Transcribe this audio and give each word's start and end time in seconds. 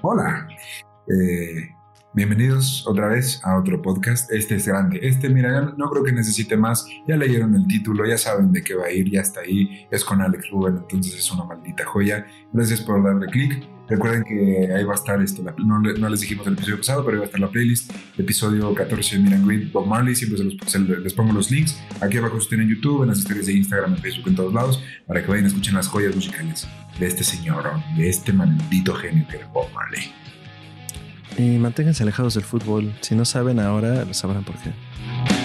Hola. 0.00 0.46
Eh, 1.08 1.74
bienvenidos 2.14 2.86
otra 2.86 3.08
vez 3.08 3.40
a 3.44 3.58
otro 3.58 3.82
podcast. 3.82 4.30
Este 4.32 4.56
es 4.56 4.66
grande. 4.66 5.00
Este, 5.02 5.28
mira, 5.28 5.74
no 5.76 5.90
creo 5.90 6.04
que 6.04 6.12
necesite 6.12 6.56
más. 6.56 6.86
Ya 7.06 7.16
leyeron 7.16 7.54
el 7.54 7.66
título, 7.66 8.06
ya 8.06 8.16
saben 8.16 8.52
de 8.52 8.62
qué 8.62 8.74
va 8.74 8.86
a 8.86 8.90
ir, 8.92 9.10
ya 9.10 9.20
está 9.20 9.40
ahí. 9.40 9.86
Es 9.90 10.04
con 10.04 10.22
Alex 10.22 10.50
Rubén, 10.50 10.76
entonces 10.78 11.14
es 11.14 11.30
una 11.32 11.44
maldita 11.44 11.84
joya. 11.84 12.26
Gracias 12.52 12.80
por 12.80 13.02
darle 13.02 13.26
clic. 13.26 13.77
Recuerden 13.88 14.24
que 14.24 14.72
ahí 14.74 14.84
va 14.84 14.92
a 14.92 14.96
estar 14.96 15.20
esto. 15.22 15.42
no, 15.58 16.08
les 16.08 16.20
dijimos 16.20 16.46
el 16.46 16.52
episodio 16.52 16.76
pasado, 16.76 17.04
pero 17.04 17.16
ahí 17.16 17.18
va 17.20 17.24
a 17.24 17.26
estar 17.26 17.40
la 17.40 17.50
playlist. 17.50 17.90
Episodio 18.18 18.74
14 18.74 19.16
de 19.16 19.22
Miran 19.22 19.46
Green, 19.46 19.70
Bob 19.72 19.86
Marley. 19.86 20.14
Siempre 20.14 20.38
se 20.38 20.78
los, 20.78 20.98
les 21.00 21.14
pongo 21.14 21.32
los 21.32 21.50
links. 21.50 21.80
Aquí 22.00 22.18
abajo 22.18 22.36
estén 22.36 22.60
en 22.60 22.68
YouTube, 22.68 23.02
en 23.02 23.08
las 23.08 23.18
historias 23.18 23.46
de 23.46 23.54
Instagram, 23.54 23.94
en 23.94 23.98
Facebook, 23.98 24.28
en 24.28 24.36
todos 24.36 24.52
lados, 24.52 24.82
para 25.06 25.22
que 25.22 25.28
vayan 25.28 25.46
a 25.46 25.48
escuchen 25.48 25.74
las 25.74 25.88
joyas 25.88 26.14
musicales 26.14 26.68
de 26.98 27.06
este 27.06 27.24
señor, 27.24 27.64
de 27.96 28.08
este 28.08 28.32
maldito 28.32 28.94
genio 28.94 29.26
que 29.28 29.36
es 29.38 29.52
Bob 29.52 29.72
Marley. 29.72 30.12
Y 31.38 31.56
manténganse 31.58 32.02
alejados 32.02 32.34
del 32.34 32.44
fútbol. 32.44 32.92
Si 33.00 33.14
no 33.14 33.24
saben 33.24 33.58
ahora, 33.58 34.12
sabrán 34.12 34.44
por 34.44 34.56
qué. 34.56 35.37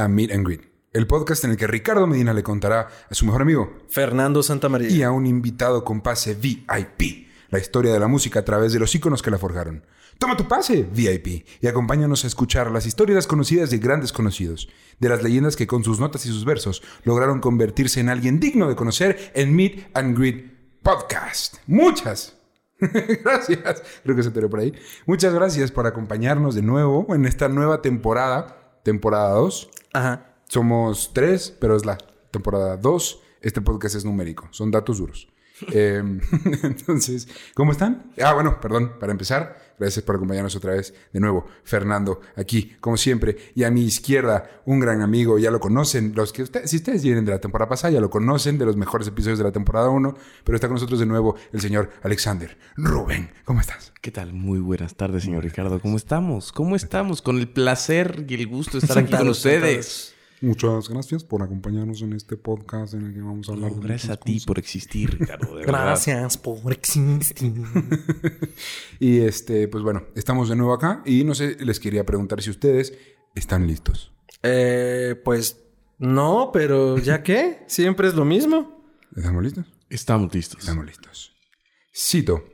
A 0.00 0.08
Meet 0.08 0.32
and 0.32 0.46
Greet, 0.46 0.62
el 0.92 1.06
podcast 1.06 1.44
en 1.44 1.50
el 1.50 1.56
que 1.56 1.66
Ricardo 1.66 2.06
Medina 2.06 2.32
le 2.32 2.42
contará 2.42 2.88
a 3.08 3.14
su 3.14 3.26
mejor 3.26 3.42
amigo 3.42 3.76
Fernando 3.88 4.42
Santamaría 4.42 4.88
y 4.88 5.02
a 5.02 5.10
un 5.10 5.26
invitado 5.26 5.84
con 5.84 6.00
pase 6.00 6.34
VIP 6.34 7.28
la 7.50 7.58
historia 7.58 7.92
de 7.92 8.00
la 8.00 8.08
música 8.08 8.40
a 8.40 8.44
través 8.44 8.72
de 8.72 8.78
los 8.78 8.94
iconos 8.94 9.22
que 9.22 9.30
la 9.30 9.38
forjaron. 9.38 9.84
Toma 10.18 10.36
tu 10.36 10.46
pase 10.46 10.86
VIP 10.90 11.46
y 11.60 11.66
acompáñanos 11.66 12.24
a 12.24 12.28
escuchar 12.28 12.70
las 12.70 12.86
historias 12.86 13.16
desconocidas 13.16 13.70
de 13.70 13.78
grandes 13.78 14.12
conocidos, 14.12 14.68
de 14.98 15.08
las 15.08 15.22
leyendas 15.22 15.56
que 15.56 15.66
con 15.66 15.82
sus 15.82 15.98
notas 15.98 16.24
y 16.26 16.28
sus 16.28 16.44
versos 16.44 16.82
lograron 17.04 17.40
convertirse 17.40 18.00
en 18.00 18.08
alguien 18.08 18.38
digno 18.38 18.68
de 18.68 18.76
conocer 18.76 19.32
en 19.34 19.54
Meet 19.54 19.90
and 19.94 20.16
Greet 20.16 20.80
Podcast. 20.82 21.56
Muchas, 21.66 22.36
gracias. 22.78 23.82
Creo 24.02 24.16
que 24.16 24.22
se 24.22 24.30
te 24.30 24.46
por 24.48 24.60
ahí. 24.60 24.74
Muchas 25.06 25.34
gracias 25.34 25.72
por 25.72 25.86
acompañarnos 25.86 26.54
de 26.54 26.62
nuevo 26.62 27.14
en 27.14 27.26
esta 27.26 27.48
nueva 27.48 27.82
temporada 27.82 28.59
temporada 28.82 29.30
2. 29.30 29.70
Ajá. 29.92 30.34
Somos 30.48 31.12
tres, 31.12 31.56
pero 31.60 31.76
es 31.76 31.84
la 31.84 31.98
temporada 32.30 32.76
2. 32.76 33.22
Este 33.42 33.60
podcast 33.60 33.94
es 33.96 34.04
numérico, 34.04 34.48
son 34.50 34.70
datos 34.70 34.98
duros. 34.98 35.28
Em, 35.72 36.20
entonces, 36.62 37.28
¿cómo 37.54 37.72
están? 37.72 38.12
Ah, 38.22 38.32
bueno, 38.32 38.60
perdón, 38.60 38.94
para 38.98 39.12
empezar, 39.12 39.59
gracias 39.80 40.04
por 40.04 40.16
acompañarnos 40.16 40.54
otra 40.54 40.74
vez. 40.74 40.94
De 41.12 41.18
nuevo, 41.18 41.46
Fernando, 41.64 42.20
aquí, 42.36 42.76
como 42.80 42.96
siempre. 42.96 43.36
Y 43.54 43.64
a 43.64 43.70
mi 43.70 43.84
izquierda, 43.84 44.62
un 44.66 44.78
gran 44.78 45.00
amigo, 45.00 45.38
ya 45.38 45.50
lo 45.50 45.58
conocen. 45.58 46.12
Los 46.14 46.32
que 46.32 46.42
ustedes, 46.42 46.70
si 46.70 46.76
ustedes 46.76 47.02
vienen 47.02 47.24
de 47.24 47.32
la 47.32 47.40
temporada 47.40 47.68
pasada, 47.68 47.92
ya 47.92 48.00
lo 48.00 48.10
conocen, 48.10 48.58
de 48.58 48.66
los 48.66 48.76
mejores 48.76 49.08
episodios 49.08 49.38
de 49.38 49.44
la 49.44 49.52
temporada 49.52 49.88
1. 49.88 50.14
Pero 50.44 50.54
está 50.54 50.68
con 50.68 50.74
nosotros 50.74 51.00
de 51.00 51.06
nuevo 51.06 51.34
el 51.52 51.60
señor 51.60 51.90
Alexander 52.02 52.56
Rubén. 52.76 53.30
¿Cómo 53.44 53.60
estás? 53.60 53.92
¿Qué 54.00 54.10
tal? 54.10 54.32
Muy 54.32 54.60
buenas 54.60 54.94
tardes, 54.94 55.24
señor 55.24 55.42
Ricardo. 55.42 55.80
¿Cómo 55.80 55.96
estamos? 55.96 56.52
¿Cómo 56.52 56.76
estamos? 56.76 57.22
Con 57.22 57.38
el 57.38 57.48
placer 57.48 58.24
y 58.28 58.34
el 58.34 58.46
gusto 58.46 58.78
de 58.78 58.86
estar 58.86 58.98
aquí 58.98 59.16
con 59.16 59.28
ustedes. 59.28 60.14
Muchas 60.42 60.88
gracias 60.88 61.22
por 61.22 61.42
acompañarnos 61.42 62.00
en 62.00 62.14
este 62.14 62.38
podcast 62.38 62.94
en 62.94 63.04
el 63.04 63.12
que 63.12 63.20
vamos 63.20 63.46
a 63.50 63.52
hablar 63.52 63.72
de 63.74 63.80
Gracias 63.86 64.10
a 64.10 64.16
ti 64.16 64.40
por 64.40 64.58
existir, 64.58 65.18
Ricardo. 65.18 65.54
gracias 65.66 66.38
por 66.38 66.72
existir. 66.72 67.52
y 69.00 69.18
este, 69.18 69.68
pues 69.68 69.84
bueno, 69.84 70.04
estamos 70.14 70.48
de 70.48 70.56
nuevo 70.56 70.72
acá 70.72 71.02
y 71.04 71.24
no 71.24 71.34
sé, 71.34 71.58
les 71.60 71.78
quería 71.78 72.06
preguntar 72.06 72.40
si 72.40 72.48
ustedes 72.48 72.94
están 73.34 73.66
listos. 73.66 74.14
Eh, 74.42 75.20
pues 75.22 75.60
no, 75.98 76.50
pero 76.54 76.96
¿ya 76.96 77.22
qué? 77.22 77.62
Siempre 77.66 78.08
es 78.08 78.14
lo 78.14 78.24
mismo. 78.24 78.82
¿Estamos 79.14 79.42
listos? 79.42 79.66
Estamos 79.90 80.34
listos. 80.34 80.60
Estamos 80.60 80.86
listos. 80.86 81.36
Cito. 81.94 82.44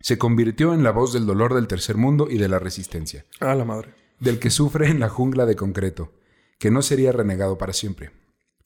Se 0.00 0.18
convirtió 0.18 0.74
en 0.74 0.82
la 0.82 0.90
voz 0.90 1.12
del 1.12 1.24
dolor 1.24 1.54
del 1.54 1.68
tercer 1.68 1.96
mundo 1.96 2.26
y 2.28 2.38
de 2.38 2.48
la 2.48 2.58
resistencia. 2.58 3.26
A 3.38 3.54
la 3.54 3.64
madre. 3.64 3.94
Del 4.18 4.40
que 4.40 4.50
sufre 4.50 4.88
en 4.88 4.98
la 4.98 5.08
jungla 5.08 5.46
de 5.46 5.54
concreto 5.54 6.14
que 6.60 6.70
no 6.70 6.82
sería 6.82 7.10
renegado 7.10 7.58
para 7.58 7.72
siempre. 7.72 8.10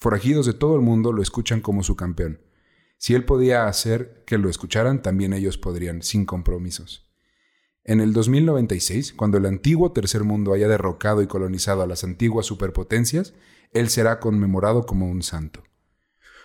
Forajidos 0.01 0.45
de 0.45 0.53
todo 0.53 0.75
el 0.75 0.83
mundo 0.83 1.13
lo 1.13 1.23
escuchan 1.23 1.61
como 1.61 1.85
su 1.85 1.95
campeón. 1.95 2.41
Si 2.99 3.15
él 3.15 3.25
podía 3.25 3.69
hacer 3.69 4.25
que 4.27 4.37
lo 4.37 4.51
escucharan, 4.51 5.01
también 5.01 5.33
ellos 5.33 5.59
podrían, 5.59 6.03
sin 6.03 6.27
compromisos. 6.27 7.09
En 7.85 8.01
el 8.01 8.13
2096, 8.13 9.13
cuando 9.13 9.39
el 9.39 9.47
antiguo 9.47 9.93
tercer 9.93 10.25
mundo 10.25 10.53
haya 10.53 10.67
derrocado 10.67 11.23
y 11.23 11.29
colonizado 11.29 11.83
a 11.83 11.87
las 11.87 12.03
antiguas 12.03 12.47
superpotencias, 12.47 13.33
él 13.73 13.89
será 13.89 14.19
conmemorado 14.19 14.87
como 14.87 15.09
un 15.09 15.23
santo. 15.23 15.63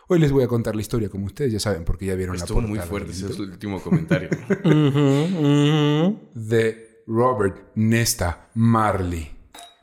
Hoy 0.07 0.19
les 0.19 0.31
voy 0.31 0.43
a 0.43 0.47
contar 0.47 0.75
la 0.75 0.81
historia, 0.81 1.09
como 1.09 1.25
ustedes 1.25 1.51
ya 1.51 1.59
saben, 1.59 1.83
porque 1.83 2.05
ya 2.05 2.15
vieron 2.15 2.37
la 2.37 2.45
portada. 2.45 2.67
muy 2.67 2.79
fuerte 2.79 3.11
ese 3.11 3.25
es 3.25 3.37
el 3.37 3.51
último 3.51 3.81
comentario. 3.81 4.29
de 6.35 7.03
Robert 7.07 7.71
Nesta 7.73 8.51
Marley, 8.53 9.31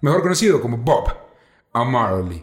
mejor 0.01 0.23
conocido 0.23 0.61
como 0.61 0.77
Bob 0.77 1.26
a 1.77 1.85
Marley. 1.85 2.43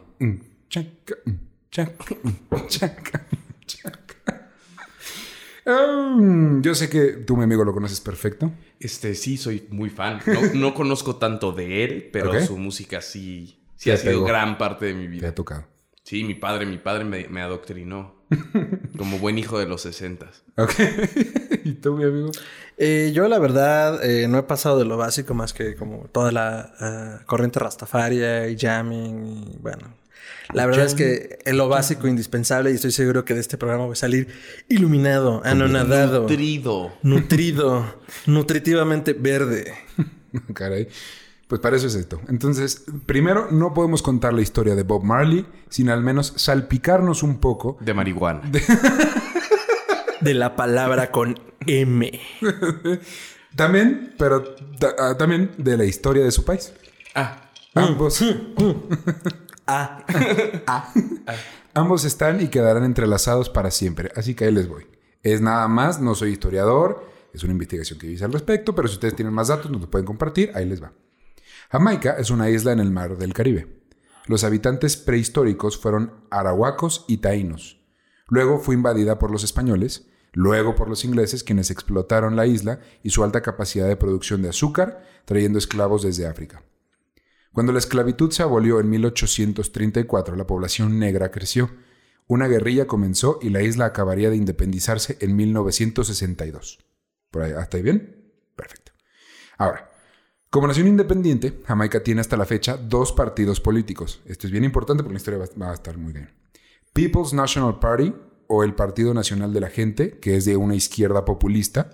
Mm, 5.65 6.61
yo 6.61 6.75
sé 6.75 6.89
que 6.89 7.13
tú, 7.25 7.35
mi 7.35 7.43
amigo, 7.45 7.63
lo 7.63 7.73
conoces 7.73 7.99
perfecto. 7.99 8.51
Este, 8.79 9.15
sí, 9.15 9.37
soy 9.37 9.65
muy 9.71 9.89
fan. 9.89 10.19
No, 10.53 10.73
conozco 10.75 11.15
tanto 11.15 11.51
de 11.51 11.83
él, 11.83 12.09
pero 12.13 12.39
su 12.45 12.57
música 12.57 13.01
sí, 13.01 13.59
sí 13.75 13.89
ha 13.89 13.97
sido 13.97 14.23
gran 14.23 14.57
parte 14.57 14.85
de 14.85 14.93
mi 14.93 15.07
vida. 15.07 15.21
Te 15.21 15.27
ha 15.27 15.35
tocado. 15.35 15.65
Sí, 16.03 16.23
mi 16.23 16.35
padre, 16.35 16.65
mi 16.65 16.77
padre 16.77 17.05
me, 17.05 17.41
adoctrinó. 17.41 18.21
como 18.97 19.19
buen 19.19 19.37
hijo 19.37 19.59
de 19.59 19.67
los 19.67 19.81
sesentas. 19.81 20.43
Ok. 20.57 20.73
¿Y 21.63 21.73
tú, 21.73 21.95
mi 21.95 22.03
amigo? 22.03 22.31
Eh, 22.77 23.11
yo, 23.13 23.27
la 23.27 23.39
verdad, 23.39 24.03
eh, 24.03 24.27
no 24.27 24.39
he 24.39 24.43
pasado 24.43 24.79
de 24.79 24.85
lo 24.85 24.97
básico 24.97 25.33
más 25.33 25.53
que 25.53 25.75
como 25.75 26.07
toda 26.11 26.31
la 26.31 26.73
eh, 26.81 27.23
corriente 27.25 27.59
rastafaria 27.59 28.47
y 28.49 28.57
jamming 28.57 29.53
y 29.53 29.57
bueno. 29.59 30.03
La 30.53 30.65
verdad 30.65 30.85
es 30.85 30.93
que 30.93 31.39
en 31.45 31.57
lo 31.57 31.67
básico 31.67 32.07
indispensable 32.07 32.71
y 32.71 32.75
estoy 32.75 32.91
seguro 32.91 33.25
que 33.25 33.33
de 33.33 33.39
este 33.39 33.57
programa 33.57 33.85
voy 33.85 33.93
a 33.93 33.95
salir 33.95 34.27
iluminado, 34.67 35.41
anonadado. 35.43 36.21
Nutrido. 36.21 36.93
Nutrido. 37.01 37.95
nutritivamente 38.25 39.13
verde. 39.13 39.73
Caray. 40.53 40.87
Pues 41.47 41.61
para 41.61 41.75
eso 41.75 41.87
es 41.87 41.95
esto. 41.95 42.19
Entonces, 42.29 42.83
primero, 43.05 43.47
no 43.51 43.73
podemos 43.73 44.01
contar 44.01 44.33
la 44.33 44.41
historia 44.41 44.75
de 44.75 44.83
Bob 44.83 45.03
Marley 45.03 45.45
sin 45.69 45.89
al 45.89 46.01
menos 46.01 46.33
salpicarnos 46.37 47.21
un 47.21 47.39
poco. 47.39 47.77
De 47.79 47.93
marihuana. 47.93 48.41
De, 50.21 50.33
la 50.33 50.55
palabra 50.55 51.11
con 51.11 51.37
M. 51.67 52.19
también, 53.55 54.15
pero 54.17 54.55
ah, 54.99 55.15
también 55.17 55.51
de 55.57 55.77
la 55.77 55.85
historia 55.85 56.23
de 56.23 56.31
su 56.31 56.45
país. 56.45 56.73
Ah. 57.13 57.49
Ambos. 57.75 58.23
Ah. 59.67 60.05
ah. 60.67 60.93
Ambos 61.73 62.05
están 62.05 62.41
y 62.41 62.49
quedarán 62.49 62.83
entrelazados 62.83 63.49
para 63.49 63.71
siempre. 63.71 64.11
Así 64.15 64.35
que 64.35 64.45
ahí 64.45 64.51
les 64.51 64.67
voy. 64.67 64.85
Es 65.23 65.41
nada 65.41 65.67
más, 65.67 65.99
no 65.99 66.15
soy 66.15 66.31
historiador, 66.31 67.05
es 67.33 67.43
una 67.43 67.53
investigación 67.53 67.97
que 67.97 68.07
hice 68.07 68.25
al 68.25 68.33
respecto, 68.33 68.75
pero 68.75 68.87
si 68.87 68.95
ustedes 68.95 69.15
tienen 69.15 69.33
más 69.33 69.47
datos, 69.47 69.71
nos 69.71 69.81
lo 69.81 69.89
pueden 69.89 70.05
compartir, 70.05 70.51
ahí 70.53 70.65
les 70.65 70.83
va. 70.83 70.91
Jamaica 71.73 72.17
es 72.19 72.29
una 72.29 72.51
isla 72.51 72.71
en 72.71 72.79
el 72.79 72.91
mar 72.91 73.17
del 73.17 73.33
Caribe. 73.33 73.81
Los 74.27 74.43
habitantes 74.43 74.95
prehistóricos 74.95 75.75
fueron 75.75 76.23
arahuacos 76.29 77.03
y 77.07 77.17
taínos. 77.17 77.83
Luego 78.27 78.59
fue 78.59 78.75
invadida 78.75 79.17
por 79.17 79.31
los 79.31 79.43
españoles, 79.43 80.07
luego 80.33 80.75
por 80.75 80.87
los 80.87 81.03
ingleses 81.03 81.43
quienes 81.43 81.71
explotaron 81.71 82.35
la 82.35 82.45
isla 82.45 82.79
y 83.01 83.09
su 83.09 83.23
alta 83.23 83.41
capacidad 83.41 83.87
de 83.87 83.95
producción 83.95 84.43
de 84.43 84.49
azúcar, 84.49 85.03
trayendo 85.25 85.57
esclavos 85.57 86.03
desde 86.03 86.27
África. 86.27 86.61
Cuando 87.53 87.73
la 87.73 87.79
esclavitud 87.79 88.29
se 88.29 88.43
abolió 88.43 88.79
en 88.79 88.91
1834, 88.91 90.35
la 90.35 90.45
población 90.45 90.99
negra 90.99 91.31
creció. 91.31 91.71
Una 92.27 92.47
guerrilla 92.47 92.85
comenzó 92.85 93.39
y 93.41 93.49
la 93.49 93.63
isla 93.63 93.85
acabaría 93.85 94.29
de 94.29 94.35
independizarse 94.35 95.17
en 95.21 95.35
1962. 95.35 96.85
¿Por 97.31 97.41
ahí? 97.41 97.51
¿Hasta 97.53 97.77
ahí 97.77 97.83
bien? 97.83 98.31
Perfecto. 98.55 98.91
Ahora, 99.57 99.89
Como 100.53 100.67
nación 100.67 100.85
independiente, 100.85 101.61
Jamaica 101.65 102.03
tiene 102.03 102.21
hasta 102.21 102.37
la 102.37 102.45
fecha 102.45 102.77
dos 102.77 103.11
partidos 103.11 103.59
políticos. 103.59 104.21
Esto 104.27 104.45
es 104.45 104.51
bien 104.51 104.63
importante 104.63 105.01
porque 105.01 105.15
la 105.15 105.17
historia 105.17 105.47
va 105.59 105.71
a 105.71 105.73
estar 105.73 105.97
muy 105.97 106.13
bien. 106.13 106.29
People's 106.93 107.33
National 107.33 107.79
Party 107.79 108.13
o 108.45 108.63
el 108.63 108.75
Partido 108.75 109.15
Nacional 109.15 109.51
de 109.51 109.59
la 109.59 109.71
Gente, 109.71 110.19
que 110.19 110.37
es 110.37 110.45
de 110.45 110.55
una 110.55 110.75
izquierda 110.75 111.25
populista, 111.25 111.89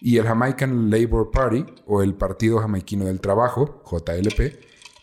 y 0.00 0.16
el 0.16 0.24
Jamaican 0.24 0.88
Labour 0.88 1.30
Party 1.30 1.66
o 1.84 2.02
el 2.02 2.14
Partido 2.14 2.60
Jamaiquino 2.60 3.04
del 3.04 3.20
Trabajo, 3.20 3.82
JLP, 3.84 4.40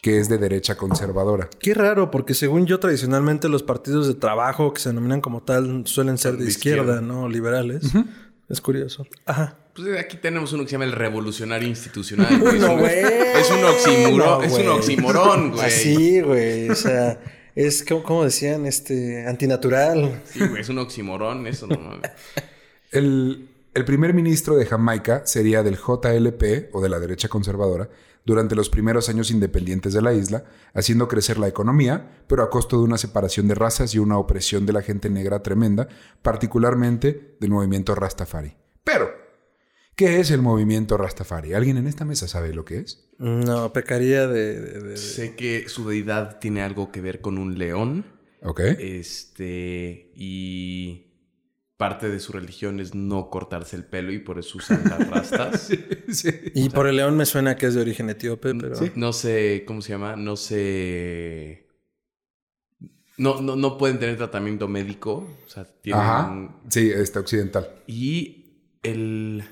que 0.01 0.19
es 0.19 0.27
de 0.27 0.39
derecha 0.39 0.75
conservadora. 0.75 1.47
Qué 1.59 1.75
raro, 1.75 2.09
porque 2.09 2.33
según 2.33 2.65
yo 2.65 2.79
tradicionalmente 2.79 3.49
los 3.49 3.61
partidos 3.61 4.07
de 4.07 4.15
trabajo 4.15 4.73
que 4.73 4.81
se 4.81 4.89
denominan 4.89 5.21
como 5.21 5.43
tal 5.43 5.85
suelen 5.85 6.17
ser 6.17 6.37
de, 6.37 6.45
izquierda, 6.47 7.01
¿no? 7.01 7.29
Liberales. 7.29 7.83
Es 8.49 8.61
curioso. 8.61 9.05
Ajá. 9.27 9.59
Pues 9.79 9.99
aquí 9.99 10.17
tenemos 10.17 10.51
uno 10.53 10.63
que 10.63 10.69
se 10.69 10.73
llama 10.73 10.85
el 10.85 10.91
revolucionario 10.91 11.67
institucional. 11.67 12.39
no, 12.59 12.77
güey. 12.77 12.99
Es 12.99 13.49
un 13.51 13.63
oximorón, 13.63 14.43
es 14.43 14.53
un 14.53 14.67
oximorón, 14.67 15.51
güey. 15.51 15.65
Así, 15.65 16.21
güey. 16.21 16.69
O 16.69 16.75
sea, 16.75 17.19
es 17.55 17.83
como, 17.83 18.23
decían, 18.23 18.65
este, 18.65 19.25
antinatural. 19.27 20.21
Sí, 20.25 20.39
güey, 20.45 20.61
es 20.61 20.69
un 20.69 20.79
oximorón, 20.79 21.47
eso 21.47 21.67
no 21.67 21.77
el, 22.91 23.49
el 23.73 23.85
primer 23.85 24.13
ministro 24.13 24.55
de 24.55 24.65
Jamaica 24.65 25.21
sería 25.25 25.61
del 25.63 25.77
JLP 25.77 26.73
o 26.73 26.81
de 26.81 26.89
la 26.89 26.99
derecha 26.99 27.27
conservadora 27.27 27.89
durante 28.25 28.55
los 28.55 28.69
primeros 28.69 29.09
años 29.09 29.31
independientes 29.31 29.93
de 29.93 30.01
la 30.01 30.13
isla, 30.13 30.43
haciendo 30.73 31.07
crecer 31.07 31.37
la 31.37 31.47
economía, 31.47 32.23
pero 32.27 32.43
a 32.43 32.49
costo 32.49 32.77
de 32.77 32.83
una 32.83 32.97
separación 32.97 33.47
de 33.47 33.55
razas 33.55 33.95
y 33.95 33.99
una 33.99 34.17
opresión 34.17 34.65
de 34.65 34.73
la 34.73 34.81
gente 34.81 35.09
negra 35.09 35.41
tremenda, 35.41 35.87
particularmente 36.21 37.37
del 37.39 37.51
movimiento 37.51 37.95
Rastafari. 37.95 38.55
Pero, 38.83 39.28
¿qué 39.99 40.21
es 40.21 40.31
el 40.31 40.41
movimiento 40.41 40.95
Rastafari? 40.95 41.53
¿Alguien 41.53 41.75
en 41.75 41.85
esta 41.85 42.05
mesa 42.05 42.29
sabe 42.29 42.53
lo 42.53 42.63
que 42.63 42.77
es? 42.77 43.09
No, 43.17 43.73
pecaría 43.73 44.27
de... 44.27 44.95
Sé 44.95 45.35
que 45.35 45.67
su 45.67 45.89
deidad 45.89 46.39
tiene 46.39 46.61
algo 46.61 46.89
que 46.89 47.01
ver 47.01 47.19
con 47.19 47.37
un 47.37 47.59
león. 47.59 48.05
Ok. 48.41 48.61
Este, 48.61 50.13
y 50.15 51.07
parte 51.75 52.07
de 52.07 52.21
su 52.21 52.31
religión 52.31 52.79
es 52.79 52.95
no 52.95 53.29
cortarse 53.29 53.75
el 53.75 53.83
pelo 53.83 54.13
y 54.13 54.19
por 54.19 54.39
eso 54.39 54.59
usan 54.59 54.85
las 54.85 55.09
rastas. 55.31 55.69
Y 56.55 56.69
por 56.69 56.87
el 56.87 56.95
león 56.95 57.17
me 57.17 57.25
suena 57.25 57.57
que 57.57 57.65
es 57.65 57.73
de 57.73 57.81
origen 57.81 58.09
etíope, 58.09 58.55
pero... 58.55 58.77
No 58.95 59.11
sé, 59.11 59.65
¿cómo 59.67 59.81
se 59.81 59.89
llama? 59.89 60.15
No 60.15 60.37
sé... 60.37 61.67
No, 63.17 63.41
no, 63.41 63.57
no 63.57 63.77
pueden 63.77 63.99
tener 63.99 64.15
tratamiento 64.15 64.69
médico. 64.69 65.27
O 65.45 65.49
sea, 65.49 65.65
tienen... 65.65 66.01
Ajá. 66.01 66.55
Sí, 66.69 66.89
está 66.89 67.19
occidental. 67.19 67.69
Y 67.85 68.45
el... 68.81 69.43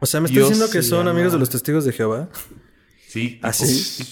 O 0.00 0.06
sea, 0.06 0.20
¿me 0.20 0.26
estás 0.26 0.44
diciendo 0.44 0.70
que 0.70 0.82
son 0.82 1.08
amigos 1.08 1.32
de 1.32 1.38
los 1.38 1.50
testigos 1.50 1.84
de 1.84 1.92
Jehová? 1.92 2.28
Sí. 3.08 3.40
Así. 3.42 4.02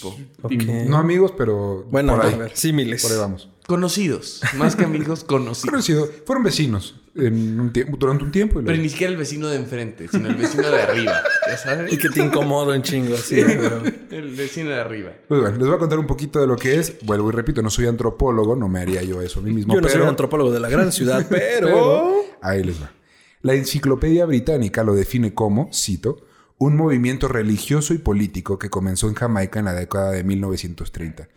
¿Ah, 0.42 0.48
tipo. 0.48 0.72
No 0.88 0.96
amigos, 0.96 1.32
pero... 1.36 1.84
Bueno, 1.90 2.14
a 2.14 2.26
ver, 2.30 2.56
símiles. 2.56 3.02
Por 3.02 3.12
ahí 3.12 3.18
vamos. 3.18 3.50
Conocidos. 3.66 4.40
Más 4.56 4.74
que 4.74 4.84
amigos, 4.84 5.24
conocidos. 5.24 5.70
Conocidos. 5.70 6.10
Fueron 6.24 6.44
vecinos 6.44 6.94
en 7.14 7.60
un 7.60 7.72
durante 7.98 8.24
un 8.24 8.30
tiempo. 8.30 8.60
Pero 8.64 8.80
ni 8.80 8.88
siquiera 8.88 9.10
el 9.10 9.18
vecino 9.18 9.48
de 9.48 9.56
enfrente, 9.56 10.08
sino 10.08 10.28
el 10.28 10.36
vecino 10.36 10.70
de 10.70 10.82
arriba. 10.82 11.22
¿Ya 11.46 11.56
sabes? 11.56 11.92
Y 11.92 11.98
que 11.98 12.08
te 12.08 12.22
incomodo 12.22 12.74
en 12.74 12.82
chingo, 12.82 13.16
sí. 13.16 13.40
El 14.10 14.34
vecino 14.34 14.70
de 14.70 14.80
arriba. 14.80 15.10
Pues 15.28 15.40
bueno, 15.40 15.56
les 15.58 15.66
voy 15.66 15.76
a 15.76 15.78
contar 15.78 15.98
un 15.98 16.06
poquito 16.06 16.40
de 16.40 16.46
lo 16.46 16.56
que 16.56 16.78
es. 16.78 16.94
Vuelvo 17.02 17.28
y 17.28 17.32
repito, 17.32 17.60
no 17.60 17.70
soy 17.70 17.86
antropólogo, 17.86 18.56
no 18.56 18.68
me 18.68 18.80
haría 18.80 19.02
yo 19.02 19.20
eso 19.20 19.40
a 19.40 19.42
mí 19.42 19.52
mismo. 19.52 19.74
Yo 19.74 19.80
no 19.80 19.88
soy 19.88 20.02
antropólogo 20.02 20.52
de 20.52 20.60
la 20.60 20.68
gran 20.68 20.92
ciudad, 20.92 21.26
pero... 21.30 22.22
Ahí 22.40 22.62
les 22.62 22.80
va. 22.80 22.92
La 23.46 23.54
enciclopedia 23.54 24.26
británica 24.26 24.82
lo 24.82 24.92
define 24.92 25.32
como, 25.32 25.70
cito, 25.72 26.16
un 26.58 26.74
movimiento 26.74 27.28
religioso 27.28 27.94
y 27.94 27.98
político 27.98 28.58
que 28.58 28.70
comenzó 28.70 29.06
en 29.06 29.14
Jamaica 29.14 29.60
en 29.60 29.66
la 29.66 29.72
década 29.72 30.10
de 30.10 30.24
1930. 30.24 31.28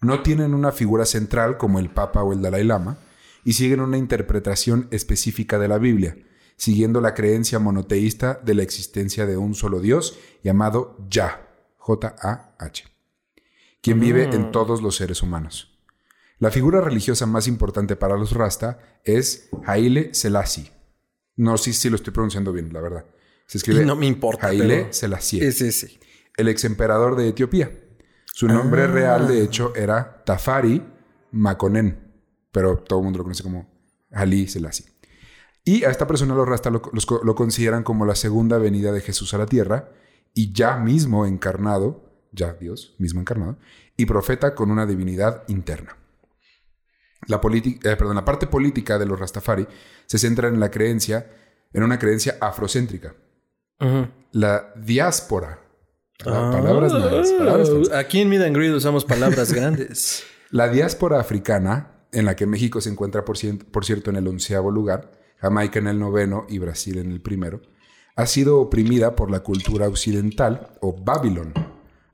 No 0.00 0.22
tienen 0.22 0.54
una 0.54 0.72
figura 0.72 1.06
central 1.06 1.58
como 1.58 1.78
el 1.78 1.88
Papa 1.88 2.24
o 2.24 2.32
el 2.32 2.42
Dalai 2.42 2.64
Lama, 2.64 2.98
y 3.44 3.52
siguen 3.52 3.78
una 3.78 3.96
interpretación 3.96 4.88
específica 4.90 5.60
de 5.60 5.68
la 5.68 5.78
Biblia, 5.78 6.16
siguiendo 6.56 7.00
la 7.00 7.14
creencia 7.14 7.60
monoteísta 7.60 8.40
de 8.44 8.54
la 8.54 8.64
existencia 8.64 9.24
de 9.24 9.36
un 9.36 9.54
solo 9.54 9.78
Dios 9.78 10.18
llamado 10.42 10.96
Yah, 11.08 11.46
J-A-H, 11.76 12.84
quien 13.80 14.00
vive 14.00 14.24
en 14.24 14.48
mm. 14.48 14.50
todos 14.50 14.82
los 14.82 14.96
seres 14.96 15.22
humanos. 15.22 15.78
La 16.40 16.50
figura 16.50 16.80
religiosa 16.80 17.26
más 17.26 17.46
importante 17.46 17.94
para 17.94 18.16
los 18.16 18.32
Rasta 18.32 18.80
es 19.04 19.48
Haile 19.64 20.12
Selassie. 20.12 20.81
No 21.42 21.56
sé 21.56 21.72
si 21.72 21.90
lo 21.90 21.96
estoy 21.96 22.12
pronunciando 22.12 22.52
bien, 22.52 22.72
la 22.72 22.80
verdad. 22.80 23.04
Se 23.46 23.58
escribe 23.58 23.84
no 23.84 23.96
me 23.96 24.06
importa. 24.06 24.48
Haile 24.48 24.92
Selassie. 24.92 25.50
Sí, 25.52 25.72
sí, 25.72 25.98
El 26.36 26.48
ex 26.48 26.64
emperador 26.64 27.16
de 27.16 27.28
Etiopía. 27.28 27.70
Su 28.26 28.48
nombre 28.48 28.82
ah. 28.84 28.86
real, 28.86 29.28
de 29.28 29.42
hecho, 29.42 29.74
era 29.74 30.22
Tafari 30.24 30.82
Makonnen 31.32 32.02
pero 32.52 32.76
todo 32.76 33.00
el 33.00 33.04
mundo 33.04 33.18
lo 33.18 33.24
conoce 33.24 33.42
como 33.42 33.66
Ali 34.12 34.46
Selassie. 34.46 34.86
Y 35.64 35.84
a 35.84 35.90
esta 35.90 36.06
persona 36.06 36.34
los 36.34 36.46
Rasta 36.46 36.70
lo, 36.70 37.34
consideran 37.34 37.82
como 37.82 38.04
la 38.04 38.14
segunda 38.14 38.58
venida 38.58 38.92
de 38.92 39.00
Jesús 39.00 39.32
a 39.32 39.38
la 39.38 39.46
tierra 39.46 39.88
y 40.34 40.52
ya 40.52 40.76
mismo 40.76 41.24
encarnado, 41.24 42.04
ya 42.30 42.52
Dios 42.52 42.94
mismo 42.98 43.20
encarnado, 43.20 43.58
y 43.96 44.06
profeta 44.06 44.54
con 44.54 44.70
una 44.70 44.86
divinidad 44.86 45.44
interna. 45.48 45.96
La, 47.26 47.40
eh, 47.44 47.96
perdón, 47.96 48.16
la 48.16 48.24
parte 48.24 48.46
política 48.46 48.98
de 48.98 49.06
los 49.06 49.18
Rastafari 49.18 49.66
se 50.06 50.18
centra 50.18 50.48
en 50.48 50.58
la 50.58 50.70
creencia, 50.70 51.30
en 51.72 51.82
una 51.82 51.98
creencia 51.98 52.36
afrocéntrica. 52.40 53.14
La 54.32 54.72
diáspora. 54.76 55.58
Ah. 56.24 56.50
palabras 56.52 56.92
nuevas. 56.92 57.90
aquí 57.92 58.20
en 58.20 58.28
Mid 58.28 58.74
usamos 58.74 59.04
palabras 59.04 59.52
grandes. 59.54 60.24
La 60.50 60.68
diáspora 60.68 61.18
africana 61.18 62.06
en 62.12 62.26
la 62.26 62.36
que 62.36 62.46
México 62.46 62.80
se 62.80 62.90
encuentra, 62.90 63.24
por, 63.24 63.36
cierto, 63.38 64.10
en 64.10 64.16
el 64.16 64.28
onceavo 64.28 64.70
lugar, 64.70 65.10
Jamaica 65.38 65.78
en 65.78 65.88
el 65.88 65.98
noveno 65.98 66.46
y 66.48 66.58
Brasil 66.58 66.98
en 66.98 67.10
el 67.10 67.20
primero, 67.20 67.62
ha 68.14 68.26
sido 68.26 68.60
oprimida 68.60 69.16
por 69.16 69.30
la 69.30 69.40
cultura 69.40 69.88
occidental 69.88 70.76
o 70.80 70.92
Babilón. 70.92 71.54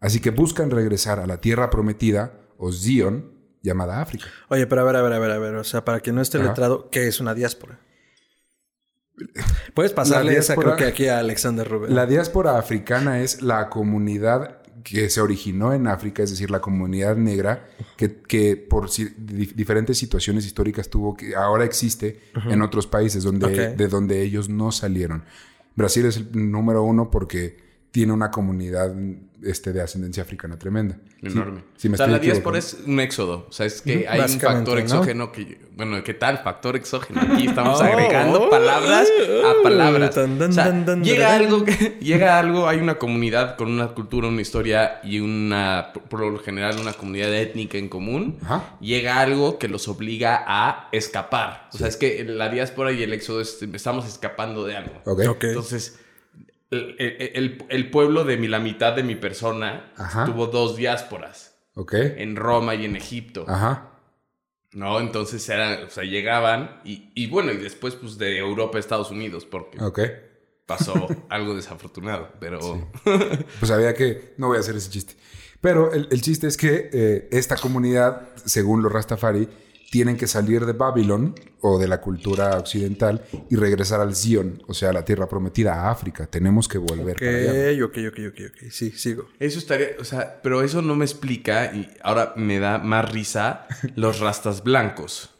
Así 0.00 0.20
que 0.20 0.30
buscan 0.30 0.70
regresar 0.70 1.18
a 1.18 1.26
la 1.26 1.40
tierra 1.40 1.70
prometida 1.70 2.40
o 2.56 2.72
Zion, 2.72 3.37
llamada 3.68 4.00
África. 4.00 4.26
Oye, 4.48 4.66
pero 4.66 4.82
a 4.82 4.84
ver, 4.84 4.96
a 4.96 5.02
ver, 5.02 5.12
a 5.12 5.18
ver, 5.18 5.30
a 5.30 5.38
ver. 5.38 5.54
O 5.56 5.64
sea, 5.64 5.84
para 5.84 6.00
que 6.00 6.12
no 6.12 6.20
esté 6.20 6.38
letrado, 6.38 6.90
¿qué 6.90 7.06
es 7.06 7.20
una 7.20 7.34
diáspora? 7.34 7.78
Puedes 9.74 9.92
pasarle 9.92 10.36
esa, 10.36 10.54
creo 10.56 10.76
que 10.76 10.84
aquí 10.84 11.08
a 11.08 11.18
Alexander 11.18 11.68
Rubén. 11.68 11.94
La 11.94 12.06
diáspora 12.06 12.58
africana 12.58 13.20
es 13.20 13.42
la 13.42 13.68
comunidad 13.68 14.58
que 14.84 15.10
se 15.10 15.20
originó 15.20 15.74
en 15.74 15.86
África, 15.86 16.22
es 16.22 16.30
decir, 16.30 16.50
la 16.50 16.60
comunidad 16.60 17.16
negra, 17.16 17.68
que, 17.96 18.56
por 18.56 18.88
diferentes 18.88 19.98
situaciones 19.98 20.46
históricas 20.46 20.88
tuvo 20.88 21.16
que 21.16 21.34
ahora 21.34 21.64
existe 21.64 22.20
en 22.48 22.62
otros 22.62 22.86
países 22.86 23.24
donde, 23.24 23.74
de 23.74 23.88
donde 23.88 24.22
ellos 24.22 24.48
no 24.48 24.72
salieron. 24.72 25.24
Brasil 25.74 26.06
es 26.06 26.16
el 26.16 26.50
número 26.50 26.82
uno 26.82 27.10
porque 27.10 27.67
tiene 27.90 28.12
una 28.12 28.30
comunidad 28.30 28.94
este, 29.42 29.72
de 29.72 29.80
ascendencia 29.80 30.22
africana 30.22 30.58
tremenda. 30.58 30.98
Enorme. 31.22 31.62
o 31.62 31.96
sea, 31.96 32.06
la 32.06 32.18
diáspora 32.18 32.58
es 32.58 32.76
un 32.86 33.00
éxodo. 33.00 33.46
O 33.48 33.52
sea, 33.52 33.66
es 33.66 33.80
que 33.82 34.06
hay 34.06 34.20
un 34.20 34.40
factor 34.40 34.78
exógeno 34.78 35.32
que... 35.32 35.58
Bueno, 35.74 36.02
¿qué 36.04 36.14
tal? 36.14 36.38
Factor 36.38 36.76
exógeno. 36.76 37.20
Aquí 37.20 37.46
estamos 37.46 37.80
oh, 37.80 37.84
agregando 37.84 38.42
oh, 38.42 38.50
palabras 38.50 39.08
a 39.44 39.62
palabras. 39.62 40.16
o 40.16 40.52
sea, 40.52 40.84
llega 40.96 41.34
algo, 41.34 41.64
llega 42.00 42.38
algo, 42.38 42.68
hay 42.68 42.78
una 42.78 42.98
comunidad 42.98 43.56
con 43.56 43.70
una 43.70 43.88
cultura, 43.88 44.28
una 44.28 44.42
historia 44.42 45.00
y 45.02 45.20
una, 45.20 45.92
por 46.08 46.20
lo 46.20 46.38
general, 46.38 46.78
una 46.80 46.92
comunidad 46.92 47.32
étnica 47.34 47.78
en 47.78 47.88
común. 47.88 48.38
Llega 48.80 49.20
algo 49.20 49.58
que 49.58 49.68
los 49.68 49.88
obliga 49.88 50.44
a 50.46 50.88
escapar. 50.92 51.68
O 51.72 51.78
sea, 51.78 51.88
es 51.88 51.96
que 51.96 52.24
la 52.24 52.48
diáspora 52.48 52.92
y 52.92 53.02
el 53.02 53.12
éxodo 53.12 53.40
estamos 53.40 54.06
escapando 54.06 54.66
de 54.66 54.76
algo. 54.76 55.02
Entonces 55.40 55.98
el, 56.70 57.90
pueblo 57.90 58.24
de 58.24 58.36
mi, 58.36 58.48
la 58.48 58.58
mitad 58.58 58.94
de 58.94 59.02
mi 59.02 59.14
persona 59.14 59.92
tuvo 60.26 60.46
dos 60.46 60.76
diásporas. 60.76 61.54
Ok. 61.74 61.94
En 61.94 62.36
Roma 62.36 62.74
y 62.74 62.84
en 62.84 62.96
Egipto. 62.96 63.44
Ajá. 63.48 63.92
¿No? 64.72 65.00
Entonces 65.00 65.48
eran, 65.48 65.84
o 65.84 65.90
sea, 65.90 66.04
llegaban 66.04 66.80
y, 66.84 67.26
bueno, 67.28 67.52
y 67.52 67.56
después 67.56 67.94
pues 67.94 68.18
de 68.18 68.38
Europa 68.38 68.76
a 68.76 68.80
Estados 68.80 69.10
Unidos, 69.10 69.46
porque 69.46 69.78
pasó 70.66 71.06
algo 71.30 71.54
desafortunado, 71.54 72.30
pero... 72.40 72.90
Pues 73.58 73.70
había 73.70 73.94
que, 73.94 74.34
no 74.36 74.48
voy 74.48 74.58
a 74.58 74.60
hacer 74.60 74.76
ese 74.76 74.90
chiste. 74.90 75.14
Pero 75.60 75.92
el, 75.92 76.20
chiste 76.20 76.46
es 76.46 76.56
que 76.56 76.90
eh, 76.92 77.28
esta 77.32 77.56
comunidad, 77.56 78.28
según 78.44 78.82
los 78.82 78.92
Rastafari, 78.92 79.48
tienen 79.90 80.16
que 80.16 80.26
salir 80.26 80.66
de 80.66 80.72
Babilón 80.72 81.34
o 81.60 81.78
de 81.78 81.88
la 81.88 82.00
cultura 82.00 82.56
occidental 82.58 83.22
y 83.48 83.56
regresar 83.56 84.00
al 84.00 84.14
Zion, 84.14 84.62
o 84.68 84.74
sea, 84.74 84.90
a 84.90 84.92
la 84.92 85.04
tierra 85.04 85.28
prometida, 85.28 85.74
a 85.74 85.90
África. 85.90 86.26
Tenemos 86.26 86.68
que 86.68 86.78
volver 86.78 87.16
para 87.16 87.30
allá. 87.30 87.84
Ok, 87.84 87.96
ok, 88.08 88.18
ok, 88.28 88.40
ok. 88.50 88.70
Sí, 88.70 88.90
sigo. 88.90 89.28
Eso 89.38 89.58
estaría, 89.58 89.88
o 89.98 90.04
sea, 90.04 90.40
pero 90.42 90.62
eso 90.62 90.82
no 90.82 90.94
me 90.94 91.04
explica 91.04 91.72
y 91.74 91.88
ahora 92.02 92.34
me 92.36 92.58
da 92.58 92.78
más 92.78 93.10
risa 93.10 93.66
los 93.96 94.20
rastas 94.20 94.62
blancos. 94.62 95.30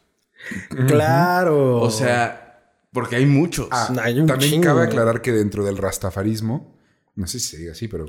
claro. 0.87 1.81
O 1.81 1.91
sea, 1.91 2.49
porque 2.93 3.17
hay 3.17 3.27
muchos. 3.27 3.69
Ah, 3.71 3.93
también 4.27 4.63
cabe 4.63 4.85
aclarar 4.85 5.21
que 5.21 5.33
dentro 5.33 5.65
del 5.65 5.77
rastafarismo 5.77 6.78
no 7.19 7.27
sé 7.27 7.41
si 7.41 7.49
se 7.49 7.59
diga 7.59 7.73
así, 7.73 7.89
pero 7.89 8.07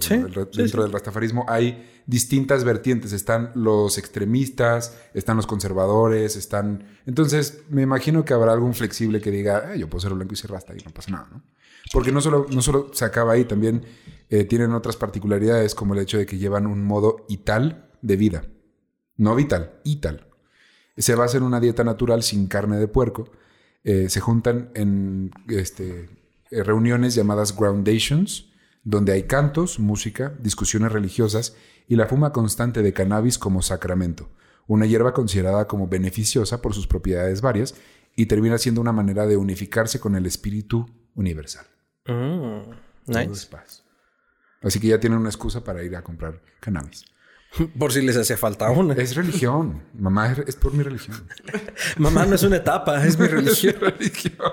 dentro 0.53 0.83
del 0.83 0.91
rastafarismo 0.91 1.43
hay 1.47 1.83
distintas 2.05 2.63
vertientes. 2.63 3.11
Están 3.11 3.51
los 3.55 3.97
extremistas, 3.97 4.95
están 5.15 5.35
los 5.35 5.47
conservadores, 5.47 6.35
están... 6.35 6.85
Entonces, 7.07 7.63
me 7.69 7.81
imagino 7.81 8.23
que 8.23 8.35
habrá 8.35 8.53
algún 8.53 8.75
flexible 8.75 9.19
que 9.19 9.31
diga, 9.31 9.75
yo 9.75 9.89
puedo 9.89 10.01
ser 10.01 10.13
blanco 10.13 10.35
y 10.35 10.37
ser 10.37 10.51
rasta 10.51 10.75
y 10.75 10.83
no 10.83 10.91
pasa 10.91 11.09
nada, 11.09 11.27
¿no? 11.31 11.43
Porque 11.91 12.11
no 12.11 12.21
solo, 12.21 12.45
no 12.51 12.61
solo 12.61 12.91
se 12.93 13.03
acaba 13.03 13.33
ahí, 13.33 13.45
también 13.45 13.83
eh, 14.29 14.43
tienen 14.43 14.73
otras 14.73 14.95
particularidades 14.95 15.73
como 15.73 15.95
el 15.95 16.01
hecho 16.01 16.19
de 16.19 16.27
que 16.27 16.37
llevan 16.37 16.67
un 16.67 16.83
modo 16.83 17.25
ital 17.29 17.89
de 18.03 18.15
vida. 18.15 18.43
No 19.17 19.33
vital, 19.33 19.79
ital. 19.85 20.27
Se 20.97 21.15
basa 21.15 21.37
en 21.37 21.43
una 21.43 21.59
dieta 21.59 21.83
natural 21.83 22.21
sin 22.21 22.45
carne 22.45 22.77
de 22.77 22.87
puerco. 22.87 23.31
Eh, 23.83 24.07
se 24.07 24.19
juntan 24.19 24.69
en 24.75 25.31
este, 25.47 26.09
eh, 26.51 26.63
reuniones 26.63 27.15
llamadas 27.15 27.55
groundations, 27.57 28.48
donde 28.89 29.13
hay 29.13 29.23
cantos, 29.23 29.79
música, 29.79 30.33
discusiones 30.39 30.91
religiosas 30.91 31.55
y 31.87 31.95
la 31.95 32.07
fuma 32.07 32.33
constante 32.33 32.81
de 32.81 32.91
cannabis 32.91 33.37
como 33.37 33.61
sacramento, 33.61 34.29
una 34.65 34.87
hierba 34.87 35.13
considerada 35.13 35.67
como 35.67 35.87
beneficiosa 35.87 36.61
por 36.61 36.73
sus 36.73 36.87
propiedades 36.87 37.41
varias 37.41 37.75
y 38.15 38.25
termina 38.25 38.57
siendo 38.57 38.81
una 38.81 38.91
manera 38.91 39.27
de 39.27 39.37
unificarse 39.37 39.99
con 39.99 40.15
el 40.15 40.25
espíritu 40.25 40.89
universal. 41.13 41.67
Mm, 42.07 42.71
nice. 43.05 43.47
Así 44.63 44.79
que 44.79 44.87
ya 44.87 44.99
tienen 44.99 45.19
una 45.19 45.29
excusa 45.29 45.63
para 45.63 45.83
ir 45.83 45.95
a 45.95 46.03
comprar 46.03 46.41
cannabis. 46.59 47.05
Por 47.77 47.93
si 47.93 48.01
les 48.01 48.17
hace 48.17 48.37
falta 48.37 48.71
una. 48.71 48.95
Es 48.95 49.15
religión. 49.15 49.83
Mamá 49.93 50.35
es, 50.47 50.55
por 50.55 50.73
mi 50.73 50.83
religión. 50.83 51.27
Mamá 51.97 52.25
no 52.25 52.35
es 52.35 52.43
una 52.43 52.57
etapa, 52.57 53.05
es 53.05 53.17
mi 53.17 53.27
religión. 53.27 53.75
es 53.75 53.81
mi 53.81 53.87
religión. 53.89 54.51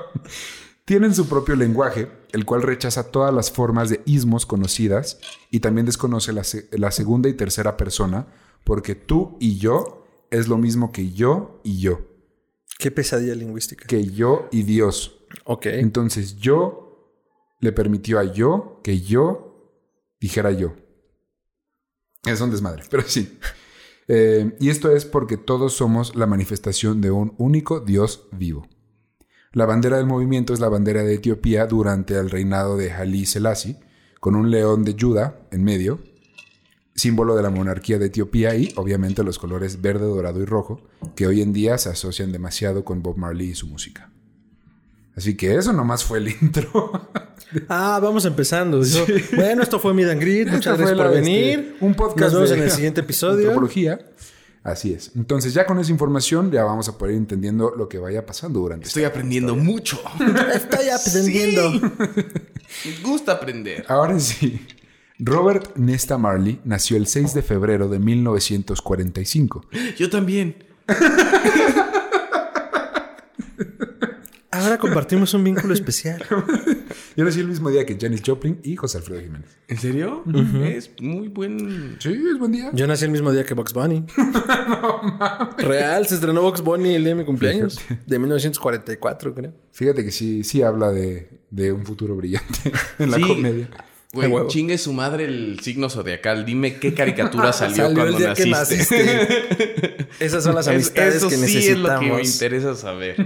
Tienen 0.87 1.17
su 1.17 1.29
propio 1.29 1.57
lenguaje, 1.57 2.09
el 2.31 2.45
cual 2.45 2.63
rechaza 2.63 3.11
todas 3.11 3.35
las 3.35 3.51
formas 3.51 3.91
de 3.91 4.03
ismos 4.07 4.47
conocidas 4.47 5.19
y 5.51 5.59
también 5.59 5.85
desconoce 5.85 6.33
la, 6.33 6.93
segunda 6.93 7.29
y 7.29 7.35
tercera 7.35 7.77
persona, 7.77 8.29
porque 8.63 8.95
tú 8.95 9.37
y 9.41 9.59
yo 9.59 10.07
es 10.31 10.47
lo 10.47 10.59
mismo 10.59 10.93
que 10.93 11.11
yo 11.11 11.61
y 11.65 11.81
yo. 11.81 12.03
Qué 12.79 12.93
pesadilla 12.93 13.35
lingüística. 13.35 13.85
Que 13.89 14.05
yo 14.07 14.49
y 14.53 14.63
Dios. 14.63 15.27
Ok. 15.43 15.67
Entonces 15.67 16.37
yo 16.37 17.27
le 17.59 17.73
permitió 17.73 18.21
a 18.21 18.33
yo 18.33 18.81
que 18.85 19.01
yo 19.01 19.83
dijera 20.21 20.53
yo. 20.53 20.77
Es 22.25 22.41
un 22.41 22.53
desmadre, 22.53 22.85
pero 22.89 23.03
sí. 23.03 23.41
Eh, 24.07 24.57
y 24.61 24.71
esto 24.71 24.95
es 24.95 25.05
porque 25.05 25.37
todos 25.37 25.73
somos 25.73 26.15
la 26.15 26.27
manifestación 26.27 27.01
de 27.01 27.11
un 27.11 27.35
único 27.39 27.81
Dios 27.81 28.29
vivo. 28.31 28.69
La 29.57 29.65
bandera 29.65 29.97
del 29.97 30.05
movimiento 30.05 30.53
es 30.53 30.61
la 30.61 30.69
bandera 30.69 31.03
de 31.03 31.15
Etiopía 31.15 31.65
durante 31.65 32.13
el 32.13 32.29
reinado 32.29 32.77
de 32.77 32.93
Haile 32.93 33.25
Selassie, 33.25 33.79
con 34.21 34.37
un 34.37 34.51
león 34.51 34.85
de 34.85 34.95
Judá 35.01 35.39
en 35.51 35.65
medio, 35.65 35.99
símbolo 36.95 37.35
de 37.35 37.43
la 37.43 37.49
monarquía 37.49 37.99
de 37.99 38.09
Etiopía 38.09 38.55
y 38.55 38.75
obviamente 38.77 39.23
los 39.23 39.39
colores 39.39 39.81
verde, 39.81 40.05
dorado 40.05 40.43
y 40.43 40.45
rojo, 40.45 40.83
que 41.15 41.27
hoy 41.27 41.41
en 41.41 41.55
día 41.55 41.79
se 41.79 41.89
asocian 41.89 42.33
demasiado 42.33 42.85
con 42.85 43.03
Bob 43.03 43.17
Marley 43.17 43.49
y 43.49 43.55
su 43.55 43.67
música. 43.67 44.11
Así 45.17 45.39
que 45.39 45.57
eso 45.57 45.73
nomás 45.73 46.05
fue 46.05 46.19
el 46.19 46.29
intro. 46.43 47.09
Ah, 47.67 47.99
vamos 48.03 48.27
empezando. 48.27 48.83
Bueno, 49.35 49.63
esto 49.63 49.81
fue 49.81 49.95
mi 49.95 50.05
Dangrid. 50.05 50.49
Muchas 50.49 50.77
gracias 50.77 50.99
por 50.99 51.11
venir. 51.11 51.61
Este, 51.61 51.77
un 51.83 51.95
podcast. 51.95 52.21
Nos 52.21 52.35
vemos 52.35 52.51
en 52.51 52.63
el 52.63 52.71
siguiente 52.71 53.01
episodio. 53.01 53.49
Antropología. 53.49 54.01
Así 54.67 54.93
es. 54.93 55.13
Entonces 55.15 55.55
ya 55.55 55.65
con 55.65 55.79
esa 55.79 55.93
información 55.93 56.51
ya 56.51 56.65
vamos 56.65 56.89
a 56.89 56.99
poder 56.99 57.15
ir 57.15 57.19
entendiendo 57.19 57.73
lo 57.77 57.89
que 57.89 57.99
vaya 57.99 58.27
pasando 58.27 58.59
durante. 58.59 58.89
Estoy 58.89 59.05
aprendiendo 59.05 59.55
mucho. 59.55 60.01
Estoy 60.55 60.89
aprendiendo. 60.89 61.71
Me 61.71 63.01
gusta 63.05 63.33
aprender. 63.33 63.85
Ahora 63.87 64.19
sí. 64.19 64.61
Robert 65.21 65.77
Nesta 65.77 66.19
Marley 66.19 66.61
nació 66.65 66.97
el 66.97 67.07
6 67.07 67.33
de 67.35 67.43
febrero 67.43 67.89
de 67.89 68.01
1945. 68.01 69.67
Yo 69.97 70.11
también. 70.11 70.57
Ahora 74.63 74.79
compartimos 74.79 75.35
un 75.35 75.45
vínculo 75.45 75.75
especial. 75.75 76.25
Yo 77.17 77.25
nací 77.25 77.41
el 77.41 77.49
mismo 77.49 77.71
día 77.71 77.85
que 77.85 77.97
Janis 78.01 78.23
Joplin 78.25 78.59
y 78.63 78.77
José 78.77 78.99
Alfredo 78.99 79.21
Jiménez. 79.21 79.57
¿En 79.69 79.79
serio? 79.79 80.25
Es 80.65 80.91
muy 81.01 81.29
buen. 81.29 81.97
Sí, 81.99 82.11
es 82.11 82.39
buen 82.39 82.53
día. 82.53 82.71
Yo 82.73 82.87
nací 82.87 83.05
el 83.05 83.11
mismo 83.11 83.33
día 83.33 83.45
que 83.45 83.55
Box 83.55 83.73
Bunny. 83.73 84.05
Real, 85.59 86.07
se 86.07 86.15
estrenó 86.15 86.43
Box 86.43 86.63
Bunny 86.63 86.95
el 86.95 87.05
día 87.05 87.15
de 87.15 87.21
mi 87.21 87.25
cumpleaños. 87.25 87.81
De 88.07 88.19
1944, 88.19 89.35
creo. 89.35 89.53
Fíjate 89.73 90.05
que 90.05 90.11
sí, 90.11 90.45
sí 90.45 90.63
habla 90.63 90.91
de, 90.91 91.29
un 91.73 91.85
futuro 91.85 92.17
brillante 92.17 92.73
en 92.99 93.11
la 93.11 93.21
comedia. 93.21 93.69
Güey, 94.13 94.47
chingue 94.47 94.79
su 94.79 94.93
madre 94.93 95.25
el 95.25 95.61
signo 95.61 95.91
zodiacal. 95.91 96.47
Dime 96.47 96.79
qué 96.79 96.95
caricatura 96.95 97.53
salió, 97.53 97.93
cuando 97.93 98.19
naciste. 98.19 100.09
Esas 100.21 100.45
son 100.45 100.55
las 100.55 100.69
amistades 100.69 101.17
Eso 101.17 101.29
que 101.29 101.35
sí 101.35 101.41
necesitamos. 101.43 101.91
es 101.91 102.09
lo 102.09 102.17
que 102.17 102.23
me 102.23 102.23
interesa 102.23 102.75
saber. 102.75 103.17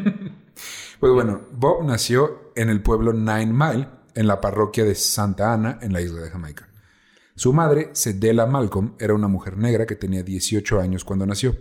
Pues 1.00 1.14
bueno, 1.14 1.40
Bob 1.52 1.83
nació 1.83 2.52
en 2.54 2.69
el 2.69 2.83
pueblo 2.83 3.14
Nine 3.14 3.54
Mile, 3.54 3.88
en 4.14 4.26
la 4.26 4.38
parroquia 4.42 4.85
de 4.85 4.95
Santa 4.95 5.54
Ana, 5.54 5.78
en 5.80 5.95
la 5.95 6.02
isla 6.02 6.21
de 6.21 6.28
Jamaica. 6.28 6.69
Su 7.35 7.54
madre, 7.54 7.88
Cedella 7.95 8.45
Malcolm, 8.45 8.97
era 8.99 9.14
una 9.14 9.26
mujer 9.26 9.57
negra 9.57 9.87
que 9.87 9.97
tenía 9.97 10.23
18 10.23 10.78
años 10.78 11.02
cuando 11.02 11.25
nació. 11.25 11.57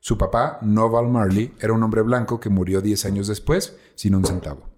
Su 0.00 0.16
papá, 0.16 0.58
Noval 0.62 1.08
Marley, 1.08 1.52
era 1.60 1.74
un 1.74 1.82
hombre 1.82 2.00
blanco 2.00 2.40
que 2.40 2.48
murió 2.48 2.80
10 2.80 3.04
años 3.04 3.28
después 3.28 3.76
sin 3.94 4.14
un 4.14 4.24
centavo. 4.24 4.70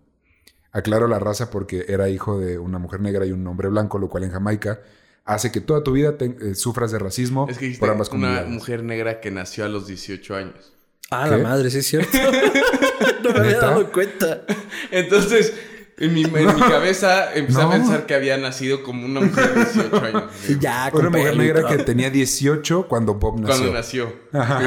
Aclaro 0.73 1.07
la 1.07 1.21
raza 1.21 1.53
porque 1.53 1.85
era 1.87 2.09
hijo 2.09 2.41
de 2.41 2.59
una 2.59 2.81
mujer 2.81 3.01
negra 3.01 3.25
y 3.25 3.31
un 3.31 3.47
hombre 3.47 3.69
blanco, 3.69 4.01
lo 4.01 4.09
cual 4.09 4.25
en 4.25 4.33
Jamaica 4.33 4.81
hace 5.25 5.53
que 5.53 5.61
toda 5.61 5.85
tu 5.85 5.93
vida 5.93 6.17
eh, 6.19 6.57
sufras 6.57 6.91
de 6.91 6.99
racismo 6.99 7.47
por 7.79 7.91
ambas 7.91 8.09
comunidades. 8.09 8.49
Una 8.49 8.55
mujer 8.57 8.83
negra 8.83 9.21
que 9.21 9.31
nació 9.31 9.65
a 9.65 9.69
los 9.69 9.87
18 9.87 10.35
años. 10.35 10.73
Ah, 11.13 11.29
la 11.29 11.39
madre, 11.39 11.71
sí 11.71 11.79
es 11.79 11.87
cierto. 11.87 12.19
no 13.25 13.33
me 13.33 13.41
había 13.41 13.59
dado 13.59 13.91
cuenta. 13.91 14.43
Entonces, 14.91 15.53
en 15.97 16.13
mi, 16.13 16.25
cabeza 16.69 17.33
empecé 17.35 17.63
a 17.63 17.71
pensar 17.71 18.07
que 18.07 18.15
había 18.15 18.37
nacido 18.37 18.83
como 18.83 19.07
una 19.07 19.21
mujer 19.21 19.55
de 19.55 19.65
18 19.65 20.05
años. 20.05 20.25
Ya, 20.61 20.91
Una 20.93 21.11
mujer 21.11 21.37
negra 21.37 21.69
que 21.69 21.79
tenía 21.79 22.11
18 22.11 22.89
cuando 22.89 23.15
Bob 23.15 23.41
nació. 23.41 23.57
Cuando 23.57 23.73
nació. 23.73 24.13
Cuando 24.31 24.61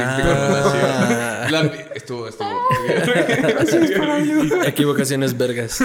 nació. 1.52 1.72
Estuvo, 1.96 2.28
estuvo. 2.28 2.50
Gracias 2.88 3.92
por 3.92 4.68
Equivocaciones 4.68 5.38
vergas. 5.38 5.82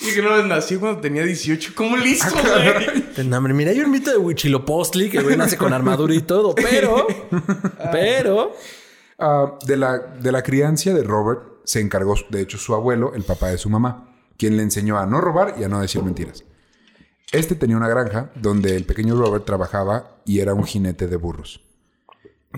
y 0.00 0.14
que 0.14 0.22
no 0.22 0.42
nació 0.44 0.80
cuando 0.80 1.00
tenía 1.00 1.22
18. 1.22 1.72
¿Cómo 1.74 1.96
listo, 1.96 2.30
güey? 2.30 3.26
No, 3.26 3.40
mira, 3.40 3.70
hay 3.70 3.80
un 3.80 3.90
mito 3.90 4.10
de 4.10 4.18
Huichilopostli 4.18 5.08
que 5.08 5.22
güey 5.22 5.36
nace 5.36 5.56
con 5.56 5.72
armadura 5.72 6.14
y 6.14 6.20
todo, 6.20 6.54
pero. 6.54 7.06
pero. 7.92 8.54
Ah, 9.18 9.58
de, 9.66 9.76
la, 9.76 9.98
de 9.98 10.32
la 10.32 10.42
crianza 10.42 10.92
de 10.92 11.02
Robert 11.02 11.42
se 11.64 11.80
encargó, 11.80 12.14
de 12.30 12.42
hecho, 12.42 12.58
su 12.58 12.74
abuelo, 12.74 13.14
el 13.14 13.22
papá 13.22 13.48
de 13.48 13.58
su 13.58 13.70
mamá, 13.70 14.14
quien 14.36 14.56
le 14.56 14.62
enseñó 14.62 14.98
a 14.98 15.06
no 15.06 15.20
robar 15.20 15.54
y 15.58 15.64
a 15.64 15.68
no 15.68 15.80
decir 15.80 16.02
mentiras. 16.02 16.44
Este 17.32 17.54
tenía 17.54 17.76
una 17.76 17.88
granja 17.88 18.30
donde 18.36 18.76
el 18.76 18.84
pequeño 18.84 19.16
Robert 19.16 19.44
trabajaba 19.44 20.20
y 20.24 20.40
era 20.40 20.54
un 20.54 20.64
jinete 20.64 21.08
de 21.08 21.16
burros. 21.16 21.62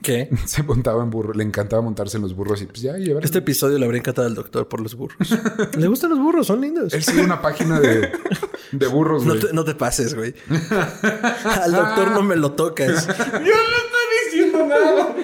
¿Qué? 0.03 0.29
Se 0.47 0.63
montaba 0.63 1.03
en 1.03 1.11
burros, 1.11 1.37
le 1.37 1.45
encantaba 1.45 1.83
montarse 1.83 2.17
en 2.17 2.23
los 2.23 2.35
burros 2.35 2.61
y 2.63 2.67
pues 2.67 2.83
ya 2.83 2.97
llevar. 2.97 3.25
Este 3.25 3.39
episodio 3.39 3.79
le 3.79 3.85
habría 3.85 4.01
encantado 4.01 4.27
al 4.27 4.35
doctor 4.35 4.69
por 4.69 4.81
los 4.81 4.95
burros. 4.95 5.29
le 5.77 5.89
gustan 5.89 6.11
los 6.11 6.19
burros, 6.19 6.47
son 6.47 6.61
lindos. 6.61 6.93
Él 6.93 7.03
sigue 7.03 7.23
una 7.23 7.41
página 7.41 7.81
de, 7.81 8.13
de 8.73 8.87
burros, 8.89 9.25
güey. 9.25 9.41
No, 9.53 9.65
te, 9.65 9.75
pases, 9.75 10.15
güey. 10.15 10.35
al 11.45 11.73
doctor 11.73 12.11
no 12.11 12.23
me 12.23 12.37
lo 12.37 12.53
tocas. 12.53 13.07
Yo 13.07 13.15
no 13.15 13.41
estoy 13.41 14.27
diciendo 14.27 14.67
nada. 14.67 15.17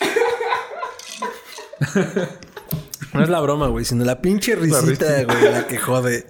No 3.12 3.24
es 3.24 3.28
la 3.28 3.40
broma, 3.40 3.68
güey, 3.68 3.84
sino 3.84 4.04
la 4.04 4.22
pinche 4.22 4.54
risita, 4.54 5.24
güey, 5.24 5.42
la 5.42 5.66
que 5.66 5.78
jode. 5.78 6.26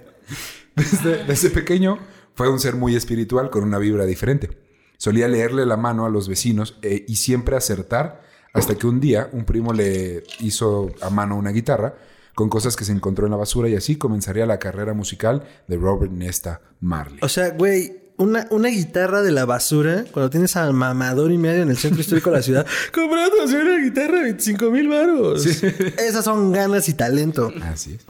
Desde, 0.75 1.23
desde 1.25 1.49
pequeño 1.51 1.99
fue 2.33 2.49
un 2.49 2.59
ser 2.59 2.75
muy 2.75 2.95
espiritual 2.95 3.49
con 3.49 3.63
una 3.63 3.77
vibra 3.77 4.05
diferente. 4.05 4.49
Solía 4.97 5.27
leerle 5.27 5.65
la 5.65 5.77
mano 5.77 6.05
a 6.05 6.09
los 6.09 6.27
vecinos 6.27 6.77
eh, 6.81 7.05
y 7.07 7.17
siempre 7.17 7.55
acertar 7.55 8.23
hasta 8.53 8.75
que 8.75 8.87
un 8.87 8.99
día 8.99 9.29
un 9.31 9.45
primo 9.45 9.73
le 9.73 10.23
hizo 10.39 10.91
a 11.01 11.09
mano 11.09 11.37
una 11.37 11.51
guitarra 11.51 11.95
con 12.35 12.49
cosas 12.49 12.75
que 12.75 12.85
se 12.85 12.91
encontró 12.91 13.25
en 13.25 13.31
la 13.31 13.37
basura 13.37 13.69
y 13.69 13.75
así 13.75 13.97
comenzaría 13.97 14.45
la 14.45 14.59
carrera 14.59 14.93
musical 14.93 15.43
de 15.67 15.77
Robert 15.77 16.11
Nesta 16.11 16.61
Marley. 16.79 17.19
O 17.21 17.29
sea, 17.29 17.51
güey, 17.51 18.00
una, 18.21 18.47
una, 18.51 18.69
guitarra 18.69 19.21
de 19.21 19.31
la 19.31 19.45
basura, 19.45 20.05
cuando 20.11 20.29
tienes 20.29 20.55
al 20.55 20.73
mamador 20.73 21.31
y 21.31 21.37
medio 21.37 21.63
en 21.63 21.69
el 21.69 21.77
centro 21.77 22.01
histórico 22.01 22.29
de 22.29 22.37
la 22.37 22.41
ciudad, 22.41 22.67
comprando 22.93 23.43
una 23.43 23.77
guitarra 23.83 24.17
de 24.17 24.23
25 24.23 24.71
mil 24.71 24.87
baros. 24.87 25.45
Esas 25.45 26.23
son 26.23 26.51
ganas 26.51 26.87
y 26.89 26.93
talento. 26.93 27.51
Así 27.63 27.93
es. 27.93 28.05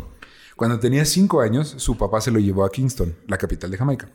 Cuando 0.56 0.80
tenía 0.80 1.06
cinco 1.06 1.41
años, 1.41 1.74
su 1.77 1.98
papá 1.98 2.22
se 2.22 2.30
lo 2.30 2.39
llevó 2.39 2.65
a 2.65 2.70
Kingston, 2.70 3.15
la 3.27 3.38
capital 3.38 3.72
de 3.72 3.77
Jamaica, 3.77 4.10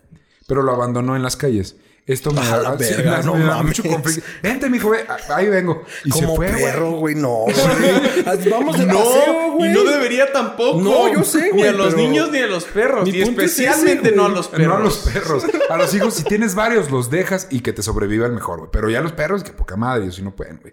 pero 0.47 0.63
lo 0.63 0.73
abandonó 0.73 1.17
en 1.17 1.23
las 1.23 1.37
calles 1.37 1.77
Esto 2.07 2.31
me, 2.31 2.41
da, 2.41 2.77
verga, 2.77 3.21
no 3.23 3.35
mucho 3.65 3.83
conflicto. 3.83 4.23
Vente, 4.41 4.71
mijo, 4.71 4.91
ve, 4.91 5.05
ahí 5.29 5.49
vengo. 5.49 5.85
Y 6.05 6.11
Como 6.11 6.29
se 6.29 6.37
fue, 6.37 6.47
perro, 6.47 6.93
güey, 6.93 7.17
no, 7.17 7.29
güey. 7.41 8.49
Vamos 8.49 8.79
de 8.79 8.87
no, 8.87 8.95
paseo, 8.95 9.53
güey. 9.57 9.71
Y 9.73 9.75
no 9.75 9.83
debería 9.83 10.33
tampoco. 10.33 10.81
No, 10.81 11.13
yo 11.13 11.25
sé, 11.25 11.51
güey. 11.51 11.63
Ni 11.63 11.69
a 11.69 11.73
los 11.73 11.97
niños 11.97 12.31
ni 12.31 12.39
a 12.39 12.47
los 12.47 12.63
perros. 12.65 13.09
Y 13.09 13.23
especialmente 13.23 14.13
no 14.13 14.27
a 14.27 14.29
los 14.29 14.47
perros. 14.47 14.69
No 14.69 14.77
a 14.77 14.81
los 14.81 14.97
perros. 14.99 15.45
A 15.69 15.77
los 15.77 15.93
hijos, 15.95 16.15
si 16.15 16.23
tienes 16.23 16.55
varios, 16.55 16.93
los 16.93 17.11
dejas 17.11 17.49
y 17.51 17.59
que 17.59 17.73
te 17.73 17.83
sobreviva 17.83 18.27
el 18.27 18.33
mejor, 18.33 18.59
güey. 18.59 18.71
Pero 18.71 18.89
ya 18.89 19.01
los 19.01 19.11
perros, 19.11 19.43
que 19.43 19.51
poca 19.51 19.75
madre, 19.75 20.05
ellos 20.05 20.15
sí 20.15 20.23
no 20.23 20.31
pueden, 20.31 20.61
güey. 20.61 20.73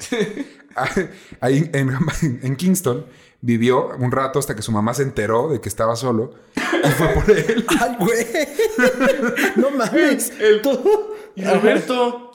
Ahí 1.42 1.68
en, 1.74 1.98
en 2.44 2.56
Kingston 2.56 3.08
vivió 3.44 3.90
un 3.98 4.12
rato 4.12 4.40
hasta 4.40 4.56
que 4.56 4.62
su 4.62 4.72
mamá 4.72 4.94
se 4.94 5.04
enteró 5.04 5.50
de 5.50 5.60
que 5.60 5.68
estaba 5.68 5.96
solo 5.98 6.34
y 6.56 6.90
fue 6.92 7.08
por 7.10 7.30
él. 7.30 7.66
¡Ay, 7.80 7.96
güey! 8.00 8.25
¡No 9.58 9.70
mames! 9.72 10.32
El, 10.40 10.62
¿Y 11.36 11.44
Roberto? 11.44 12.32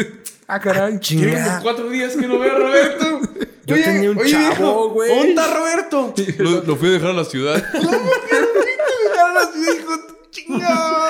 ah, 0.48 0.60
caray. 0.60 0.98
Tiene 0.98 1.42
cuatro 1.62 1.88
días 1.88 2.16
que 2.16 2.26
no 2.26 2.38
veo 2.38 2.52
a 2.52 2.58
Roberto. 2.58 3.20
Yo 3.66 3.76
tenía 3.76 4.10
un 4.10 4.26
chavo, 4.26 4.90
güey. 4.90 5.08
¿Dónde 5.08 5.28
está 5.28 5.54
Roberto? 5.54 6.14
Lo, 6.38 6.62
lo, 6.62 6.76
fui 6.76 6.88
a 6.88 6.92
dejar 6.92 7.10
a 7.10 7.12
la 7.12 7.24
ciudad. 7.24 7.56
lo 7.74 7.80
fui 7.80 7.88
a 7.88 9.08
dejar 9.08 9.26
a 9.26 9.32
la 9.32 9.52
ciudad, 9.52 9.74
hijo 9.74 9.92
chingado. 10.30 11.08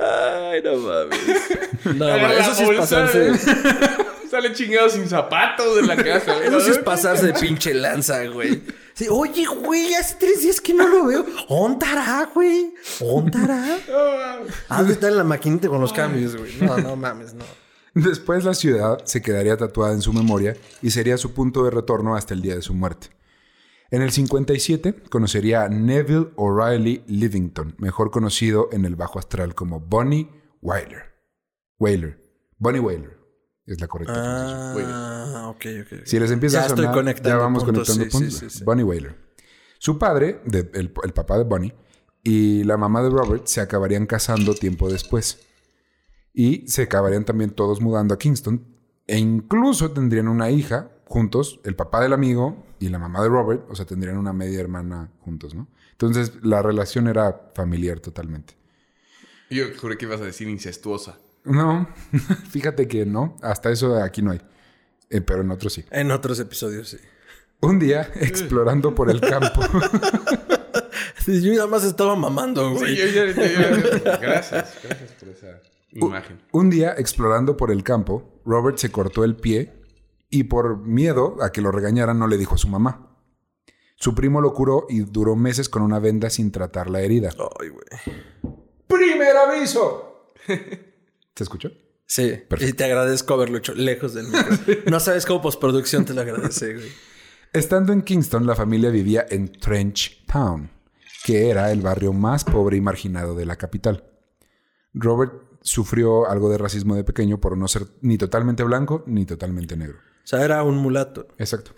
Ay, 0.00 0.62
no 0.62 0.76
mames. 0.76 1.18
No, 1.96 2.16
eso 2.16 2.54
sí 2.54 2.64
es 2.64 2.78
pasarse. 2.78 3.32
Sale 4.30 4.52
chingado 4.52 4.88
sin 4.88 5.08
zapatos 5.08 5.76
de 5.76 5.82
la 5.82 5.96
casa. 5.96 6.42
Eso 6.42 6.60
sí 6.60 6.70
es 6.70 6.78
pasarse 6.78 7.26
de 7.26 7.32
pinche 7.34 7.74
lanza, 7.74 8.24
güey. 8.26 8.62
Oye, 9.10 9.46
güey, 9.46 9.94
hace 9.94 10.16
tres 10.18 10.42
días 10.42 10.60
que 10.60 10.74
no 10.74 10.88
lo 10.88 11.06
veo. 11.06 11.24
¿Ontará, 11.48 12.28
güey? 12.34 12.74
¿Ontará? 13.00 13.78
ah, 14.68 14.84
está 14.88 15.08
en 15.08 15.16
la 15.16 15.24
maquinita 15.24 15.68
con 15.68 15.80
los 15.80 15.92
cambios, 15.92 16.36
güey. 16.36 16.56
No, 16.60 16.78
no 16.78 16.96
mames, 16.96 17.34
no. 17.34 17.44
Después 17.94 18.44
la 18.44 18.54
ciudad 18.54 19.04
se 19.04 19.22
quedaría 19.22 19.56
tatuada 19.56 19.92
en 19.92 20.02
su 20.02 20.12
memoria 20.12 20.56
y 20.82 20.90
sería 20.90 21.16
su 21.16 21.32
punto 21.32 21.64
de 21.64 21.70
retorno 21.70 22.16
hasta 22.16 22.34
el 22.34 22.42
día 22.42 22.54
de 22.54 22.62
su 22.62 22.74
muerte. 22.74 23.08
En 23.90 24.02
el 24.02 24.12
57 24.12 24.94
conocería 25.08 25.62
a 25.62 25.68
Neville 25.68 26.28
O'Reilly 26.36 27.02
Livington, 27.06 27.74
mejor 27.78 28.10
conocido 28.10 28.68
en 28.72 28.84
el 28.84 28.96
bajo 28.96 29.18
astral 29.18 29.54
como 29.54 29.80
Bonnie 29.80 30.28
Whaler. 30.60 31.14
Whaler. 31.78 32.20
Bonnie 32.58 32.80
Whaler 32.80 33.17
es 33.68 33.80
la 33.80 33.86
correcta 33.86 34.14
ah, 34.16 35.48
ok, 35.48 35.66
ok. 35.82 36.00
Si 36.04 36.18
les 36.18 36.30
empieza 36.30 36.64
a 36.64 36.68
sonar, 36.68 37.22
ya 37.22 37.36
vamos 37.36 37.64
conectando 37.64 38.08
puntos. 38.08 38.64
Bonnie 38.64 38.84
Whaler. 38.84 39.14
Su 39.78 39.98
padre, 39.98 40.40
el, 40.52 40.92
el 41.02 41.12
papá 41.12 41.38
de 41.38 41.44
Bonnie, 41.44 41.74
y 42.24 42.64
la 42.64 42.76
mamá 42.76 43.02
de 43.02 43.10
Robert 43.10 43.46
se 43.46 43.60
acabarían 43.60 44.06
casando 44.06 44.54
tiempo 44.54 44.90
después. 44.90 45.46
Y 46.34 46.68
se 46.68 46.82
acabarían 46.82 47.24
también 47.24 47.50
todos 47.50 47.80
mudando 47.80 48.14
a 48.14 48.18
Kingston. 48.18 48.64
E 49.06 49.18
incluso 49.18 49.92
tendrían 49.92 50.28
una 50.28 50.50
hija 50.50 50.90
juntos, 51.06 51.60
el 51.64 51.74
papá 51.74 52.02
del 52.02 52.12
amigo 52.12 52.66
y 52.78 52.88
la 52.88 52.98
mamá 52.98 53.22
de 53.22 53.28
Robert, 53.28 53.64
o 53.70 53.74
sea, 53.74 53.86
tendrían 53.86 54.18
una 54.18 54.32
media 54.32 54.60
hermana 54.60 55.10
juntos, 55.20 55.54
¿no? 55.54 55.68
Entonces 55.92 56.32
la 56.42 56.62
relación 56.62 57.08
era 57.08 57.50
familiar 57.54 58.00
totalmente. 58.00 58.54
Yo 59.50 59.64
juré 59.80 59.96
que 59.96 60.04
ibas 60.04 60.20
a 60.20 60.24
decir 60.24 60.48
incestuosa. 60.48 61.18
No, 61.48 61.88
fíjate 62.50 62.86
que 62.86 63.06
no, 63.06 63.36
hasta 63.42 63.70
eso 63.70 63.96
aquí 64.02 64.22
no 64.22 64.32
hay, 64.32 64.40
eh, 65.10 65.20
pero 65.20 65.42
en 65.42 65.50
otros 65.50 65.72
sí. 65.72 65.84
En 65.90 66.10
otros 66.10 66.38
episodios 66.40 66.88
sí. 66.90 66.98
Un 67.60 67.78
día, 67.78 68.02
explorando 68.14 68.94
por 68.94 69.10
el 69.10 69.20
campo. 69.20 69.60
yo 71.26 71.52
nada 71.54 71.66
más 71.66 71.84
estaba 71.84 72.14
mamando, 72.14 72.72
güey. 72.74 72.96
Sí, 72.96 73.02
gracias, 74.04 74.78
gracias 74.82 75.12
por 75.18 75.28
esa 75.30 75.60
imagen. 75.90 76.40
Un 76.52 76.70
día, 76.70 76.94
explorando 76.96 77.56
por 77.56 77.70
el 77.70 77.82
campo, 77.82 78.40
Robert 78.44 78.78
se 78.78 78.90
cortó 78.90 79.24
el 79.24 79.36
pie 79.36 79.72
y 80.30 80.44
por 80.44 80.78
miedo 80.78 81.36
a 81.42 81.50
que 81.50 81.60
lo 81.60 81.72
regañaran 81.72 82.18
no 82.18 82.26
le 82.26 82.36
dijo 82.36 82.54
a 82.54 82.58
su 82.58 82.68
mamá. 82.68 83.16
Su 83.96 84.14
primo 84.14 84.40
lo 84.40 84.54
curó 84.54 84.86
y 84.88 85.00
duró 85.00 85.34
meses 85.34 85.68
con 85.68 85.82
una 85.82 85.98
venda 85.98 86.30
sin 86.30 86.52
tratar 86.52 86.88
la 86.88 87.00
herida. 87.00 87.30
Ay, 87.60 87.70
güey. 87.70 88.54
¡Primer 88.86 89.36
aviso! 89.36 90.34
¿Se 91.38 91.44
escuchó? 91.44 91.70
Sí. 92.04 92.34
Y 92.58 92.72
te 92.72 92.82
agradezco 92.82 93.34
haberlo 93.34 93.58
hecho 93.58 93.72
lejos 93.72 94.12
del 94.12 94.26
micro. 94.26 94.56
no 94.90 94.98
sabes 94.98 95.24
cómo 95.24 95.40
postproducción 95.40 96.04
te 96.04 96.12
lo 96.12 96.22
agradece, 96.22 96.74
güey. 96.74 96.88
Estando 97.52 97.92
en 97.92 98.02
Kingston, 98.02 98.44
la 98.44 98.56
familia 98.56 98.90
vivía 98.90 99.24
en 99.30 99.52
Trench 99.52 100.26
Town, 100.26 100.68
que 101.22 101.48
era 101.48 101.70
el 101.70 101.80
barrio 101.80 102.12
más 102.12 102.42
pobre 102.42 102.76
y 102.76 102.80
marginado 102.80 103.36
de 103.36 103.46
la 103.46 103.54
capital. 103.54 104.02
Robert 104.94 105.32
sufrió 105.60 106.28
algo 106.28 106.50
de 106.50 106.58
racismo 106.58 106.96
de 106.96 107.04
pequeño 107.04 107.40
por 107.40 107.56
no 107.56 107.68
ser 107.68 107.86
ni 108.00 108.18
totalmente 108.18 108.64
blanco 108.64 109.04
ni 109.06 109.24
totalmente 109.24 109.76
negro. 109.76 109.98
O 109.98 110.26
sea, 110.26 110.44
era 110.44 110.64
un 110.64 110.76
mulato. 110.76 111.28
Exacto. 111.38 111.70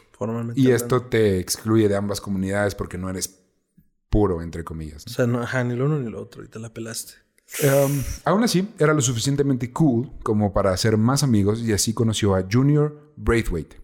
Y 0.55 0.71
esto 0.71 1.03
te 1.03 1.39
excluye 1.39 1.87
de 1.87 1.97
ambas 1.97 2.23
comunidades 2.23 2.75
porque 2.75 2.97
no 2.97 3.11
eres 3.11 3.45
puro, 4.09 4.41
entre 4.41 4.65
comillas. 4.65 5.07
O 5.07 5.11
sea, 5.11 5.27
no, 5.27 5.47
ni 5.65 5.77
lo 5.77 5.85
uno 5.85 5.99
ni 5.99 6.11
lo 6.11 6.23
otro, 6.23 6.43
y 6.43 6.49
te 6.49 6.59
la 6.59 6.73
pelaste. 6.73 7.13
Um, 7.63 8.03
aún 8.25 8.45
así, 8.45 8.69
era 8.79 8.95
lo 8.95 9.01
suficientemente 9.01 9.73
cool 9.73 10.11
como 10.23 10.53
para 10.53 10.73
hacer 10.73 10.97
más 10.97 11.23
amigos 11.23 11.61
y 11.61 11.73
así 11.73 11.93
conoció 11.93 12.35
a 12.35 12.47
Junior 12.51 13.13
Braithwaite. 13.17 13.81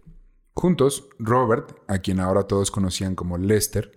Juntos, 0.54 1.08
Robert, 1.18 1.76
a 1.86 1.98
quien 1.98 2.20
ahora 2.20 2.44
todos 2.44 2.70
conocían 2.70 3.14
como 3.14 3.36
Lester, 3.36 3.92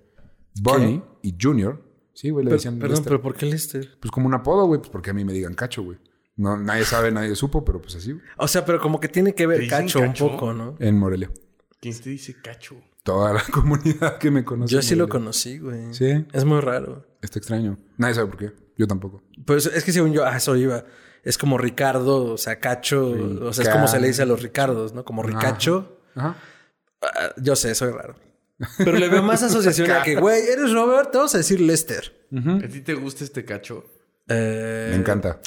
Bonnie 0.62 1.02
y 1.22 1.36
Junior. 1.40 1.82
Sí, 2.14 2.32
güey, 2.32 2.44
le 2.44 2.52
decían 2.52 2.80
Perdón, 2.80 3.04
pero 3.06 3.22
¿por 3.22 3.36
qué 3.36 3.46
Lester? 3.46 3.98
Pues 4.02 4.12
como 4.12 4.28
un 4.28 4.34
apodo, 4.34 4.66
güey, 4.66 4.82
pues 4.82 4.90
porque 4.90 5.12
a 5.12 5.14
mí 5.14 5.24
me 5.24 5.32
digan 5.32 5.54
cacho, 5.54 5.84
güey. 5.84 5.98
No, 6.36 6.58
nadie 6.58 6.84
sabe, 6.84 7.12
nadie 7.12 7.36
supo, 7.36 7.64
pero 7.64 7.82
pues 7.82 7.96
así. 7.96 8.18
O 8.38 8.48
sea, 8.48 8.66
pero 8.66 8.80
como 8.80 9.00
que 9.00 9.08
tiene 9.08 9.36
que 9.36 9.46
ver 9.46 9.68
cacho, 9.68 10.00
un 10.00 10.14
poco, 10.14 10.54
¿no? 10.54 10.76
En 10.80 10.98
Morelia. 10.98 11.30
¿Quién 11.80 11.98
te 11.98 12.10
dice 12.10 12.36
cacho? 12.42 12.76
Toda 13.04 13.34
la 13.34 13.44
comunidad 13.52 14.18
que 14.18 14.32
me 14.32 14.44
conoce. 14.44 14.74
Yo 14.74 14.82
sí 14.82 14.96
lo 14.96 15.08
conocí, 15.08 15.60
güey. 15.60 15.94
Sí. 15.94 16.26
Es 16.34 16.44
muy 16.44 16.60
raro. 16.60 17.06
Está 17.22 17.40
extraño. 17.40 17.78
Nadie 17.98 18.16
sabe 18.16 18.28
por 18.28 18.38
qué. 18.38 18.52
Yo 18.80 18.88
tampoco. 18.88 19.22
Pues 19.46 19.66
es 19.66 19.84
que 19.84 19.92
según 19.92 20.14
yo, 20.14 20.26
ah, 20.26 20.38
eso 20.38 20.56
iba. 20.56 20.86
Es 21.22 21.38
como 21.38 21.58
Ricardo, 21.58 22.24
o 22.34 22.38
sea, 22.38 22.62
Cacho. 22.62 23.10
O 23.42 23.52
sea, 23.52 23.66
es 23.66 23.70
como 23.70 23.90
se 23.90 24.00
le 24.00 24.08
dice 24.08 24.22
a 24.22 24.26
los 24.26 24.42
Ricardos, 24.42 24.94
¿no? 24.94 25.04
Como 25.04 25.22
Ricacho. 25.22 26.00
Ajá. 26.16 26.38
Ah, 27.02 27.34
yo 27.36 27.58
sé, 27.58 27.76
soy 27.76 27.92
raro. 27.92 28.16
Pero 28.78 28.94
le 28.98 29.10
veo 29.10 29.22
más 29.22 29.44
asociación 29.44 29.92
a 29.92 30.02
que, 30.02 30.16
güey, 30.16 30.42
eres 30.48 30.72
Robert, 30.72 31.12
te 31.12 31.18
vamos 31.18 31.36
a 31.36 31.40
decir 31.40 31.60
Lester. 31.60 32.26
¿A 32.64 32.68
ti 32.70 32.80
te 32.80 32.94
gusta 32.94 33.26
este 33.26 33.44
cacho? 33.44 33.84
Eh, 34.30 34.88
Me 34.92 34.96
encanta. 34.96 35.42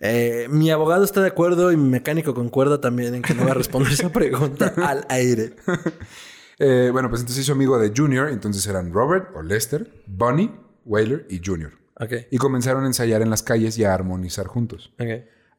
Eh, 0.00 0.46
mi 0.50 0.70
abogado 0.70 1.04
está 1.04 1.22
de 1.22 1.28
acuerdo 1.28 1.72
y 1.72 1.78
mi 1.78 1.88
mecánico 1.88 2.34
concuerda 2.34 2.82
también 2.82 3.14
en 3.14 3.22
que 3.22 3.32
no 3.32 3.46
va 3.46 3.52
a 3.52 3.54
responder 3.54 3.92
esa 3.92 4.10
pregunta 4.12 4.74
al 4.84 5.06
aire. 5.08 5.56
Eh, 6.58 6.90
bueno, 6.92 7.08
pues 7.08 7.22
entonces 7.22 7.44
hizo 7.44 7.52
amigo 7.52 7.78
de 7.78 7.92
Junior, 7.96 8.28
entonces 8.28 8.66
eran 8.66 8.92
Robert 8.92 9.28
o 9.34 9.42
Lester, 9.42 10.02
Bonnie, 10.06 10.50
Whaler 10.84 11.26
y 11.30 11.40
Junior. 11.42 11.72
Y 12.30 12.38
comenzaron 12.38 12.84
a 12.84 12.86
ensayar 12.88 13.22
en 13.22 13.30
las 13.30 13.42
calles 13.42 13.78
y 13.78 13.84
a 13.84 13.94
armonizar 13.94 14.46
juntos. 14.46 14.92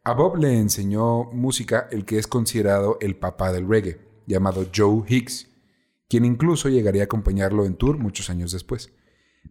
A 0.03 0.13
Bob 0.13 0.37
le 0.37 0.59
enseñó 0.59 1.23
música 1.31 1.87
el 1.91 2.05
que 2.05 2.17
es 2.17 2.27
considerado 2.27 2.97
el 3.01 3.15
papá 3.15 3.51
del 3.51 3.67
reggae, 3.67 3.99
llamado 4.27 4.67
Joe 4.73 5.03
Hicks, 5.07 5.47
quien 6.07 6.25
incluso 6.25 6.69
llegaría 6.69 7.03
a 7.03 7.05
acompañarlo 7.05 7.65
en 7.65 7.75
tour 7.75 7.97
muchos 7.97 8.29
años 8.29 8.51
después. 8.51 8.93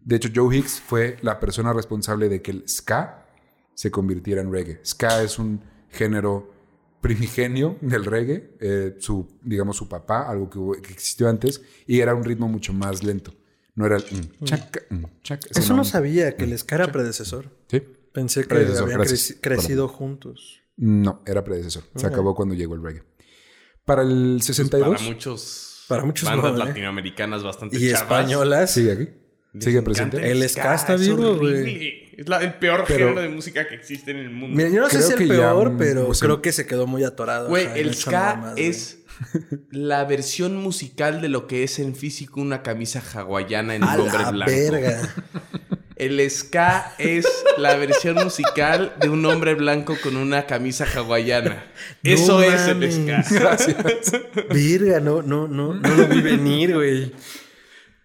De 0.03 0.15
hecho, 0.15 0.29
Joe 0.33 0.55
Hicks 0.55 0.79
fue 0.79 1.17
la 1.21 1.39
persona 1.39 1.73
responsable 1.73 2.29
de 2.29 2.41
que 2.41 2.51
el 2.51 2.69
ska 2.69 3.25
se 3.73 3.91
convirtiera 3.91 4.41
en 4.41 4.51
reggae. 4.51 4.79
Ska 4.85 5.23
es 5.23 5.39
un 5.39 5.61
género 5.89 6.53
primigenio 7.01 7.77
del 7.81 8.05
reggae, 8.05 8.55
eh, 8.59 8.95
su, 8.99 9.27
digamos, 9.43 9.77
su 9.77 9.89
papá, 9.89 10.29
algo 10.29 10.49
que, 10.49 10.81
que 10.81 10.93
existió 10.93 11.29
antes, 11.29 11.61
y 11.85 11.99
era 11.99 12.15
un 12.15 12.23
ritmo 12.23 12.47
mucho 12.47 12.73
más 12.73 13.03
lento. 13.03 13.33
No 13.75 13.85
era 13.85 13.97
el 13.97 14.03
mm, 14.03 14.95
mm, 14.95 15.05
Eso 15.51 15.75
no 15.75 15.83
sabía, 15.83 16.35
que 16.35 16.45
el 16.45 16.57
ska 16.57 16.75
era 16.75 16.91
predecesor. 16.91 17.51
Sí. 17.67 17.83
Pensé 18.13 18.45
que 18.47 18.55
habían 18.55 19.01
crecido 19.41 19.89
juntos. 19.89 20.61
No, 20.77 21.21
era 21.25 21.43
predecesor. 21.43 21.83
Se 21.95 22.07
acabó 22.07 22.33
cuando 22.33 22.55
llegó 22.55 22.75
el 22.75 22.81
reggae. 22.81 23.03
Para 23.83 24.01
el 24.01 24.41
62. 24.41 24.87
Pues 24.87 24.99
para 24.99 25.13
muchos. 25.13 25.85
Para 25.87 26.05
muchos 26.05 26.27
bandas 26.27 26.53
¿eh? 26.53 26.57
latinoamericanas 26.57 27.43
bastante 27.43 27.77
Y 27.77 27.89
españolas. 27.89 28.71
Sigue 28.71 28.91
aquí. 28.93 29.09
Sigue 29.59 29.81
presente. 29.81 30.31
El 30.31 30.47
ska 30.49 30.75
está 30.75 30.95
vivo, 30.95 31.35
güey. 31.35 32.11
Es 32.17 32.25
el 32.27 32.53
peor 32.55 32.85
género 32.85 33.21
de 33.21 33.29
música 33.29 33.67
que 33.67 33.75
existe 33.75 34.11
en 34.11 34.17
el 34.17 34.29
mundo. 34.29 34.55
Mira, 34.55 34.69
yo 34.69 34.81
no 34.81 34.89
sé 34.89 35.01
si 35.01 35.13
es 35.13 35.19
el 35.19 35.27
peor, 35.27 35.75
pero 35.77 36.09
creo 36.09 36.41
que 36.41 36.51
se 36.51 36.65
quedó 36.65 36.87
muy 36.87 37.03
atorado. 37.03 37.49
Güey, 37.49 37.67
el 37.75 37.93
ska 37.93 38.53
es 38.55 39.04
la 39.71 40.03
versión 40.05 40.57
musical 40.57 41.21
de 41.21 41.29
lo 41.29 41.47
que 41.47 41.63
es 41.63 41.79
en 41.79 41.95
físico 41.95 42.41
una 42.41 42.63
camisa 42.63 43.01
hawaiana 43.01 43.75
en 43.75 43.83
un 43.83 43.89
hombre 43.89 44.31
blanco. 44.31 44.51
Verga. 44.51 45.15
El 45.95 46.29
ska 46.29 46.93
es 46.97 47.25
la 47.57 47.77
versión 47.77 48.15
musical 48.21 48.95
de 48.99 49.07
un 49.07 49.25
hombre 49.25 49.55
blanco 49.55 49.95
con 50.03 50.17
una 50.17 50.45
camisa 50.45 50.85
hawaiana. 50.85 51.63
Eso 52.03 52.43
es 52.43 52.67
el 52.67 52.91
ska. 52.91 53.23
Gracias. 53.31 54.11
Verga, 54.49 54.99
no, 54.99 55.21
no, 55.21 55.47
no, 55.47 55.73
no 55.73 55.89
lo 55.95 56.07
vi 56.07 56.21
venir, 56.21 56.73
güey. 56.73 57.13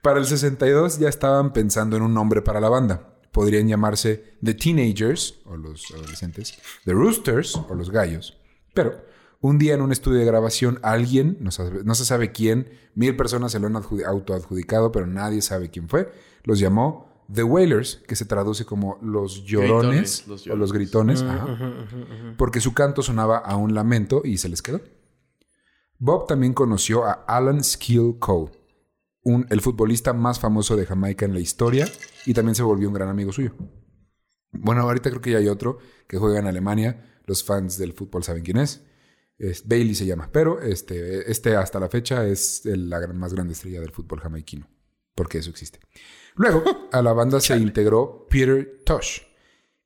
Para 0.02 0.18
el 0.18 0.26
62 0.26 0.98
ya 0.98 1.08
estaban 1.08 1.52
pensando 1.52 1.96
en 1.96 2.02
un 2.02 2.14
nombre 2.14 2.40
para 2.40 2.60
la 2.60 2.70
banda, 2.70 3.18
podrían 3.32 3.68
llamarse 3.68 4.36
The 4.42 4.54
Teenagers, 4.54 5.40
o 5.44 5.56
los 5.56 5.90
adolescentes, 5.90 6.58
The 6.84 6.92
Roosters, 6.92 7.56
o 7.56 7.74
los 7.74 7.90
gallos. 7.90 8.38
Pero 8.72 9.09
un 9.40 9.58
día 9.58 9.74
en 9.74 9.80
un 9.80 9.90
estudio 9.92 10.18
de 10.18 10.24
grabación, 10.24 10.78
alguien, 10.82 11.38
no, 11.40 11.50
se 11.50 12.04
sabe 12.04 12.30
quién, 12.30 12.70
mil 12.94 13.16
personas 13.16 13.52
se 13.52 13.58
lo 13.58 13.66
han 13.66 13.76
autoadjudicado, 13.76 14.92
pero 14.92 15.06
nadie 15.06 15.40
sabe 15.40 15.70
quién 15.70 15.88
fue, 15.88 16.12
los 16.44 16.58
llamó 16.58 17.24
The 17.32 17.42
Wailers, 17.42 18.02
que 18.06 18.16
se 18.16 18.26
traduce 18.26 18.64
como 18.64 18.98
los 19.00 19.44
llorones 19.44 20.26
o 20.50 20.56
los 20.56 20.72
gritones, 20.72 21.24
porque 22.36 22.60
su 22.60 22.74
canto 22.74 23.02
sonaba 23.02 23.38
a 23.38 23.56
un 23.56 23.74
lamento 23.74 24.22
y 24.24 24.38
se 24.38 24.48
les 24.48 24.62
quedó. 24.62 24.80
Bob 25.98 26.26
también 26.26 26.52
conoció 26.52 27.04
a 27.04 27.12
Alan 27.12 27.62
Skill 27.62 28.16
Cole, 28.18 28.50
un, 29.22 29.46
el 29.50 29.60
futbolista 29.60 30.12
más 30.12 30.40
famoso 30.40 30.76
de 30.76 30.86
Jamaica 30.86 31.24
en 31.24 31.34
la 31.34 31.40
historia, 31.40 31.86
y 32.26 32.34
también 32.34 32.54
se 32.54 32.62
volvió 32.62 32.88
un 32.88 32.94
gran 32.94 33.08
amigo 33.08 33.32
suyo. 33.32 33.52
Bueno, 34.52 34.82
ahorita 34.82 35.10
creo 35.10 35.22
que 35.22 35.30
ya 35.32 35.38
hay 35.38 35.48
otro 35.48 35.78
que 36.08 36.18
juega 36.18 36.40
en 36.40 36.46
Alemania. 36.46 37.20
Los 37.26 37.44
fans 37.44 37.78
del 37.78 37.92
fútbol 37.92 38.24
saben 38.24 38.42
quién 38.42 38.56
es. 38.56 38.84
Bailey 39.64 39.94
se 39.94 40.06
llama, 40.06 40.28
pero 40.30 40.60
este, 40.60 41.30
este 41.30 41.56
hasta 41.56 41.80
la 41.80 41.88
fecha 41.88 42.26
es 42.26 42.62
la 42.64 43.06
más 43.08 43.32
grande 43.32 43.54
estrella 43.54 43.80
del 43.80 43.90
fútbol 43.90 44.20
jamaiquino, 44.20 44.66
porque 45.14 45.38
eso 45.38 45.50
existe. 45.50 45.80
Luego 46.34 46.62
a 46.92 47.02
la 47.02 47.12
banda 47.12 47.40
se 47.40 47.56
integró 47.56 48.26
Peter 48.28 48.82
Tosh 48.84 49.22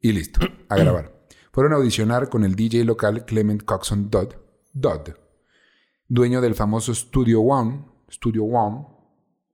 y 0.00 0.12
listo, 0.12 0.40
a 0.68 0.76
grabar. 0.76 1.26
Fueron 1.52 1.72
a 1.72 1.76
audicionar 1.76 2.28
con 2.28 2.44
el 2.44 2.56
DJ 2.56 2.84
local 2.84 3.24
Clement 3.24 3.62
Coxon 3.62 4.10
Dodd, 4.10 4.34
Dodd, 4.72 5.10
dueño 6.08 6.40
del 6.40 6.54
famoso 6.54 6.92
Studio 6.94 7.40
One, 7.40 7.84
Studio 8.10 8.44
One, 8.44 8.86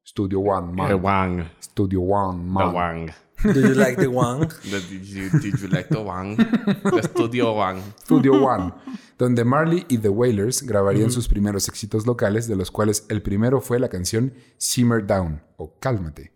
Studio 0.06 0.40
One, 0.40 0.72
man. 0.72 1.52
Studio 1.62 2.00
One, 2.00 2.42
man. 2.42 3.06
Do 3.42 3.60
you 3.60 3.74
like 3.74 3.96
the 3.96 4.08
Wang? 4.08 4.48
did, 4.62 5.04
you, 5.04 5.30
did 5.40 5.58
you 5.60 5.68
like 5.68 5.88
the 5.88 6.00
Wang? 6.00 6.36
The 6.36 7.02
Studio 7.02 7.52
One. 7.52 7.82
Studio 8.04 8.34
One. 8.44 8.72
Donde 9.18 9.44
Marley 9.44 9.86
y 9.88 9.98
The 9.98 10.08
Wailers 10.08 10.62
grabarían 10.62 11.10
sus 11.10 11.28
primeros 11.28 11.68
éxitos 11.68 12.06
locales, 12.06 12.48
de 12.48 12.56
los 12.56 12.70
cuales 12.70 13.06
el 13.08 13.22
primero 13.22 13.60
fue 13.60 13.78
la 13.78 13.88
canción 13.88 14.34
Simmer 14.58 15.06
Down 15.06 15.42
o 15.56 15.78
Cálmate. 15.78 16.32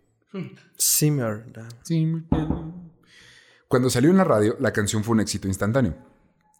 Simmer 0.77 1.45
Down. 1.51 2.89
Cuando 3.67 3.89
salió 3.89 4.09
en 4.09 4.17
la 4.17 4.23
radio, 4.23 4.55
la 4.59 4.71
canción 4.71 5.03
fue 5.03 5.13
un 5.13 5.21
éxito 5.21 5.47
instantáneo. 5.47 5.95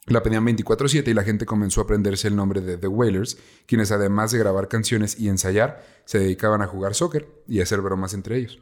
La 0.07 0.21
pedían 0.21 0.45
24/7 0.45 1.09
y 1.09 1.13
la 1.15 1.23
gente 1.23 1.47
comenzó 1.47 1.81
a 1.81 1.85
aprenderse 1.85 2.27
el 2.27 2.35
nombre 2.35 2.61
de 2.61 2.77
The 2.77 2.87
Wailers, 2.87 3.37
quienes 3.65 3.91
además 3.91 4.31
de 4.31 4.37
grabar 4.37 4.67
canciones 4.67 5.19
y 5.19 5.29
ensayar, 5.29 5.83
se 6.05 6.19
dedicaban 6.19 6.61
a 6.61 6.67
jugar 6.67 6.93
soccer 6.93 7.27
y 7.47 7.59
a 7.59 7.63
hacer 7.63 7.81
bromas 7.81 8.13
entre 8.13 8.37
ellos. 8.37 8.59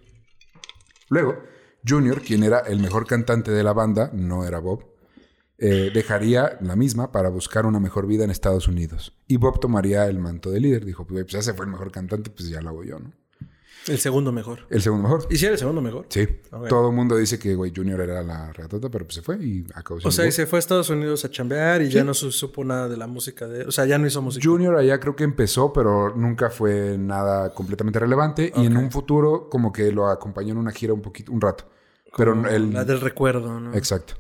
Luego, 1.10 1.44
Junior, 1.88 2.22
quien 2.22 2.44
era 2.44 2.60
el 2.60 2.80
mejor 2.80 3.06
cantante 3.06 3.52
de 3.52 3.64
la 3.64 3.74
banda, 3.74 4.10
no 4.14 4.46
era 4.46 4.60
Bob, 4.60 4.86
eh, 5.58 5.92
dejaría 5.94 6.58
la 6.62 6.76
misma 6.76 7.12
para 7.12 7.30
buscar 7.30 7.66
una 7.66 7.80
mejor 7.80 8.08
vida 8.08 8.24
en 8.24 8.32
Estados 8.32 8.68
Unidos. 8.68 9.14
Y 9.28 9.38
Bob 9.38 9.60
tomaría 9.60 10.08
el 10.08 10.20
manto 10.20 10.50
de 10.52 10.60
líder. 10.60 10.86
Dijo, 10.86 11.06
pues 11.06 11.28
ya 11.28 11.42
se 11.42 11.54
fue 11.54 11.66
el 11.66 11.72
mejor 11.72 11.92
cantante, 11.92 12.30
pues 12.30 12.50
ya 12.50 12.62
lo 12.62 12.70
hago 12.70 12.84
yo, 12.84 13.00
¿no? 13.00 13.14
El 13.88 14.00
segundo 14.00 14.32
mejor. 14.32 14.66
El 14.70 14.82
segundo 14.82 15.04
mejor. 15.10 15.28
¿Y 15.30 15.38
si 15.38 15.46
era 15.46 15.54
el 15.54 15.60
segundo 15.60 15.82
mejor? 15.82 16.06
Sí. 16.10 16.28
Todo 16.70 16.90
el 16.90 16.96
mundo 16.96 17.18
dice 17.18 17.38
que, 17.38 17.54
güey, 17.56 17.74
Junior 17.76 18.00
era 18.00 18.24
la 18.24 18.54
ratota, 18.54 18.90
pero 18.90 19.06
pues 19.06 19.16
se 19.16 19.22
fue 19.22 19.38
y 19.44 19.66
acabó 19.74 20.00
O 20.04 20.12
sea, 20.12 20.26
y 20.26 20.32
se 20.32 20.46
fue 20.46 20.58
a 20.58 20.62
Estados 20.62 20.90
Unidos 20.90 21.26
a 21.26 21.32
chambear 21.32 21.82
y 21.82 21.90
ya 21.90 22.04
no 22.04 22.14
supo 22.14 22.64
nada 22.64 22.88
de 22.88 22.98
la 22.98 23.08
música 23.08 23.48
de... 23.48 23.66
O 23.66 23.72
sea, 23.72 23.86
ya 23.86 23.98
no 23.98 24.08
hizo 24.08 24.22
música. 24.22 24.48
Junior 24.48 24.76
allá 24.76 25.00
creo 25.00 25.16
que 25.16 25.24
empezó, 25.24 25.74
pero 25.74 26.16
nunca 26.16 26.50
fue 26.50 26.98
nada 26.98 27.54
completamente 27.54 28.00
relevante. 28.00 28.52
Y 28.56 28.66
en 28.66 28.78
un 28.78 28.92
futuro 28.92 29.50
como 29.50 29.74
que 29.74 29.92
lo 29.92 30.08
acompañó 30.08 30.54
en 30.54 30.58
una 30.60 30.72
gira 30.72 30.94
un 30.94 31.02
poquito, 31.02 31.32
un 31.32 31.42
rato. 31.42 31.66
Pero 32.16 32.48
el... 32.48 32.72
La 32.72 32.86
del 32.86 33.02
recuerdo, 33.02 33.60
¿no? 33.60 33.74
Exacto. 33.74 34.16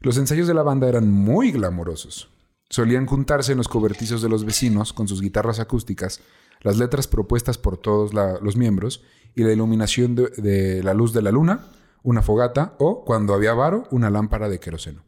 Los 0.00 0.16
ensayos 0.18 0.46
de 0.46 0.54
la 0.54 0.62
banda 0.62 0.88
eran 0.88 1.10
muy 1.10 1.50
glamorosos. 1.50 2.30
Solían 2.70 3.06
juntarse 3.06 3.52
en 3.52 3.58
los 3.58 3.68
cobertizos 3.68 4.22
de 4.22 4.28
los 4.28 4.44
vecinos 4.44 4.92
con 4.92 5.08
sus 5.08 5.22
guitarras 5.22 5.58
acústicas, 5.58 6.20
las 6.60 6.78
letras 6.78 7.06
propuestas 7.06 7.58
por 7.58 7.76
todos 7.76 8.12
los 8.14 8.56
miembros 8.56 9.04
y 9.34 9.42
la 9.42 9.52
iluminación 9.52 10.14
de, 10.14 10.82
la 10.82 10.94
luz 10.94 11.12
de 11.12 11.22
la 11.22 11.30
luna, 11.30 11.66
una 12.02 12.22
fogata 12.22 12.74
o, 12.78 13.04
cuando 13.04 13.34
había 13.34 13.54
varo, 13.54 13.86
una 13.90 14.10
lámpara 14.10 14.48
de 14.48 14.60
queroseno. 14.60 15.04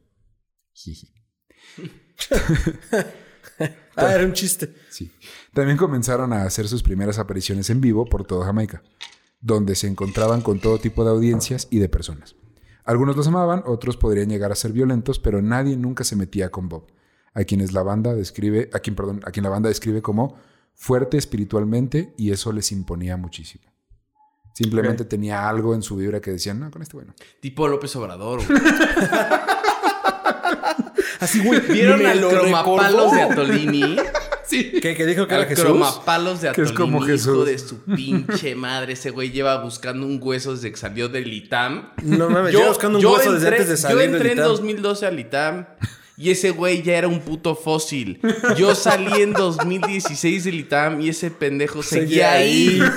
ah, 3.97 4.15
era 4.15 4.25
un 4.25 4.33
chiste. 4.33 4.75
Sí. 4.91 5.13
También 5.53 5.77
comenzaron 5.77 6.33
a 6.33 6.45
hacer 6.45 6.69
sus 6.69 6.83
primeras 6.83 7.19
apariciones 7.19 7.71
en 7.71 7.81
vivo 7.81 8.07
por 8.07 8.25
toda 8.25 8.47
Jamaica 8.47 8.83
donde 9.41 9.75
se 9.75 9.87
encontraban 9.87 10.43
con 10.43 10.61
todo 10.61 10.79
tipo 10.79 11.05
de 11.05 11.11
audiencias 11.11 11.67
y 11.71 11.79
de 11.79 11.89
personas. 11.89 12.37
Algunos 12.85 13.17
los 13.17 13.27
amaban, 13.27 13.63
otros 13.67 13.97
podrían 13.97 14.29
llegar 14.29 14.53
a 14.53 14.57
ser 14.57 14.73
violentos, 14.73 15.19
pero 15.19 15.43
nadie 15.43 15.77
nunca 15.77 16.05
se 16.05 16.17
metía 16.17 16.51
con 16.51 16.69
Bob, 16.69 16.87
a 17.35 17.45
quienes 17.45 17.73
la 17.73 17.83
banda 17.83 18.15
describe, 18.15 18.71
a 18.73 18.81
quien, 18.81 18.97
perdón, 18.97 19.21
a 19.25 19.31
quien 19.31 19.45
la 19.45 19.51
banda 19.51 19.69
describe 19.69 20.03
como 20.03 20.39
fuerte 20.81 21.19
espiritualmente 21.19 22.15
y 22.17 22.31
eso 22.33 22.53
les 22.53 22.73
imponía 22.73 23.19
muchísimo. 23.19 23.65
Simplemente 24.55 25.05
tenía 25.05 25.47
algo 25.49 25.75
en 25.75 25.83
su 25.83 25.97
vibra 25.97 26.21
que 26.21 26.33
decían, 26.33 26.59
no, 26.59 26.71
con 26.71 26.81
este 26.83 26.97
bueno. 26.97 27.15
Tipo 27.41 27.69
López 27.69 27.95
Obrador, 27.97 28.41
Así, 31.21 31.41
güey. 31.45 31.61
¿Vieron 31.61 32.05
al 32.07 32.21
cromapalos 32.21 33.13
de 33.13 33.21
Atolini? 33.21 33.97
sí. 34.47 34.73
Que, 34.81 34.95
dijo 35.05 35.27
que 35.27 35.35
era 35.35 35.45
Jesús. 35.45 35.67
cromapalos 35.67 36.41
de 36.41 36.49
Atolini. 36.49 36.67
Que 36.67 36.73
es 36.73 36.79
como 36.79 37.03
Jesús. 37.03 37.35
Hijo 37.35 37.45
de 37.45 37.59
su 37.59 37.85
pinche 37.85 38.55
madre. 38.55 38.95
Ese 38.95 39.11
güey 39.11 39.31
lleva 39.31 39.63
buscando 39.63 40.07
un 40.07 40.19
hueso 40.23 40.55
desde 40.55 40.71
que 40.71 40.79
salió 40.79 41.11
del 41.11 41.31
ITAM. 41.31 41.91
No 42.03 42.31
mames, 42.31 42.55
lleva 42.55 42.69
buscando 42.69 42.99
un 42.99 43.05
hueso 43.05 43.33
desde 43.35 43.49
antes 43.49 43.69
de 43.69 43.77
salir 43.77 43.99
Yo 43.99 44.05
entré 44.05 44.33
en 44.33 44.39
2012 44.39 45.07
al 45.07 45.21
ITAM. 45.21 45.67
Y 46.21 46.31
ese 46.31 46.51
güey 46.51 46.83
ya 46.83 46.99
era 46.99 47.09
un 47.09 47.21
puto 47.21 47.55
fósil. 47.55 48.21
Yo 48.55 48.75
salí 48.75 49.23
en 49.23 49.33
2016 49.33 50.45
del 50.45 50.57
ITAM 50.57 51.01
y 51.01 51.09
ese 51.09 51.31
pendejo 51.31 51.83
seguía, 51.83 52.33
ahí. 52.33 52.79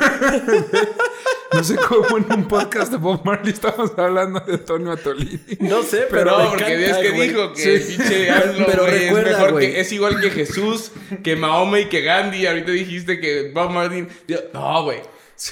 No 1.53 1.63
sé 1.63 1.75
cómo 1.75 2.17
en 2.17 2.33
un 2.33 2.47
podcast 2.47 2.91
de 2.91 2.97
Bob 2.97 3.23
Marley 3.23 3.53
estamos 3.53 3.91
hablando 3.95 4.39
de 4.39 4.53
Antonio 4.55 4.91
Atolini. 4.91 5.39
No 5.59 5.83
sé, 5.83 6.07
pero. 6.09 6.35
No, 6.35 6.49
porque 6.49 6.83
es 6.83 6.97
que 6.97 7.11
dijo 7.11 7.53
que 7.53 7.79
pinche 7.79 8.27
pero 8.65 8.87
es 8.87 9.13
mejor 9.13 9.59
que. 9.59 9.79
Es 9.79 9.91
igual 9.91 10.19
que 10.19 10.31
Jesús, 10.31 10.91
que 11.23 11.35
Mahoma 11.35 11.79
y 11.79 11.85
que 11.89 12.01
Gandhi. 12.01 12.47
Ahorita 12.47 12.71
dijiste 12.71 13.19
que 13.19 13.51
Bob 13.53 13.69
Marley. 13.69 14.07
No, 14.51 14.83
güey. 14.83 15.12
Sí. 15.43 15.51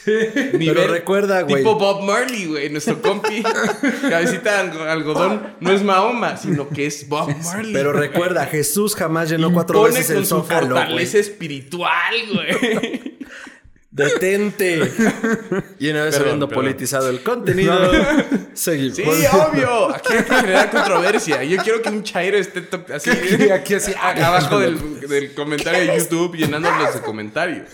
pero 0.57 0.87
recuerda, 0.87 1.41
güey. 1.41 1.63
Tipo 1.63 1.75
Bob 1.75 2.03
Marley, 2.03 2.45
güey. 2.45 2.69
Nuestro 2.69 3.01
compi. 3.01 3.43
cabecita 4.09 4.63
de 4.63 4.89
algodón. 4.89 5.55
No 5.59 5.69
es 5.69 5.83
Mahoma, 5.83 6.37
sino 6.37 6.69
que 6.69 6.85
es 6.85 7.09
Bob 7.09 7.35
Marley. 7.43 7.73
Pero 7.73 7.91
recuerda, 7.91 8.45
Jesús 8.45 8.95
jamás 8.95 9.29
llenó 9.29 9.51
cuatro 9.51 9.81
veces 9.81 10.09
el 10.11 10.25
zócalo. 10.25 10.67
Su 10.67 10.73
fortaleza 10.75 11.17
espiritual, 11.17 12.15
güey. 12.33 13.17
Detente. 13.91 14.89
y 15.79 15.89
una 15.89 16.05
vez 16.05 16.17
habiendo 16.17 16.47
politizado 16.47 17.09
el 17.09 17.21
contenido, 17.23 17.77
seguimos. 18.53 18.95
Sí, 18.95 19.03
obvio. 19.03 19.93
Aquí 19.93 20.13
hay 20.13 20.23
que 20.23 20.33
generar 20.33 20.71
controversia. 20.71 21.43
Yo 21.43 21.61
quiero 21.61 21.81
que 21.81 21.89
un 21.89 22.01
chairo 22.01 22.37
esté 22.37 22.65
así, 22.93 23.09
aquí, 23.51 23.73
así 23.73 23.93
abajo 24.01 24.59
del, 24.59 25.33
comentario 25.35 25.91
de 25.91 25.99
YouTube 25.99 26.37
llenándolos 26.37 26.93
de 26.93 27.01
comentarios. 27.01 27.67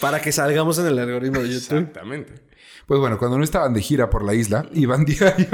Para 0.00 0.20
que 0.20 0.32
salgamos 0.32 0.78
en 0.80 0.88
el 0.88 0.98
algoritmo 0.98 1.40
de 1.40 1.48
YouTube. 1.48 1.78
Exactamente. 1.78 2.32
Pues 2.86 3.00
bueno, 3.00 3.18
cuando 3.18 3.38
no 3.38 3.44
estaban 3.44 3.72
de 3.72 3.80
gira 3.80 4.10
por 4.10 4.24
la 4.24 4.34
isla, 4.34 4.66
iban 4.72 5.04
diario, 5.04 5.48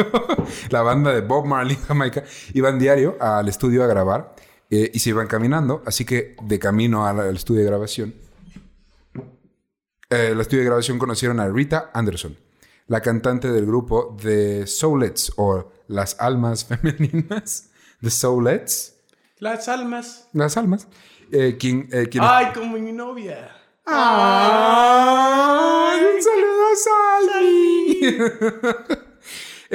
la 0.70 0.82
banda 0.82 1.12
de 1.12 1.20
Bob 1.20 1.46
Marley, 1.46 1.76
Jamaica, 1.86 2.24
iban 2.52 2.78
diario 2.78 3.16
al 3.20 3.48
estudio 3.48 3.82
a 3.82 3.88
grabar 3.88 4.34
eh, 4.70 4.90
y 4.92 4.98
se 5.00 5.10
iban 5.10 5.26
caminando. 5.26 5.82
Así 5.86 6.04
que 6.04 6.36
de 6.42 6.58
camino 6.58 7.06
al 7.06 7.34
estudio 7.34 7.60
de 7.60 7.66
grabación, 7.66 8.14
el 10.14 10.40
estudio 10.40 10.60
de 10.62 10.66
grabación 10.66 10.98
conocieron 10.98 11.40
a 11.40 11.48
Rita 11.48 11.90
Anderson, 11.92 12.36
la 12.86 13.00
cantante 13.00 13.50
del 13.50 13.66
grupo 13.66 14.16
The 14.20 14.66
Soulets 14.66 15.32
o 15.36 15.72
Las 15.88 16.16
Almas 16.20 16.64
Femeninas. 16.64 17.70
The 18.00 18.10
Soulets. 18.10 18.94
Las 19.38 19.68
Almas. 19.68 20.28
Las 20.32 20.56
Almas. 20.56 20.88
Eh, 21.32 21.56
quien, 21.58 21.88
eh, 21.90 22.08
Ay, 22.20 22.46
como 22.54 22.78
mi 22.78 22.92
novia. 22.92 23.50
Ay, 23.86 24.00
un 26.14 26.22
saludo 26.22 26.66
a 26.66 26.76
Salvi. 27.26 28.14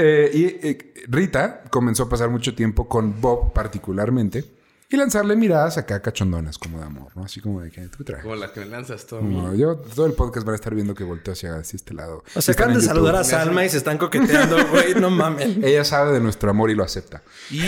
Eh, 0.02 0.30
y 0.34 1.08
Rita 1.12 1.64
comenzó 1.70 2.04
a 2.04 2.10
pasar 2.10 2.30
mucho 2.30 2.54
tiempo 2.56 2.88
con 2.88 3.20
Bob 3.20 3.52
particularmente 3.52 4.46
y 4.92 4.98
lanzarle 4.98 5.36
miradas 5.36 5.78
acá 5.78 6.02
cachondonas, 6.02 6.58
como 6.58 6.80
de 6.80 6.86
amor, 6.86 7.12
¿no? 7.16 7.24
Así 7.24 7.40
como 7.40 7.62
de 7.62 7.70
que 7.70 7.82
tú 7.90 8.04
traes. 8.04 8.24
Como 8.24 8.36
la 8.36 8.52
que 8.52 8.62
me 8.62 8.66
lanzas 8.66 9.06
todo. 9.06 9.22
No, 9.22 9.54
yo 9.54 9.76
todo 9.76 10.08
el 10.08 10.14
podcast 10.14 10.48
van 10.48 10.54
a 10.54 10.56
estar 10.56 10.74
viendo 10.74 10.96
que 10.96 11.04
volteo 11.04 11.34
hacia, 11.34 11.60
este 11.60 11.94
lado. 11.94 12.24
O 12.34 12.42
sea, 12.42 12.54
acaban 12.54 12.74
de 12.74 12.82
saludar 12.82 13.16
a 13.16 13.24
Salma 13.24 13.64
y 13.64 13.70
se 13.70 13.78
están 13.78 14.00
coqueteando, 14.00 14.58
güey, 14.72 14.96
no 14.96 15.12
mames. 15.12 15.58
Ella 15.62 15.84
sabe 15.84 16.14
de 16.14 16.20
nuestro 16.20 16.50
amor 16.50 16.72
y 16.72 16.76
lo 16.76 16.84
acepta. 16.84 17.22
Y. 17.52 17.62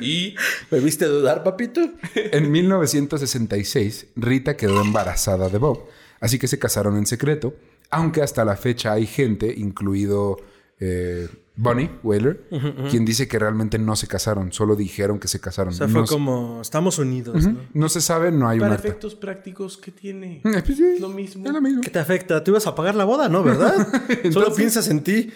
y. 0.00 0.36
¿Me 0.70 0.80
viste 0.80 1.04
dudar, 1.04 1.44
papito? 1.44 1.82
En 2.14 2.50
1966, 2.50 4.06
Rita 4.16 4.56
quedó 4.56 4.80
embarazada 4.80 5.50
de 5.50 5.58
Bob. 5.58 5.88
Así 6.20 6.38
que 6.38 6.48
se 6.48 6.58
casaron 6.58 6.96
en 6.96 7.04
secreto, 7.04 7.54
aunque 7.90 8.22
hasta 8.22 8.46
la 8.46 8.56
fecha 8.56 8.92
hay 8.92 9.06
gente, 9.06 9.52
incluido 9.54 10.38
eh, 10.80 11.28
Bonnie 11.54 11.90
Whaler, 12.02 12.48
quien 12.90 13.04
dice 13.04 13.28
que 13.28 13.38
realmente 13.38 13.78
no 13.78 13.94
se 13.94 14.06
casaron, 14.06 14.52
solo 14.52 14.74
dijeron 14.74 15.18
que 15.18 15.28
se 15.28 15.38
casaron. 15.38 15.74
O 15.74 15.76
sea, 15.76 15.88
fue 15.88 16.06
como, 16.06 16.60
estamos 16.62 16.98
unidos, 16.98 17.46
¿no? 17.46 17.58
No 17.74 17.88
se 17.88 18.00
sabe, 18.00 18.32
no 18.32 18.48
hay 18.48 18.58
Para 18.58 18.72
un 18.72 18.78
efectos 18.78 19.14
prácticos, 19.14 19.76
¿qué 19.76 19.90
tiene? 19.90 20.40
Pues 20.64 20.76
sí, 20.76 20.98
lo 20.98 21.08
mismo. 21.08 21.44
Es 21.44 21.52
lo 21.52 21.60
mismo. 21.60 21.80
¿Qué 21.82 21.90
te 21.90 21.98
afecta? 21.98 22.42
Tú 22.42 22.52
ibas 22.52 22.66
a 22.66 22.74
pagar 22.74 22.94
la 22.94 23.04
boda, 23.04 23.28
¿no? 23.28 23.42
¿Verdad? 23.42 23.74
Solo 24.32 24.54
piensas 24.54 24.88
en 24.88 25.02
ti. 25.02 25.30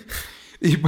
Y, 0.61 0.79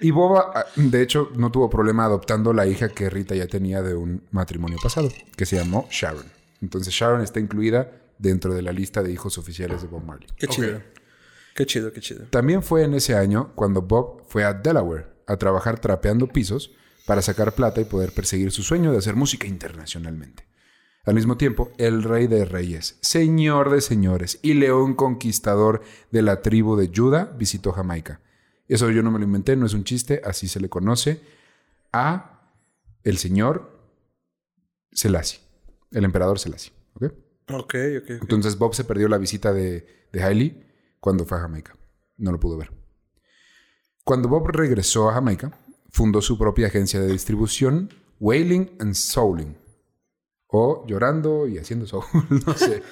y 0.00 0.10
Boba, 0.10 0.52
ah, 0.54 0.66
de 0.76 1.02
hecho, 1.02 1.30
no 1.36 1.50
tuvo 1.50 1.68
problema 1.68 2.04
adoptando 2.04 2.52
la 2.52 2.66
hija 2.66 2.90
que 2.90 3.10
Rita 3.10 3.34
ya 3.34 3.48
tenía 3.48 3.82
de 3.82 3.94
un 3.94 4.22
matrimonio 4.30 4.78
pasado, 4.80 5.08
que 5.36 5.46
se 5.46 5.56
llamó 5.56 5.88
Sharon. 5.90 6.26
Entonces 6.62 6.94
Sharon 6.94 7.20
está 7.20 7.40
incluida 7.40 7.90
dentro 8.18 8.54
de 8.54 8.62
la 8.62 8.72
lista 8.72 9.02
de 9.02 9.12
hijos 9.12 9.38
oficiales 9.38 9.82
de 9.82 9.88
Bob 9.88 10.04
Marley. 10.04 10.28
Qué 10.36 10.46
chido. 10.46 10.80
Qué 11.54 11.66
chido, 11.66 11.92
qué 11.92 12.00
chido. 12.00 12.26
También 12.30 12.62
fue 12.62 12.82
en 12.82 12.94
ese 12.94 13.14
año 13.14 13.52
cuando 13.54 13.82
Bob 13.82 14.24
fue 14.26 14.44
a 14.44 14.52
Delaware 14.52 15.06
a 15.26 15.36
trabajar 15.36 15.78
trapeando 15.78 16.26
pisos 16.26 16.72
para 17.06 17.22
sacar 17.22 17.54
plata 17.54 17.80
y 17.80 17.84
poder 17.84 18.12
perseguir 18.12 18.50
su 18.50 18.62
sueño 18.62 18.90
de 18.90 18.98
hacer 18.98 19.14
música 19.14 19.46
internacionalmente. 19.46 20.46
Al 21.04 21.14
mismo 21.14 21.36
tiempo, 21.36 21.70
el 21.78 22.02
rey 22.02 22.26
de 22.26 22.44
reyes, 22.44 22.98
señor 23.02 23.70
de 23.70 23.82
señores 23.82 24.40
y 24.42 24.54
león 24.54 24.94
conquistador 24.94 25.82
de 26.10 26.22
la 26.22 26.42
tribu 26.42 26.76
de 26.76 26.90
Judá 26.92 27.26
visitó 27.38 27.72
Jamaica. 27.72 28.20
Eso 28.66 28.90
yo 28.90 29.02
no 29.02 29.10
me 29.10 29.18
lo 29.18 29.24
inventé, 29.26 29.54
no 29.54 29.66
es 29.66 29.74
un 29.74 29.84
chiste, 29.84 30.22
así 30.24 30.48
se 30.48 30.60
le 30.60 30.70
conoce 30.70 31.20
a 31.92 32.50
el 33.04 33.18
señor 33.18 33.78
Selassie, 34.92 35.40
el 35.92 36.04
emperador 36.04 36.38
Selassie. 36.38 36.72
¿ok? 36.94 37.04
Ok, 37.50 37.52
ok. 37.52 38.02
ok. 38.02 38.10
Entonces 38.22 38.56
Bob 38.56 38.74
se 38.74 38.84
perdió 38.84 39.06
la 39.08 39.18
visita 39.18 39.52
de, 39.52 40.08
de 40.10 40.22
Hailey 40.22 40.63
cuando 41.04 41.26
fue 41.26 41.36
a 41.36 41.42
Jamaica. 41.42 41.76
No 42.16 42.32
lo 42.32 42.40
pudo 42.40 42.56
ver. 42.56 42.72
Cuando 44.04 44.26
Bob 44.26 44.48
regresó 44.48 45.10
a 45.10 45.12
Jamaica, 45.12 45.52
fundó 45.90 46.22
su 46.22 46.38
propia 46.38 46.68
agencia 46.68 46.98
de 46.98 47.08
distribución, 47.08 47.92
Wailing 48.20 48.70
and 48.80 48.94
Souling. 48.94 49.54
O 50.46 50.86
llorando 50.86 51.46
y 51.46 51.58
haciendo 51.58 51.84
soul, 51.86 52.04
no 52.46 52.54
sé. 52.54 52.82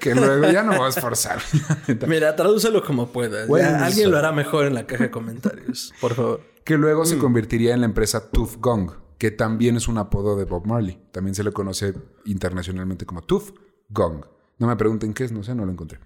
que 0.00 0.12
luego 0.16 0.50
ya 0.50 0.64
no 0.64 0.76
voy 0.76 0.86
a 0.86 0.88
esforzar. 0.88 1.40
Mira, 2.08 2.34
tradúcelo 2.34 2.82
como 2.84 3.12
puedas. 3.12 3.48
Ya, 3.48 3.86
alguien 3.86 4.10
lo 4.10 4.18
hará 4.18 4.32
mejor 4.32 4.66
en 4.66 4.74
la 4.74 4.84
caja 4.84 5.04
de 5.04 5.10
comentarios. 5.12 5.94
Por 6.00 6.14
favor. 6.14 6.40
que 6.64 6.76
luego 6.76 7.06
se 7.06 7.16
convertiría 7.16 7.74
en 7.74 7.80
la 7.80 7.86
empresa 7.86 8.28
Tooth 8.28 8.56
Gong, 8.58 8.90
que 9.18 9.30
también 9.30 9.76
es 9.76 9.86
un 9.86 9.98
apodo 9.98 10.36
de 10.36 10.46
Bob 10.46 10.66
Marley. 10.66 11.00
También 11.12 11.36
se 11.36 11.44
le 11.44 11.52
conoce 11.52 11.94
internacionalmente 12.24 13.06
como 13.06 13.22
Tooth 13.22 13.54
Gong. 13.90 14.24
No 14.58 14.66
me 14.66 14.74
pregunten 14.74 15.14
qué 15.14 15.22
es, 15.22 15.30
no 15.30 15.44
sé, 15.44 15.54
no 15.54 15.64
lo 15.64 15.70
encontré. 15.70 16.00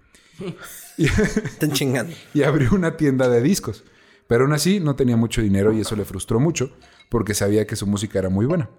Están 0.99 1.73
chingando. 1.73 2.15
y 2.35 2.43
abrió 2.43 2.71
una 2.73 2.97
tienda 2.97 3.29
de 3.29 3.41
discos. 3.43 3.85
Pero 4.27 4.45
aún 4.45 4.53
así 4.53 4.79
no 4.81 4.95
tenía 4.95 5.17
mucho 5.17 5.43
dinero 5.43 5.73
y 5.73 5.81
eso 5.81 5.97
le 5.97 6.05
frustró 6.05 6.39
mucho 6.39 6.71
porque 7.09 7.35
sabía 7.35 7.67
que 7.67 7.75
su 7.77 7.87
música 7.87 8.19
era 8.21 8.29
muy 8.29 8.47
buena. 8.47 8.71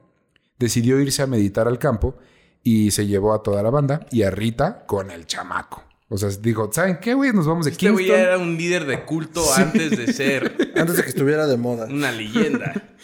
Decidió 0.58 1.00
irse 1.00 1.22
a 1.22 1.28
meditar 1.28 1.68
al 1.68 1.80
campo 1.80 2.16
y 2.64 2.92
se 2.92 3.06
llevó 3.08 3.34
a 3.34 3.44
toda 3.44 3.62
la 3.64 3.70
banda 3.70 4.06
y 4.12 4.24
a 4.24 4.32
Rita 4.32 4.86
con 4.86 5.12
el 5.12 5.26
chamaco. 5.26 5.84
O 6.08 6.18
sea, 6.18 6.30
dijo, 6.30 6.70
¿saben 6.72 7.00
qué, 7.02 7.14
güey? 7.14 7.34
Nos 7.34 7.48
vamos 7.48 7.66
de 7.66 7.72
Este 7.72 7.90
güey 7.90 8.10
era 8.12 8.38
un 8.38 8.56
líder 8.58 8.86
de 8.86 9.04
culto 9.04 9.44
antes 9.56 9.92
de 9.98 10.14
ser 10.14 10.72
Antes 10.76 10.98
de 10.98 11.04
que 11.04 11.10
estuviera 11.10 11.48
de 11.48 11.58
moda. 11.58 11.86
una 11.86 12.12
leyenda. 12.12 12.96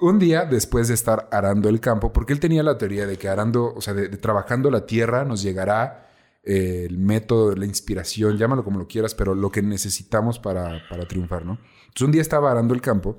Un 0.00 0.18
día 0.18 0.44
después 0.44 0.86
de 0.88 0.94
estar 0.94 1.28
arando 1.32 1.68
el 1.68 1.80
campo, 1.80 2.12
porque 2.12 2.32
él 2.32 2.40
tenía 2.40 2.62
la 2.62 2.78
teoría 2.78 3.06
de 3.06 3.16
que 3.16 3.28
arando, 3.28 3.72
o 3.74 3.80
sea, 3.80 3.94
de, 3.94 4.08
de 4.08 4.16
trabajando 4.16 4.70
la 4.70 4.86
tierra 4.86 5.24
nos 5.24 5.42
llegará 5.42 6.07
eh, 6.42 6.86
el 6.88 6.98
método, 6.98 7.54
la 7.54 7.66
inspiración, 7.66 8.38
llámalo 8.38 8.64
como 8.64 8.78
lo 8.78 8.86
quieras, 8.86 9.14
pero 9.14 9.34
lo 9.34 9.50
que 9.50 9.62
necesitamos 9.62 10.38
para, 10.38 10.82
para 10.88 11.06
triunfar, 11.06 11.44
¿no? 11.44 11.58
Entonces 11.80 12.02
un 12.02 12.12
día 12.12 12.22
estaba 12.22 12.50
arando 12.50 12.74
el 12.74 12.80
campo 12.80 13.18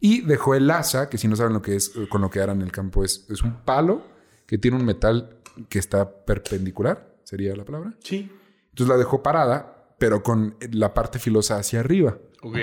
y 0.00 0.22
dejó 0.22 0.54
el 0.54 0.70
asa, 0.70 1.08
que 1.08 1.18
si 1.18 1.28
no 1.28 1.36
saben 1.36 1.52
lo 1.52 1.62
que 1.62 1.76
es, 1.76 1.92
eh, 1.96 2.08
con 2.08 2.22
lo 2.22 2.30
que 2.30 2.40
aran 2.40 2.62
el 2.62 2.72
campo, 2.72 3.04
es, 3.04 3.26
es 3.30 3.42
un 3.42 3.64
palo 3.64 4.02
que 4.46 4.58
tiene 4.58 4.76
un 4.76 4.84
metal 4.84 5.38
que 5.68 5.78
está 5.78 6.24
perpendicular, 6.24 7.16
sería 7.24 7.54
la 7.54 7.64
palabra. 7.64 7.94
Sí. 8.00 8.30
Entonces 8.70 8.88
la 8.88 8.96
dejó 8.96 9.22
parada, 9.22 9.94
pero 9.98 10.22
con 10.22 10.56
la 10.72 10.94
parte 10.94 11.18
filosa 11.18 11.58
hacia 11.58 11.80
arriba. 11.80 12.18
Ok. 12.42 12.56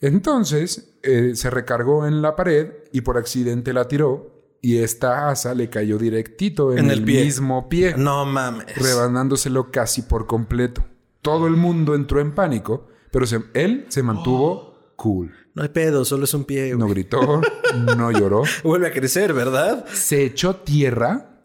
Entonces 0.00 0.98
eh, 1.02 1.32
se 1.34 1.50
recargó 1.50 2.06
en 2.06 2.22
la 2.22 2.36
pared 2.36 2.72
y 2.92 3.02
por 3.02 3.18
accidente 3.18 3.72
la 3.72 3.86
tiró 3.88 4.39
y 4.62 4.78
esta 4.78 5.30
asa 5.30 5.54
le 5.54 5.70
cayó 5.70 5.96
directito 5.98 6.72
en, 6.72 6.78
En 6.80 6.84
el, 6.90 6.98
el 7.00 7.04
pie. 7.04 7.24
mismo 7.24 7.68
pie, 7.68 7.94
No 7.96 8.26
mames. 8.26 8.66
rebanándoselo 8.76 9.70
casi 9.70 10.02
por 10.02 10.26
completo. 10.26 10.84
Todo 11.22 11.46
el 11.46 11.56
mundo 11.56 11.94
entró 11.94 12.20
en 12.20 12.34
pánico, 12.34 12.88
pero 13.10 13.26
se- 13.26 13.42
él 13.54 13.86
se 13.88 14.02
mantuvo 14.02 14.94
cool. 14.96 15.32
No 15.54 15.62
hay 15.62 15.68
pedo, 15.70 16.04
solo 16.04 16.24
es 16.24 16.34
un 16.34 16.44
pie. 16.44 16.74
No 16.76 16.86
gritó, 16.88 17.40
no 17.96 18.10
lloró. 18.12 18.42
Vuelve 18.62 18.88
a 18.88 18.92
crecer, 18.92 19.32
¿verdad? 19.34 19.84
Se 19.92 20.24
echó 20.24 20.56
tierra, 20.56 21.44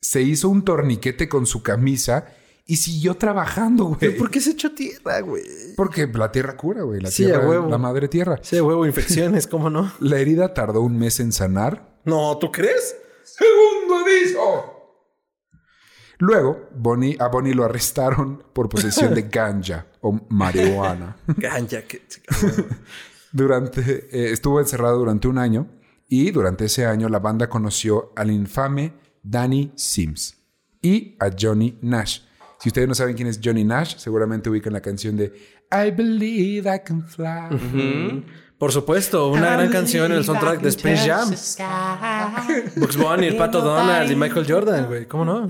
se 0.00 0.22
hizo 0.22 0.48
un 0.48 0.64
torniquete 0.64 1.28
con 1.28 1.46
su 1.46 1.62
camisa 1.62 2.26
y 2.66 2.76
siguió 2.78 3.14
trabajando, 3.16 3.84
güey. 3.84 3.98
¿Pero 4.00 4.16
por 4.16 4.30
qué 4.30 4.40
se 4.40 4.52
echó 4.52 4.72
tierra, 4.72 5.20
güey? 5.20 5.42
Porque 5.76 6.06
la 6.06 6.32
tierra 6.32 6.56
cura, 6.56 6.82
güey. 6.82 7.00
La 7.00 7.10
Sí, 7.10 7.24
tierra, 7.24 7.46
huevo. 7.48 7.68
la 7.68 7.78
madre 7.78 8.08
tierra. 8.08 8.38
Sí, 8.42 8.60
huevo, 8.60 8.86
infecciones, 8.86 9.46
¿cómo 9.46 9.68
no? 9.70 9.92
La 10.00 10.18
herida 10.18 10.52
tardó 10.54 10.80
un 10.80 10.98
mes 10.98 11.20
en 11.20 11.30
sanar 11.32 11.93
No, 12.04 12.38
¿tú 12.38 12.50
crees? 12.50 12.96
¡Segundo 13.22 14.04
aviso! 14.04 14.74
Luego, 16.18 16.68
Bonnie, 16.74 17.16
a 17.18 17.28
Bonnie 17.28 17.54
lo 17.54 17.64
arrestaron 17.64 18.44
por 18.52 18.68
posesión 18.68 19.14
de 19.14 19.22
ganja 19.30 19.86
o 20.00 20.12
marihuana. 20.28 21.16
Ganja, 21.36 21.82
que... 21.82 22.02
Durante, 23.32 23.80
eh, 24.12 24.32
estuvo 24.32 24.60
encerrado 24.60 24.98
durante 24.98 25.26
un 25.26 25.38
año 25.38 25.66
y 26.08 26.30
durante 26.30 26.66
ese 26.66 26.86
año 26.86 27.08
la 27.08 27.18
banda 27.18 27.48
conoció 27.48 28.12
al 28.14 28.30
infame 28.30 28.92
Danny 29.24 29.72
Sims 29.74 30.36
y 30.80 31.16
a 31.18 31.30
Johnny 31.36 31.76
Nash. 31.82 32.20
Si 32.60 32.68
ustedes 32.68 32.86
no 32.86 32.94
saben 32.94 33.16
quién 33.16 33.26
es 33.26 33.40
Johnny 33.42 33.64
Nash, 33.64 33.96
seguramente 33.96 34.48
ubican 34.50 34.72
la 34.72 34.80
canción 34.80 35.16
de 35.16 35.32
I 35.72 35.90
Believe 35.90 36.72
I 36.72 36.78
Can 36.84 37.02
Fly. 37.08 38.24
Por 38.64 38.72
supuesto, 38.72 39.28
una 39.28 39.50
gran 39.58 39.68
canción 39.70 40.10
en 40.10 40.16
el 40.16 40.24
soundtrack 40.24 40.62
de 40.62 40.70
Space 40.70 41.06
Jam. 41.06 41.28
Bugs 42.76 42.96
Bunny, 42.96 43.26
el 43.26 43.36
Pato 43.36 43.60
Donald 43.60 44.10
y 44.10 44.16
Michael 44.16 44.46
Jordan, 44.48 44.86
güey. 44.86 45.04
¿Cómo 45.04 45.26
no? 45.26 45.46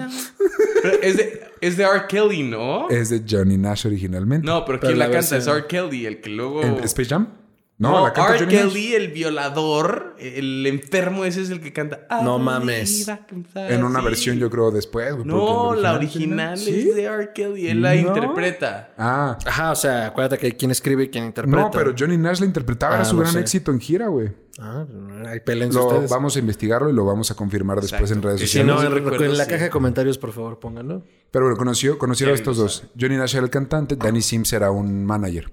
Pero 0.83 0.97
es 1.01 1.17
de, 1.17 1.41
es 1.61 1.77
de 1.77 1.85
R. 1.85 2.07
Kelly, 2.09 2.43
¿no? 2.43 2.89
Es 2.91 3.11
de 3.11 3.23
Johnny 3.25 3.57
Nash 3.57 3.87
originalmente. 3.87 4.45
No, 4.45 4.65
pero 4.65 4.81
Pero 4.81 4.89
¿quién 4.91 4.99
la 4.99 5.07
la 5.07 5.13
canta? 5.13 5.37
versión- 5.37 5.57
Es 5.57 5.63
R. 5.63 5.67
Kelly, 5.69 6.07
el 6.07 6.21
que 6.21 6.31
luego... 6.31 6.63
¿En 6.65 6.81
Space 6.83 7.09
Jam? 7.11 7.29
No, 7.77 7.91
No, 7.91 8.05
la 8.05 8.13
canta 8.13 8.37
R. 8.37 8.45
Johnny 8.45 8.55
Nash. 8.55 8.69
Kelly, 8.73 8.95
el 8.95 9.09
violador, 9.11 10.15
el 10.21 10.65
enfermo 10.67 11.25
ese 11.25 11.43
es 11.43 11.51
el 11.51 11.61
que 11.61 11.73
canta. 11.73 12.07
I 12.09 12.23
No 12.25 12.39
mames. 12.39 13.09
En 13.57 13.83
una 13.83 13.99
Sí. 13.99 14.05
versión, 14.05 14.39
yo 14.39 14.49
creo, 14.49 14.71
después. 14.71 15.25
No, 15.25 15.75
la 15.75 15.95
original 15.95 16.55
es 16.55 16.95
de 16.95 17.03
R. 17.03 17.33
Kelly. 17.35 17.67
Él 17.69 17.83
la 17.83 17.97
interpreta. 17.97 18.93
Ah, 18.97 19.37
Ajá, 19.45 19.73
o 19.73 19.75
sea, 19.75 20.07
acuérdate 20.07 20.39
que 20.39 20.57
quien 20.57 20.71
escribe 20.71 21.05
y 21.05 21.09
quien 21.09 21.25
interpreta. 21.25 21.61
no, 21.63 21.71
pero 21.73 21.93
Johnny 21.99 22.17
Nash 22.17 22.39
la 22.39 22.47
interpretaba, 22.47 22.95
era 22.95 23.03
Ah, 23.03 23.07
su 23.07 23.17
no 23.17 23.23
gran 23.23 23.33
sé. 23.33 23.41
éxito 23.41 23.73
en 23.73 23.81
gira, 23.81 24.07
güey. 24.07 24.31
Ah, 24.61 24.87
hay 25.27 25.41
Lo- 25.73 25.87
ustedes. 25.87 26.11
Vamos 26.11 26.37
a 26.37 26.39
investigarlo 26.39 26.89
y 26.91 26.93
lo 26.93 27.05
vamos 27.05 27.33
a 27.33 27.35
confirmar 27.35 27.81
después 27.81 28.09
en 28.13 28.23
redes 28.23 28.41
Y 28.41 28.45
Si 28.47 28.59
sociales. 28.59 28.73
no, 28.77 28.83
en, 28.85 28.93
recuerdo, 28.95 29.25
en 29.25 29.37
la 29.37 29.45
sí. 29.47 29.51
caja 29.51 29.65
de 29.65 29.71
comentarios, 29.71 30.17
por 30.17 30.31
favor, 30.33 30.61
pónganlo. 30.61 31.03
Pero 31.33 31.47
bueno, 31.47 31.57
conoció, 31.59 31.99
conocieron 31.99 32.35
a 32.35 32.37
estos 32.37 32.57
dos. 32.57 32.85
Johnny 32.99 33.17
Nash 33.17 33.35
era 33.35 33.43
el 33.45 33.51
cantante, 33.51 33.97
Danny 33.97 34.23
Sims 34.23 34.53
era 34.53 34.71
un 34.71 35.05
manager. 35.05 35.51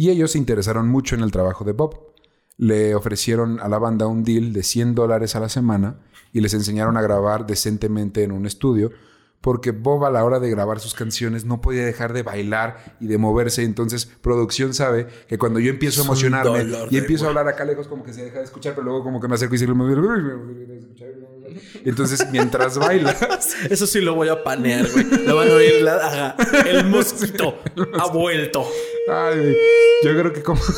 Y 0.00 0.08
ellos 0.08 0.32
se 0.32 0.38
interesaron 0.38 0.88
mucho 0.88 1.14
en 1.14 1.20
el 1.20 1.30
trabajo 1.30 1.62
de 1.62 1.72
Bob. 1.72 2.14
Le 2.56 2.94
ofrecieron 2.94 3.60
a 3.60 3.68
la 3.68 3.78
banda 3.78 4.06
un 4.06 4.24
deal 4.24 4.54
de 4.54 4.62
100 4.62 4.94
dólares 4.94 5.36
a 5.36 5.40
la 5.40 5.50
semana 5.50 5.98
y 6.32 6.40
les 6.40 6.54
enseñaron 6.54 6.96
a 6.96 7.02
grabar 7.02 7.46
decentemente 7.46 8.22
en 8.22 8.32
un 8.32 8.46
estudio 8.46 8.92
porque 9.42 9.72
Bob 9.72 10.06
a 10.06 10.10
la 10.10 10.24
hora 10.24 10.40
de 10.40 10.48
grabar 10.48 10.80
sus 10.80 10.94
canciones 10.94 11.44
no 11.44 11.60
podía 11.60 11.84
dejar 11.84 12.14
de 12.14 12.22
bailar 12.22 12.96
y 12.98 13.08
de 13.08 13.18
moverse. 13.18 13.62
Entonces, 13.62 14.06
producción 14.06 14.72
sabe 14.72 15.06
que 15.28 15.36
cuando 15.36 15.60
yo 15.60 15.68
empiezo 15.68 16.00
a 16.00 16.04
emocionarme 16.04 16.66
y 16.90 16.96
empiezo 16.96 17.26
a 17.26 17.28
hablar 17.28 17.48
acá 17.48 17.66
lejos 17.66 17.86
como 17.86 18.02
que 18.02 18.14
se 18.14 18.24
deja 18.24 18.38
de 18.38 18.44
escuchar, 18.44 18.74
pero 18.74 18.86
luego 18.86 19.04
como 19.04 19.20
que 19.20 19.28
me 19.28 19.34
acerco 19.34 19.54
y 19.54 19.58
se 19.58 19.66
Entonces, 21.84 22.26
mientras 22.30 22.78
bailas... 22.78 23.16
Eso 23.70 23.86
sí 23.86 24.00
lo 24.00 24.14
voy 24.14 24.28
a 24.28 24.42
panear, 24.42 24.86
güey. 24.90 25.04
Lo 25.26 25.36
van 25.36 25.48
a 25.50 25.54
oír. 25.54 25.82
la- 25.82 25.96
ajá. 25.96 26.36
El 26.66 26.84
mosquito 26.88 27.58
ha 27.98 28.06
vuelto. 28.08 28.66
Ay, 29.10 29.38
güey. 29.38 29.56
yo 30.04 30.10
creo 30.20 30.32
que 30.32 30.42
como... 30.42 30.60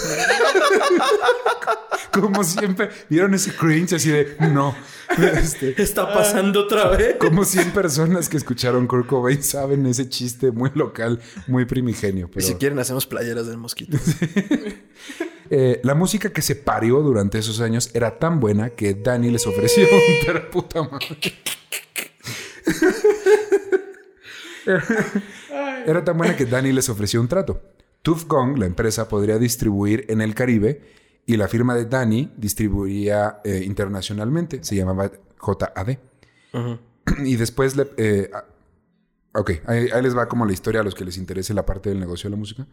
como 2.12 2.44
siempre, 2.44 2.90
vieron 3.08 3.34
ese 3.34 3.52
cringe 3.54 3.94
así 3.94 4.10
de, 4.10 4.36
no. 4.52 4.74
Este, 5.18 5.80
Está 5.82 6.12
pasando 6.12 6.60
otra 6.60 6.88
vez. 6.88 7.16
como 7.18 7.44
100 7.44 7.72
personas 7.72 8.28
que 8.28 8.36
escucharon 8.38 8.86
Kurt 8.86 9.06
Cobain 9.06 9.42
saben 9.42 9.84
ese 9.86 10.08
chiste 10.08 10.50
muy 10.50 10.70
local, 10.74 11.20
muy 11.46 11.64
primigenio. 11.64 12.26
Y 12.30 12.34
Pero, 12.34 12.46
si 12.46 12.54
quieren, 12.54 12.78
hacemos 12.78 13.06
playeras 13.06 13.46
del 13.46 13.58
mosquito. 13.58 13.98
Eh, 15.54 15.80
la 15.82 15.94
música 15.94 16.32
que 16.32 16.40
se 16.40 16.56
parió 16.56 17.02
durante 17.02 17.38
esos 17.38 17.60
años 17.60 17.90
era 17.92 18.18
tan 18.18 18.40
buena 18.40 18.70
que 18.70 18.94
Danny 18.94 19.30
les 19.30 19.46
ofreció 19.46 19.84
un 19.84 20.00
pero 20.26 20.50
puta 20.50 20.82
madre. 20.82 21.18
Era 25.86 26.02
tan 26.02 26.16
buena 26.16 26.34
que 26.36 26.46
Danny 26.46 26.72
les 26.72 26.88
ofreció 26.88 27.20
un 27.20 27.28
trato. 27.28 27.60
Tuff 28.00 28.24
Gong, 28.26 28.56
la 28.56 28.64
empresa, 28.64 29.08
podría 29.08 29.36
distribuir 29.38 30.06
en 30.08 30.22
el 30.22 30.34
Caribe 30.34 30.80
y 31.26 31.36
la 31.36 31.48
firma 31.48 31.74
de 31.74 31.84
Danny 31.84 32.32
distribuiría 32.38 33.42
eh, 33.44 33.62
internacionalmente. 33.62 34.64
Se 34.64 34.74
llamaba 34.74 35.10
JAD. 35.38 35.98
Y 37.24 37.36
después 37.36 37.76
le... 37.76 37.90
Eh, 37.98 38.30
ok, 39.34 39.50
ahí, 39.66 39.90
les 40.02 40.16
va 40.16 40.28
como 40.28 40.46
la 40.46 40.52
historia 40.54 40.80
a 40.80 40.84
los 40.84 40.94
que 40.94 41.04
les 41.04 41.18
interese 41.18 41.52
la 41.52 41.66
parte 41.66 41.90
del 41.90 42.00
negocio 42.00 42.30
de 42.30 42.36
la 42.36 42.38
música. 42.38 42.66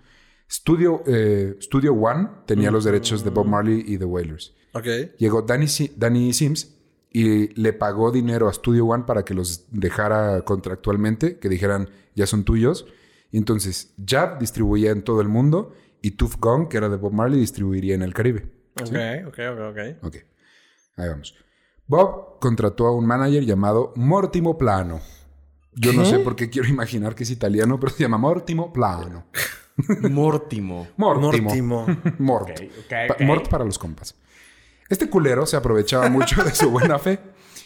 Studio, 0.52 1.04
eh, 1.06 1.58
Studio 1.62 1.94
One 1.94 2.28
tenía 2.46 2.72
los 2.72 2.84
derechos 2.84 3.24
de 3.24 3.30
Bob 3.30 3.46
Marley 3.46 3.84
y 3.86 3.98
The 3.98 4.06
Wailers. 4.06 4.56
Okay. 4.74 5.12
Llegó 5.18 5.44
Danny, 5.44 5.68
Danny 5.96 6.34
Sims 6.34 6.76
y 7.12 7.50
le 7.60 7.74
pagó 7.74 8.12
dinero 8.12 8.50
a 8.50 8.54
Studio 8.54 8.88
One 8.88 9.04
para 9.06 9.24
que 9.24 9.34
los 9.34 9.66
dejara 9.72 10.42
contractualmente, 10.42 11.38
que 11.38 11.50
dijeran 11.50 11.90
ya 12.16 12.26
son 12.26 12.44
tuyos. 12.44 12.88
Y 13.32 13.38
entonces 13.38 13.94
Jab 14.04 14.40
distribuía 14.40 14.92
en 14.92 15.04
todo 15.04 15.22
el 15.22 15.28
mundo 15.28 15.76
y 16.02 16.12
Tuff 16.12 16.38
Gong, 16.40 16.68
que 16.68 16.78
era 16.78 16.90
de 16.90 16.98
Bob 16.98 17.14
Marley, 17.14 17.40
distribuiría 17.40 17.94
en 17.94 18.02
el 18.02 18.14
Caribe. 18.14 18.48
Ok, 18.82 19.28
ok, 19.28 19.40
ok, 19.70 20.04
ok. 20.04 20.16
Ahí 20.98 21.10
vamos. 21.10 21.36
Bob 21.86 22.40
contrató 22.40 22.88
a 22.88 22.96
un 22.96 23.06
manager 23.06 23.44
llamado 23.44 23.94
Mortimo 23.96 24.58
Plano. 24.58 25.00
Yo 25.74 25.94
no 25.94 26.06
sé 26.06 26.20
por 26.20 26.36
qué 26.36 26.50
quiero 26.50 26.68
imaginar 26.68 27.16
que 27.16 27.24
es 27.24 27.32
italiano, 27.32 27.80
pero 27.80 27.92
se 27.92 28.04
llama 28.04 28.18
Mortimo 28.18 28.74
Plano. 28.74 29.28
Mortimo. 30.10 30.88
Mortimo. 30.98 31.86
Mort. 32.20 32.60
Mort 33.20 33.50
para 33.50 33.66
los 33.66 33.78
compas. 33.78 34.16
Este 34.90 35.10
culero 35.10 35.46
se 35.46 35.56
aprovechaba 35.56 36.10
mucho 36.10 36.44
de 36.44 36.54
su 36.54 36.72
buena 36.72 36.98
fe 36.98 37.20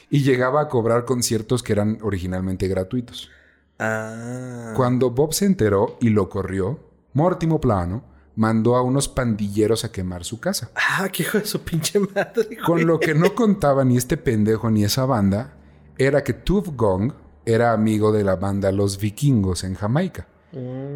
y 0.10 0.23
llegaba 0.23 0.62
a 0.62 0.67
cobrar 0.67 1.06
conciertos 1.06 1.63
que 1.63 1.73
eran 1.73 1.97
originalmente 2.02 2.67
gratuitos. 2.67 3.32
Ah. 3.80 4.73
Cuando 4.76 5.10
Bob 5.10 5.34
se 5.34 5.45
enteró 5.45 5.97
y 6.02 6.10
lo 6.10 6.30
corrió, 6.30 6.80
Mortimo 7.13 7.60
Plano 7.62 8.04
mandó 8.36 8.76
a 8.76 8.82
unos 8.82 9.08
pandilleros 9.08 9.86
a 9.86 9.91
quemar 9.91 10.23
su 10.23 10.39
casa. 10.39 10.71
Ah, 10.76 11.08
qué 11.12 11.23
hijo 11.23 11.39
de 11.39 11.45
su 11.45 11.62
pinche 11.62 11.99
madre. 11.99 12.58
Con 12.65 12.86
lo 12.86 12.99
que 12.99 13.13
no 13.13 13.36
contaba 13.36 13.86
ni 13.86 13.97
este 13.97 14.17
pendejo 14.17 14.69
ni 14.69 14.84
esa 14.84 15.06
banda 15.06 15.54
era 15.97 16.23
que 16.23 16.34
Tuff 16.34 16.69
Gong 16.76 17.13
era 17.45 17.73
amigo 17.73 18.12
de 18.12 18.23
la 18.23 18.36
banda 18.36 18.71
Los 18.71 18.97
Vikingos 18.97 19.63
en 19.63 19.76
Jamaica. 19.76 20.28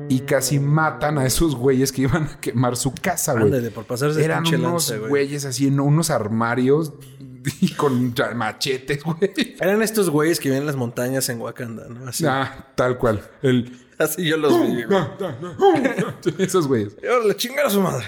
Y 0.10 0.20
casi 0.22 0.60
matan 0.60 1.18
a 1.18 1.26
esos 1.26 1.56
güeyes 1.56 1.92
que 1.92 2.04
iban 2.04 2.24
a 2.26 2.40
quemar 2.40 2.78
su 2.78 2.94
casa, 2.94 3.34
güey. 3.34 3.70
por 3.72 3.86
pasarse 3.86 4.24
Eran 4.24 4.46
unos 4.46 4.94
güeyes 5.10 5.46
así 5.46 5.68
en 5.68 5.80
unos 5.80 6.10
armarios 6.10 6.94
y 7.62 7.72
con 7.74 8.14
machetes, 8.36 9.04
güey. 9.04 9.32
Eran 9.60 9.82
estos 9.82 10.10
güeyes 10.10 10.40
que 10.40 10.50
viven 10.50 10.62
en 10.62 10.68
las 10.68 10.76
montañas 10.76 11.30
en 11.30 11.42
Wakanda, 11.42 11.88
¿no? 11.88 12.08
Así. 12.08 12.26
Ah, 12.28 12.72
tal 12.76 12.98
cual. 12.98 13.22
El... 13.42 13.72
Así 13.98 14.26
yo 14.26 14.38
los 14.38 14.54
vi. 14.62 14.84
Esos 16.44 16.68
güeyes. 16.68 16.96
Y 17.02 17.08
ahora 17.08 17.26
le 17.26 17.36
chingar 17.36 17.66
a 17.66 17.70
su 17.72 17.82
madre. 17.82 18.06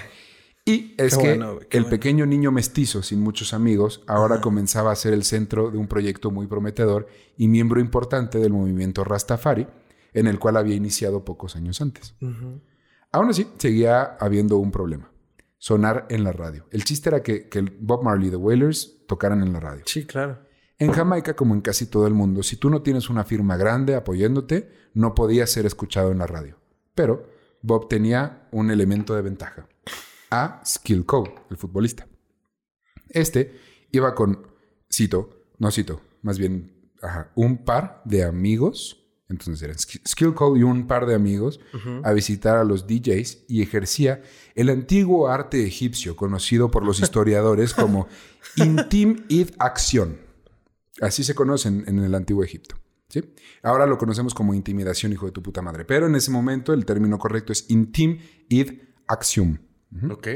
Y 0.64 0.94
es 0.98 1.16
que 1.18 1.40
el 1.70 1.86
pequeño 1.86 2.26
niño 2.26 2.52
mestizo 2.52 3.02
sin 3.02 3.20
muchos 3.20 3.54
amigos 3.54 4.02
ahora 4.06 4.40
comenzaba 4.40 4.92
a 4.92 4.96
ser 4.96 5.14
el 5.14 5.24
centro 5.24 5.70
de 5.70 5.78
un 5.78 5.88
proyecto 5.88 6.30
muy 6.30 6.46
prometedor 6.46 7.08
y 7.36 7.48
miembro 7.48 7.80
importante 7.80 8.38
del 8.38 8.52
movimiento 8.52 9.02
Rastafari, 9.02 9.66
en 10.12 10.26
el 10.26 10.38
cual 10.38 10.56
había 10.56 10.74
iniciado 10.74 11.24
pocos 11.24 11.56
años 11.56 11.80
antes. 11.80 12.14
Aún 13.12 13.30
así, 13.30 13.48
seguía 13.58 14.16
habiendo 14.20 14.58
un 14.58 14.70
problema. 14.70 15.10
Sonar 15.58 16.06
en 16.08 16.24
la 16.24 16.32
radio. 16.32 16.66
El 16.70 16.84
chiste 16.84 17.10
era 17.10 17.22
que, 17.22 17.48
que 17.48 17.60
Bob 17.60 18.02
Marley 18.02 18.28
y 18.28 18.30
The 18.30 18.36
Wailers 18.36 19.04
tocaran 19.06 19.42
en 19.42 19.52
la 19.52 19.60
radio. 19.60 19.82
Sí, 19.86 20.06
claro. 20.06 20.38
En 20.78 20.92
Jamaica, 20.92 21.36
como 21.36 21.54
en 21.54 21.60
casi 21.60 21.86
todo 21.86 22.06
el 22.06 22.14
mundo, 22.14 22.42
si 22.42 22.56
tú 22.56 22.70
no 22.70 22.80
tienes 22.80 23.10
una 23.10 23.24
firma 23.24 23.58
grande 23.58 23.94
apoyándote, 23.94 24.70
no 24.94 25.14
podías 25.14 25.50
ser 25.50 25.66
escuchado 25.66 26.10
en 26.10 26.18
la 26.18 26.26
radio. 26.26 26.56
Pero 26.94 27.28
Bob 27.60 27.88
tenía 27.88 28.48
un 28.52 28.70
elemento 28.70 29.14
de 29.14 29.20
ventaja. 29.20 29.68
A 30.30 30.62
Skill 30.64 31.04
Code, 31.04 31.34
el 31.50 31.58
futbolista. 31.58 32.06
Este 33.08 33.60
iba 33.90 34.14
con, 34.14 34.46
cito, 34.90 35.44
no 35.58 35.70
cito, 35.70 36.00
más 36.22 36.38
bien, 36.38 36.90
un 37.34 37.64
par 37.64 38.00
de 38.04 38.24
amigos 38.24 38.99
entonces 39.30 39.62
eran 39.62 39.78
Skill 39.78 40.34
Code 40.34 40.60
y 40.60 40.62
un 40.64 40.86
par 40.86 41.06
de 41.06 41.14
amigos 41.14 41.60
a 42.02 42.12
visitar 42.12 42.56
a 42.56 42.64
los 42.64 42.86
DJs 42.86 43.44
y 43.48 43.62
ejercía 43.62 44.22
el 44.54 44.68
antiguo 44.68 45.28
arte 45.28 45.64
egipcio 45.64 46.16
conocido 46.16 46.70
por 46.70 46.84
los 46.84 47.00
historiadores 47.00 47.72
como 47.72 48.08
Intim 48.56 49.24
id 49.28 49.50
Acción. 49.58 50.18
Así 51.00 51.24
se 51.24 51.34
conocen 51.34 51.84
en 51.86 52.00
el 52.00 52.14
antiguo 52.14 52.44
Egipto. 52.44 52.76
¿sí? 53.08 53.22
Ahora 53.62 53.86
lo 53.86 53.96
conocemos 53.96 54.34
como 54.34 54.52
intimidación, 54.52 55.12
hijo 55.12 55.26
de 55.26 55.32
tu 55.32 55.42
puta 55.42 55.62
madre. 55.62 55.84
Pero 55.84 56.06
en 56.06 56.14
ese 56.14 56.30
momento 56.30 56.72
el 56.72 56.84
término 56.84 57.18
correcto 57.18 57.52
es 57.52 57.66
Intim 57.70 58.18
id 58.48 58.82
Acción. 59.06 59.60
Ok. 60.10 60.28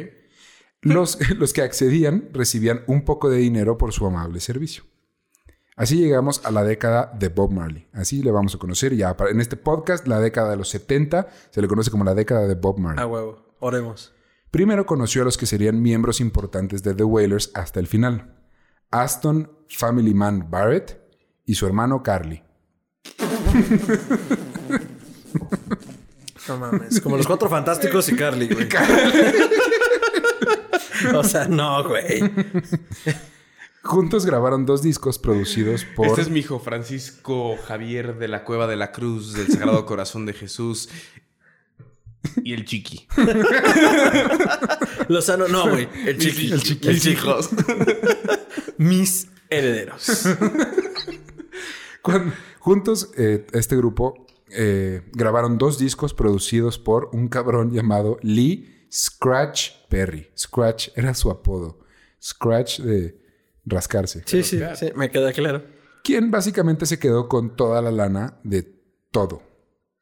Los, 0.83 1.19
los 1.39 1.53
que 1.53 1.63
accedían 1.63 2.31
recibían 2.33 2.83
un 2.87 3.05
poco 3.05 3.29
de 3.29 3.39
dinero 3.39 3.77
por 3.77 3.93
su 3.93 4.07
amable 4.07 4.41
servicio. 4.41 4.85
Así 5.77 5.99
llegamos 5.99 6.41
a 6.45 6.53
la 6.53 6.63
década 6.63 7.13
de 7.19 7.29
Bob 7.29 7.51
Marley. 7.51 7.89
Así 7.93 8.23
le 8.23 8.31
vamos 8.31 8.55
a 8.55 8.59
conocer 8.59 8.95
ya. 8.95 9.17
En 9.29 9.41
este 9.41 9.57
podcast, 9.57 10.07
la 10.07 10.21
década 10.21 10.51
de 10.51 10.57
los 10.57 10.69
70 10.69 11.27
se 11.51 11.61
le 11.61 11.67
conoce 11.67 11.91
como 11.91 12.05
la 12.05 12.15
década 12.15 12.47
de 12.47 12.55
Bob 12.55 12.79
Marley. 12.79 13.03
Ah, 13.03 13.07
huevo. 13.09 13.57
Oremos. 13.59 14.15
Primero 14.53 14.87
conoció 14.87 15.23
a 15.23 15.25
los 15.25 15.37
que 15.37 15.47
serían 15.47 15.83
miembros 15.83 16.21
importantes 16.21 16.85
de 16.85 16.95
The 16.95 17.03
Wailers 17.03 17.51
hasta 17.55 17.81
el 17.81 17.89
final. 17.89 18.37
Aston 18.93 19.51
Family 19.69 20.15
Man 20.15 20.49
Barrett 20.49 21.01
y 21.45 21.57
su 21.57 21.67
hermano 21.67 22.05
Carly. 22.05 22.45
No 26.47 26.57
mames. 26.57 27.01
Como 27.01 27.17
los 27.17 27.27
cuatro 27.27 27.49
fantásticos 27.49 28.09
y 28.11 28.17
Carly, 28.17 28.47
güey. 28.47 28.69
o 31.17 31.25
sea, 31.25 31.49
no, 31.49 31.83
güey. 31.89 32.23
Juntos 33.85 34.25
grabaron 34.25 34.65
dos 34.65 34.83
discos 34.83 35.19
producidos 35.19 35.85
por. 35.85 36.07
Este 36.07 36.23
es 36.23 36.31
mi 36.31 36.41
hijo 36.41 36.59
Francisco 36.59 37.55
Javier 37.67 38.17
de 38.17 38.29
la 38.29 38.43
Cueva 38.43 38.67
de 38.67 38.77
la 38.77 38.93
Cruz 38.93 39.35
del 39.35 39.49
Sagrado 39.49 39.85
Corazón 39.87 40.25
de 40.25 40.33
Jesús. 40.33 40.89
Y 42.43 42.55
el 42.55 42.65
chiqui. 42.65 43.07
Lozano, 45.09 45.49
no, 45.49 45.69
güey. 45.69 45.87
El 46.07 46.17
chiqui. 46.17 46.51
El 46.51 46.63
chiqui. 46.63 46.89
El 46.89 46.99
chicos. 46.99 47.51
Mis 48.79 49.29
herederos. 49.51 50.29
juntos, 52.59 53.11
eh, 53.19 53.47
este 53.53 53.77
grupo 53.77 54.27
eh, 54.49 55.03
grabaron 55.13 55.59
dos 55.59 55.79
discos 55.79 56.15
producidos 56.15 56.79
por 56.79 57.11
un 57.13 57.29
cabrón 57.29 57.71
llamado 57.71 58.17
Lee 58.23 58.87
Scratch 58.91 59.73
Perry. 59.91 60.31
Scratch 60.35 60.89
era 60.97 61.13
su 61.13 61.31
apodo. 61.31 61.81
Scratch 62.23 62.81
de 62.81 63.24
rascarse. 63.65 64.23
Sí, 64.27 64.43
sí, 64.43 64.61
sí, 64.75 64.87
me 64.95 65.11
queda 65.11 65.33
claro. 65.33 65.63
Quien 66.03 66.31
básicamente 66.31 66.87
se 66.87 66.99
quedó 66.99 67.29
con 67.29 67.57
toda 67.57 67.81
la 67.81 67.91
lana 67.91 68.39
de 68.43 68.63
todo. 69.11 69.43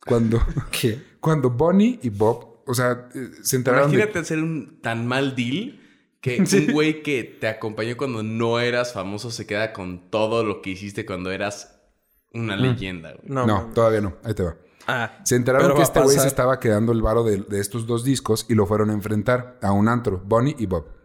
Cuando, 0.05 0.41
¿Qué? 0.71 1.01
cuando 1.21 1.51
Bonnie 1.51 2.01
y 2.03 2.09
Bob, 2.09 2.65
o 2.67 2.75
sea, 2.75 3.09
eh, 3.15 3.31
se 3.43 3.57
enteraron. 3.57 3.93
Imagínate 3.93 4.19
hacer 4.19 4.39
un 4.39 4.81
tan 4.81 5.07
mal 5.07 5.37
deal 5.37 5.81
que 6.21 6.39
un 6.67 6.73
güey 6.73 7.03
que 7.03 7.25
te 7.25 7.49
acompañó 7.49 7.97
cuando 7.97 8.23
no 8.23 8.59
eras 8.59 8.93
famoso 8.93 9.31
se 9.31 9.47
queda 9.47 9.73
con 9.73 10.11
todo 10.11 10.45
lo 10.45 10.63
que 10.63 10.71
hiciste 10.71 11.07
cuando 11.07 11.31
eras 11.31 11.81
una 12.33 12.57
leyenda. 12.57 13.15
No, 13.25 13.71
todavía 13.75 14.01
no. 14.01 14.17
Ahí 14.25 14.35
te 14.35 14.43
va. 14.43 14.57
Ah, 14.89 15.21
se 15.23 15.37
enteraron 15.37 15.77
que 15.77 15.83
este 15.83 16.01
güey 16.01 16.19
se 16.19 16.27
estaba 16.27 16.59
quedando 16.59 16.91
el 16.91 17.03
varo 17.03 17.23
de, 17.23 17.39
de, 17.43 17.61
estos 17.61 17.87
dos 17.87 18.03
discos 18.03 18.47
y 18.49 18.55
lo 18.55 18.67
fueron 18.67 18.91
a 18.91 18.95
enfrentar 18.95 19.59
a 19.63 19.71
un 19.71 19.87
antro, 19.89 20.21
Bonnie 20.25 20.57
y 20.59 20.67
Bob. 20.67 21.02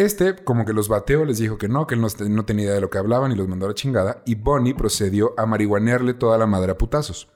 Este, 0.00 0.34
como 0.34 0.64
que 0.64 0.72
los 0.72 0.88
bateó, 0.88 1.26
les 1.26 1.36
dijo 1.36 1.58
que 1.58 1.68
no, 1.68 1.86
que 1.86 1.94
él 1.94 2.00
no, 2.00 2.44
tenía 2.46 2.64
idea 2.64 2.74
de 2.74 2.80
lo 2.80 2.88
que 2.88 2.96
hablaban 2.96 3.32
y 3.32 3.34
los 3.34 3.46
mandó 3.46 3.66
a 3.66 3.68
la 3.68 3.74
chingada. 3.74 4.22
Y 4.24 4.34
Bonnie 4.34 4.72
procedió 4.72 5.34
a 5.36 5.44
marihuanearle 5.44 6.14
toda 6.14 6.38
la 6.38 6.46
madre 6.46 6.72
a 6.72 6.78
putazos. 6.78 7.28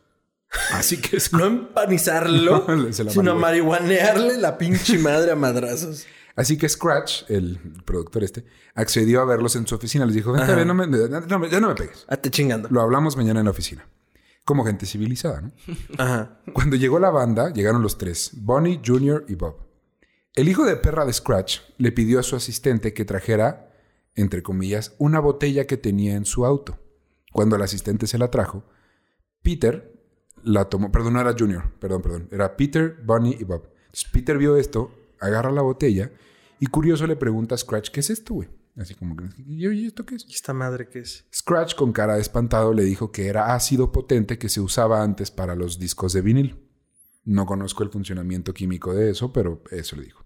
Así 0.72 0.98
que 0.98 1.18
es... 1.18 1.31
no 1.35 1.44
empanizarlo, 1.44 2.64
sino 2.90 3.33
a 3.33 3.35
marihuanearle 3.35 4.38
la 4.38 4.57
pinche 4.57 4.98
madre 4.98 5.33
a 5.33 5.37
madrazos. 5.37 6.07
Así 6.37 6.57
que 6.57 6.66
Scratch, 6.66 7.24
el 7.29 7.59
productor 7.85 8.24
este, 8.24 8.46
accedió 8.74 9.20
a 9.20 9.27
verlos 9.27 9.57
en 9.57 9.66
su 9.66 9.74
oficina. 9.74 10.07
Les 10.07 10.14
dijo, 10.14 10.33
vente, 10.33 10.64
no 10.64 10.72
me, 10.72 10.87
ya 10.90 11.61
no 11.61 11.68
me 11.68 11.74
pegues. 11.74 12.07
Ah, 12.09 12.16
te 12.16 12.31
chingando. 12.31 12.70
Lo 12.70 12.81
hablamos 12.81 13.14
mañana 13.18 13.40
en 13.40 13.44
la 13.44 13.50
oficina. 13.50 13.87
Como 14.46 14.64
gente 14.64 14.87
civilizada, 14.87 15.42
¿no? 15.42 15.53
Ajá. 15.98 16.38
Cuando 16.55 16.77
llegó 16.77 16.98
la 16.98 17.11
banda, 17.11 17.53
llegaron 17.53 17.83
los 17.83 17.98
tres. 17.98 18.31
Bonnie, 18.33 18.81
Junior 18.83 19.27
y 19.29 19.35
Bob. 19.35 19.63
El 20.35 20.48
hijo 20.48 20.64
de 20.64 20.74
perra 20.74 21.06
de 21.06 21.12
Scratch 21.12 21.60
le 21.78 21.92
pidió 21.92 22.18
a 22.18 22.24
su 22.24 22.35
asistente 22.35 22.92
que 22.92 23.04
trajera, 23.04 23.72
entre 24.16 24.42
comillas, 24.42 24.96
una 24.98 25.20
botella 25.20 25.68
que 25.68 25.76
tenía 25.76 26.16
en 26.16 26.24
su 26.24 26.44
auto. 26.44 26.80
Cuando 27.32 27.54
el 27.54 27.62
asistente 27.62 28.08
se 28.08 28.18
la 28.18 28.32
trajo, 28.32 28.64
Peter 29.42 29.94
la 30.42 30.64
tomó, 30.64 30.90
perdón, 30.90 31.12
no 31.12 31.20
era 31.20 31.37
Junior, 31.38 31.70
perdón, 31.78 32.02
perdón, 32.02 32.28
era 32.32 32.56
Peter, 32.56 32.96
Bunny 33.04 33.37
y 33.38 33.44
Bob. 33.44 33.68
Entonces 33.87 34.10
Peter 34.12 34.37
vio 34.37 34.56
esto, 34.56 34.92
agarra 35.20 35.52
la 35.52 35.62
botella 35.62 36.10
y 36.58 36.66
curioso 36.66 37.06
le 37.06 37.14
pregunta 37.14 37.54
a 37.54 37.58
Scratch, 37.58 37.90
¿qué 37.90 38.00
es 38.00 38.10
esto, 38.10 38.35
güey? 38.35 38.48
Así 38.76 38.96
como 38.96 39.14
que, 39.14 39.26
¿y 39.40 39.87
esto 39.87 40.04
qué 40.04 40.16
es? 40.16 40.26
¿Y 40.28 40.32
esta 40.32 40.52
madre 40.52 40.88
qué 40.88 40.98
es? 40.98 41.26
Scratch, 41.32 41.76
con 41.76 41.92
cara 41.92 42.16
de 42.16 42.22
espantado, 42.22 42.72
le 42.72 42.82
dijo 42.82 43.12
que 43.12 43.28
era 43.28 43.54
ácido 43.54 43.92
potente 43.92 44.37
que 44.37 44.48
se 44.48 44.60
usaba 44.60 45.00
antes 45.00 45.30
para 45.30 45.54
los 45.54 45.78
discos 45.78 46.12
de 46.12 46.22
vinil. 46.22 46.56
No 47.22 47.46
conozco 47.46 47.85
el 47.85 47.90
funcionamiento 47.90 48.52
químico 48.52 48.92
de 48.92 49.10
eso, 49.10 49.32
pero 49.32 49.62
eso 49.70 49.94
le 49.94 50.02
dijo. 50.02 50.23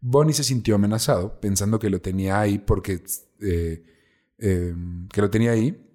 Bonnie 0.00 0.32
se 0.32 0.44
sintió 0.44 0.74
amenazado, 0.76 1.40
pensando 1.40 1.78
que 1.78 1.90
lo 1.90 2.00
tenía 2.00 2.40
ahí 2.40 2.58
porque... 2.58 3.02
Eh, 3.40 3.84
eh, 4.38 4.74
que 5.12 5.20
lo 5.20 5.28
tenía 5.30 5.52
ahí 5.52 5.86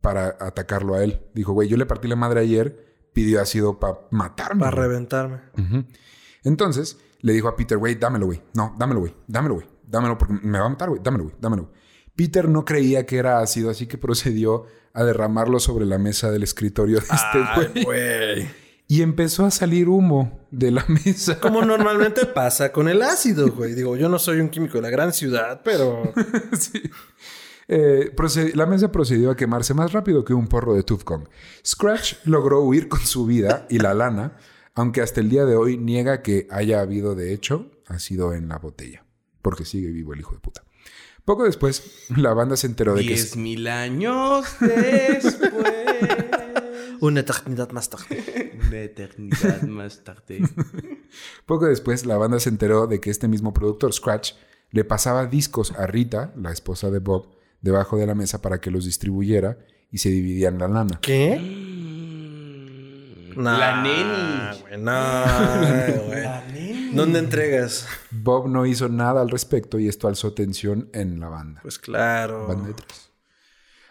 para 0.00 0.36
atacarlo 0.40 0.94
a 0.94 1.04
él. 1.04 1.20
Dijo, 1.34 1.52
güey, 1.52 1.68
yo 1.68 1.76
le 1.76 1.86
partí 1.86 2.08
la 2.08 2.16
madre 2.16 2.40
ayer, 2.40 3.10
pidió 3.12 3.40
ácido 3.40 3.78
para 3.78 3.98
matarme. 4.10 4.60
Para 4.60 4.76
reventarme. 4.76 5.40
Entonces 6.44 6.98
le 7.20 7.32
dijo 7.32 7.48
a 7.48 7.56
Peter, 7.56 7.76
güey, 7.78 7.96
dámelo, 7.96 8.26
güey. 8.26 8.42
No, 8.54 8.74
dámelo, 8.78 9.00
güey. 9.00 9.14
Dámelo, 9.26 9.54
güey. 9.56 9.66
Dámelo 9.86 10.16
porque 10.18 10.34
me 10.42 10.58
va 10.58 10.66
a 10.66 10.68
matar, 10.70 10.88
güey. 10.88 11.00
Dámelo, 11.02 11.24
güey. 11.24 11.36
Dámelo. 11.40 11.72
Peter 12.14 12.48
no 12.48 12.64
creía 12.64 13.06
que 13.06 13.16
era 13.16 13.40
ácido, 13.40 13.70
así 13.70 13.86
que 13.86 13.98
procedió 13.98 14.66
a 14.92 15.04
derramarlo 15.04 15.60
sobre 15.60 15.86
la 15.86 15.98
mesa 15.98 16.30
del 16.30 16.42
escritorio 16.42 17.00
de 17.00 17.06
este 17.06 17.84
güey. 17.84 18.48
Y 18.90 19.02
empezó 19.02 19.44
a 19.44 19.50
salir 19.50 19.88
humo 19.88 20.46
de 20.50 20.70
la 20.70 20.84
mesa. 20.88 21.38
Como 21.38 21.62
normalmente 21.62 22.24
pasa 22.24 22.72
con 22.72 22.88
el 22.88 23.02
ácido, 23.02 23.52
güey. 23.52 23.74
Digo, 23.74 23.96
yo 23.96 24.08
no 24.08 24.18
soy 24.18 24.40
un 24.40 24.48
químico 24.48 24.78
de 24.78 24.82
la 24.82 24.90
gran 24.90 25.12
ciudad, 25.12 25.60
pero... 25.62 26.12
sí. 26.58 26.82
Eh, 27.70 28.14
la 28.54 28.64
mesa 28.64 28.90
procedió 28.90 29.30
a 29.30 29.36
quemarse 29.36 29.74
más 29.74 29.92
rápido 29.92 30.24
que 30.24 30.32
un 30.32 30.48
porro 30.48 30.74
de 30.74 30.82
Tufcon. 30.82 31.28
Scratch 31.64 32.14
logró 32.24 32.62
huir 32.62 32.88
con 32.88 33.00
su 33.00 33.26
vida 33.26 33.66
y 33.68 33.78
la 33.78 33.92
lana, 33.92 34.38
aunque 34.74 35.02
hasta 35.02 35.20
el 35.20 35.28
día 35.28 35.44
de 35.44 35.54
hoy 35.54 35.76
niega 35.76 36.22
que 36.22 36.46
haya 36.50 36.80
habido, 36.80 37.14
de 37.14 37.34
hecho, 37.34 37.70
ha 37.86 37.98
sido 37.98 38.32
en 38.32 38.48
la 38.48 38.56
botella. 38.56 39.04
Porque 39.42 39.66
sigue 39.66 39.90
vivo 39.90 40.14
el 40.14 40.20
hijo 40.20 40.32
de 40.32 40.40
puta. 40.40 40.62
Poco 41.28 41.44
después, 41.44 42.06
la 42.16 42.32
banda 42.32 42.56
se 42.56 42.66
enteró 42.66 42.94
de 42.94 43.02
que... 43.02 43.08
Diez 43.08 43.36
mil 43.36 43.66
años 43.66 44.46
después. 44.60 45.38
Una 47.00 47.20
eternidad 47.20 47.70
más 47.70 47.90
tarde. 47.90 48.58
Una 48.66 48.80
eternidad 48.80 49.60
más 49.64 50.02
tarde. 50.04 50.40
Poco 51.44 51.66
después, 51.66 52.06
la 52.06 52.16
banda 52.16 52.40
se 52.40 52.48
enteró 52.48 52.86
de 52.86 52.98
que 53.02 53.10
este 53.10 53.28
mismo 53.28 53.52
productor, 53.52 53.92
Scratch, 53.92 54.32
le 54.70 54.84
pasaba 54.84 55.26
discos 55.26 55.72
a 55.72 55.86
Rita, 55.86 56.32
la 56.34 56.50
esposa 56.50 56.90
de 56.90 57.00
Bob, 57.00 57.36
debajo 57.60 57.98
de 57.98 58.06
la 58.06 58.14
mesa 58.14 58.40
para 58.40 58.62
que 58.62 58.70
los 58.70 58.86
distribuyera 58.86 59.58
y 59.90 59.98
se 59.98 60.08
dividían 60.08 60.58
la 60.58 60.68
lana. 60.68 60.98
¿Qué? 61.02 61.76
la 63.44 63.82
neni. 63.82 64.84
la 64.84 66.44
neni. 66.52 66.90
¿Dónde 66.94 67.18
entregas? 67.18 67.86
Bob 68.10 68.48
no 68.48 68.66
hizo 68.66 68.88
nada 68.88 69.20
al 69.20 69.30
respecto 69.30 69.78
y 69.78 69.88
esto 69.88 70.08
alzó 70.08 70.32
tensión 70.32 70.88
en 70.92 71.20
la 71.20 71.28
banda. 71.28 71.60
Pues 71.62 71.78
claro. 71.78 72.46
Banda 72.46 72.68
de 72.68 72.74
tres. 72.74 73.08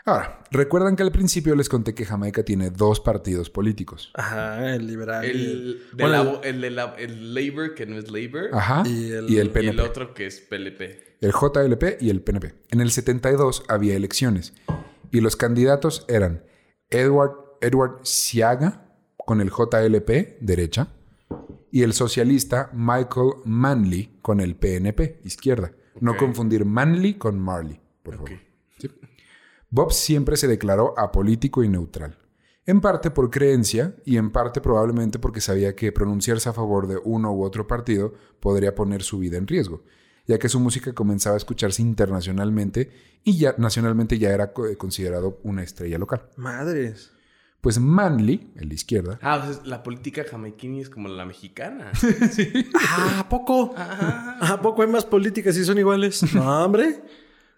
Ahora, 0.08 0.42
recuerdan 0.52 0.96
que 0.96 1.04
al 1.04 1.12
principio 1.12 1.54
les 1.54 1.68
conté 1.68 1.94
que 1.94 2.06
Jamaica 2.06 2.42
tiene 2.44 2.70
dos 2.70 3.02
partidos 3.02 3.50
políticos. 3.50 4.10
Ajá, 4.14 4.74
el 4.74 4.88
liberal. 4.88 5.26
El, 5.26 5.82
el, 5.98 7.34
Labor, 7.34 7.76
que 7.76 7.86
no 7.86 7.98
es 7.98 8.10
Labor. 8.10 8.50
Ajá. 8.54 8.84
Y 8.86 9.12
el, 9.12 9.30
y 9.30 9.38
el 9.38 9.50
PNP. 9.50 9.66
Y 9.66 9.68
el 9.68 9.80
otro 9.82 10.14
que 10.14 10.28
es 10.28 10.40
PLP. 10.40 10.82
El 11.20 11.34
JLP 11.34 12.02
y 12.02 12.10
el 12.10 12.22
PNP. 12.22 12.56
En 12.70 12.80
el 12.80 12.90
72 12.90 13.66
había 13.68 13.96
elecciones. 13.98 14.54
Y 15.12 15.20
los 15.20 15.36
candidatos 15.36 16.06
eran 16.08 16.46
Edward, 16.90 17.34
Edward 17.60 18.00
Siaga 18.04 18.87
con 19.28 19.42
el 19.42 19.50
JLP, 19.50 20.40
derecha. 20.40 20.88
Y 21.70 21.84
el 21.84 21.92
socialista 21.92 22.70
Michael 22.74 23.34
Manley 23.44 24.20
con 24.22 24.40
el 24.40 24.56
PNP, 24.56 25.20
izquierda. 25.26 25.74
No 26.00 26.16
confundir 26.16 26.64
Manley 26.64 27.16
con 27.16 27.38
Marley, 27.38 27.78
por 28.04 28.16
favor. 28.16 28.32
Bob 29.70 29.92
siempre 29.92 30.38
se 30.38 30.48
declaró 30.48 30.98
apolítico 30.98 31.62
y 31.62 31.68
neutral. 31.68 32.18
En 32.66 32.80
parte 32.80 33.12
por 33.12 33.30
creencia 33.30 33.98
y 34.06 34.16
en 34.16 34.32
parte 34.32 34.62
probablemente 34.62 35.20
porque 35.20 35.42
sabía 35.42 35.76
que 35.76 35.92
pronunciarse 35.92 36.48
a 36.48 36.54
favor 36.54 36.88
de 36.88 36.98
uno 37.04 37.34
u 37.34 37.44
otro 37.44 37.68
partido 37.68 38.14
podría 38.40 38.76
poner 38.76 39.04
su 39.04 39.20
vida 39.20 39.38
en 39.38 39.46
riesgo, 39.46 39.84
ya 40.26 40.40
que 40.40 40.48
su 40.48 40.62
música 40.62 40.94
comenzaba 40.94 41.34
a 41.34 41.38
escucharse 41.38 41.82
internacionalmente 41.82 42.92
y 43.26 43.38
ya 43.38 43.56
nacionalmente 43.58 44.20
ya 44.20 44.30
era 44.30 44.54
considerado 44.54 45.42
una 45.44 45.64
estrella 45.64 45.98
local. 45.98 46.30
Madres. 46.38 47.12
Pues 47.62 47.80
Manly, 47.80 48.52
el 48.56 48.70
de 48.70 48.76
izquierda. 48.76 49.20
Ah, 49.22 49.42
pues 49.44 49.66
la 49.66 49.84
política 49.84 50.24
jamaiquini 50.30 50.82
es 50.82 50.90
como 50.90 51.10
la 51.10 51.26
mexicana. 51.26 51.92
sí. 52.32 52.52
Ah, 52.76 53.22
¿a 53.22 53.30
poco? 53.30 53.74
Ah. 53.76 54.38
¿A 54.42 54.62
poco 54.62 54.84
hay 54.84 54.88
más 54.88 55.06
políticas 55.06 55.58
y 55.58 55.66
son 55.66 55.78
iguales? 55.78 56.34
No, 56.34 56.64
hombre. 56.64 57.02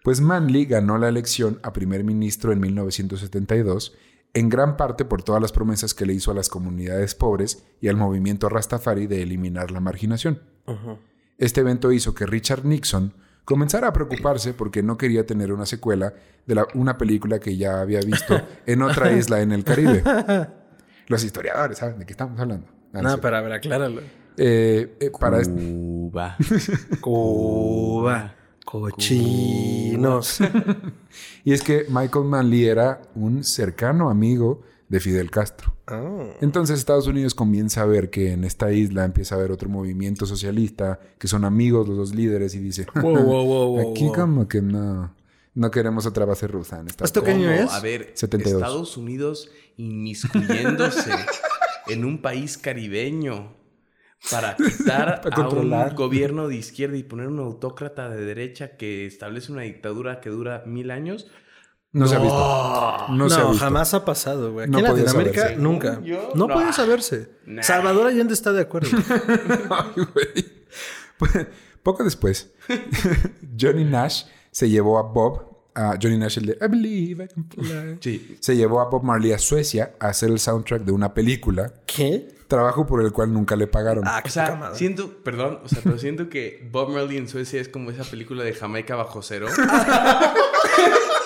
Pues 0.02 0.20
Manley 0.20 0.64
ganó 0.64 0.96
la 0.96 1.08
elección 1.08 1.60
a 1.62 1.72
primer 1.72 2.04
ministro 2.04 2.52
en 2.52 2.60
1972, 2.60 3.94
en 4.32 4.48
gran 4.48 4.76
parte 4.76 5.04
por 5.04 5.22
todas 5.22 5.42
las 5.42 5.52
promesas 5.52 5.92
que 5.92 6.06
le 6.06 6.14
hizo 6.14 6.30
a 6.30 6.34
las 6.34 6.48
comunidades 6.48 7.14
pobres 7.14 7.64
y 7.80 7.88
al 7.88 7.96
movimiento 7.96 8.48
Rastafari 8.48 9.06
de 9.06 9.22
eliminar 9.22 9.70
la 9.70 9.80
marginación. 9.80 10.40
Este 11.36 11.60
evento 11.60 11.92
hizo 11.92 12.14
que 12.14 12.26
Richard 12.26 12.64
Nixon 12.64 13.12
comenzara 13.50 13.88
a 13.88 13.92
preocuparse 13.92 14.54
porque 14.54 14.80
no 14.80 14.96
quería 14.96 15.26
tener 15.26 15.52
una 15.52 15.66
secuela 15.66 16.14
de 16.46 16.64
una 16.74 16.96
película 16.96 17.40
que 17.40 17.56
ya 17.56 17.80
había 17.80 17.98
visto 17.98 18.40
en 18.64 18.80
otra 18.80 19.10
isla 19.18 19.40
en 19.40 19.50
el 19.50 19.64
Caribe. 19.64 20.04
Los 21.08 21.24
historiadores 21.24 21.78
saben 21.78 21.98
de 21.98 22.06
qué 22.06 22.12
estamos 22.12 22.38
hablando. 22.38 22.68
Ah, 22.92 23.02
no, 23.02 23.20
pero 23.20 23.38
a 23.38 23.40
ver, 23.40 23.52
acláralo. 23.54 24.02
Eh, 24.36 24.96
eh, 25.00 25.10
para 25.18 25.42
Cuba. 25.42 26.36
Cuba. 27.00 28.36
Cochinos. 28.64 30.38
y 31.44 31.52
es 31.52 31.62
que 31.62 31.86
Michael 31.88 32.26
Manley 32.26 32.66
era 32.66 33.02
un 33.16 33.42
cercano 33.42 34.10
amigo 34.10 34.62
de 34.88 35.00
Fidel 35.00 35.28
Castro. 35.28 35.74
Ah. 35.90 36.36
Entonces 36.40 36.78
Estados 36.78 37.06
Unidos 37.06 37.34
comienza 37.34 37.82
a 37.82 37.86
ver 37.86 38.10
que 38.10 38.32
en 38.32 38.44
esta 38.44 38.72
isla 38.72 39.04
empieza 39.04 39.34
a 39.34 39.38
haber 39.38 39.50
otro 39.50 39.68
movimiento 39.68 40.26
socialista, 40.26 41.00
que 41.18 41.28
son 41.28 41.44
amigos 41.44 41.88
los 41.88 41.96
dos 41.96 42.14
líderes, 42.14 42.54
y 42.54 42.58
dice, 42.60 42.86
aquí 42.94 44.08
como 44.14 44.48
que 44.48 44.62
no, 44.62 45.14
no 45.54 45.70
queremos 45.70 46.06
otra 46.06 46.24
base 46.24 46.46
rusa 46.46 46.80
en 46.80 46.88
esta 46.88 47.04
¿Esto 47.04 47.22
qué 47.22 47.32
año 47.32 47.50
es? 47.50 47.70
A 47.70 47.80
ver, 47.80 48.14
Estados 48.14 48.96
Unidos 48.96 49.50
inmiscuyéndose 49.76 51.12
en 51.88 52.04
un 52.04 52.22
país 52.22 52.56
caribeño 52.58 53.60
para 54.30 54.56
quitar 54.56 55.22
a 55.32 55.48
un 55.48 55.94
gobierno 55.94 56.48
de 56.48 56.56
izquierda 56.56 56.96
y 56.96 57.02
poner 57.02 57.28
un 57.28 57.38
autócrata 57.38 58.08
de 58.08 58.24
derecha 58.24 58.76
que 58.76 59.06
establece 59.06 59.52
una 59.52 59.62
dictadura 59.62 60.20
que 60.20 60.30
dura 60.30 60.62
mil 60.66 60.90
años. 60.90 61.28
No, 61.92 62.06
se 62.06 62.14
ha 62.14 62.18
visto. 62.20 63.06
No, 63.10 63.28
se 63.28 63.40
ha 63.40 63.44
visto. 63.44 63.64
jamás 63.64 63.94
ha 63.94 64.04
pasado, 64.04 64.52
güey. 64.52 64.68
Aquí 64.68 64.78
en 64.78 64.84
Latinoamérica, 64.84 65.54
nunca. 65.56 66.00
no, 66.34 66.46
puede 66.46 66.72
saberse. 66.72 67.30
Salvador 67.62 68.06
Allende 68.06 68.34
está 68.34 68.52
de 68.52 68.62
acuerdo. 68.62 68.90
Pues, 71.18 71.46
poco 71.82 72.02
después, 72.02 72.50
Johnny 73.60 73.84
Nash 73.84 74.24
se 74.50 74.70
llevó 74.70 74.98
a 74.98 75.02
Bob 75.02 75.50
a 75.74 75.98
Johnny 76.00 76.16
Nash, 76.16 76.38
el 76.38 76.46
de 76.46 76.52
I 76.52 76.68
Believe 76.68 77.24
I 77.24 77.28
Can 77.28 77.46
Fly. 77.48 77.98
Sí. 78.00 78.38
Se 78.40 78.56
llevó 78.56 78.80
a 78.80 78.86
Bob 78.86 79.02
Marley 79.02 79.32
a 79.32 79.38
Suecia 79.38 79.96
a 80.00 80.08
hacer 80.08 80.30
el 80.30 80.38
soundtrack 80.38 80.82
de 80.82 80.92
una 80.92 81.12
película. 81.12 81.74
¿Qué? 81.84 82.26
Trabajo 82.48 82.86
por 82.86 83.04
el 83.04 83.12
cual 83.12 83.34
nunca 83.34 83.54
le 83.54 83.66
pagaron. 83.66 84.04
Ah, 84.06 84.22
o 84.24 84.28
sea, 84.30 84.72
siento, 84.74 85.22
perdón, 85.22 85.60
o 85.62 85.68
sea, 85.68 85.80
pero 85.84 85.98
siento 85.98 86.30
que 86.30 86.66
Bob 86.72 86.88
Marley 86.88 87.18
en 87.18 87.28
Suecia 87.28 87.60
es 87.60 87.68
como 87.68 87.90
esa 87.90 88.04
película 88.04 88.42
de 88.42 88.54
Jamaica 88.54 88.96
bajo 88.96 89.20
cero. 89.20 89.46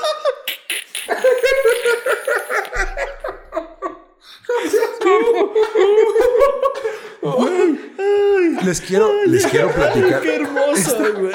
les 8.64 8.80
quiero, 8.80 9.10
les 9.26 9.46
quiero 9.46 9.70
platicar. 9.70 10.20
Qué 10.22 10.36
hermosa, 10.36 10.96
güey 11.10 11.32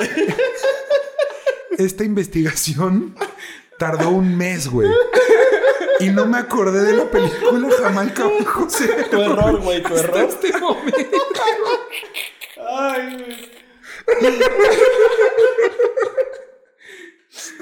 esta 1.80 2.04
investigación 2.04 3.16
tardó 3.78 4.10
un 4.10 4.38
mes, 4.38 4.70
güey. 4.70 4.90
Y 6.02 6.10
no 6.10 6.26
me 6.26 6.38
acordé 6.38 6.84
de 6.84 6.94
la 6.94 7.06
película 7.06 7.70
Jamaica 7.78 8.24
José. 8.46 9.08
Tu 9.10 9.22
error, 9.22 9.60
güey, 9.62 9.82
tu 9.82 9.96
error. 9.96 10.18
este 10.30 10.58
momento. 10.58 11.18
Ay, 12.70 13.16
güey. 13.16 14.40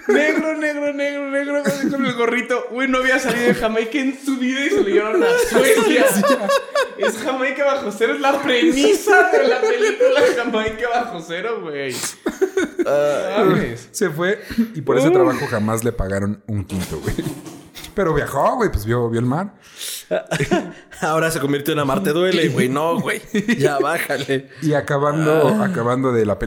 Negro, 0.07 0.55
negro, 0.57 0.93
negro, 0.93 1.29
negro, 1.29 1.63
con 1.91 2.05
el 2.05 2.13
gorrito. 2.13 2.67
Güey, 2.71 2.87
no 2.87 2.99
había 2.99 3.19
salido 3.19 3.47
de 3.47 3.55
Jamaica 3.55 3.99
en 3.99 4.17
su 4.23 4.37
vida 4.37 4.65
y 4.65 4.69
se 4.69 4.83
lo 4.83 4.87
llevaron 4.87 5.23
a 5.23 5.27
Suecia. 5.49 6.05
Es 6.97 7.17
Jamaica 7.17 7.65
bajo 7.65 7.91
cero, 7.91 8.13
es 8.15 8.21
la 8.21 8.41
premisa 8.41 9.29
de 9.31 9.47
la 9.47 9.61
película 9.61 10.21
Jamaica 10.35 10.89
bajo 10.89 11.21
cero, 11.21 11.59
güey. 11.61 11.93
se 13.91 14.09
fue 14.09 14.41
y 14.73 14.81
por 14.81 14.97
ese 14.97 15.11
trabajo 15.11 15.45
jamás 15.47 15.83
le 15.83 15.91
pagaron 15.91 16.41
un 16.47 16.65
quinto, 16.65 16.99
güey. 16.99 17.15
Pero 17.93 18.13
viajó, 18.13 18.57
güey, 18.57 18.71
pues 18.71 18.85
vio, 18.85 19.09
vio 19.09 19.19
el 19.19 19.25
mar. 19.25 19.55
Ahora 21.01 21.31
se 21.31 21.39
convirtió 21.39 21.73
en 21.73 21.79
Amarte 21.79 22.11
duele, 22.11 22.49
güey. 22.49 22.69
No, 22.69 22.99
güey. 22.99 23.21
Ya 23.57 23.79
bájale. 23.79 24.49
Y 24.61 24.73
acabando, 24.73 25.47
ah. 25.47 25.65
acabando 25.65 26.11
de 26.11 26.25
la, 26.25 26.37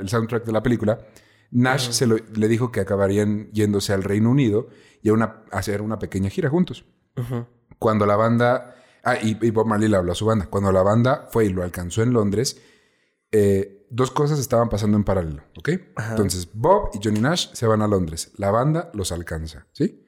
el 0.00 0.08
soundtrack 0.08 0.44
de 0.44 0.52
la 0.52 0.62
película, 0.62 0.98
Nash 1.50 1.90
se 1.90 2.06
le 2.06 2.48
dijo 2.48 2.72
que 2.72 2.80
acabarían 2.80 3.50
yéndose 3.52 3.92
al 3.92 4.02
Reino 4.02 4.30
Unido 4.30 4.68
y 5.02 5.08
a, 5.08 5.12
una, 5.12 5.42
hacer 5.50 5.82
una 5.82 5.98
pequeña 5.98 6.30
gira 6.30 6.50
juntos. 6.50 6.84
Cuando 7.78 8.06
la 8.06 8.16
banda 8.16 8.74
Ah, 9.08 9.16
y, 9.22 9.50
Bob 9.50 9.66
Marley 9.66 9.88
le 9.88 9.96
habló 9.96 10.12
a 10.12 10.14
su 10.14 10.26
banda. 10.26 10.46
Cuando 10.46 10.72
la 10.72 10.82
banda 10.82 11.28
fue 11.30 11.46
y 11.46 11.48
lo 11.48 11.62
alcanzó 11.62 12.02
en 12.02 12.12
Londres, 12.12 12.60
eh, 13.32 13.86
dos 13.90 14.10
cosas 14.10 14.38
estaban 14.38 14.68
pasando 14.68 14.98
en 14.98 15.04
paralelo, 15.04 15.42
¿ok? 15.56 15.70
Entonces, 16.10 16.50
Bob 16.52 16.90
y 16.92 17.00
Johnny 17.02 17.20
Nash 17.20 17.48
se 17.52 17.66
van 17.66 17.80
a 17.82 17.88
Londres. 17.88 18.32
La 18.36 18.50
banda 18.50 18.90
los 18.92 19.12
alcanza, 19.12 19.66
¿sí? 19.72 20.04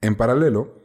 En 0.00 0.16
paralelo, 0.16 0.78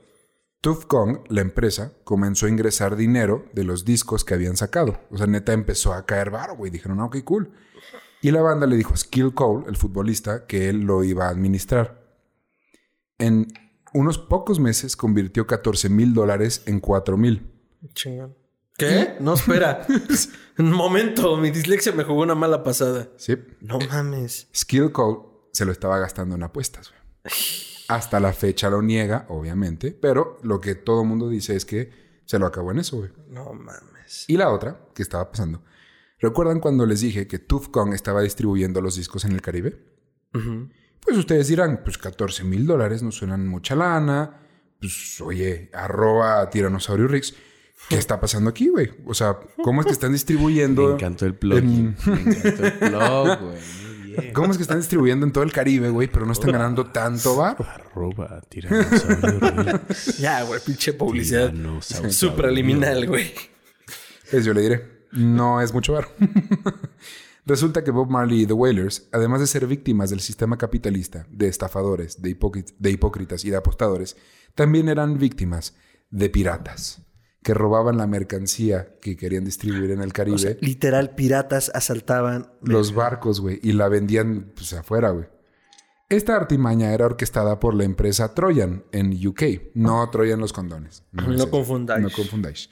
Tooth 0.60 0.86
Kong, 0.88 1.20
la 1.30 1.40
empresa, 1.40 1.94
comenzó 2.04 2.48
a 2.48 2.50
ingresar 2.50 2.98
dinero 2.98 3.46
de 3.54 3.64
los 3.64 3.86
discos 3.86 4.26
que 4.26 4.34
habían 4.34 4.58
sacado. 4.58 5.00
O 5.10 5.18
sea, 5.18 5.28
neta 5.28 5.54
empezó 5.54 5.94
a 5.94 6.06
caer 6.06 6.32
barro, 6.32 6.58
güey. 6.58 6.70
Dijeron, 6.70 7.00
ah, 7.00 7.06
ok, 7.06 7.24
cool. 7.24 7.54
Y 8.22 8.32
la 8.32 8.42
banda 8.42 8.68
le 8.68 8.76
dijo 8.76 8.94
a 8.94 8.98
Skill 8.98 9.34
Cole, 9.34 9.66
el 9.68 9.78
futbolista, 9.78 10.46
que 10.46 10.70
él 10.70 10.82
lo 10.82 11.04
iba 11.04 11.28
a 11.28 11.30
administrar. 11.30 12.04
En 13.18 13.48
unos 13.94 14.18
pocos 14.18 14.60
meses 14.60 14.96
convirtió 14.96 15.48
14 15.48 15.90
mil 15.90 16.14
dólares 16.14 16.64
en 16.66 16.80
4 16.80 17.18
mil. 17.18 17.50
Chingón. 17.94 18.36
¿Qué? 18.78 19.16
No, 19.20 19.34
espera. 19.34 19.86
Un 20.58 20.72
momento, 20.72 21.36
mi 21.38 21.52
dislexia 21.52 21.92
me 21.92 22.04
jugó 22.04 22.22
una 22.22 22.36
mala 22.36 22.64
pasada. 22.64 23.10
Sí. 23.18 23.36
No 23.60 23.78
mames. 23.80 24.48
Skill 24.56 24.92
Cole 24.92 25.20
se 25.52 25.66
lo 25.66 25.72
estaba 25.72 26.00
gastando 26.00 26.36
en 26.36 26.44
apuestas, 26.44 26.92
güey. 26.92 27.34
Hasta 27.90 28.20
la 28.20 28.34
fecha 28.34 28.70
lo 28.70 28.82
niega, 28.82 29.26
obviamente, 29.30 29.92
pero 29.92 30.38
lo 30.44 30.62
que 30.62 30.76
todo 30.76 31.02
el 31.02 31.08
mundo 31.08 31.28
dice 31.28 31.56
es 31.56 31.66
que 31.66 32.22
se 32.26 32.40
lo 32.40 32.46
acabó 32.46 32.72
en 32.72 32.80
eso, 32.80 32.98
güey. 32.98 33.10
No 33.28 33.54
mames. 33.54 34.26
Y 34.28 34.38
la 34.38 34.50
otra 34.50 34.80
que 34.94 35.02
estaba 35.02 35.30
pasando. 35.30 35.64
¿Recuerdan 36.20 36.60
cuando 36.60 36.86
les 36.86 37.02
dije 37.02 37.28
que 37.28 37.40
Tooth 37.40 37.72
Kong 37.72 37.94
estaba 37.94 38.22
distribuyendo 38.22 38.82
los 38.82 38.96
discos 38.96 39.26
en 39.26 39.32
el 39.32 39.42
Caribe? 39.42 39.78
Pues 41.02 41.18
ustedes 41.18 41.48
dirán, 41.48 41.82
pues 41.84 41.98
14 41.98 42.44
mil 42.44 42.68
dólares 42.68 43.02
no 43.02 43.12
suenan 43.12 43.48
mucha 43.48 43.76
lana. 43.76 44.42
Pues 44.80 45.20
oye, 45.22 45.70
arroba 45.74 46.50
Tiranosaurio 46.50 47.08
Rix. 47.08 47.34
¿Qué 47.88 47.96
está 47.96 48.20
pasando 48.20 48.50
aquí, 48.50 48.68
güey? 48.68 48.92
O 49.06 49.14
sea, 49.14 49.38
¿cómo 49.64 49.82
es 49.82 49.88
que 49.88 49.94
están 49.94 50.12
distribuyendo? 50.12 50.88
Me 50.90 50.94
encantó 50.96 51.26
el 51.26 51.36
plug. 51.36 51.64
Me 51.64 51.94
encantó 52.22 52.66
el 52.66 52.74
plug, 52.74 53.40
güey. 53.40 53.60
¿Cómo 54.34 54.52
es 54.52 54.58
que 54.58 54.64
están 54.64 54.80
distribuyendo 54.80 55.26
en 55.26 55.32
todo 55.32 55.44
el 55.44 55.54
Caribe, 55.54 55.90
güey, 55.90 56.10
pero 56.10 56.26
no 56.26 56.34
están 56.34 56.52
ganando 56.52 56.88
tanto 56.88 57.38
bar? 57.38 57.56
Arroba 57.60 58.42
Ya, 60.20 60.44
güey, 60.44 60.60
pinche 60.66 60.94
publicidad 60.94 61.54
supraliminal, 62.10 63.08
güey. 63.08 63.34
Pues 64.30 64.44
yo 64.44 64.54
le 64.54 64.62
diré, 64.62 64.99
no 65.12 65.62
es 65.62 65.74
mucho 65.74 65.94
bar. 65.94 66.08
Resulta 67.46 67.84
que 67.84 67.92
Bob 67.92 68.10
Marley 68.10 68.42
y 68.42 68.46
The 68.46 68.54
Wailers, 68.54 69.10
además 69.12 69.40
de 69.40 69.48
ser 69.48 69.66
víctimas 69.66 70.10
del 70.12 70.20
sistema 70.20 70.58
capitalista, 70.58 71.26
de 71.32 71.48
estafadores, 71.48 72.22
de, 72.22 72.38
de 72.78 72.92
hipócritas 72.92 73.44
y 73.44 73.50
de 73.50 73.58
apostadores, 73.58 74.18
también 74.54 74.88
eran 74.88 75.18
víctimas 75.18 75.76
de 76.12 76.30
piratas 76.30 77.02
que 77.42 77.54
robaban 77.54 77.98
la 77.98 78.08
mercancía 78.08 78.96
que 79.02 79.16
querían 79.16 79.46
distribuir 79.46 79.92
en 79.92 80.02
el 80.02 80.14
Caribe. 80.14 80.58
literal, 80.62 81.16
piratas 81.16 81.72
asaltaban 81.74 82.52
los 82.62 82.94
barcos, 82.94 83.40
güey, 83.40 83.60
y 83.64 83.74
la 83.74 83.88
vendían 83.88 84.52
pues 84.54 84.74
afuera, 84.74 85.12
güey. 85.12 85.28
Esta 86.10 86.36
artimaña 86.36 86.94
era 86.94 87.06
orquestada 87.06 87.60
por 87.60 87.76
la 87.76 87.84
empresa 87.84 88.34
Troyan 88.34 88.84
en 88.92 89.16
UK, 89.26 89.44
no 89.76 90.10
Troyan 90.10 90.40
los 90.40 90.54
condones. 90.54 91.04
No, 91.12 91.50
confundáis. 91.50 92.04
No 92.04 92.10
confundáis. 92.10 92.70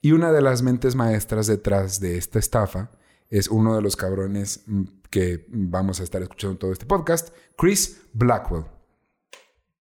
Y 0.00 0.12
una 0.12 0.32
de 0.32 0.42
las 0.42 0.62
mentes 0.62 0.94
maestras 0.94 1.46
detrás 1.46 2.00
de 2.00 2.16
esta 2.16 2.38
estafa 2.38 2.90
es 3.30 3.48
uno 3.48 3.74
de 3.74 3.82
los 3.82 3.96
cabrones 3.96 4.62
mm, 4.66 4.84
que 5.10 5.46
vamos 5.48 6.00
a 6.00 6.04
estar 6.04 6.22
escuchando 6.22 6.58
todo 6.58 6.72
este 6.72 6.86
podcast, 6.86 7.30
Chris 7.56 8.02
Blackwell. 8.12 8.64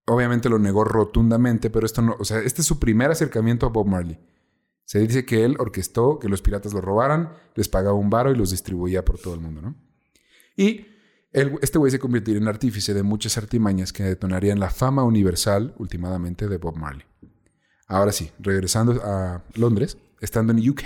Obviamente 0.06 0.50
lo 0.50 0.58
negó 0.58 0.84
rotundamente, 0.84 1.70
pero 1.70 1.86
esto 1.86 2.02
no, 2.02 2.16
o 2.20 2.26
sea, 2.26 2.40
este 2.40 2.62
es 2.62 2.68
su 2.68 2.80
primer 2.80 3.12
acercamiento 3.12 3.66
a 3.66 3.70
Bob 3.70 3.88
Marley. 3.88 4.18
Se 4.86 5.00
dice 5.00 5.26
que 5.26 5.44
él 5.44 5.58
orquestó 5.60 6.18
que 6.18 6.30
los 6.30 6.42
piratas 6.42 6.74
lo 6.74 6.80
robaran, 6.80 7.34
les 7.56 7.68
pagaba 7.68 7.98
un 7.98 8.10
varo 8.10 8.32
y 8.32 8.36
los 8.36 8.52
distribuía 8.52 9.04
por 9.04 9.20
todo 9.20 9.34
el 9.34 9.42
mundo, 9.42 9.62
¿no? 9.62 9.76
Y 10.56 10.88
este 11.34 11.78
güey 11.78 11.92
se 11.92 12.00
convirtió 12.00 12.36
en 12.36 12.48
artífice 12.48 12.94
de 12.94 13.04
muchas 13.04 13.38
artimañas 13.38 13.92
que 13.92 14.04
detonarían 14.04 14.62
la 14.62 14.70
fama 14.70 15.04
universal, 15.04 15.76
últimamente, 15.78 16.48
de 16.48 16.58
Bob 16.58 16.78
Marley. 16.78 17.06
Ahora 17.88 18.14
sí, 18.14 18.32
regresando 18.40 18.94
a 19.04 19.44
Londres, 19.56 19.98
estando 20.22 20.54
en 20.54 20.70
UK, 20.70 20.84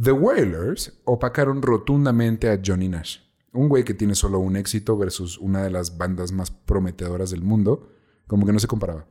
The 0.00 0.12
Wailers 0.12 1.00
opacaron 1.04 1.62
rotundamente 1.62 2.50
a 2.50 2.60
Johnny 2.64 2.88
Nash, 2.88 3.18
un 3.52 3.68
güey 3.68 3.84
que 3.84 3.94
tiene 3.94 4.14
solo 4.14 4.38
un 4.38 4.56
éxito 4.56 4.96
versus 4.96 5.38
una 5.38 5.62
de 5.62 5.70
las 5.70 5.98
bandas 5.98 6.32
más 6.32 6.50
prometedoras 6.50 7.30
del 7.30 7.42
mundo, 7.42 7.90
como 8.26 8.46
que 8.46 8.52
no 8.52 8.58
se 8.58 8.68
comparaba. 8.68 9.06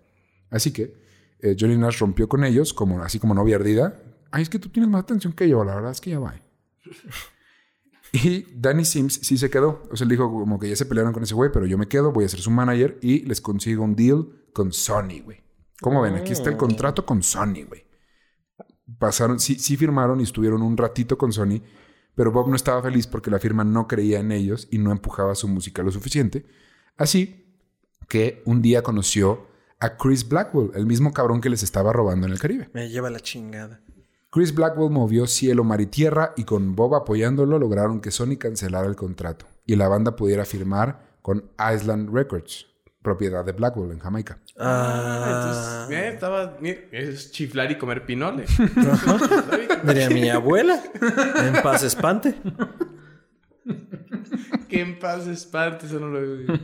Así 0.49 0.71
que 0.71 0.93
eh, 1.39 1.55
Johnny 1.59 1.77
Nash 1.77 1.99
rompió 1.99 2.29
con 2.29 2.43
ellos, 2.43 2.73
como, 2.73 3.01
así 3.01 3.19
como 3.19 3.33
novia 3.33 3.57
ardida. 3.57 4.01
Ay, 4.31 4.43
es 4.43 4.49
que 4.49 4.59
tú 4.59 4.69
tienes 4.69 4.89
más 4.89 5.03
atención 5.03 5.33
que 5.33 5.49
yo, 5.49 5.63
la 5.63 5.75
verdad 5.75 5.91
es 5.91 6.01
que 6.01 6.11
ya 6.11 6.19
va. 6.19 6.41
Y 8.13 8.45
Danny 8.55 8.85
Sims 8.85 9.19
sí 9.21 9.37
se 9.37 9.49
quedó. 9.49 9.83
O 9.91 9.97
sea, 9.97 10.05
él 10.05 10.09
dijo 10.09 10.31
como 10.31 10.59
que 10.59 10.69
ya 10.69 10.75
se 10.75 10.85
pelearon 10.85 11.13
con 11.13 11.23
ese 11.23 11.33
güey, 11.33 11.51
pero 11.51 11.65
yo 11.65 11.77
me 11.77 11.87
quedo, 11.87 12.11
voy 12.11 12.25
a 12.25 12.29
ser 12.29 12.39
su 12.39 12.51
manager 12.51 12.97
y 13.01 13.19
les 13.25 13.41
consigo 13.41 13.83
un 13.83 13.95
deal 13.95 14.27
con 14.53 14.71
Sony, 14.71 15.21
güey. 15.23 15.43
¿Cómo 15.81 16.01
ven? 16.01 16.15
Aquí 16.15 16.31
está 16.31 16.49
el 16.49 16.57
contrato 16.57 17.05
con 17.05 17.21
Sony, 17.21 17.65
güey. 17.67 17.85
Pasaron, 18.99 19.39
sí, 19.39 19.55
sí 19.55 19.77
firmaron 19.77 20.19
y 20.19 20.23
estuvieron 20.23 20.61
un 20.61 20.77
ratito 20.77 21.17
con 21.17 21.31
Sony, 21.31 21.61
pero 22.15 22.31
Bob 22.31 22.49
no 22.49 22.55
estaba 22.55 22.81
feliz 22.81 23.05
porque 23.07 23.29
la 23.29 23.39
firma 23.39 23.63
no 23.63 23.87
creía 23.87 24.19
en 24.19 24.31
ellos 24.31 24.67
y 24.71 24.77
no 24.77 24.91
empujaba 24.91 25.35
su 25.35 25.47
música 25.47 25.83
lo 25.83 25.91
suficiente. 25.91 26.45
Así 26.95 27.45
que 28.07 28.41
un 28.45 28.61
día 28.61 28.81
conoció 28.81 29.47
a 29.79 29.97
Chris 29.97 30.27
Blackwell, 30.27 30.71
el 30.73 30.85
mismo 30.85 31.13
cabrón 31.13 31.41
que 31.41 31.49
les 31.49 31.63
estaba 31.63 31.93
robando 31.93 32.25
en 32.25 32.33
el 32.33 32.39
Caribe. 32.39 32.69
Me 32.73 32.89
lleva 32.89 33.09
la 33.09 33.19
chingada. 33.19 33.81
Chris 34.29 34.53
Blackwell 34.53 34.91
movió 34.91 35.25
cielo, 35.27 35.63
mar 35.63 35.81
y 35.81 35.85
tierra 35.85 36.33
y 36.35 36.43
con 36.43 36.75
Bob 36.75 36.95
apoyándolo 36.95 37.59
lograron 37.59 38.01
que 38.01 38.11
Sony 38.11 38.37
cancelara 38.37 38.87
el 38.87 38.95
contrato 38.95 39.45
y 39.65 39.75
la 39.75 39.87
banda 39.87 40.15
pudiera 40.15 40.45
firmar 40.45 41.17
con 41.21 41.51
Island 41.73 42.13
Records, 42.13 42.67
propiedad 43.01 43.45
de 43.45 43.51
Blackwell 43.51 43.91
en 43.91 43.99
Jamaica. 43.99 44.39
Ah, 44.57 45.87
entonces, 45.87 45.97
eh, 45.97 46.09
estaba, 46.13 46.57
es 46.91 47.31
chiflar 47.31 47.71
y 47.71 47.77
comer 47.77 48.05
pinoles. 48.05 48.49
Mira, 49.83 50.09
mi 50.09 50.29
abuela, 50.29 50.81
en 51.45 51.61
paz 51.61 51.83
espante. 51.83 52.35
que 54.67 54.81
en 54.81 54.99
paz 54.99 55.27
espante, 55.27 55.85
eso 55.85 55.99
no 55.99 56.07
lo 56.07 56.57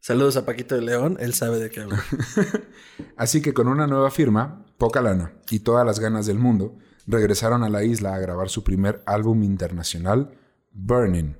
Saludos 0.00 0.36
a 0.36 0.44
Paquito 0.44 0.74
de 0.74 0.82
León, 0.82 1.16
él 1.20 1.32
sabe 1.32 1.60
de 1.60 1.70
qué 1.70 1.82
hablo. 1.82 1.96
Así 3.16 3.40
que 3.40 3.54
con 3.54 3.68
una 3.68 3.86
nueva 3.86 4.10
firma, 4.10 4.66
poca 4.76 5.00
lana 5.00 5.32
y 5.48 5.60
todas 5.60 5.86
las 5.86 6.00
ganas 6.00 6.26
del 6.26 6.40
mundo, 6.40 6.76
regresaron 7.06 7.62
a 7.62 7.68
la 7.68 7.84
isla 7.84 8.14
a 8.14 8.18
grabar 8.18 8.48
su 8.48 8.64
primer 8.64 9.00
álbum 9.06 9.44
internacional, 9.44 10.36
Burning, 10.72 11.36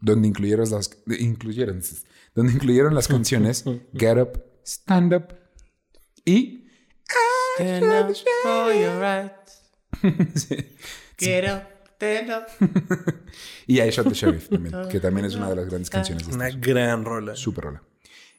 donde 0.00 0.28
incluyeron 0.28 0.70
las, 0.70 0.90
incluyeron, 1.18 1.80
donde 2.34 2.52
incluyeron 2.52 2.94
las 2.94 3.08
canciones 3.14 3.64
Get 3.94 4.18
Up, 4.18 4.44
Stand 4.64 5.14
Up 5.14 5.34
y 6.24 6.66
Stand 7.56 7.84
Up 7.84 8.16
for 8.42 8.74
your 8.74 8.98
rights. 9.00 9.62
Get 11.18 11.48
Up. 11.50 11.74
y 13.66 13.80
I 13.80 13.90
Shot 13.90 14.08
the 14.08 14.14
Sheriff 14.14 14.48
también, 14.48 14.88
que 14.90 15.00
también 15.00 15.26
es 15.26 15.34
una 15.34 15.48
de 15.48 15.56
las 15.56 15.66
grandes 15.66 15.90
canciones. 15.90 16.26
De 16.26 16.34
una 16.34 16.50
gran 16.50 17.04
rola. 17.04 17.36
Super 17.36 17.64
rola. 17.64 17.82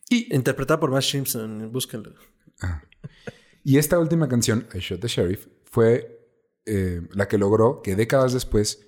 Y 0.09 0.33
interpretada 0.35 0.79
por 0.79 0.91
Matt 0.91 1.03
Simpson, 1.03 1.71
búsquenlo. 1.71 2.13
Ah. 2.61 2.83
Y 3.63 3.77
esta 3.77 3.97
última 3.97 4.27
canción, 4.27 4.67
I 4.73 4.79
Shot 4.79 4.99
the 4.99 5.07
Sheriff, 5.07 5.47
fue 5.63 6.29
eh, 6.65 7.01
la 7.11 7.27
que 7.27 7.37
logró 7.37 7.81
que 7.81 7.95
décadas 7.95 8.33
después 8.33 8.84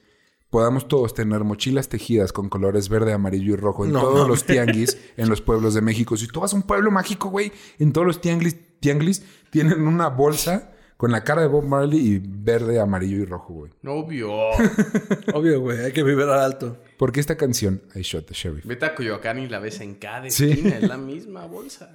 podamos 0.50 0.88
todos 0.88 1.14
tener 1.14 1.43
mochilas 1.43 1.89
tejidas 1.89 2.32
con 2.32 2.50
colores 2.50 2.89
verde, 2.89 3.14
amarillo 3.14 3.54
y 3.54 3.58
rojo 3.58 3.86
en 3.86 3.93
todos 3.93 4.28
los 4.28 4.43
tianguis 4.43 4.98
en 5.18 5.30
los 5.30 5.41
pueblos 5.41 5.74
de 5.74 5.82
México. 5.82 6.18
Si 6.18 6.28
tú 6.28 6.39
vas 6.39 6.54
a 6.54 6.56
un 6.56 6.64
pueblo 6.64 6.91
mágico, 6.91 7.30
güey, 7.30 7.52
en 7.80 7.93
todos 7.93 8.08
los 8.08 8.22
tianguis, 8.22 8.58
tianguis 8.80 9.24
tienen 9.50 9.88
una 9.88 10.08
bolsa 10.08 10.74
con 10.98 11.12
la 11.12 11.24
cara 11.24 11.43
de 11.43 11.48
Bob 11.48 11.64
Marley 11.64 12.00
y 12.00 12.20
verde, 12.20 12.80
amarillo 12.80 13.18
y 13.18 13.26
rojo, 13.26 13.54
güey. 13.54 13.72
Obvio. 13.86 14.32
Obvio, 15.34 15.62
güey. 15.62 15.80
Hay 15.86 15.91
que 15.93 16.04
vivir 16.04 16.24
al 16.24 16.39
alto. 16.39 16.82
Porque 16.98 17.20
esta 17.20 17.38
canción, 17.38 17.84
I 17.93 18.02
Shot 18.02 18.26
the 18.26 18.34
Sheriff. 18.34 18.66
Vete 18.66 18.88
a 18.88 18.95
Coyoacán 18.95 19.38
y 19.38 19.48
la 19.48 19.60
ves 19.60 19.80
en 19.82 19.95
cada 19.95 20.28
esquina. 20.28 20.78
Es 20.78 20.88
la 20.88 20.98
misma 20.98 21.45
bolsa. 21.45 21.93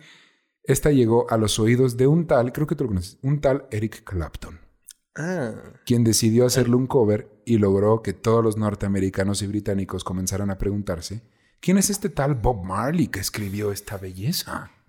Esta 0.62 0.92
llegó 0.92 1.28
a 1.28 1.36
los 1.36 1.58
oídos 1.58 1.96
de 1.96 2.06
un 2.06 2.28
tal, 2.28 2.52
creo 2.52 2.68
que 2.68 2.76
tú 2.76 2.84
lo 2.84 2.88
conoces, 2.88 3.18
un 3.22 3.40
tal 3.40 3.66
Eric 3.72 4.04
Clapton. 4.04 4.60
Ah. 5.16 5.52
Quien 5.84 6.04
decidió 6.04 6.46
hacerle 6.46 6.76
un 6.76 6.86
cover 6.86 7.30
y 7.44 7.58
logró 7.58 8.02
que 8.02 8.12
todos 8.12 8.42
los 8.42 8.56
norteamericanos 8.56 9.42
y 9.42 9.46
británicos 9.46 10.04
comenzaran 10.04 10.50
a 10.50 10.58
preguntarse 10.58 11.22
¿Quién 11.62 11.78
es 11.78 11.90
este 11.90 12.08
tal 12.08 12.34
Bob 12.34 12.64
Marley 12.64 13.06
que 13.06 13.20
escribió 13.20 13.70
esta 13.70 13.96
belleza? 13.96 14.72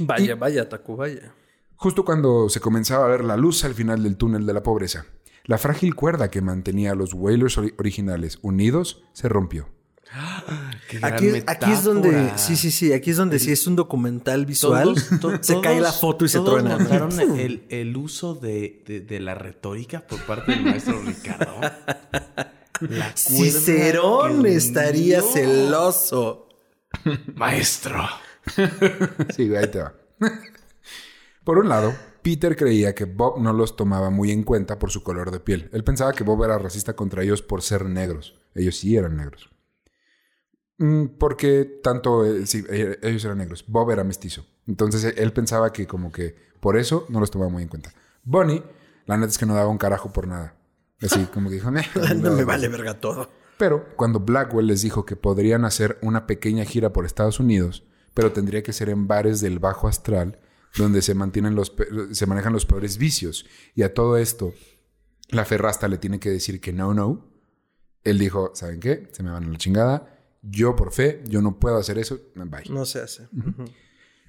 vaya, 0.00 0.34
vaya, 0.34 0.68
vaya. 0.88 1.34
Justo 1.76 2.04
cuando 2.04 2.48
se 2.48 2.58
comenzaba 2.58 3.04
a 3.04 3.08
ver 3.08 3.22
la 3.22 3.36
luz 3.36 3.64
al 3.64 3.74
final 3.74 4.02
del 4.02 4.16
túnel 4.16 4.44
de 4.44 4.54
la 4.54 4.64
pobreza, 4.64 5.06
la 5.44 5.56
frágil 5.58 5.94
cuerda 5.94 6.32
que 6.32 6.40
mantenía 6.40 6.90
a 6.90 6.94
los 6.96 7.14
Whalers 7.14 7.58
originales 7.58 8.40
unidos 8.42 9.04
se 9.12 9.28
rompió. 9.28 9.68
aquí, 11.02 11.30
aquí 11.46 11.70
es 11.70 11.84
donde, 11.84 12.32
sí, 12.36 12.56
sí, 12.56 12.70
sí, 12.70 12.92
aquí 12.92 13.10
es 13.10 13.16
donde 13.16 13.38
si 13.38 13.52
es 13.52 13.66
un 13.66 13.76
documental 13.76 14.46
visual, 14.46 14.94
se 15.40 15.60
cae 15.60 15.80
la 15.80 15.92
foto 15.92 16.24
y 16.24 16.28
se 16.28 16.40
truena. 16.40 16.78
notaron 16.78 17.18
el, 17.38 17.64
el, 17.68 17.96
uso 17.96 18.34
de, 18.34 19.04
de, 19.06 19.20
la 19.20 19.34
retórica 19.34 20.06
por 20.06 20.20
parte 20.24 20.52
del 20.52 20.64
maestro 20.64 21.00
Ricardo? 21.02 21.60
La 22.80 23.16
Cicerón 23.16 24.46
estaría 24.46 25.22
celoso. 25.22 26.48
Maestro. 27.34 28.04
sí, 29.34 29.54
ahí 29.54 29.70
te 29.70 29.78
va. 29.78 29.94
Por 31.44 31.58
un 31.58 31.68
lado, 31.68 31.94
Peter 32.22 32.56
creía 32.56 32.94
que 32.94 33.04
Bob 33.04 33.38
no 33.38 33.52
los 33.52 33.76
tomaba 33.76 34.10
muy 34.10 34.30
en 34.30 34.44
cuenta 34.44 34.78
por 34.78 34.90
su 34.90 35.02
color 35.02 35.30
de 35.30 35.40
piel. 35.40 35.68
Él 35.72 35.84
pensaba 35.84 36.12
que 36.12 36.24
Bob 36.24 36.42
era 36.42 36.58
racista 36.58 36.96
contra 36.96 37.22
ellos 37.22 37.42
por 37.42 37.62
ser 37.62 37.84
negros. 37.84 38.34
Ellos 38.54 38.76
sí 38.76 38.96
eran 38.96 39.16
negros. 39.16 39.50
Mm, 40.78 41.06
porque 41.18 41.80
tanto, 41.82 42.24
eh, 42.24 42.46
sí, 42.46 42.64
eh, 42.68 42.98
ellos 43.02 43.24
eran 43.24 43.38
negros. 43.38 43.64
Bob 43.66 43.90
era 43.90 44.04
mestizo. 44.04 44.46
Entonces 44.66 45.14
él 45.16 45.32
pensaba 45.32 45.72
que 45.72 45.86
como 45.86 46.10
que 46.10 46.36
por 46.60 46.76
eso 46.76 47.06
no 47.08 47.20
los 47.20 47.30
tomaba 47.30 47.50
muy 47.50 47.62
en 47.62 47.68
cuenta. 47.68 47.92
Bonnie, 48.24 48.62
la 49.06 49.16
neta 49.16 49.30
es 49.30 49.38
que 49.38 49.46
no 49.46 49.54
daba 49.54 49.68
un 49.68 49.78
carajo 49.78 50.12
por 50.12 50.26
nada. 50.26 50.56
Así 51.00 51.24
como 51.32 51.48
que 51.48 51.56
dijo, 51.56 51.70
no 51.70 52.32
me 52.32 52.44
vale 52.44 52.68
verga 52.68 53.00
todo. 53.00 53.28
Pero 53.58 53.94
cuando 53.96 54.20
Blackwell 54.20 54.66
les 54.66 54.82
dijo 54.82 55.06
que 55.06 55.16
podrían 55.16 55.64
hacer 55.64 55.98
una 56.02 56.26
pequeña 56.26 56.64
gira 56.64 56.92
por 56.92 57.04
Estados 57.04 57.38
Unidos, 57.38 57.84
pero 58.12 58.32
tendría 58.32 58.62
que 58.62 58.72
ser 58.72 58.88
en 58.88 59.06
bares 59.06 59.40
del 59.40 59.58
bajo 59.58 59.86
astral, 59.86 60.40
donde 60.76 61.02
se 61.02 61.14
mantienen 61.14 61.54
los 61.54 61.72
se 62.10 62.26
manejan 62.26 62.52
los 62.52 62.66
peores 62.66 62.98
vicios. 62.98 63.46
Y 63.76 63.82
a 63.82 63.94
todo 63.94 64.16
esto, 64.16 64.52
la 65.28 65.44
ferrasta 65.44 65.86
le 65.86 65.98
tiene 65.98 66.18
que 66.18 66.30
decir 66.30 66.60
que 66.60 66.72
no, 66.72 66.94
no. 66.94 67.30
Él 68.02 68.18
dijo, 68.18 68.50
¿saben 68.54 68.80
qué? 68.80 69.08
Se 69.12 69.22
me 69.22 69.30
van 69.30 69.44
a 69.44 69.48
la 69.48 69.58
chingada. 69.58 70.13
Yo 70.50 70.76
por 70.76 70.92
fe, 70.92 71.22
yo 71.26 71.40
no 71.40 71.58
puedo 71.58 71.76
hacer 71.76 71.98
eso. 71.98 72.18
Bye. 72.34 72.64
No 72.70 72.84
se 72.84 73.00
hace. 73.00 73.28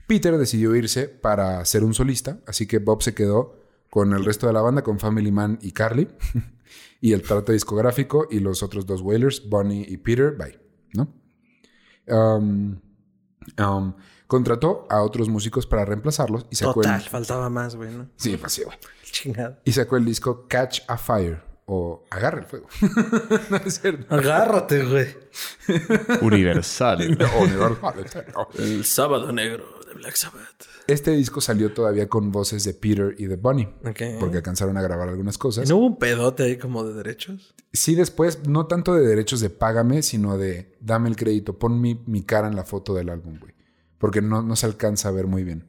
Peter 0.08 0.38
decidió 0.38 0.76
irse 0.76 1.08
para 1.08 1.64
ser 1.66 1.84
un 1.84 1.94
solista, 1.94 2.40
así 2.46 2.68
que 2.68 2.80
Bob 2.80 3.02
se 3.02 3.14
quedó 3.14 3.60
con 3.90 4.14
el 4.14 4.24
resto 4.24 4.48
de 4.48 4.54
la 4.54 4.62
banda, 4.62 4.84
con 4.84 5.00
Family 5.00 5.32
Man 5.32 5.58
y 5.62 5.72
Carly, 5.72 6.08
y 7.02 7.14
el 7.14 7.22
trato 7.22 7.52
discográfico 7.52 8.28
y 8.30 8.40
los 8.40 8.62
otros 8.62 8.86
dos 8.86 9.02
Whalers, 9.02 9.50
Bonnie 9.50 9.86
y 9.88 9.98
Peter, 9.98 10.36
bye, 10.38 10.60
¿no? 10.94 11.14
Um, 12.08 12.80
um, 13.58 13.94
contrató 14.28 14.86
a 14.90 15.02
otros 15.02 15.28
músicos 15.28 15.66
para 15.66 15.86
reemplazarlos 15.86 16.46
y 16.50 16.56
sacó 16.56 16.82
Total, 16.82 17.02
faltaba 17.02 17.50
más, 17.50 17.76
güey, 17.76 17.92
¿no? 17.92 18.10
Sí, 18.16 18.38
pues 18.38 18.62
güey. 18.64 18.78
Chingado. 19.12 19.58
Y 19.64 19.72
sacó 19.72 19.98
el 19.98 20.06
disco 20.06 20.46
Catch 20.48 20.82
a 20.88 20.98
Fire 20.98 21.45
o 21.66 22.04
Agarra 22.12 22.40
el 22.40 22.46
fuego. 22.46 22.68
no 23.50 23.58
es 23.58 23.82
cierto. 23.82 24.14
Agárrate, 24.14 24.86
güey. 24.86 25.08
Universal. 26.22 27.02
el 28.60 28.86
sábado 28.86 29.32
negro 29.32 29.66
de 29.88 29.94
Black 29.96 30.16
Sabbath. 30.16 30.66
Este 30.88 31.12
disco 31.12 31.42
salió 31.42 31.74
todavía 31.74 32.08
con 32.08 32.32
voces 32.32 32.64
de 32.64 32.76
Peter 32.76 33.16
y 33.18 33.26
de 33.26 33.36
Bunny. 33.36 33.68
Porque 34.20 34.38
alcanzaron 34.38 34.78
a 34.78 34.82
grabar 34.84 35.10
algunas 35.10 35.38
cosas. 35.38 35.68
¿No 35.68 35.78
hubo 35.78 35.88
un 35.88 35.98
pedote 35.98 36.44
ahí 36.44 36.58
como 36.58 36.84
de 36.84 36.94
derechos? 36.94 37.56
Sí, 37.74 37.96
después, 37.96 38.48
no 38.48 38.68
tanto 38.68 38.94
de 38.94 39.06
derechos 39.06 39.42
de 39.42 39.50
págame, 39.50 40.04
sino 40.04 40.38
de 40.38 40.78
dame 40.80 41.10
el 41.10 41.16
crédito, 41.16 41.58
pon 41.58 41.82
mi, 41.82 42.04
mi 42.06 42.22
cara 42.24 42.48
en 42.48 42.56
la 42.56 42.64
foto 42.64 42.94
del 42.94 43.10
álbum, 43.10 43.40
güey. 43.40 43.54
Porque 43.98 44.22
no, 44.22 44.44
no, 44.44 44.56
se 44.56 44.68
alcanza 44.68 45.10
a 45.10 45.12
ver 45.12 45.26
muy 45.26 45.44
bien. 45.44 45.66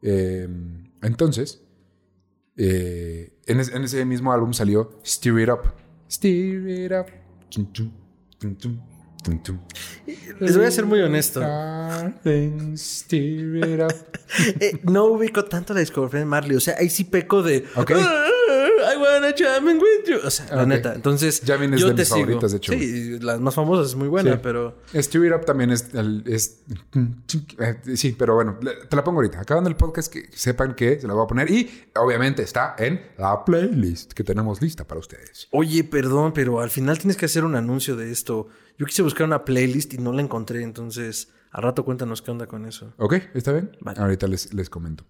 Em, 0.00 0.90
entonces, 1.02 1.62
eh, 2.56 3.38
en, 3.50 3.84
ese 3.84 4.04
mismo 4.04 4.32
álbum 4.32 4.52
salió 4.52 4.98
Steer 5.04 5.40
It 5.40 5.48
Up. 5.48 5.60
Steer 6.10 6.68
It 6.68 6.92
Up. 6.92 7.06
Les 10.40 10.56
voy 10.56 10.66
a 10.66 10.70
ser 10.70 10.86
muy 10.86 11.00
honesto. 11.00 11.40
Eh, 14.60 14.78
no 14.84 15.06
ubico 15.06 15.44
tanto 15.44 15.74
la 15.74 15.80
discografía 15.80 16.20
de 16.20 16.26
Marley. 16.26 16.56
O 16.56 16.60
sea, 16.60 16.76
ahí 16.78 16.88
sí 16.88 17.02
peco 17.02 17.42
de. 17.42 17.64
Ah, 17.74 17.84
I 17.88 18.29
wanna 19.00 19.34
jamming 19.36 19.78
with 19.78 20.08
you. 20.08 20.18
O 20.24 20.30
sea, 20.30 20.54
la 20.54 20.66
neta. 20.66 20.94
Entonces, 20.94 21.42
Jamming 21.44 21.74
es 21.74 21.80
yo 21.80 21.88
de 21.88 21.94
te 21.94 22.02
mis 22.02 22.08
favoritas, 22.08 22.50
de 22.52 22.56
hecho. 22.58 22.72
Sí, 22.72 23.18
las 23.20 23.40
más 23.40 23.54
famosas 23.54 23.88
es 23.88 23.96
muy 23.96 24.08
buena, 24.08 24.40
pero. 24.40 24.78
Steer 24.94 25.26
It 25.26 25.32
Up 25.32 25.44
también 25.44 25.70
es, 25.70 25.88
es, 26.26 26.60
eh, 27.58 27.96
Sí, 27.96 28.14
pero 28.18 28.34
bueno, 28.34 28.58
te 28.88 28.96
la 28.96 29.04
pongo 29.04 29.18
ahorita. 29.18 29.40
Acabando 29.40 29.68
el 29.70 29.76
podcast, 29.76 30.12
que 30.12 30.28
sepan 30.32 30.74
que 30.74 31.00
se 31.00 31.06
la 31.06 31.14
voy 31.14 31.24
a 31.24 31.26
poner. 31.26 31.50
Y 31.50 31.70
obviamente 31.96 32.42
está 32.42 32.74
en 32.78 33.00
la 33.18 33.44
playlist 33.44 34.12
que 34.12 34.24
tenemos 34.24 34.60
lista 34.60 34.86
para 34.86 35.00
ustedes. 35.00 35.48
Oye, 35.50 35.84
perdón, 35.84 36.32
pero 36.32 36.60
al 36.60 36.70
final 36.70 36.98
tienes 36.98 37.16
que 37.16 37.26
hacer 37.26 37.44
un 37.44 37.56
anuncio 37.56 37.96
de 37.96 38.10
esto. 38.10 38.48
Yo 38.78 38.86
quise 38.86 39.02
buscar 39.02 39.26
una 39.26 39.44
playlist 39.44 39.94
y 39.94 39.98
no 39.98 40.12
la 40.12 40.22
encontré, 40.22 40.62
entonces 40.62 41.28
al 41.50 41.62
rato 41.62 41.84
cuéntanos 41.84 42.22
qué 42.22 42.30
onda 42.30 42.46
con 42.46 42.64
eso. 42.66 42.92
Ok, 42.96 43.14
¿está 43.34 43.52
bien? 43.52 43.76
Ahorita 43.96 44.26
les, 44.26 44.54
les 44.54 44.70
comento. 44.70 45.04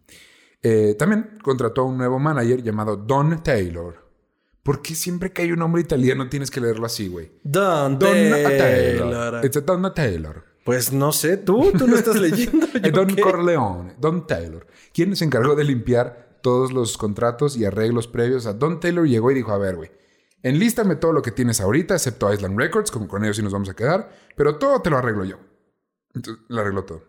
Eh, 0.62 0.94
también 0.98 1.38
contrató 1.42 1.82
a 1.82 1.84
un 1.84 1.96
nuevo 1.96 2.18
manager 2.18 2.62
llamado 2.62 2.96
Don 2.96 3.42
Taylor. 3.42 4.10
¿Por 4.62 4.82
qué 4.82 4.94
siempre 4.94 5.32
que 5.32 5.42
hay 5.42 5.52
un 5.52 5.58
nombre 5.58 5.80
italiano 5.80 6.28
tienes 6.28 6.50
que 6.50 6.60
leerlo 6.60 6.84
así, 6.84 7.08
güey? 7.08 7.32
Don, 7.42 7.98
Don 7.98 8.12
Taylor. 8.12 9.44
It's 9.44 9.64
Don 9.64 9.94
Taylor. 9.94 10.44
Pues 10.64 10.92
no 10.92 11.12
sé, 11.12 11.38
tú, 11.38 11.72
tú 11.76 11.86
lo 11.88 11.96
estás 11.96 12.16
leyendo. 12.16 12.66
Don 12.92 13.16
Corleone, 13.16 13.94
Don 13.98 14.26
Taylor. 14.26 14.66
¿Quién 14.92 15.16
se 15.16 15.24
encargó 15.24 15.54
de 15.54 15.64
limpiar 15.64 16.38
todos 16.42 16.72
los 16.72 16.98
contratos 16.98 17.56
y 17.56 17.64
arreglos 17.64 18.06
previos 18.06 18.46
a 18.46 18.52
Don 18.52 18.78
Taylor? 18.78 19.08
Llegó 19.08 19.30
y 19.30 19.34
dijo, 19.34 19.52
a 19.52 19.58
ver, 19.58 19.76
güey, 19.76 19.90
enlístame 20.42 20.96
todo 20.96 21.12
lo 21.12 21.22
que 21.22 21.30
tienes 21.30 21.60
ahorita, 21.62 21.94
excepto 21.94 22.32
Island 22.32 22.58
Records, 22.58 22.90
como 22.90 23.08
con 23.08 23.24
ellos 23.24 23.36
sí 23.36 23.42
nos 23.42 23.52
vamos 23.52 23.70
a 23.70 23.74
quedar, 23.74 24.10
pero 24.36 24.56
todo 24.58 24.82
te 24.82 24.90
lo 24.90 24.98
arreglo 24.98 25.24
yo. 25.24 25.38
Entonces, 26.14 26.44
lo 26.48 26.60
arregló 26.60 26.84
todo. 26.84 27.02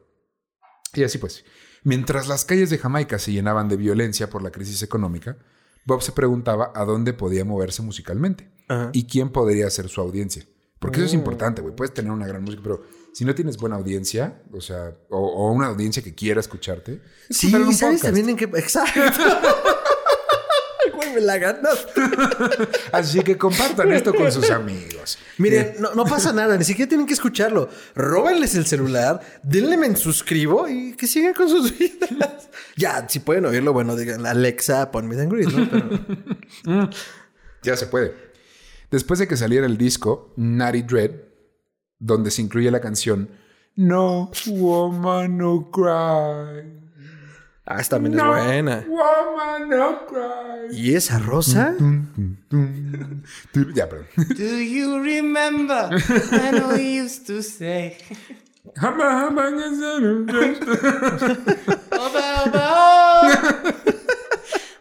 Y 0.94 1.04
así 1.04 1.18
pues. 1.18 1.44
Mientras 1.84 2.28
las 2.28 2.46
calles 2.46 2.70
de 2.70 2.78
Jamaica 2.78 3.18
se 3.20 3.32
llenaban 3.32 3.68
de 3.68 3.78
violencia 3.78 4.30
por 4.30 4.44
la 4.44 4.52
crisis 4.52 4.84
económica, 4.84 5.38
Bob 5.86 6.02
se 6.02 6.12
preguntaba 6.12 6.72
a 6.76 6.86
dónde 6.86 7.14
podía 7.14 7.44
moverse 7.44 7.82
musicalmente 7.82 8.50
y 8.94 9.06
quién 9.06 9.32
podría 9.32 9.70
ser 9.70 9.90
su 9.90 10.00
audiencia. 10.02 10.46
Porque 10.80 10.98
eso 10.98 11.06
es 11.06 11.14
oh. 11.14 11.18
importante, 11.18 11.62
güey. 11.62 11.76
Puedes 11.76 11.94
tener 11.94 12.12
una 12.12 12.26
gran 12.26 12.44
música, 12.44 12.64
pero 12.64 12.84
si 13.14 13.26
no 13.26 13.36
tienes 13.36 13.58
buena 13.58 13.76
audiencia, 13.76 14.42
o 14.52 14.62
sea, 14.62 14.96
o, 15.10 15.52
una 15.52 15.68
audiencia 15.68 16.02
que 16.02 16.16
quiera 16.16 16.40
escucharte, 16.40 17.02
sí, 17.30 17.52
¿sabes 17.74 18.02
también 18.02 18.30
en 18.30 18.38
qué? 18.38 18.46
Exacto. 18.46 19.00
me 21.12 21.22
la. 21.22 21.60
Así 22.92 23.22
que 23.22 23.38
compartan 23.38 23.92
esto 23.92 24.14
con 24.14 24.32
sus 24.32 24.50
amigos. 24.50 25.18
Miren, 25.38 25.76
no, 25.96 26.06
pasa 26.06 26.34
nada, 26.34 26.58
ni 26.58 26.64
siquiera 26.64 26.90
tienen 26.90 27.08
que 27.08 27.14
escucharlo. 27.14 27.70
Róbenles 27.96 28.56
el 28.56 28.66
celular, 28.66 29.22
denle 29.44 29.78
me 29.78 29.96
suscribo 29.96 30.68
y 30.68 30.94
que 30.94 31.08
sigan 31.08 31.34
con 31.34 31.50
sus 31.50 31.78
vidas. 31.78 32.50
ya, 32.76 33.08
si 33.08 33.20
pueden 33.20 33.46
oírlo, 33.46 33.74
bueno, 33.74 33.96
digan, 33.96 34.26
Alexa, 34.26 34.92
pon 34.92 35.12
and 35.12 35.32
Greet, 35.32 35.50
¿no? 35.50 36.90
ya 37.64 37.78
se 37.78 37.88
puede. 37.88 38.16
Después 38.90 39.20
de 39.20 39.28
que 39.28 39.38
saliera 39.38 39.66
el 39.66 39.78
disco, 39.78 40.34
Natty 40.36 40.82
Dread, 40.82 41.12
donde 41.98 42.32
se 42.32 42.42
incluye 42.42 42.70
la 42.72 42.82
canción 42.82 43.30
No 43.76 44.32
Woman 44.48 45.38
No 45.38 45.72
Cry. 45.72 46.81
Ah, 47.74 47.80
esta 47.80 47.96
también 47.96 48.20
es 48.20 48.26
buena. 48.26 48.86
Woman, 48.86 49.70
no 49.70 50.06
cry. 50.06 50.76
¿Y 50.78 50.94
esa 50.94 51.20
rosa? 51.20 51.74
ya, 53.74 53.88
perdón. 53.88 54.08
Do 54.38 54.60
you 54.60 55.02
remember 55.02 55.90
when 56.32 56.64
we 56.74 57.02
used 57.02 57.26
to 57.28 57.42
say... 57.42 57.96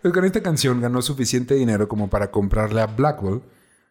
pues 0.03 0.15
con 0.15 0.25
esta 0.25 0.43
canción 0.43 0.81
ganó 0.81 1.01
suficiente 1.01 1.55
dinero 1.55 1.89
como 1.89 2.11
para 2.11 2.31
comprarle 2.31 2.81
a 2.81 2.87
Blackwell 2.87 3.43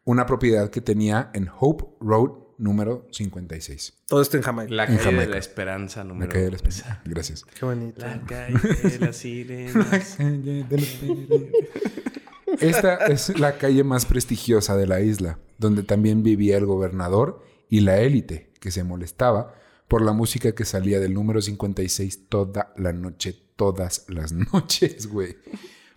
una 0.04 0.26
propiedad 0.26 0.70
que 0.70 0.82
tenía 0.82 1.30
en 1.34 1.50
Hope 1.58 1.86
Road 2.02 2.49
número 2.60 3.07
56. 3.12 3.93
Todo 4.07 4.22
esto 4.22 4.38
en 4.38 4.43
Jamaica. 4.43 4.74
La 4.74 4.86
calle 4.86 5.14
de 5.14 5.28
la 5.28 5.38
esperanza 5.38 6.03
número... 6.03 6.28
La 6.28 6.34
calle 6.34 6.45
de 6.45 6.51
la 6.51 6.57
esperanza. 6.57 7.01
Gracias. 7.05 7.45
Qué 7.45 7.66
bonito. 7.66 8.05
La 8.05 8.22
calle 8.22 8.60
de 8.84 8.99
las 8.99 9.16
sirenas. 9.16 9.76
la 9.91 9.99
calle 9.99 10.64
de 10.64 10.78
las 10.78 12.62
Esta 12.62 12.95
es 13.07 13.39
la 13.39 13.57
calle 13.57 13.84
más 13.84 14.05
prestigiosa 14.05 14.76
de 14.78 14.86
la 14.86 15.01
isla, 15.01 15.39
donde 15.57 15.84
también 15.84 16.22
vivía 16.22 16.57
el 16.57 16.66
gobernador 16.66 17.43
y 17.70 17.80
la 17.80 17.99
élite, 17.99 18.51
que 18.60 18.72
se 18.72 18.84
molestaba 18.84 19.55
por 19.88 20.03
la 20.03 20.14
música 20.14 20.53
que 20.53 20.66
salía 20.66 20.99
del 20.99 21.14
número 21.14 21.41
56 21.41 22.30
toda 22.30 22.74
la 22.78 22.93
noche, 22.93 23.36
todas 23.55 24.05
las 24.07 24.32
noches, 24.32 25.07
güey. 25.07 25.38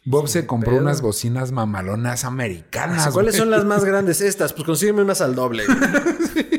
Bob 0.05 0.27
se 0.27 0.47
compró 0.47 0.79
unas 0.79 1.01
bocinas 1.01 1.53
mamalonas 1.53 2.25
americanas. 2.25 3.09
¿Cuáles 3.13 3.37
son 3.37 3.51
las 3.51 3.65
más 3.65 3.85
grandes? 3.85 4.21
Estas. 4.21 4.53
Pues 4.53 4.65
consígueme 4.65 5.03
unas 5.03 5.21
al 5.21 5.37
doble. 5.37 5.65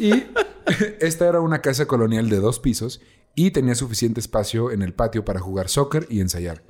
y 0.00 0.26
esta 1.00 1.28
era 1.28 1.40
una 1.40 1.60
casa 1.60 1.86
colonial 1.86 2.30
de 2.30 2.38
dos 2.38 2.58
pisos 2.58 3.02
y 3.34 3.50
tenía 3.50 3.74
suficiente 3.74 4.18
espacio 4.18 4.70
en 4.70 4.82
el 4.82 4.94
patio 4.94 5.24
para 5.24 5.40
jugar 5.40 5.68
soccer 5.68 6.06
y 6.08 6.20
ensayar. 6.20 6.62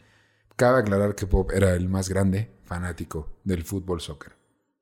Cabe 0.56 0.80
aclarar 0.80 1.14
que 1.14 1.24
Bob 1.24 1.52
era 1.52 1.74
el 1.74 1.88
más 1.88 2.08
grande 2.08 2.50
fanático 2.64 3.30
del 3.44 3.62
fútbol 3.62 4.00
soccer. 4.00 4.32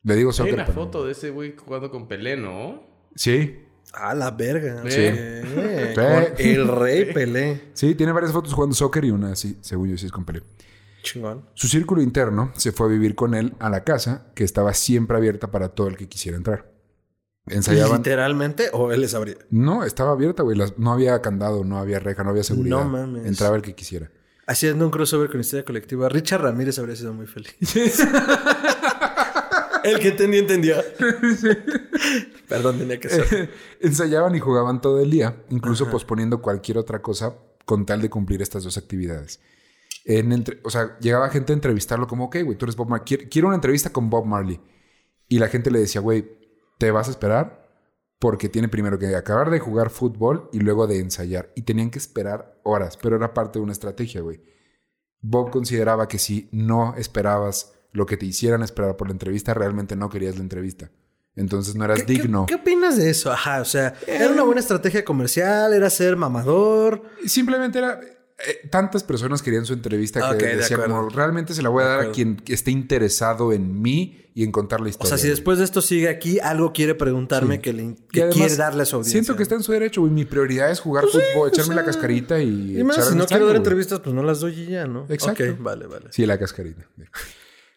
Le 0.02 0.16
digo 0.16 0.32
soccer. 0.32 0.54
Hay 0.54 0.64
una 0.64 0.72
foto 0.72 1.04
de 1.04 1.12
ese 1.12 1.30
güey 1.30 1.54
jugando 1.56 1.90
con 1.90 2.08
Pelé, 2.08 2.36
¿no? 2.36 2.82
Sí. 3.14 3.64
Ah, 3.92 4.14
la 4.14 4.30
verga. 4.30 4.82
Sí. 4.88 5.02
el 5.02 6.68
rey 6.68 7.04
Pelé. 7.14 7.70
Sí, 7.74 7.94
tiene 7.94 8.12
varias 8.12 8.32
fotos 8.32 8.54
jugando 8.54 8.74
soccer 8.74 9.04
y 9.04 9.10
una 9.10 9.32
así, 9.32 9.58
según 9.60 9.90
yo, 9.90 9.98
sí 9.98 10.06
es 10.06 10.12
con 10.12 10.24
Pelé. 10.24 10.42
Chingón. 11.02 11.44
Su 11.54 11.68
círculo 11.68 12.02
interno 12.02 12.52
se 12.56 12.72
fue 12.72 12.86
a 12.86 12.90
vivir 12.90 13.14
con 13.14 13.34
él 13.34 13.54
a 13.60 13.70
la 13.70 13.84
casa, 13.84 14.32
que 14.34 14.44
estaba 14.44 14.74
siempre 14.74 15.16
abierta 15.16 15.50
para 15.50 15.68
todo 15.68 15.88
el 15.88 15.96
que 15.96 16.08
quisiera 16.08 16.36
entrar. 16.36 16.77
Ensayaban. 17.50 17.98
¿Literalmente 17.98 18.70
o 18.72 18.92
él 18.92 19.00
les 19.00 19.14
abría? 19.14 19.36
No, 19.50 19.84
estaba 19.84 20.12
abierta, 20.12 20.42
güey. 20.42 20.58
No 20.76 20.92
había 20.92 21.20
candado, 21.22 21.64
no 21.64 21.78
había 21.78 21.98
reja, 21.98 22.24
no 22.24 22.30
había 22.30 22.44
seguridad. 22.44 22.78
No 22.78 22.84
mames. 22.84 23.26
Entraba 23.26 23.56
el 23.56 23.62
que 23.62 23.74
quisiera. 23.74 24.10
Haciendo 24.46 24.84
un 24.86 24.90
crossover 24.90 25.28
con 25.30 25.40
historia 25.40 25.64
colectiva, 25.64 26.08
Richard 26.08 26.40
Ramírez 26.40 26.78
habría 26.78 26.96
sido 26.96 27.12
muy 27.12 27.26
feliz. 27.26 27.54
el 29.84 29.98
que 29.98 30.08
entendía, 30.08 30.40
entendía. 30.40 30.84
Perdón, 32.48 32.78
tenía 32.78 32.98
que 32.98 33.10
ser. 33.10 33.50
Ensayaban 33.80 34.34
y 34.34 34.40
jugaban 34.40 34.80
todo 34.80 35.00
el 35.00 35.10
día, 35.10 35.36
incluso 35.50 35.90
posponiendo 35.90 36.40
cualquier 36.40 36.78
otra 36.78 37.02
cosa 37.02 37.36
con 37.66 37.84
tal 37.84 38.00
de 38.00 38.08
cumplir 38.08 38.40
estas 38.40 38.64
dos 38.64 38.78
actividades. 38.78 39.40
En 40.06 40.44
o 40.62 40.70
sea, 40.70 40.98
llegaba 41.00 41.28
gente 41.28 41.52
a 41.52 41.54
entrevistarlo 41.54 42.06
como, 42.06 42.24
ok, 42.24 42.38
güey, 42.42 42.56
tú 42.56 42.64
eres 42.64 42.76
Bob 42.76 42.88
Marley. 42.88 43.28
Quiero 43.28 43.48
una 43.48 43.56
entrevista 43.56 43.90
con 43.90 44.08
Bob 44.08 44.24
Marley. 44.24 44.58
Y 45.28 45.38
la 45.38 45.48
gente 45.48 45.70
le 45.70 45.80
decía, 45.80 46.00
güey, 46.00 46.37
te 46.78 46.90
vas 46.90 47.08
a 47.08 47.10
esperar 47.10 47.68
porque 48.18 48.48
tiene 48.48 48.68
primero 48.68 48.98
que 48.98 49.14
acabar 49.14 49.50
de 49.50 49.60
jugar 49.60 49.90
fútbol 49.90 50.48
y 50.52 50.60
luego 50.60 50.86
de 50.86 50.98
ensayar. 50.98 51.52
Y 51.54 51.62
tenían 51.62 51.90
que 51.90 51.98
esperar 51.98 52.58
horas, 52.64 52.96
pero 52.96 53.16
era 53.16 53.34
parte 53.34 53.58
de 53.58 53.62
una 53.64 53.72
estrategia, 53.72 54.20
güey. 54.20 54.42
Bob 55.20 55.50
consideraba 55.50 56.08
que 56.08 56.18
si 56.18 56.48
no 56.52 56.94
esperabas 56.96 57.74
lo 57.92 58.06
que 58.06 58.16
te 58.16 58.26
hicieran 58.26 58.62
esperar 58.62 58.96
por 58.96 59.08
la 59.08 59.12
entrevista, 59.12 59.54
realmente 59.54 59.96
no 59.96 60.08
querías 60.08 60.36
la 60.36 60.42
entrevista. 60.42 60.90
Entonces 61.36 61.76
no 61.76 61.84
eras 61.84 62.06
digno. 62.06 62.46
¿qué, 62.46 62.56
opinas 62.56 62.96
de 62.96 63.10
eso? 63.10 63.30
Ajá, 63.30 63.60
o 63.60 63.64
sea, 63.64 63.94
¿era 64.06 64.28
una 64.28 64.42
buena 64.42 64.60
estrategia 64.60 65.04
comercial? 65.04 65.72
¿Era 65.72 65.88
ser 65.88 66.16
mamador? 66.16 67.02
Simplemente 67.26 67.78
era 67.78 68.00
eh, 68.46 68.68
tantas 68.70 69.02
personas 69.02 69.42
querían 69.42 69.66
su 69.66 69.72
entrevista 69.72 70.36
que 70.38 70.46
decía 70.46 70.76
como 70.76 71.08
realmente 71.08 71.54
se 71.54 71.62
la 71.62 71.70
voy 71.70 71.82
a 71.82 71.86
dar 71.86 72.00
a 72.00 72.12
quien 72.12 72.40
esté 72.46 72.70
interesado 72.70 73.52
en 73.52 73.82
mí 73.82 74.30
y 74.32 74.44
en 74.44 74.52
contar 74.52 74.80
la 74.80 74.88
historia. 74.88 75.14
O 75.14 75.16
sea, 75.16 75.18
si 75.18 75.28
después 75.28 75.58
de 75.58 75.64
esto 75.64 75.82
sigue 75.82 76.08
aquí, 76.08 76.38
algo 76.38 76.72
quiere 76.72 76.94
preguntarme 76.94 77.60
que, 77.60 77.72
le, 77.72 77.96
quiere 78.06 78.54
darle 78.54 78.84
a 78.84 78.86
su 78.86 78.94
audiencia. 78.94 79.20
Siento 79.20 79.36
que 79.36 79.42
está 79.42 79.56
en 79.56 79.64
su 79.64 79.72
derecho, 79.72 80.02
güey. 80.02 80.12
Mi 80.12 80.24
prioridad 80.24 80.70
es 80.70 80.78
jugar 80.78 81.06
pues 81.10 81.24
fútbol, 81.34 81.48
echarme 81.48 81.74
la 81.74 81.84
cascarita 81.84 82.38
y. 82.38 82.78
Y 82.78 82.84
más, 82.84 83.08
si 83.08 83.16
no 83.16 83.26
quiero 83.26 83.48
dar 83.48 83.56
entrevistas, 83.56 83.98
pues 83.98 84.14
no 84.14 84.22
las 84.22 84.38
doy 84.38 84.60
y 84.60 84.66
ya, 84.66 84.86
¿no? 84.86 85.06
Exacto. 85.08 85.42
vale, 85.58 85.88
vale. 85.88 86.06
Sí, 86.10 86.24
la 86.24 86.38
cascarita. 86.38 86.88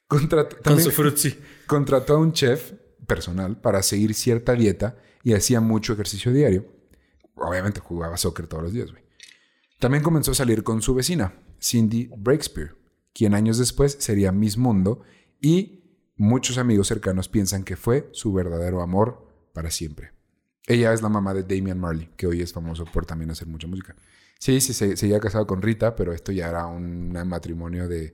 Contrató, 0.05 0.57
Con 0.63 0.79
su 0.79 0.91
frutzi. 0.91 1.39
Contrató 1.65 2.13
a 2.13 2.17
un 2.19 2.33
chef 2.33 2.73
personal 3.07 3.59
para 3.59 3.81
seguir 3.81 4.13
cierta 4.13 4.53
dieta 4.53 4.97
y 5.23 5.33
hacía 5.33 5.59
mucho 5.59 5.93
ejercicio 5.93 6.31
diario. 6.31 6.67
Obviamente 7.33 7.79
jugaba 7.79 8.17
soccer 8.17 8.45
todos 8.45 8.61
los 8.61 8.73
días, 8.73 8.91
güey. 8.91 9.00
También 9.81 10.03
comenzó 10.03 10.29
a 10.29 10.35
salir 10.35 10.61
con 10.61 10.83
su 10.83 10.93
vecina, 10.93 11.33
Cindy 11.59 12.07
Breakspear, 12.15 12.75
quien 13.15 13.33
años 13.33 13.57
después 13.57 13.97
sería 13.99 14.31
Miss 14.31 14.55
Mundo 14.55 15.01
y 15.41 15.97
muchos 16.17 16.59
amigos 16.59 16.87
cercanos 16.87 17.27
piensan 17.27 17.63
que 17.63 17.75
fue 17.75 18.07
su 18.11 18.31
verdadero 18.31 18.83
amor 18.83 19.27
para 19.55 19.71
siempre. 19.71 20.11
Ella 20.67 20.93
es 20.93 21.01
la 21.01 21.09
mamá 21.09 21.33
de 21.33 21.41
Damian 21.41 21.79
Marley, 21.79 22.11
que 22.15 22.27
hoy 22.27 22.43
es 22.43 22.53
famoso 22.53 22.85
por 22.85 23.07
también 23.07 23.31
hacer 23.31 23.47
mucha 23.47 23.65
música. 23.65 23.95
Sí, 24.37 24.61
sí, 24.61 24.73
se, 24.73 24.95
se 24.95 25.05
había 25.07 25.19
casado 25.19 25.47
con 25.47 25.63
Rita, 25.63 25.95
pero 25.95 26.13
esto 26.13 26.31
ya 26.31 26.49
era 26.49 26.67
un 26.67 27.13
matrimonio 27.27 27.87
de 27.87 28.13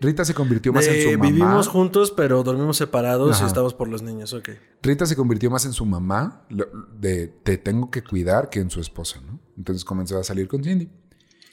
Rita 0.00 0.24
se 0.24 0.34
convirtió 0.34 0.72
más 0.72 0.86
en 0.86 1.02
su 1.02 1.10
mamá. 1.12 1.26
Vivimos 1.26 1.68
juntos, 1.68 2.10
pero 2.10 2.42
dormimos 2.42 2.76
separados 2.76 3.40
y 3.40 3.44
estamos 3.44 3.74
por 3.74 3.88
los 3.88 4.02
niños, 4.02 4.32
ok. 4.32 4.50
Rita 4.82 5.06
se 5.06 5.16
convirtió 5.16 5.50
más 5.50 5.64
en 5.66 5.72
su 5.72 5.84
mamá, 5.84 6.46
de 6.98 7.28
te 7.28 7.58
tengo 7.58 7.90
que 7.90 8.02
cuidar, 8.02 8.50
que 8.50 8.60
en 8.60 8.70
su 8.70 8.80
esposa, 8.80 9.20
¿no? 9.20 9.38
Entonces 9.56 9.84
comenzó 9.84 10.18
a 10.18 10.24
salir 10.24 10.48
con 10.48 10.62
Cindy. 10.62 10.88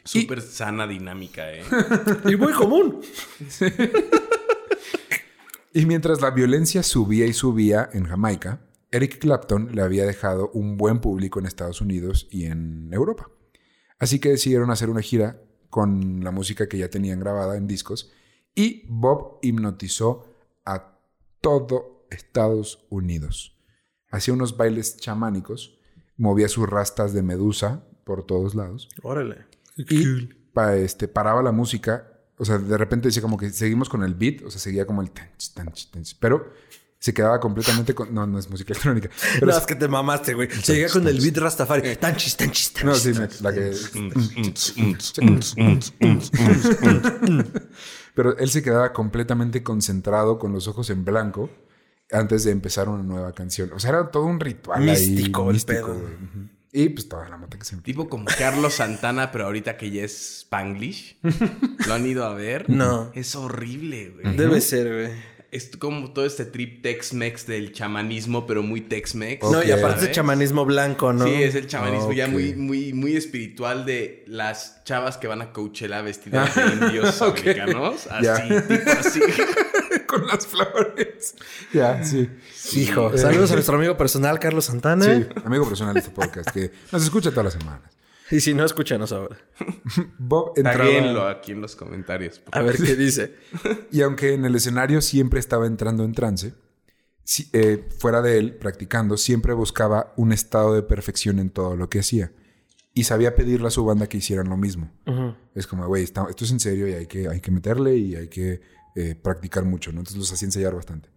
Súper 0.03 0.41
sana 0.41 0.85
dinámica, 0.85 1.51
¿eh? 1.51 1.63
y 2.25 2.35
muy 2.35 2.53
común. 2.53 3.01
y 5.73 5.85
mientras 5.85 6.21
la 6.21 6.29
violencia 6.31 6.83
subía 6.83 7.25
y 7.25 7.33
subía 7.33 7.89
en 7.91 8.05
Jamaica, 8.05 8.61
Eric 8.91 9.19
Clapton 9.19 9.69
le 9.73 9.81
había 9.81 10.05
dejado 10.05 10.51
un 10.53 10.77
buen 10.77 10.99
público 10.99 11.39
en 11.39 11.47
Estados 11.47 11.81
Unidos 11.81 12.27
y 12.29 12.45
en 12.45 12.93
Europa. 12.93 13.29
Así 13.97 14.19
que 14.19 14.29
decidieron 14.29 14.69
hacer 14.69 14.89
una 14.89 15.01
gira 15.01 15.41
con 15.69 16.23
la 16.23 16.31
música 16.31 16.69
que 16.69 16.77
ya 16.77 16.89
tenían 16.89 17.19
grabada 17.19 17.57
en 17.57 17.67
discos 17.67 18.13
y 18.55 18.85
Bob 18.87 19.39
hipnotizó 19.41 20.25
a 20.65 20.97
todo 21.41 22.07
Estados 22.09 22.85
Unidos. 22.89 23.55
Hacía 24.09 24.33
unos 24.33 24.57
bailes 24.57 24.97
chamánicos, 24.97 25.77
movía 26.17 26.47
sus 26.47 26.67
rastas 26.67 27.13
de 27.13 27.21
medusa 27.21 27.83
por 28.05 28.25
todos 28.25 28.55
lados. 28.55 28.89
Órale. 29.03 29.45
Y 29.75 30.29
este, 30.77 31.07
paraba 31.07 31.43
la 31.43 31.51
música. 31.51 32.11
O 32.37 32.45
sea, 32.45 32.57
de 32.57 32.77
repente 32.77 33.09
decía 33.09 33.21
como 33.21 33.37
que 33.37 33.49
seguimos 33.49 33.89
con 33.89 34.03
el 34.03 34.13
beat, 34.13 34.43
o 34.43 34.51
sea, 34.51 34.59
seguía 34.59 34.85
como 34.85 35.01
el 35.01 35.11
pero 36.19 36.49
se 36.99 37.13
quedaba 37.13 37.39
completamente 37.39 37.93
con... 37.93 38.13
No, 38.13 38.25
no 38.25 38.39
es 38.39 38.49
música 38.49 38.73
electrónica. 38.73 39.09
Pero 39.35 39.51
no, 39.51 39.57
es 39.57 39.65
que 39.65 39.75
te 39.75 39.87
mamaste, 39.87 40.33
güey. 40.33 40.49
Seguía 40.49 40.89
con 40.89 41.07
el 41.07 41.19
beat 41.19 41.37
Rastafari. 41.37 41.95
Tanchis, 41.97 42.35
tanchis, 42.35 42.73
tanchis. 42.73 43.15
No, 43.15 43.29
sí, 43.29 43.41
la 43.41 43.53
que... 43.53 43.73
Pero 48.15 48.37
él 48.37 48.49
se 48.49 48.63
quedaba 48.63 48.93
completamente 48.93 49.61
concentrado 49.61 50.39
con 50.39 50.53
los 50.53 50.67
ojos 50.67 50.89
en 50.89 51.05
blanco 51.05 51.49
antes 52.11 52.43
de 52.43 52.51
empezar 52.51 52.89
una 52.89 53.03
nueva 53.03 53.33
canción. 53.33 53.71
O 53.73 53.79
sea, 53.79 53.91
era 53.91 54.09
todo 54.09 54.25
un 54.25 54.39
ritual 54.39 54.81
místico, 54.81 55.43
ahí. 55.43 55.53
Místico, 55.53 55.93
güey. 55.93 56.55
Y 56.71 56.89
pues 56.89 57.07
toda 57.07 57.29
la 57.29 57.37
mota 57.37 57.57
que 57.57 57.63
se 57.63 57.77
Tipo 57.77 58.09
como 58.09 58.25
Carlos 58.37 58.73
Santana, 58.73 59.31
pero 59.31 59.45
ahorita 59.45 59.77
que 59.77 59.91
ya 59.91 60.03
es 60.03 60.39
Spanglish. 60.39 61.19
¿Lo 61.87 61.93
han 61.93 62.05
ido 62.05 62.25
a 62.25 62.33
ver? 62.33 62.69
No. 62.69 63.11
Es 63.13 63.35
horrible, 63.35 64.09
güey. 64.09 64.35
Debe 64.35 64.59
ser, 64.59 64.91
güey 64.91 65.34
es 65.55 65.71
como 65.77 66.11
todo 66.11 66.25
este 66.25 66.43
trip 66.43 66.81
Tex-Mex 66.81 67.47
del 67.47 67.71
chamanismo, 67.71 68.45
pero 68.45 68.61
muy 68.61 68.81
Tex-Mex. 68.81 69.49
No, 69.49 69.63
y 69.63 69.71
aparte 69.71 70.05
es 70.05 70.11
chamanismo 70.11 70.65
blanco, 70.65 71.13
¿no? 71.13 71.25
Sí, 71.25 71.43
es 71.43 71.55
el 71.55 71.67
chamanismo 71.67 72.11
ya 72.11 72.27
muy, 72.27 72.55
muy, 72.55 72.91
muy 72.91 73.15
espiritual 73.15 73.85
de 73.85 74.25
las 74.27 74.83
chavas 74.83 75.17
que 75.17 75.27
van 75.27 75.41
a 75.41 75.53
Coachella 75.53 76.01
vestidas 76.01 76.53
de 76.55 76.85
indios 76.85 77.21
americanos. 77.21 78.07
Así, 78.07 78.49
tipo 78.67 78.91
así. 78.91 79.19
Con 80.07 80.27
las 80.27 80.45
flores. 80.45 81.35
Ya, 81.73 82.03
sí. 82.03 82.29
Hijo. 82.73 83.13
Eh, 83.13 83.17
saludos 83.17 83.51
a 83.51 83.53
nuestro 83.53 83.77
amigo 83.77 83.95
personal, 83.95 84.39
Carlos 84.39 84.65
Santana. 84.65 85.05
Sí, 85.05 85.25
amigo 85.45 85.67
personal 85.67 85.93
de 85.93 86.01
este 86.01 86.11
podcast, 86.11 86.49
que 86.49 86.71
nos 86.91 87.01
escucha 87.01 87.31
todas 87.31 87.45
las 87.45 87.53
semanas. 87.53 87.94
Y 88.31 88.39
si 88.39 88.53
no, 88.53 88.65
escúchanos 88.65 89.11
ahora. 89.11 89.37
Bob 90.17 90.53
entraba... 90.55 91.29
aquí 91.29 91.51
en 91.51 91.61
los 91.61 91.75
comentarios. 91.75 92.41
A 92.51 92.61
ver 92.61 92.77
qué 92.77 92.95
dice. 92.95 93.35
y 93.91 94.01
aunque 94.01 94.33
en 94.33 94.45
el 94.45 94.55
escenario 94.55 95.01
siempre 95.01 95.39
estaba 95.39 95.67
entrando 95.67 96.03
en 96.03 96.13
trance, 96.13 96.53
eh, 97.53 97.87
fuera 97.99 98.21
de 98.21 98.37
él, 98.37 98.55
practicando, 98.55 99.17
siempre 99.17 99.53
buscaba 99.53 100.13
un 100.15 100.31
estado 100.31 100.73
de 100.73 100.83
perfección 100.83 101.39
en 101.39 101.49
todo 101.49 101.75
lo 101.75 101.89
que 101.89 101.99
hacía. 101.99 102.31
Y 102.93 103.03
sabía 103.03 103.35
pedirle 103.35 103.67
a 103.67 103.71
su 103.71 103.83
banda 103.83 104.07
que 104.07 104.17
hicieran 104.17 104.49
lo 104.49 104.57
mismo. 104.57 104.89
Es 105.53 105.67
como, 105.67 105.85
güey, 105.85 106.03
esto 106.03 106.27
es 106.29 106.51
en 106.51 106.61
serio 106.61 106.87
y 106.87 106.93
hay 106.93 107.07
que, 107.07 107.27
hay 107.27 107.41
que 107.41 107.51
meterle 107.51 107.97
y 107.97 108.15
hay 108.15 108.29
que 108.29 108.61
eh, 108.95 109.15
practicar 109.15 109.65
mucho, 109.65 109.91
¿no? 109.91 109.99
Entonces 109.99 110.17
los 110.17 110.31
hacía 110.31 110.45
ensayar 110.45 110.73
bastante. 110.73 111.09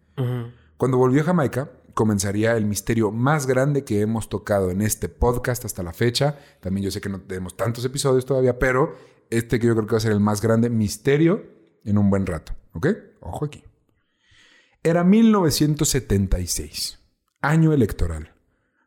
Cuando 0.77 0.99
volvió 0.99 1.23
a 1.23 1.25
Jamaica, 1.27 1.71
comenzaría 1.99 2.57
el 2.57 2.65
misterio 2.65 3.11
más 3.11 3.49
grande 3.49 3.83
que 3.83 4.01
hemos 4.01 4.29
tocado 4.29 4.71
en 4.71 4.83
este 4.83 5.09
podcast 5.09 5.65
hasta 5.65 5.83
la 5.83 5.93
fecha. 5.93 6.39
También 6.61 6.85
yo 6.85 6.93
sé 6.93 7.01
que 7.01 7.09
no 7.09 7.23
tenemos 7.23 7.57
tantos 7.57 7.85
episodios 7.85 8.25
todavía, 8.25 8.57
pero 8.57 8.95
este 9.31 9.59
que 9.59 9.67
yo 9.67 9.75
creo 9.75 9.89
que 9.89 9.95
va 9.95 9.99
a 9.99 10.03
ser 10.03 10.13
el 10.13 10.21
más 10.21 10.41
grande 10.41 10.71
misterio 10.71 11.45
en 11.85 11.99
un 11.99 12.09
buen 12.09 12.25
rato. 12.25 12.53
¿Ok? 12.75 12.87
Ojo 13.19 13.47
aquí. 13.47 13.65
Era 14.85 15.03
1976, 15.03 17.01
año 17.41 17.73
electoral. 17.73 18.33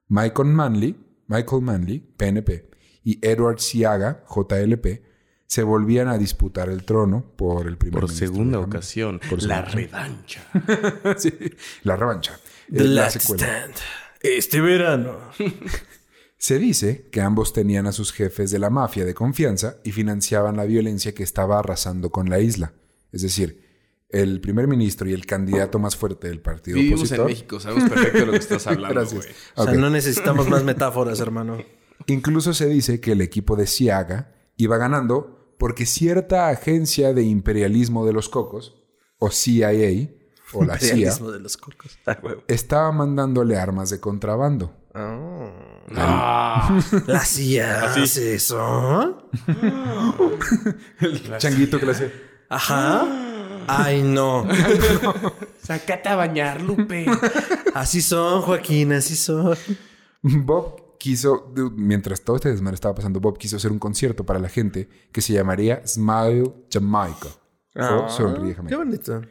Michael 0.07 0.47
Manley, 0.47 0.95
Michael 1.28 1.64
Manley, 1.64 1.99
PNP, 2.16 2.70
y 3.03 3.20
Edward 3.28 3.59
Siaga, 3.59 4.24
JLP, 4.34 5.01
se 5.47 5.64
volvían 5.64 6.07
a 6.07 6.18
disputar 6.18 6.70
el 6.70 6.86
trono 6.86 7.34
por 7.36 7.68
el 7.68 7.78
primer 7.78 7.99
Por 7.99 8.09
segunda 8.09 8.59
ocasión. 8.59 9.20
Por 9.30 9.43
la 9.43 9.64
revancha. 9.64 10.43
sí, 11.18 11.34
la 11.84 11.97
revancha. 11.97 12.39
The 12.74 12.86
Last 12.86 13.17
Stand. 13.17 13.74
Este 14.22 14.61
verano. 14.61 15.17
Se 16.38 16.57
dice 16.57 17.07
que 17.11 17.22
ambos 17.22 17.53
tenían 17.53 17.86
a 17.86 17.91
sus 17.91 18.13
jefes 18.13 18.49
de 18.49 18.59
la 18.59 18.69
mafia 18.69 19.05
de 19.05 19.13
confianza 19.13 19.78
y 19.84 19.91
financiaban 19.91 20.55
la 20.55 20.65
violencia 20.65 21.13
que 21.13 21.24
estaba 21.24 21.59
arrasando 21.59 22.11
con 22.11 22.30
la 22.30 22.39
isla. 22.39 22.74
Es 23.11 23.22
decir, 23.22 23.61
el 24.09 24.41
primer 24.41 24.67
ministro 24.67 25.07
y 25.09 25.13
el 25.13 25.26
candidato 25.26 25.80
más 25.80 25.95
fuerte 25.95 26.30
del 26.30 26.39
partido 26.39 26.78
Vivimos 26.78 27.11
en 27.11 27.26
México, 27.26 27.59
sabemos 27.59 27.89
perfecto 27.89 28.19
de 28.19 28.26
lo 28.26 28.32
que 28.32 28.38
estás 28.38 28.65
hablando. 28.67 28.93
Gracias. 28.93 29.28
O 29.55 29.65
sea, 29.65 29.74
no 29.74 29.89
necesitamos 29.89 30.47
más 30.47 30.63
metáforas, 30.63 31.19
hermano. 31.19 31.57
Incluso 32.07 32.53
se 32.53 32.67
dice 32.67 32.99
que 32.99 33.11
el 33.11 33.22
equipo 33.22 33.55
de 33.55 33.67
Siaga 33.67 34.34
iba 34.57 34.78
ganando 34.78 35.55
porque 35.59 35.86
cierta 35.86 36.49
agencia 36.49 37.13
de 37.13 37.24
imperialismo 37.24 38.05
de 38.05 38.13
los 38.13 38.30
cocos, 38.30 38.82
o 39.19 39.30
CIA, 39.30 40.09
o 40.54 40.64
la 40.64 40.78
CIA, 40.80 41.14
de 41.14 41.39
los 41.39 41.58
cocos. 41.58 41.97
estaba 42.47 42.91
mandándole 42.91 43.58
armas 43.58 43.89
de 43.89 43.99
contrabando. 43.99 44.74
Ah. 44.93 46.80
¿La 47.08 47.20
CIA 47.20 47.86
hace 47.95 48.36
eso? 48.36 49.28
El 50.99 51.28
changuito 51.38 51.80
que 51.80 51.86
le 51.86 51.91
hace. 51.91 52.12
Ajá. 52.49 53.06
Ay, 53.68 54.02
no. 54.02 54.47
Sácate 55.62 56.10
a 56.10 56.16
bañar, 56.16 56.62
Lupe. 56.62 57.06
Así 57.74 58.02
son, 58.02 58.41
Joaquín, 58.41 58.91
así 58.93 59.16
son. 59.16 59.56
Bob 60.22 60.97
quiso, 60.97 61.52
mientras 61.76 62.22
todo 62.22 62.36
este 62.36 62.49
desmadre 62.49 62.76
estaba 62.76 62.95
pasando, 62.95 63.20
Bob 63.20 63.38
quiso 63.38 63.56
hacer 63.58 63.72
un 63.72 63.80
concierto 63.80 64.26
para 64.26 64.39
la 64.39 64.49
gente 64.49 64.89
que 65.12 65.22
se 65.22 65.34
llamaría 65.34 65.82
Smile 65.88 66.52
Jamaica. 66.72 67.30
Ah, 67.76 68.08
Sonríe 68.10 68.54
Jamaica. 68.54 68.70
Qué 68.70 68.76
bonito. 68.76 69.22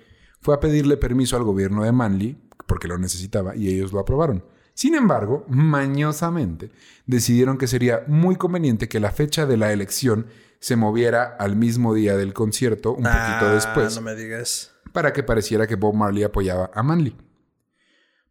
Fue 0.41 0.55
a 0.55 0.61
pedirle 0.61 0.97
permiso 0.97 1.37
al 1.37 1.45
gobierno 1.45 1.85
de 1.85 1.93
Manly, 1.93 2.39
porque 2.67 2.89
lo 2.89 2.99
necesitaba, 2.99 3.55
y 3.57 3.69
ellos 3.69 3.93
lo 3.93 4.01
aprobaron. 4.01 4.45
Sin 4.75 4.95
embargo, 4.95 5.45
mañosamente, 5.49 6.71
decidieron 7.07 7.59
que 7.59 7.67
sería 7.67 8.05
muy 8.07 8.37
conveniente 8.37 8.89
que 8.89 9.01
la 9.01 9.11
fecha 9.11 9.45
de 9.45 9.57
la 9.57 9.73
elección 9.73 10.27
se 10.59 10.77
moviera 10.77 11.37
al 11.39 11.57
mismo 11.57 11.95
día 11.95 12.17
del 12.17 12.33
concierto, 12.33 12.91
un 12.91 13.03
poquito 13.03 13.47
ah, 13.47 13.53
después. 13.55 13.95
No 13.97 14.03
me 14.03 14.15
digas. 14.15 14.73
Para 14.93 15.13
que 15.13 15.23
pareciera 15.23 15.67
que 15.67 15.77
Bob 15.77 15.95
Marley 15.95 16.23
apoyaba 16.23 16.71
a 16.73 16.83
Manly. 16.83 17.17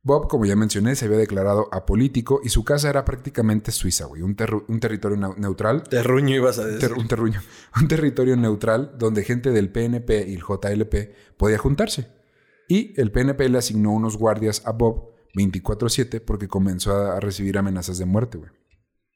Bob, 0.02 0.30
como 0.30 0.45
ya 0.45 0.56
mencioné, 0.56 0.95
se 0.95 1.06
había 1.06 1.18
declarado 1.18 1.68
apolítico 1.74 2.39
y 2.43 2.50
su 2.50 2.64
casa 2.64 2.89
era 2.89 3.04
prácticamente 3.04 3.72
Suiza, 3.72 4.06
güey. 4.06 4.22
Un, 4.22 4.36
territorio 4.36 5.18
neutral. 5.38 5.84
Terruño 5.84 6.36
ibas 6.36 6.58
a 6.60 6.66
decir. 6.66 6.93
un 6.93 7.08
terruño. 7.08 7.41
Un 7.80 7.88
territorio 7.88 8.38
neutral 8.38 8.95
donde 8.97 9.24
gente 9.24 9.52
del 9.52 9.70
PNP 9.70 10.30
y 10.30 10.36
el 10.36 10.41
JLP 10.41 11.36
podía 11.38 11.58
juntarse. 11.58 12.08
Y 12.68 13.00
el 13.00 13.12
PNP 13.12 13.50
le 13.50 13.58
asignó 13.58 13.91
unos 13.91 14.16
guardias 14.16 14.62
a 14.66 14.72
Bob 14.72 15.16
24-7 15.36 16.22
porque 16.22 16.47
comenzó 16.47 16.95
a 16.95 17.20
recibir 17.20 17.58
amenazas 17.58 17.97
de 17.97 18.06
muerte, 18.06 18.38
güey. 18.38 18.52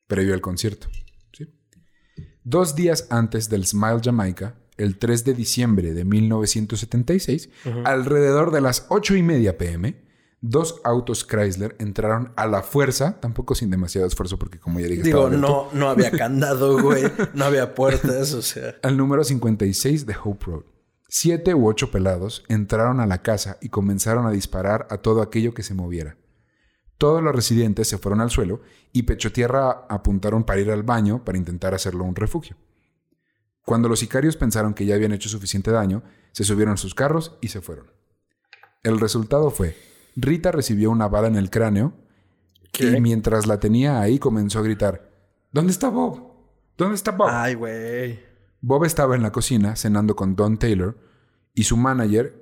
Previo 0.07 0.33
al 0.33 0.41
concierto. 0.41 0.87
Dos 2.43 2.75
días 2.75 3.07
antes 3.09 3.47
del 3.49 3.65
Smile 3.65 4.01
Jamaica, 4.03 4.59
el 4.75 4.97
3 4.97 5.23
de 5.23 5.33
diciembre 5.33 5.93
de 5.93 6.03
1976, 6.03 7.49
alrededor 7.85 8.51
de 8.51 8.59
las 8.59 8.85
8 8.89 9.15
y 9.15 9.23
media 9.23 9.57
pm, 9.57 10.02
dos 10.43 10.81
autos 10.83 11.25
Chrysler 11.25 11.73
entraron 11.79 12.33
a 12.35 12.45
la 12.47 12.61
fuerza, 12.63 13.19
tampoco 13.21 13.55
sin 13.55 13.71
demasiado 13.71 14.05
esfuerzo, 14.05 14.37
porque 14.37 14.59
como 14.59 14.81
ya 14.81 14.87
dije, 14.87 15.01
digo, 15.01 15.29
no, 15.29 15.69
no 15.71 15.89
había 15.89 16.11
candado, 16.17 16.81
güey, 16.81 17.05
no 17.33 17.45
había 17.45 17.73
puertas, 17.73 18.33
o 18.33 18.41
sea. 18.41 18.75
Al 18.83 18.97
número 18.97 19.23
56 19.23 20.05
de 20.05 20.15
Hope 20.21 20.45
Road. 20.45 20.63
Siete 21.07 21.53
u 21.53 21.67
ocho 21.67 21.91
pelados 21.91 22.43
entraron 22.49 22.99
a 22.99 23.07
la 23.07 23.21
casa 23.21 23.57
y 23.61 23.69
comenzaron 23.69 24.25
a 24.25 24.31
disparar 24.31 24.87
a 24.89 24.97
todo 24.97 25.21
aquello 25.21 25.53
que 25.53 25.63
se 25.63 25.73
moviera. 25.73 26.17
Todos 26.97 27.23
los 27.23 27.33
residentes 27.33 27.87
se 27.87 27.97
fueron 27.97 28.19
al 28.19 28.29
suelo 28.29 28.61
y 28.91 29.03
Pecho 29.03 29.31
Tierra 29.31 29.85
apuntaron 29.89 30.43
para 30.43 30.59
ir 30.59 30.71
al 30.71 30.83
baño 30.83 31.23
para 31.23 31.37
intentar 31.37 31.73
hacerlo 31.73 32.03
un 32.03 32.15
refugio. 32.15 32.57
Cuando 33.63 33.87
los 33.87 33.99
sicarios 33.99 34.35
pensaron 34.35 34.73
que 34.73 34.85
ya 34.85 34.95
habían 34.95 35.13
hecho 35.13 35.29
suficiente 35.29 35.71
daño, 35.71 36.03
se 36.33 36.43
subieron 36.43 36.73
a 36.73 36.77
sus 36.77 36.95
carros 36.95 37.37
y 37.39 37.47
se 37.47 37.61
fueron. 37.61 37.91
El 38.83 38.99
resultado 38.99 39.49
fue 39.49 39.77
Rita 40.15 40.51
recibió 40.51 40.91
una 40.91 41.07
bala 41.07 41.27
en 41.27 41.35
el 41.35 41.49
cráneo 41.49 41.93
y 42.79 43.01
mientras 43.01 43.45
la 43.45 43.59
tenía 43.59 44.01
ahí 44.01 44.19
comenzó 44.19 44.59
a 44.59 44.63
gritar, 44.63 45.13
¿Dónde 45.53 45.71
está 45.71 45.89
Bob? 45.89 46.33
¿Dónde 46.75 46.95
está 46.95 47.11
Bob? 47.11 47.29
Ay, 47.29 47.53
güey. 47.53 48.19
Bob 48.59 48.85
estaba 48.85 49.15
en 49.15 49.21
la 49.21 49.31
cocina 49.31 49.75
cenando 49.75 50.15
con 50.15 50.35
Don 50.35 50.57
Taylor 50.57 50.97
y 51.53 51.63
su 51.63 51.77
manager, 51.77 52.33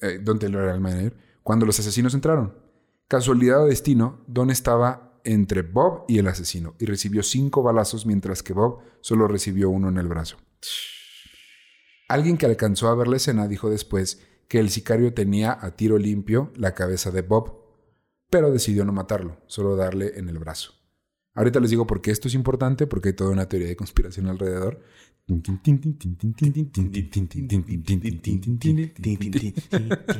eh, 0.00 0.20
Don 0.22 0.38
Taylor 0.38 0.62
era 0.62 0.74
el 0.74 0.80
manager, 0.80 1.16
cuando 1.42 1.66
los 1.66 1.80
asesinos 1.80 2.14
entraron. 2.14 2.54
Casualidad 3.08 3.64
o 3.64 3.66
destino, 3.66 4.20
Don 4.28 4.50
estaba 4.50 5.20
entre 5.24 5.62
Bob 5.62 6.04
y 6.06 6.18
el 6.18 6.28
asesino 6.28 6.74
y 6.78 6.86
recibió 6.86 7.24
cinco 7.24 7.64
balazos 7.64 8.06
mientras 8.06 8.44
que 8.44 8.52
Bob 8.52 8.78
solo 9.00 9.26
recibió 9.26 9.68
uno 9.68 9.88
en 9.88 9.98
el 9.98 10.06
brazo. 10.06 10.36
Alguien 12.08 12.36
que 12.36 12.46
alcanzó 12.46 12.88
a 12.88 12.94
ver 12.94 13.08
la 13.08 13.16
escena 13.16 13.48
dijo 13.48 13.70
después 13.70 14.22
que 14.52 14.58
el 14.58 14.68
sicario 14.68 15.14
tenía 15.14 15.56
a 15.58 15.76
tiro 15.76 15.96
limpio 15.96 16.52
la 16.56 16.74
cabeza 16.74 17.10
de 17.10 17.22
Bob, 17.22 17.54
pero 18.28 18.52
decidió 18.52 18.84
no 18.84 18.92
matarlo, 18.92 19.40
solo 19.46 19.76
darle 19.76 20.18
en 20.18 20.28
el 20.28 20.38
brazo. 20.38 20.74
Ahorita 21.32 21.58
les 21.58 21.70
digo 21.70 21.86
por 21.86 22.02
qué 22.02 22.10
esto 22.10 22.28
es 22.28 22.34
importante, 22.34 22.86
porque 22.86 23.08
hay 23.08 23.14
toda 23.14 23.30
una 23.30 23.48
teoría 23.48 23.68
de 23.68 23.76
conspiración 23.76 24.26
alrededor. 24.26 24.82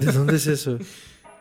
¿De 0.01 0.13
dónde 0.13 0.37
es 0.37 0.47
eso? 0.47 0.79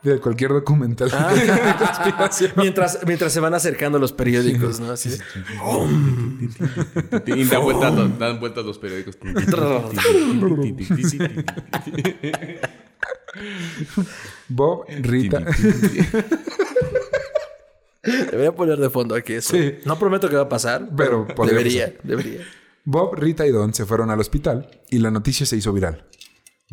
De 0.04 0.20
cualquier 0.20 0.52
documental 0.52 1.12
mientras, 2.56 3.00
mientras 3.06 3.32
se 3.32 3.40
van 3.40 3.54
acercando 3.54 4.00
los 4.00 4.12
periódicos, 4.12 4.80
¿no? 4.80 4.92
Así 4.92 5.10
y 7.28 7.44
dan 7.46 7.62
vueltas, 7.62 8.20
dan 8.20 8.40
vueltas 8.40 8.66
los 8.66 8.80
periódicos. 8.80 9.18
Bob, 14.48 14.86
Rita. 15.02 15.46
Debería 18.04 18.56
poner 18.56 18.80
de 18.80 18.90
fondo 18.90 19.16
aquí 19.16 19.34
eso. 19.34 19.56
No 19.86 20.00
prometo 20.00 20.28
que 20.30 20.36
va 20.36 20.44
a 20.44 20.50
pasar, 20.50 20.90
pero, 20.98 21.28
debería, 21.48 21.94
debería. 22.04 22.42
Bob, 22.84 23.16
Rita 23.16 23.46
y 23.46 23.52
Don 23.52 23.74
se 23.74 23.86
fueron 23.86 24.10
al 24.10 24.20
hospital 24.20 24.68
y 24.90 24.98
la 24.98 25.12
noticia 25.12 25.46
se 25.46 25.56
hizo 25.56 25.72
viral. 25.72 26.06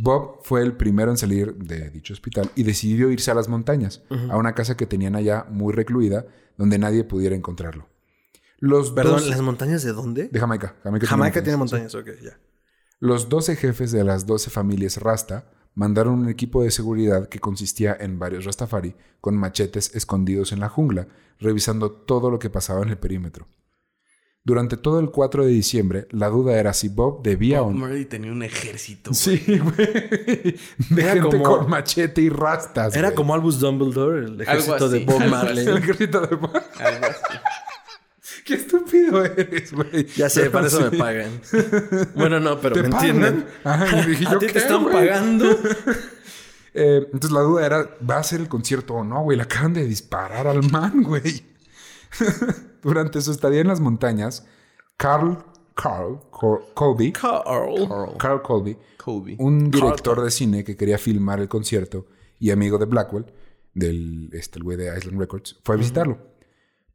Bob 0.01 0.39
fue 0.43 0.63
el 0.63 0.77
primero 0.77 1.11
en 1.11 1.17
salir 1.17 1.57
de 1.57 1.91
dicho 1.91 2.13
hospital 2.13 2.49
y 2.55 2.63
decidió 2.63 3.11
irse 3.11 3.33
a 3.33 3.35
las 3.35 3.49
montañas, 3.49 4.03
a 4.31 4.37
una 4.37 4.55
casa 4.55 4.77
que 4.77 4.87
tenían 4.87 5.17
allá 5.17 5.47
muy 5.51 5.73
recluida, 5.75 6.25
donde 6.57 6.79
nadie 6.79 7.03
pudiera 7.03 7.35
encontrarlo. 7.35 7.89
Los 8.61 8.93
Perdón, 8.93 9.29
¿las 9.29 9.41
montañas 9.41 9.83
de 9.83 9.93
dónde? 9.93 10.29
De 10.29 10.39
Jamaica. 10.39 10.77
Jamaica, 10.83 11.43
tiene 11.43 11.57
montañas, 11.57 11.95
ok, 11.97 12.11
ya. 12.23 12.39
Los 13.01 13.29
12 13.29 13.57
jefes 13.57 13.91
de 13.91 14.05
las 14.05 14.25
12 14.27 14.51
familias 14.51 14.99
Rasta 14.99 15.51
mandaron 15.75 16.21
un 16.21 16.29
equipo 16.29 16.63
de 16.63 16.71
seguridad 16.71 17.29
que 17.29 17.41
consistía 17.41 17.97
en 17.99 18.21
varios 18.21 18.45
Rastafari 18.45 18.95
con 19.21 19.37
machetes 19.37 19.95
escondidos 19.97 20.53
en 20.53 20.61
la 20.61 20.69
jungla, 20.69 21.09
revisando 21.41 21.91
todo 21.91 22.31
lo 22.31 22.39
que 22.39 22.51
pasaba 22.51 22.83
en 22.83 22.91
el 22.91 22.99
perímetro. 22.99 23.49
Durante 24.45 24.77
todo 24.79 24.99
el 25.01 25.11
4 25.11 25.45
de 25.45 25.51
diciembre, 25.51 26.09
la 26.11 26.29
duda 26.29 26.59
era 26.59 26.73
si 26.73 26.89
Bob 26.89 27.23
debía 27.23 27.63
o 27.63 27.71
no. 27.71 27.79
Murray 27.81 28.07
tenía 28.07 28.33
un 28.33 28.43
ejército. 28.43 29.13
Sí, 29.13 29.43
güey. 29.59 30.57
De 30.91 31.03
gente 31.03 31.43
con 31.43 31.69
machete 31.69 32.23
y 32.23 32.31
rastas. 32.31 32.97
Era 32.97 33.13
como 33.13 33.35
Albus 33.35 33.61
Dumbledore, 33.61 34.25
el 34.25 34.41
ejército 34.41 34.89
de 34.89 35.05
Bob 35.05 35.23
Marley. 35.27 35.67
El 35.67 35.79
ejército 35.79 36.21
de 36.27 36.37
Bob. 36.37 36.57
Algo 36.79 37.07
así. 37.07 37.39
Qué 38.45 38.55
estúpido 38.55 39.23
eres, 39.25 39.73
güey. 39.75 40.07
Ya 40.17 40.31
sé, 40.31 40.49
para 40.49 40.69
eso 40.69 40.81
me 40.91 40.97
pagan. 40.97 41.41
Bueno, 42.15 42.41
no, 42.41 42.59
pero 42.59 42.77
¿me 42.77 42.87
entienden? 42.87 43.45
Ajá, 43.63 44.07
dije, 44.07 44.27
¿A 44.27 44.39
ti 44.39 44.47
te 44.47 44.59
están 44.59 44.85
pagando? 44.87 45.47
Eh, 46.81 47.07
entonces 47.07 47.33
la 47.33 47.41
duda 47.41 47.67
era, 47.67 47.97
¿va 48.09 48.19
a 48.19 48.23
ser 48.23 48.41
el 48.41 48.47
concierto 48.47 48.95
o 48.95 49.03
no, 49.03 49.23
güey? 49.23 49.37
Le 49.37 49.43
acaban 49.43 49.73
de 49.73 49.85
disparar 49.85 50.47
al 50.47 50.63
man, 50.71 51.03
güey. 51.03 51.43
Durante 52.83 53.21
su 53.21 53.31
estadía 53.31 53.61
en 53.61 53.69
las 53.69 53.81
montañas, 53.81 54.47
Carl, 54.97 55.39
Carl, 55.75 56.21
Colby, 56.75 57.13
Carl, 57.13 58.17
Carl 58.19 58.43
Colby, 58.43 58.77
Colby, 58.97 59.37
un 59.39 59.71
director 59.71 60.23
de 60.23 60.31
cine 60.31 60.65
que 60.65 60.77
quería 60.77 60.99
filmar 60.99 61.41
el 61.41 61.49
concierto 61.49 62.07
y 62.39 62.51
amigo 62.51 62.79
de 62.79 62.87
Blackwell, 62.87 63.27
del 63.75 64.31
este, 64.33 64.59
el 64.59 64.65
güey 64.65 64.77
de 64.77 64.97
Island 64.97 65.19
Records, 65.19 65.59
fue 65.63 65.77
a 65.77 65.79
visitarlo. 65.79 66.19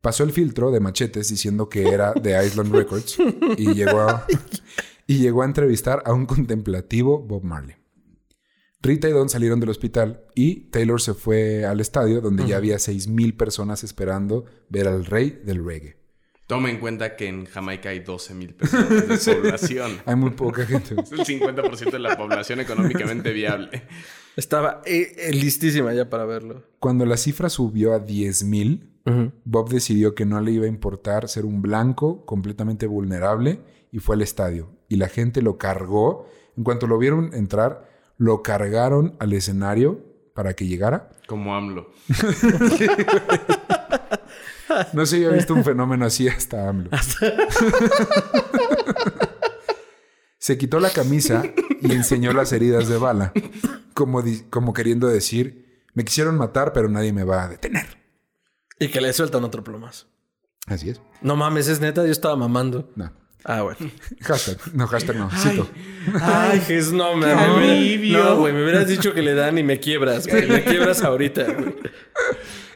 Pasó 0.01 0.25
el 0.25 0.31
filtro 0.31 0.69
de 0.69 0.81
machetes 0.81 1.29
diciendo 1.29 1.69
que 1.69 1.88
era 1.88 2.13
de 2.13 2.45
Island 2.45 2.73
Records 2.73 3.17
y 3.57 3.73
llegó 3.73 4.01
a, 4.01 4.27
y 5.07 5.19
llegó 5.19 5.43
a 5.43 5.45
entrevistar 5.45 6.03
a 6.05 6.13
un 6.13 6.25
contemplativo 6.25 7.19
Bob 7.19 7.43
Marley. 7.43 7.75
Rita 8.86 9.07
y 9.07 9.13
Don 9.13 9.29
salieron 9.29 9.61
del 9.61 9.69
hospital 9.69 10.25
y 10.36 10.65
Taylor 10.69 11.01
se 11.01 11.13
fue 11.13 11.65
al 11.65 11.79
estadio 11.79 12.19
donde 12.19 12.45
ya 12.45 12.57
había 12.57 12.75
6.000 12.75 13.38
personas 13.38 13.81
esperando 13.86 14.43
ver 14.67 14.89
al 14.89 15.05
rey 15.05 15.41
del 15.45 15.65
reggae. 15.65 15.95
Toma 16.47 16.69
en 16.69 16.81
cuenta 16.81 17.15
que 17.15 17.29
en 17.29 17.45
Jamaica 17.45 17.89
hay 17.89 17.99
12.000 18.01 18.53
personas 18.53 19.25
de 19.25 19.36
población. 19.36 19.91
hay 20.05 20.15
muy 20.17 20.31
poca 20.31 20.65
gente. 20.65 20.95
Es 21.01 21.13
el 21.13 21.21
50% 21.21 21.91
de 21.91 21.99
la 21.99 22.17
población 22.17 22.59
económicamente 22.59 23.31
viable. 23.31 23.84
Estaba 24.36 24.81
eh, 24.86 25.15
eh, 25.17 25.31
listísima 25.31 25.93
ya 25.93 26.09
para 26.09 26.25
verlo. 26.25 26.63
Cuando 26.79 27.05
la 27.05 27.15
cifra 27.15 27.47
subió 27.47 27.93
a 27.93 28.05
10.000, 28.05 29.31
Bob 29.45 29.69
decidió 29.69 30.13
que 30.13 30.25
no 30.25 30.41
le 30.41 30.51
iba 30.51 30.65
a 30.65 30.67
importar 30.67 31.29
ser 31.29 31.45
un 31.45 31.61
blanco 31.61 32.25
completamente 32.25 32.86
vulnerable 32.86 33.61
y 33.93 33.99
fue 33.99 34.17
al 34.17 34.23
estadio. 34.23 34.75
Y 34.89 34.97
la 34.97 35.07
gente 35.07 35.41
lo 35.41 35.57
cargó. 35.57 36.27
En 36.57 36.65
cuanto 36.65 36.86
lo 36.86 36.97
vieron 36.97 37.34
entrar, 37.34 37.92
lo 38.24 38.41
cargaron 38.41 39.17
al 39.19 39.34
escenario 39.34 40.01
para 40.34 40.53
que 40.53 40.65
llegara. 40.65 41.09
Como 41.28 41.53
AMLO. 41.55 41.91
no 44.93 45.05
se 45.05 45.17
había 45.17 45.32
visto 45.32 45.53
un 45.53 45.65
fenómeno 45.65 46.05
así 46.05 46.30
hasta 46.30 46.69
AMLO. 46.69 46.89
se 50.38 50.57
quitó 50.57 50.80
la 50.80 50.91
camisa 50.91 51.43
y 51.82 51.91
enseñó 51.91 52.32
las 52.32 52.53
heridas 52.53 52.88
de 52.88 52.97
bala, 52.97 53.34
como, 53.93 54.24
como 54.49 54.71
queriendo 54.71 55.07
decir, 55.07 55.84
me 55.93 56.05
quisieron 56.05 56.38
matar, 56.38 56.71
pero 56.71 56.88
nadie 56.88 57.11
me 57.11 57.26
va 57.26 57.43
a 57.43 57.49
detener. 57.49 57.97
Y 58.80 58.88
que 58.88 59.01
le 59.01 59.11
sueltan 59.11 59.43
otro 59.43 59.65
plomazo. 59.65 60.07
Así 60.67 60.91
es. 60.91 61.01
No 61.21 61.36
mames, 61.36 61.67
es 61.67 61.82
neta, 61.82 62.05
yo 62.05 62.11
estaba 62.13 62.38
mamando. 62.38 62.89
No. 62.95 63.11
Ah, 63.45 63.61
bueno. 63.61 63.91
hashtag. 64.21 64.57
No, 64.73 64.87
hashtag 64.87 65.15
no. 65.17 65.29
Cito. 65.31 65.69
Ay, 66.21 66.61
Jesús, 66.61 66.93
no, 66.93 67.15
me 67.15 67.27
No, 68.11 68.37
güey, 68.37 68.53
me 68.53 68.63
hubieras 68.63 68.87
dicho 68.87 69.13
que 69.13 69.21
le 69.21 69.33
dan 69.33 69.57
y 69.57 69.63
me 69.63 69.79
quiebras, 69.79 70.27
güey. 70.27 70.47
Me 70.47 70.63
quiebras 70.63 71.03
ahorita, 71.03 71.43
güey. 71.53 71.75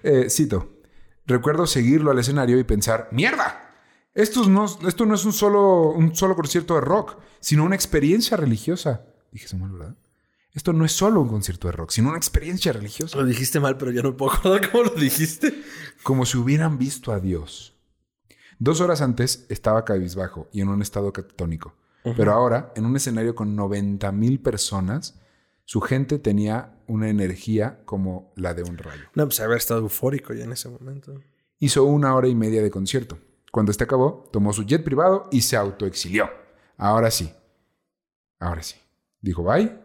Eh, 0.04 0.30
cito. 0.30 0.74
Recuerdo 1.26 1.68
seguirlo 1.68 2.12
al 2.12 2.20
escenario 2.20 2.58
y 2.58 2.64
pensar, 2.64 3.10
¡mierda! 3.12 3.64
Esto 4.14 4.48
no, 4.48 4.66
esto 4.88 5.06
no 5.06 5.14
es 5.14 5.26
un 5.26 5.34
solo, 5.34 5.92
un 5.92 6.16
solo 6.16 6.36
concierto 6.36 6.76
de 6.76 6.82
rock, 6.82 7.18
sino 7.40 7.64
una 7.64 7.76
experiencia 7.76 8.36
religiosa. 8.36 9.06
Dije 9.32 9.56
mal, 9.58 9.72
¿verdad? 9.72 9.96
Esto 10.54 10.74
no 10.74 10.86
es 10.86 10.92
solo 10.92 11.22
un 11.22 11.30
concierto 11.30 11.68
de 11.68 11.74
rock, 11.74 11.92
sino 11.92 12.10
una 12.10 12.18
experiencia 12.18 12.74
religiosa. 12.74 13.18
Lo 13.18 13.26
dijiste 13.26 13.60
mal, 13.60 13.78
pero 13.78 13.92
ya 13.92 14.02
no 14.02 14.18
puedo 14.18 14.32
acordar 14.34 14.72
cómo 14.72 14.86
lo 14.86 14.96
dijiste. 14.96 15.54
Como 16.02 16.26
si 16.26 16.38
hubieran 16.38 16.80
visto 16.80 17.12
a 17.12 17.20
Dios. 17.20 17.77
Dos 18.60 18.82
horas 18.82 19.02
antes 19.02 19.46
estaba 19.50 19.86
cabizbajo 19.86 20.48
y 20.52 20.62
en 20.62 20.70
un 20.70 20.82
estado 20.82 21.14
catatónico. 21.14 21.76
Pero 22.16 22.32
ahora, 22.32 22.72
en 22.76 22.86
un 22.86 22.96
escenario 22.96 23.36
con 23.36 23.56
90 23.56 24.12
mil 24.14 24.40
personas, 24.40 25.20
su 25.66 25.82
gente 25.82 26.20
tenía 26.20 26.80
una 26.88 27.10
energía 27.10 27.82
como 27.84 28.32
la 28.36 28.54
de 28.54 28.64
un 28.64 28.78
rayo. 28.78 29.04
No, 29.14 29.26
pues 29.26 29.42
haber 29.42 29.58
estado 29.58 29.82
eufórico 29.82 30.34
ya 30.34 30.46
en 30.46 30.54
ese 30.54 30.70
momento. 30.70 31.22
Hizo 31.60 31.84
una 31.84 32.16
hora 32.16 32.30
y 32.30 32.36
media 32.36 32.64
de 32.64 32.72
concierto. 32.72 33.18
Cuando 33.52 33.72
este 33.72 33.84
acabó, 33.84 34.30
tomó 34.32 34.54
su 34.54 34.64
jet 34.64 34.84
privado 34.84 35.28
y 35.32 35.42
se 35.42 35.58
autoexilió. 35.58 36.30
Ahora 36.78 37.12
sí. 37.12 37.34
Ahora 38.40 38.64
sí. 38.64 38.76
Dijo 39.20 39.44
bye, 39.44 39.78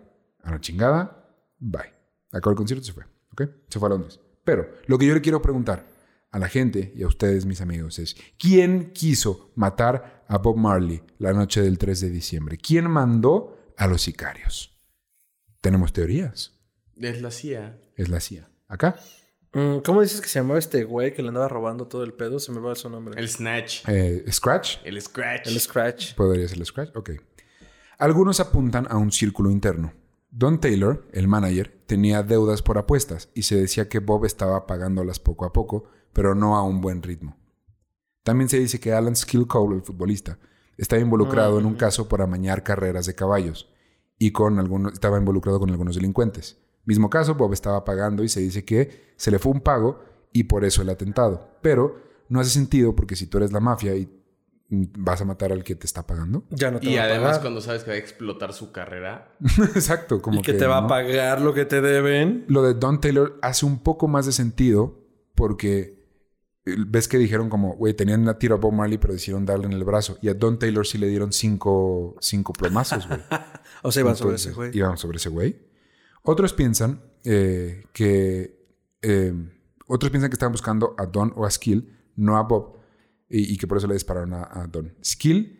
a 0.43 0.53
la 0.53 0.61
chingada, 0.61 1.27
bye. 1.59 1.93
Acabó 2.31 2.53
el 2.53 2.57
concierto 2.57 2.83
y 2.83 2.87
se 2.87 2.93
fue. 2.93 3.05
¿Ok? 3.33 3.43
Se 3.69 3.81
fue 3.81 3.89
a 3.89 3.91
Londres. 3.91 4.21
Pero 4.45 4.69
lo 4.87 4.99
que 4.99 5.07
yo 5.07 5.15
le 5.15 5.21
quiero 5.21 5.43
preguntar 5.43 5.92
a 6.33 6.39
la 6.39 6.49
gente 6.49 6.93
y 6.97 7.05
a 7.05 7.07
ustedes, 7.07 7.47
mis 7.47 7.61
amigos, 7.61 7.99
es: 8.01 8.17
¿quién 8.39 8.91
quiso 8.93 9.53
matar 9.55 10.25
a 10.27 10.39
Bob 10.39 10.57
Marley 10.57 11.03
la 11.19 11.33
noche 11.33 11.63
del 11.63 11.79
3 11.79 12.01
de 12.01 12.11
diciembre? 12.11 12.59
¿Quién 12.59 12.91
mandó 12.91 13.75
a 13.77 13.87
los 13.87 14.03
sicarios? 14.03 14.77
Tenemos 15.61 15.93
teorías. 15.93 16.59
Es 16.97 17.23
la 17.23 17.31
CIA. 17.31 17.79
Es 17.97 18.09
la 18.09 18.19
CIA. 18.21 18.51
¿Acá? 18.67 18.97
Mm, 19.53 19.79
¿Cómo 19.85 20.01
dices 20.01 20.21
que 20.21 20.29
se 20.29 20.39
llamaba 20.39 20.59
este 20.59 20.85
güey 20.85 21.13
que 21.13 21.23
le 21.23 21.29
andaba 21.29 21.47
robando 21.49 21.87
todo 21.87 22.05
el 22.05 22.15
pedo? 22.15 22.39
Se 22.39 22.51
me 22.53 22.61
va 22.61 22.75
su 22.75 22.89
nombre. 22.89 23.21
El 23.21 23.29
Snatch. 23.29 23.83
Eh, 23.87 24.25
¿Scratch? 24.31 24.79
El 24.85 25.01
Scratch. 25.01 25.47
El 25.47 25.61
Scratch. 25.61 26.15
¿Podría 26.15 26.49
ser 26.49 26.59
el 26.59 26.67
Scratch? 26.67 26.97
Ok. 26.97 27.11
Algunos 27.99 28.41
apuntan 28.41 28.87
a 28.91 28.97
un 28.97 29.13
círculo 29.13 29.51
interno. 29.51 29.93
Don 30.35 30.61
Taylor, 30.61 31.07
el 31.13 31.29
manager, 31.29 31.85
tenía 31.85 32.23
deudas 32.23 32.63
por 32.63 32.79
apuestas 32.79 33.29
y 33.35 33.43
se 33.43 33.61
decía 33.61 33.91
que 33.91 33.99
Bob 33.99 34.25
estaba 34.25 34.67
pagándolas 34.67 35.21
poco 35.21 35.45
a 35.45 35.53
poco, 35.53 35.85
pero 36.15 36.35
no 36.35 36.57
a 36.57 36.63
un 36.63 36.81
buen 36.81 37.03
ritmo. 37.03 37.37
También 38.23 38.49
se 38.49 38.59
dice 38.59 38.81
que 38.81 38.95
Alan 38.95 39.15
Skill 39.15 39.47
Cole, 39.47 39.77
el 39.77 39.83
futbolista, 39.83 40.39
estaba 40.79 41.03
involucrado 41.03 41.59
en 41.59 41.67
un 41.67 41.75
caso 41.75 42.09
por 42.09 42.23
amañar 42.23 42.63
carreras 42.63 43.05
de 43.05 43.15
caballos 43.15 43.69
y 44.19 44.33
con 44.33 44.59
algunos, 44.59 44.95
estaba 44.95 45.19
involucrado 45.19 45.61
con 45.61 45.69
algunos 45.69 45.97
delincuentes. 45.97 46.57
Mismo 46.87 47.11
caso, 47.11 47.35
Bob 47.35 47.53
estaba 47.53 47.85
pagando 47.85 48.25
y 48.25 48.31
se 48.31 48.41
dice 48.41 48.65
que 48.65 49.13
se 49.17 49.31
le 49.31 49.39
fue 49.39 49.53
un 49.53 49.61
pago 49.61 50.03
y 50.33 50.45
por 50.45 50.65
eso 50.65 50.81
el 50.81 50.89
atentado. 50.89 51.59
Pero 51.61 52.01
no 52.31 52.41
hace 52.41 52.49
sentido 52.49 52.97
porque 52.97 53.17
si 53.17 53.27
tú 53.27 53.37
eres 53.37 53.53
la 53.53 53.61
mafia 53.61 53.95
y 53.97 54.22
vas 54.73 55.21
a 55.21 55.27
matar 55.27 55.53
al 55.53 55.63
que 55.65 55.75
te 55.75 55.87
está 55.87 56.07
pagando. 56.07 56.45
Ya 56.51 56.71
no 56.71 56.81
te 56.81 56.89
y 56.89 56.97
va 56.97 57.05
además 57.05 57.21
a 57.21 57.27
pagar. 57.27 57.41
cuando 57.43 57.61
sabes 57.61 57.85
que 57.85 57.91
va 57.91 57.97
a 57.97 57.99
explotar 57.99 58.55
su 58.55 58.73
carrera. 58.73 59.37
Exacto, 59.75 60.23
como 60.23 60.41
y 60.41 60.43
que, 60.43 60.55
te 60.55 60.67
va 60.67 60.79
a 60.79 60.87
pagar 60.87 61.43
lo 61.43 61.53
que 61.53 61.67
te 61.67 61.83
deben. 61.83 62.47
Lo 62.49 62.63
de 62.63 62.73
Don 62.73 63.01
Taylor 63.01 63.39
hace 63.43 63.67
un 63.67 63.81
poco 63.81 64.09
más 64.09 64.25
de 64.25 64.33
sentido 64.33 64.99
porque 65.35 66.07
eh, 66.65 66.77
ves 66.87 67.07
que 67.07 67.19
dijeron 67.19 67.51
como, 67.51 67.75
güey, 67.75 67.93
tenían 67.93 68.23
una 68.23 68.39
tiro 68.39 68.55
a 68.55 68.59
Bob 68.59 68.73
Marley 68.73 68.97
pero 68.97 69.13
decidieron 69.13 69.45
darle 69.45 69.67
en 69.67 69.75
el 69.75 69.85
brazo. 69.85 70.17
Y 70.23 70.31
a 70.31 70.35
Don 70.35 70.59
Taylor 70.59 70.87
sí 70.87 70.97
le 70.97 71.09
dieron 71.09 71.35
cinco, 71.35 72.17
cinco 72.21 72.55
plomazos, 72.55 73.07
güey. 73.07 73.21
o 73.83 73.93
sea, 73.93 74.01
iban 74.01 74.17
sobre 74.17 74.37
ese 74.37 74.53
güey. 74.53 74.75
Iban 74.75 74.97
sobre 74.97 75.19
ese 75.19 75.29
güey. 75.29 75.57
Otros 76.23 76.55
piensan 76.55 77.03
eh, 77.25 77.85
que... 77.93 78.59
Eh, 79.03 79.35
otros 79.87 80.11
piensan 80.11 80.31
que 80.31 80.35
estaban 80.35 80.53
buscando 80.53 80.95
a 80.97 81.05
Don 81.05 81.35
o 81.37 81.45
a 81.45 81.51
Skill, 81.51 81.93
no 82.17 82.39
a 82.39 82.43
Bob 82.45 82.82
y, 83.33 83.57
que 83.57 83.67
por 83.67 83.79
eso 83.79 83.87
le 83.87 83.95
dispararon 83.95 84.35
a, 84.35 84.69
Don. 84.71 84.95
Skill 85.03 85.59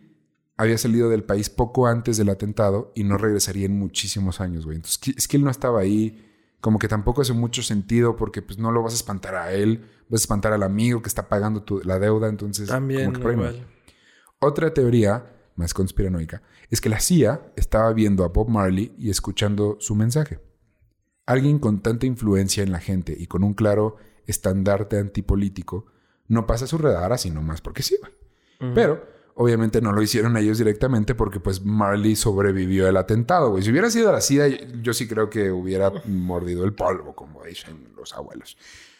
había 0.57 0.77
salido 0.77 1.09
del 1.09 1.23
país 1.23 1.49
poco 1.49 1.87
antes 1.87 2.17
del 2.17 2.29
atentado 2.29 2.91
y 2.95 3.03
no 3.03 3.17
regresaría 3.17 3.65
en 3.65 3.77
muchísimos 3.77 4.39
años, 4.39 4.65
güey. 4.65 4.75
Entonces, 4.75 5.15
Skill 5.19 5.43
no 5.43 5.49
estaba 5.49 5.79
ahí. 5.79 6.29
Como 6.61 6.77
que 6.79 6.87
tampoco 6.87 7.23
hace 7.23 7.33
mucho 7.33 7.63
sentido 7.63 8.15
porque 8.15 8.41
pues 8.41 8.59
no 8.59 8.71
lo 8.71 8.83
vas 8.83 8.93
a 8.93 8.95
espantar 8.95 9.35
a 9.35 9.51
él, 9.51 9.85
vas 10.07 10.21
a 10.21 10.23
espantar 10.23 10.53
al 10.53 10.63
amigo 10.63 11.01
que 11.01 11.09
está 11.09 11.27
pagando 11.27 11.63
tu, 11.63 11.81
la 11.81 11.99
deuda, 11.99 12.29
entonces... 12.29 12.69
También, 12.69 13.11
Otra 14.39 14.73
teoría 14.73 15.25
más 15.55 15.73
conspiranoica 15.73 16.41
es 16.69 16.79
que 16.79 16.87
la 16.87 17.01
CIA 17.01 17.51
estaba 17.57 17.91
viendo 17.91 18.23
a 18.23 18.29
Bob 18.29 18.47
Marley 18.47 18.95
y 18.97 19.09
escuchando 19.09 19.75
su 19.81 19.95
mensaje. 19.95 20.39
Alguien 21.25 21.59
con 21.59 21.81
tanta 21.81 22.05
influencia 22.05 22.63
en 22.63 22.71
la 22.71 22.79
gente 22.79 23.13
y 23.17 23.27
con 23.27 23.43
un 23.43 23.55
claro 23.55 23.97
estandarte 24.25 24.97
antipolítico 24.99 25.92
no 26.33 26.45
pasa 26.45 26.67
su 26.67 26.77
radar 26.77 27.13
así 27.13 27.29
nomás 27.29 27.61
porque 27.61 27.83
sí. 27.83 27.97
Pero 28.73 29.05
obviamente 29.35 29.81
no 29.81 29.91
lo 29.91 30.01
hicieron 30.01 30.37
ellos 30.37 30.57
directamente 30.57 31.15
porque 31.15 31.39
pues 31.39 31.63
Marley 31.63 32.15
sobrevivió 32.15 32.87
el 32.87 32.97
atentado, 32.97 33.49
güey. 33.49 33.63
Si 33.63 33.71
hubiera 33.71 33.89
sido 33.89 34.11
la 34.11 34.21
SIDA, 34.21 34.47
yo 34.81 34.93
sí 34.93 35.07
creo 35.07 35.29
que 35.29 35.51
hubiera 35.51 35.91
mordido 36.05 36.63
el 36.63 36.73
polvo, 36.73 37.13
como 37.13 37.43
dicen 37.43 37.93
los 37.95 38.13
abuelos. 38.13 38.57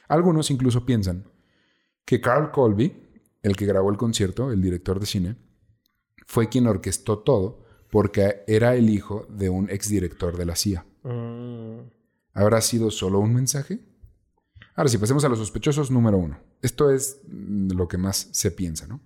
Algunos 0.08 0.52
incluso 0.52 0.86
piensan 0.86 1.26
que 2.06 2.20
Carl 2.20 2.52
Colby, 2.52 2.94
el 3.42 3.56
que 3.56 3.66
grabó 3.66 3.90
el 3.90 3.98
concierto, 3.98 4.52
el 4.52 4.62
director 4.62 5.00
de 5.00 5.06
cine, 5.06 5.36
fue 6.26 6.50
quien 6.50 6.68
orquestó 6.68 7.20
todo 7.20 7.64
porque 7.90 8.44
era 8.48 8.76
el 8.76 8.90
hijo 8.90 9.28
de 9.30 9.50
un 9.50 9.70
exdirector 9.70 10.36
de 10.36 10.46
la 10.46 10.56
CIA. 10.56 10.86
Mm. 11.04 11.80
¿Habrá 12.34 12.62
sido 12.62 12.90
solo 12.92 13.20
un 13.20 13.34
mensaje? 13.34 13.80
Ahora 14.76 14.90
sí, 14.90 14.98
pasemos 14.98 15.24
a 15.24 15.30
los 15.30 15.40
sospechosos 15.40 15.92
número 15.92 16.18
uno. 16.18 16.40
Esto 16.62 16.90
es 16.90 17.22
mm, 17.28 17.74
lo 17.74 17.88
que 17.88 17.98
más 17.98 18.30
se 18.32 18.52
piensa, 18.52 18.88
¿no? 18.88 19.02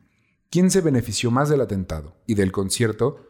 ¿Quién 0.49 0.71
se 0.71 0.81
benefició 0.81 1.29
más 1.29 1.49
del 1.49 1.61
atentado 1.61 2.15
y 2.25 2.35
del 2.35 2.51
concierto? 2.51 3.27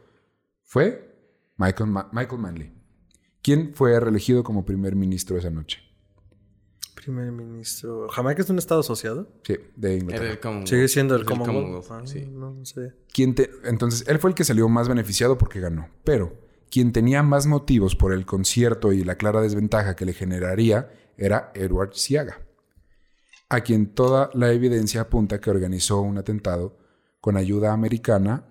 Fue 0.64 1.52
Michael, 1.58 1.90
Michael 2.12 2.42
Manley. 2.42 2.74
¿Quién 3.42 3.74
fue 3.74 4.00
reelegido 4.00 4.44
como 4.44 4.66
primer 4.66 4.96
ministro 4.96 5.38
esa 5.38 5.50
noche? 5.50 5.80
Primer 6.96 7.32
ministro. 7.32 8.08
¿Jamaica 8.10 8.42
es 8.42 8.50
un 8.50 8.58
estado 8.58 8.82
asociado? 8.82 9.32
Sí, 9.44 9.56
de 9.76 9.98
Inglaterra. 9.98 10.66
Sigue 10.66 10.88
siendo 10.88 11.16
el 11.16 11.26
Commonwealth. 11.26 11.86
Ah, 11.90 12.02
sí. 12.06 12.28
no, 12.28 12.64
sé. 12.66 12.94
Entonces, 13.64 14.08
él 14.08 14.20
fue 14.20 14.32
el 14.32 14.36
que 14.36 14.44
salió 14.44 14.68
más 14.68 14.90
beneficiado 14.90 15.38
porque 15.38 15.60
ganó. 15.60 15.90
Pero 16.04 16.36
quien 16.70 16.92
tenía 16.92 17.24
más 17.24 17.48
motivos 17.48 17.96
por 17.96 18.14
el 18.14 18.26
concierto 18.26 18.92
y 18.92 19.04
la 19.04 19.16
clara 19.16 19.42
desventaja 19.42 19.96
que 19.96 20.06
le 20.06 20.14
generaría 20.14 20.92
era 21.18 21.52
Edward 21.56 21.94
Siaga, 21.94 22.40
a 23.50 23.62
quien 23.62 23.94
toda 23.94 24.30
la 24.34 24.52
evidencia 24.52 25.02
apunta 25.02 25.42
que 25.42 25.50
organizó 25.50 26.02
un 26.02 26.18
atentado 26.18 26.78
con 27.20 27.38
ayuda 27.38 27.74
americana 27.74 28.46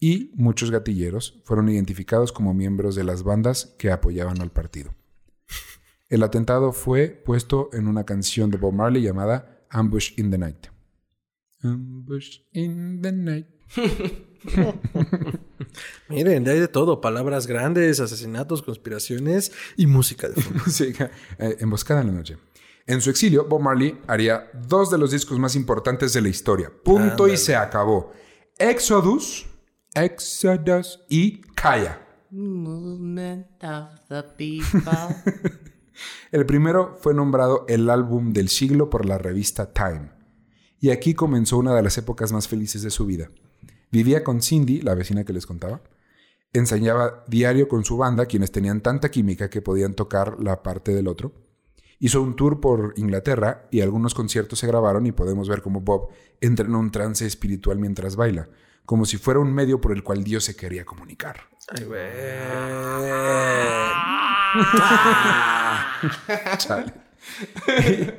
y 0.00 0.32
muchos 0.34 0.70
gatilleros 0.70 1.40
fueron 1.44 1.68
identificados 1.68 2.32
como 2.32 2.54
miembros 2.54 2.94
de 2.94 3.04
las 3.04 3.22
bandas 3.22 3.74
que 3.78 3.90
apoyaban 3.90 4.40
al 4.40 4.50
partido. 4.50 4.94
El 6.08 6.22
atentado 6.22 6.72
fue 6.72 7.08
puesto 7.08 7.70
en 7.72 7.86
una 7.86 8.04
canción 8.04 8.50
de 8.50 8.58
Bob 8.58 8.72
Marley 8.74 9.02
llamada 9.02 9.64
Ambush 9.70 10.18
in 10.18 10.30
the 10.30 10.38
Night. 10.38 10.66
Ambush 11.62 12.38
in 12.52 13.00
the 13.02 13.12
Night. 13.12 13.46
Miren, 16.08 16.48
hay 16.48 16.60
de 16.60 16.68
todo: 16.68 17.00
palabras 17.00 17.46
grandes, 17.46 18.00
asesinatos, 18.00 18.62
conspiraciones 18.62 19.52
y 19.76 19.86
música 19.86 20.28
de 20.28 20.40
fondo. 20.40 20.62
música 20.66 21.10
eh, 21.38 21.56
emboscada 21.60 22.00
en 22.00 22.08
la 22.08 22.12
noche. 22.12 22.36
En 22.86 23.00
su 23.00 23.10
exilio, 23.10 23.46
Bob 23.48 23.60
Marley 23.60 24.00
haría 24.06 24.50
dos 24.52 24.90
de 24.90 24.98
los 24.98 25.12
discos 25.12 25.38
más 25.38 25.54
importantes 25.54 26.12
de 26.12 26.22
la 26.22 26.28
historia. 26.28 26.72
Punto 26.84 27.28
y 27.28 27.36
se 27.36 27.54
acabó. 27.54 28.12
Exodus, 28.58 29.46
Exodus 29.94 31.00
y 31.08 31.40
Kaya. 31.54 32.06
Movement 32.30 33.46
of 33.62 34.00
the 34.08 34.22
people. 34.36 34.90
el 36.32 36.46
primero 36.46 36.96
fue 37.00 37.14
nombrado 37.14 37.64
el 37.68 37.90
álbum 37.90 38.32
del 38.32 38.48
siglo 38.48 38.90
por 38.90 39.06
la 39.06 39.18
revista 39.18 39.72
Time. 39.72 40.10
Y 40.80 40.90
aquí 40.90 41.14
comenzó 41.14 41.58
una 41.58 41.74
de 41.74 41.82
las 41.82 41.98
épocas 41.98 42.32
más 42.32 42.48
felices 42.48 42.82
de 42.82 42.90
su 42.90 43.06
vida. 43.06 43.30
Vivía 43.90 44.22
con 44.22 44.40
Cindy, 44.42 44.80
la 44.80 44.94
vecina 44.94 45.24
que 45.24 45.32
les 45.32 45.46
contaba. 45.46 45.82
Ensayaba 46.52 47.24
diario 47.28 47.68
con 47.68 47.84
su 47.84 47.96
banda, 47.96 48.26
quienes 48.26 48.52
tenían 48.52 48.80
tanta 48.80 49.10
química 49.10 49.50
que 49.50 49.62
podían 49.62 49.94
tocar 49.94 50.36
la 50.40 50.62
parte 50.62 50.92
del 50.92 51.08
otro. 51.08 51.32
Hizo 51.98 52.22
un 52.22 52.34
tour 52.34 52.60
por 52.60 52.94
Inglaterra 52.96 53.68
y 53.70 53.82
algunos 53.82 54.14
conciertos 54.14 54.58
se 54.58 54.66
grabaron 54.66 55.06
y 55.06 55.12
podemos 55.12 55.48
ver 55.48 55.60
cómo 55.62 55.80
Bob 55.80 56.08
entra 56.40 56.66
en 56.66 56.74
un 56.74 56.90
trance 56.90 57.26
espiritual 57.26 57.78
mientras 57.78 58.16
baila, 58.16 58.48
como 58.86 59.04
si 59.04 59.18
fuera 59.18 59.40
un 59.40 59.52
medio 59.52 59.80
por 59.80 59.92
el 59.92 60.02
cual 60.02 60.24
Dios 60.24 60.44
se 60.44 60.56
quería 60.56 60.84
comunicar. 60.84 61.40
Ay, 61.68 61.84
güey. 61.84 62.00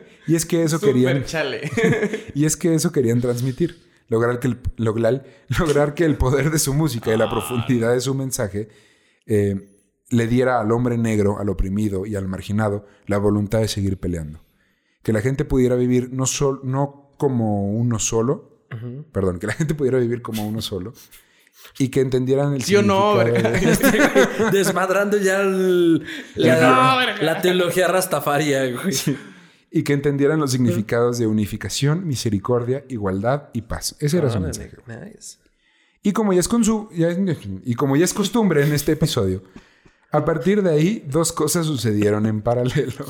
Y 0.27 0.35
es 0.35 0.45
que 0.45 0.63
eso 0.63 0.79
querían. 0.79 1.25
y 2.35 2.45
es 2.45 2.55
que 2.55 2.73
eso 2.73 2.91
querían 2.91 3.19
transmitir. 3.19 3.90
Lograr 4.11 4.39
que 4.39 4.49
el, 4.49 4.59
lograr, 4.75 5.23
lograr 5.57 5.93
que 5.93 6.03
el 6.03 6.17
poder 6.17 6.51
de 6.51 6.59
su 6.59 6.73
música 6.73 7.13
y 7.13 7.17
la 7.17 7.29
profundidad 7.29 7.93
de 7.93 8.01
su 8.01 8.13
mensaje 8.13 8.67
eh, 9.25 9.69
le 10.09 10.27
diera 10.27 10.59
al 10.59 10.69
hombre 10.73 10.97
negro, 10.97 11.39
al 11.39 11.47
oprimido 11.47 12.05
y 12.05 12.15
al 12.15 12.27
marginado 12.27 12.85
la 13.05 13.17
voluntad 13.17 13.59
de 13.59 13.69
seguir 13.69 13.97
peleando. 13.97 14.43
Que 15.01 15.13
la 15.13 15.21
gente 15.21 15.45
pudiera 15.45 15.75
vivir 15.75 16.11
no, 16.11 16.25
sol, 16.25 16.59
no 16.63 17.13
como 17.17 17.71
uno 17.71 17.99
solo, 17.99 18.65
perdón, 19.13 19.39
que 19.39 19.47
la 19.47 19.53
gente 19.53 19.75
pudiera 19.75 19.97
vivir 19.97 20.21
como 20.21 20.45
uno 20.45 20.61
solo 20.61 20.91
y 21.77 21.87
que 21.87 22.01
entendieran 22.01 22.53
el 22.53 22.63
¿Sí 22.63 22.75
o 22.75 22.81
no? 22.81 23.15
Desmadrando 24.51 25.17
ya 25.17 25.39
la, 26.35 27.39
teología 27.41 27.87
rastafaria, 27.87 28.73
Y 29.71 29.83
que 29.83 29.93
entendieran 29.93 30.39
los 30.39 30.51
significados 30.51 31.17
de 31.17 31.27
unificación, 31.27 32.05
misericordia, 32.05 32.83
igualdad 32.89 33.49
y 33.53 33.61
paz. 33.61 33.95
Ese 33.99 34.17
era 34.17 34.29
su 34.29 34.39
mensaje. 34.39 34.77
Y 36.03 36.11
como 36.11 36.33
ya 36.33 36.41
es 36.41 36.47
con 36.47 36.65
su, 36.65 36.89
y 37.63 37.75
como 37.75 37.95
ya 37.95 38.03
es 38.03 38.13
costumbre 38.13 38.65
en 38.65 38.73
este 38.73 38.91
episodio, 38.91 39.43
a 40.11 40.25
partir 40.25 40.61
de 40.61 40.71
ahí 40.71 41.05
dos 41.07 41.31
cosas 41.31 41.65
sucedieron 41.65 42.25
en 42.25 42.41
paralelo. 42.41 43.05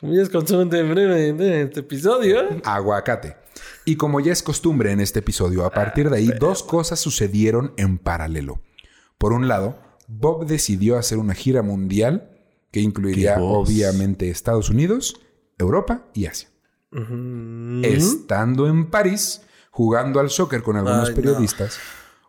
como 0.00 0.14
ya 0.14 0.22
es 0.22 0.30
costumbre 0.30 0.80
en 0.80 1.40
este 1.40 1.80
episodio. 1.80 2.40
Aguacate. 2.64 3.36
Y 3.84 3.96
como 3.96 4.20
ya 4.20 4.32
es 4.32 4.42
costumbre 4.42 4.92
en 4.92 5.00
este 5.00 5.18
episodio, 5.18 5.64
a 5.64 5.70
partir 5.70 6.08
de 6.10 6.16
ahí 6.16 6.30
dos 6.40 6.62
cosas 6.62 7.00
sucedieron 7.00 7.74
en 7.76 7.98
paralelo. 7.98 8.62
Por 9.18 9.32
un 9.32 9.46
lado, 9.46 9.78
Bob 10.08 10.46
decidió 10.46 10.96
hacer 10.96 11.18
una 11.18 11.34
gira 11.34 11.62
mundial 11.62 12.35
que 12.70 12.80
incluiría 12.80 13.36
obviamente 13.40 14.30
Estados 14.30 14.70
Unidos, 14.70 15.20
Europa 15.58 16.06
y 16.14 16.26
Asia. 16.26 16.48
Estando 17.82 18.68
en 18.68 18.90
París, 18.90 19.42
jugando 19.70 20.20
al 20.20 20.30
soccer 20.30 20.62
con 20.62 20.76
algunos 20.76 21.10
periodistas, 21.10 21.78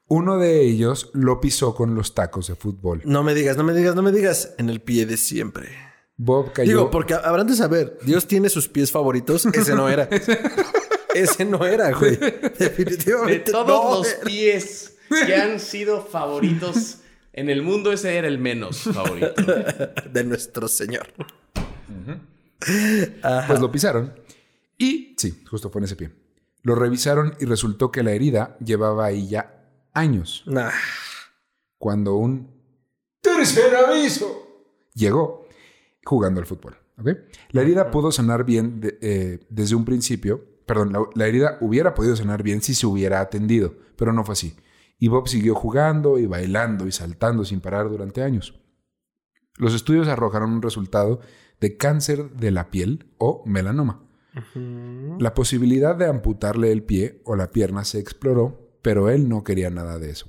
uno 0.07 0.38
de 0.38 0.61
ellos 0.61 1.09
lo 1.13 1.39
pisó 1.41 1.75
con 1.75 1.95
los 1.95 2.15
tacos 2.15 2.47
de 2.47 2.55
fútbol. 2.55 3.01
No 3.05 3.23
me 3.23 3.33
digas, 3.33 3.57
no 3.57 3.63
me 3.63 3.73
digas, 3.73 3.95
no 3.95 4.01
me 4.01 4.11
digas, 4.11 4.53
en 4.57 4.69
el 4.69 4.81
pie 4.81 5.05
de 5.05 5.17
siempre. 5.17 5.69
Bob 6.15 6.51
cayó. 6.53 6.69
Digo, 6.69 6.91
porque 6.91 7.13
habrán 7.13 7.47
de 7.47 7.55
saber, 7.55 7.99
Dios 8.03 8.27
tiene 8.27 8.49
sus 8.49 8.67
pies 8.67 8.91
favoritos, 8.91 9.45
ese 9.45 9.75
no 9.75 9.89
era. 9.89 10.09
Ese 11.13 11.45
no 11.45 11.65
era, 11.65 11.91
güey. 11.93 12.15
Definitivamente. 12.59 13.45
De 13.45 13.51
todos 13.51 13.97
los 13.97 14.13
pies 14.23 14.97
que 15.25 15.35
han 15.35 15.59
sido 15.59 16.05
favoritos 16.05 16.97
en 17.38 17.49
el 17.49 17.61
mundo, 17.61 17.91
ese 17.91 18.17
era 18.17 18.27
el 18.27 18.39
menos 18.39 18.79
favorito. 18.93 19.33
De 20.11 20.23
nuestro 20.23 20.67
Señor. 20.67 21.07
Pues 23.47 23.59
lo 23.59 23.71
pisaron. 23.71 24.13
Y 24.77 25.15
sí, 25.17 25.43
justo 25.49 25.69
fue 25.69 25.79
en 25.79 25.85
ese 25.85 25.95
pie. 25.95 26.11
Lo 26.63 26.75
revisaron 26.75 27.35
y 27.39 27.45
resultó 27.45 27.91
que 27.91 28.03
la 28.03 28.11
herida 28.11 28.57
llevaba 28.59 29.05
ahí 29.05 29.27
ya 29.27 29.69
años. 29.93 30.43
Cuando 31.77 32.15
un 32.15 32.49
tercer 33.21 33.75
aviso 33.75 34.65
llegó 34.93 35.47
jugando 36.03 36.41
al 36.41 36.45
fútbol. 36.45 36.75
La 37.51 37.61
herida 37.61 37.91
pudo 37.91 38.11
sanar 38.11 38.43
bien 38.43 38.81
eh, 39.01 39.39
desde 39.49 39.75
un 39.75 39.85
principio 39.85 40.57
Perdón, 40.67 40.91
la, 41.15 41.27
herida 41.27 41.57
hubiera 41.61 41.93
podido 41.93 42.17
sanar 42.17 42.43
bien 42.43 42.61
si 42.61 42.75
se 42.75 42.85
hubiera 42.85 43.21
atendido, 43.21 43.73
pero 43.95 44.11
no 44.11 44.25
fue 44.25 44.33
así. 44.33 44.53
Y 45.00 45.10
Bob 45.10 45.28
siguió 45.28 45.56
jugando 45.56 46.18
y 46.18 46.26
bailando 46.26 46.88
y 46.88 46.91
saltando 46.91 47.45
sin 47.45 47.62
parar 47.62 47.89
durante 47.89 48.24
años. 48.24 48.60
Los 49.58 49.74
estudios 49.74 50.08
arrojaron 50.08 50.52
un 50.52 50.62
resultado 50.62 51.20
de 51.60 51.78
cáncer 51.78 52.32
de 52.32 52.52
la 52.52 52.70
piel 52.70 53.12
o 53.18 53.43
melanoma. 53.45 54.04
La 55.20 55.34
posibilidad 55.34 55.95
de 55.95 56.06
amputarle 56.06 56.72
el 56.72 56.84
pie 56.84 57.22
o 57.26 57.36
la 57.36 57.50
pierna 57.50 57.84
se 57.84 57.98
exploró, 57.98 58.78
pero 58.84 59.10
él 59.10 59.30
no 59.30 59.43
quería 59.43 59.72
nada 59.72 59.98
de 59.98 60.12
eso. 60.12 60.28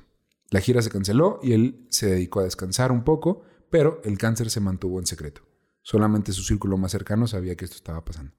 La 0.50 0.60
gira 0.60 0.80
se 0.80 0.90
canceló 0.90 1.40
y 1.42 1.52
él 1.52 1.86
se 1.90 2.06
dedicó 2.06 2.40
a 2.40 2.44
descansar 2.44 2.90
un 2.90 3.04
poco, 3.04 3.42
pero 3.68 4.00
el 4.04 4.16
cáncer 4.16 4.48
se 4.48 4.60
mantuvo 4.60 4.98
en 4.98 5.06
secreto. 5.06 5.42
Solamente 5.82 6.32
su 6.32 6.42
círculo 6.42 6.78
más 6.78 6.92
cercano 6.92 7.26
sabía 7.26 7.54
que 7.54 7.66
esto 7.66 7.76
estaba 7.76 8.02
pasando. 8.04 8.32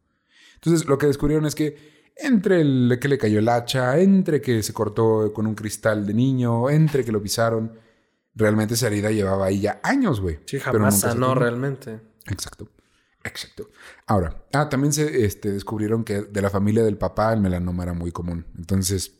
Entonces 0.55 0.87
lo 0.87 0.97
que 0.97 1.07
descubrieron 1.07 1.45
es 1.45 1.53
que 1.53 1.98
entre 2.21 2.61
el 2.61 2.97
que 3.01 3.07
le 3.07 3.17
cayó 3.17 3.39
el 3.39 3.49
hacha, 3.49 3.97
entre 3.99 4.41
que 4.41 4.61
se 4.63 4.73
cortó 4.73 5.31
con 5.33 5.47
un 5.47 5.55
cristal 5.55 6.05
de 6.05 6.13
niño, 6.13 6.69
entre 6.69 7.03
que 7.03 7.11
lo 7.11 7.21
pisaron, 7.21 7.73
realmente 8.35 8.73
esa 8.73 8.87
herida 8.87 9.11
llevaba 9.11 9.45
ahí 9.45 9.61
ya 9.61 9.79
años, 9.83 10.21
güey. 10.21 10.39
Sí, 10.45 10.59
jamás 10.59 10.99
sanó 10.99 11.35
realmente. 11.35 11.99
Exacto. 12.27 12.67
Exacto. 13.23 13.69
Ahora, 14.07 14.43
ah, 14.53 14.69
también 14.69 14.93
se 14.93 15.25
este, 15.25 15.51
descubrieron 15.51 16.03
que 16.03 16.21
de 16.21 16.41
la 16.41 16.49
familia 16.49 16.83
del 16.83 16.97
papá 16.97 17.33
el 17.33 17.41
melanoma 17.41 17.83
era 17.83 17.93
muy 17.93 18.11
común. 18.11 18.45
Entonces, 18.57 19.17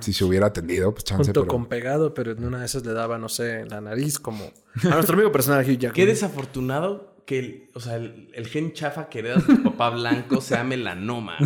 si 0.00 0.12
se 0.12 0.24
hubiera 0.24 0.46
atendido, 0.46 0.92
pues 0.92 1.04
chance. 1.04 1.24
Junto 1.24 1.46
con 1.46 1.66
pegado, 1.66 2.14
pero 2.14 2.32
en 2.32 2.44
una 2.44 2.60
de 2.60 2.66
esas 2.66 2.84
le 2.84 2.92
daba, 2.92 3.18
no 3.18 3.28
sé, 3.28 3.64
la 3.66 3.80
nariz 3.80 4.18
como 4.18 4.44
a 4.44 4.94
nuestro 4.94 5.14
amigo 5.14 5.32
personal 5.32 5.62
Hugh 5.64 5.78
Jackman. 5.78 5.94
Qué 5.94 6.06
desafortunado 6.06 7.16
que 7.26 7.38
el, 7.38 7.70
o 7.74 7.80
sea, 7.80 7.96
el, 7.96 8.46
gen 8.46 8.72
chafa 8.72 9.08
que 9.08 9.18
hereda 9.18 9.42
tu 9.44 9.62
papá 9.62 9.90
blanco 9.90 10.40
sea 10.40 10.64
melanoma. 10.64 11.36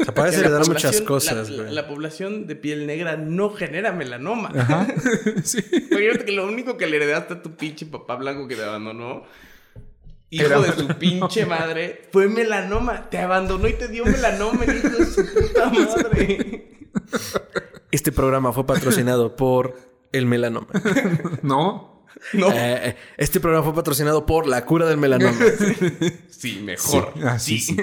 O 0.00 0.04
sea, 0.04 0.14
parece 0.14 0.40
heredar 0.40 0.66
muchas 0.66 1.00
cosas, 1.02 1.50
la, 1.50 1.64
la, 1.64 1.86
población 1.86 2.46
de 2.46 2.56
piel 2.56 2.86
negra 2.86 3.16
no 3.16 3.50
genera 3.50 3.92
melanoma. 3.92 4.50
Ajá. 4.56 4.86
sí. 5.44 5.62
que 5.62 6.32
lo 6.32 6.46
único 6.46 6.76
que 6.76 6.86
le 6.86 6.96
heredaste 6.96 7.34
a 7.34 7.42
tu 7.42 7.56
pinche 7.56 7.86
papá 7.86 8.16
blanco 8.16 8.48
que 8.48 8.56
te 8.56 8.64
abandonó, 8.64 9.24
hijo 10.30 10.62
de 10.62 10.72
su 10.72 10.88
pinche 10.98 11.44
madre, 11.44 12.08
fue 12.12 12.28
melanoma. 12.28 13.10
Te 13.10 13.18
abandonó 13.18 13.68
y 13.68 13.74
te 13.74 13.88
dio 13.88 14.04
melanoma, 14.04 14.64
hijo 14.64 14.88
de 14.88 15.06
su 15.06 15.26
puta 15.32 15.70
madre. 15.70 16.78
Este 17.90 18.12
programa 18.12 18.52
fue 18.52 18.66
patrocinado 18.66 19.36
por 19.36 19.76
el 20.12 20.26
melanoma. 20.26 20.68
no. 21.42 21.90
No. 22.32 22.48
Eh, 22.50 22.88
eh, 22.88 22.96
este 23.16 23.40
programa 23.40 23.64
fue 23.64 23.74
patrocinado 23.74 24.26
por 24.26 24.46
la 24.46 24.64
cura 24.64 24.86
del 24.86 24.98
melanoma. 24.98 25.38
sí, 26.28 26.60
mejor. 26.62 27.14
así, 27.24 27.58
sí. 27.58 27.76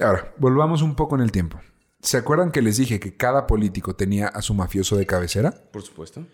Ahora, 0.00 0.34
volvamos 0.38 0.82
un 0.82 0.94
poco 0.94 1.14
en 1.14 1.22
el 1.22 1.32
tiempo. 1.32 1.60
¿Se 2.00 2.16
acuerdan 2.16 2.50
que 2.50 2.62
les 2.62 2.76
dije 2.76 3.00
que 3.00 3.16
cada 3.16 3.46
político 3.46 3.94
tenía 3.96 4.28
a 4.28 4.42
su 4.42 4.54
mafioso 4.54 4.96
de 4.96 5.06
cabecera? 5.06 5.52
Por 5.72 5.82
supuesto. 5.82 6.26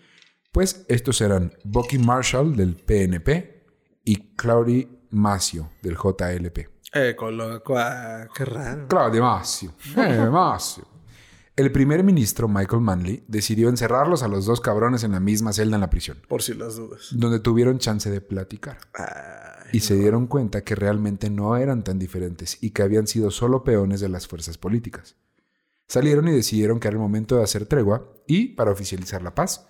Pues 0.51 0.85
estos 0.89 1.21
eran 1.21 1.53
Bucky 1.63 1.97
Marshall 1.97 2.55
del 2.55 2.75
PNP 2.75 3.65
y 4.03 4.35
Claudia 4.35 4.87
Macio 5.11 5.69
del 5.81 5.95
JLP. 5.95 6.69
Eh, 6.93 7.15
con 7.15 7.37
lo, 7.37 7.63
qué 7.63 8.45
raro. 8.45 8.87
Claudia 8.87 9.21
Macio. 9.21 9.73
Eh, 9.95 10.27
Macio. 10.29 10.85
El 11.55 11.71
primer 11.71 12.03
ministro 12.03 12.47
Michael 12.47 12.81
Manley 12.81 13.23
decidió 13.27 13.69
encerrarlos 13.69 14.23
a 14.23 14.27
los 14.27 14.45
dos 14.45 14.61
cabrones 14.61 15.03
en 15.03 15.11
la 15.11 15.19
misma 15.19 15.53
celda 15.53 15.75
en 15.75 15.81
la 15.81 15.89
prisión. 15.89 16.21
Por 16.27 16.41
si 16.41 16.53
las 16.53 16.75
dudas. 16.75 17.09
Donde 17.11 17.39
tuvieron 17.39 17.77
chance 17.77 18.09
de 18.09 18.19
platicar. 18.19 18.77
Y 19.71 19.79
se 19.79 19.95
dieron 19.95 20.27
cuenta 20.27 20.63
que 20.63 20.75
realmente 20.75 21.29
no 21.29 21.57
eran 21.57 21.83
tan 21.83 21.99
diferentes 21.99 22.57
y 22.61 22.71
que 22.71 22.83
habían 22.83 23.07
sido 23.07 23.31
solo 23.31 23.63
peones 23.63 24.01
de 24.01 24.09
las 24.09 24.27
fuerzas 24.27 24.57
políticas. 24.57 25.15
Salieron 25.87 26.27
y 26.27 26.31
decidieron 26.31 26.79
que 26.79 26.87
era 26.87 26.95
el 26.95 27.01
momento 27.01 27.37
de 27.37 27.43
hacer 27.43 27.65
tregua 27.65 28.13
y, 28.27 28.49
para 28.49 28.71
oficializar 28.71 29.21
la 29.21 29.35
paz, 29.35 29.67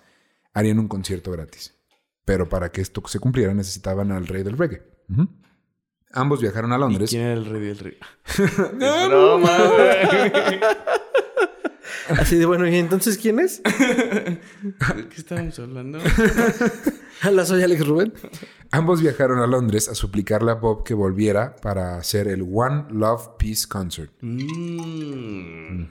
harían 0.52 0.78
un 0.78 0.88
concierto 0.88 1.30
gratis. 1.32 1.74
Pero 2.24 2.48
para 2.48 2.70
que 2.70 2.80
esto 2.80 3.02
se 3.06 3.18
cumpliera 3.18 3.52
necesitaban 3.54 4.12
al 4.12 4.28
rey 4.28 4.42
del 4.44 4.56
reggae. 4.56 4.82
Ambos 6.12 6.40
viajaron 6.40 6.72
a 6.72 6.78
Londres. 6.78 7.10
¿Quién 7.10 7.22
era 7.22 7.34
el 7.34 7.44
rey 7.46 7.60
del 7.60 7.78
reggae? 7.78 7.98
no, 8.78 9.38
no 9.38 9.46
Así 12.08 12.36
de 12.36 12.46
bueno, 12.46 12.68
¿y 12.68 12.76
entonces 12.76 13.16
quién 13.18 13.40
es? 13.40 13.62
¿De 13.64 14.40
qué 15.08 15.16
estábamos 15.16 15.58
hablando? 15.58 15.98
Hola, 17.28 17.46
soy 17.46 17.62
Alex 17.62 17.86
Rubén. 17.86 18.12
Ambos 18.70 19.00
viajaron 19.00 19.38
a 19.38 19.46
Londres 19.46 19.88
a 19.88 19.94
suplicarle 19.94 20.50
a 20.50 20.54
Bob 20.54 20.82
que 20.84 20.94
volviera 20.94 21.54
para 21.56 21.96
hacer 21.96 22.26
el 22.26 22.42
One 22.42 22.86
Love 22.90 23.36
Peace 23.38 23.66
Concert. 23.68 24.12
Mm. 24.20 25.84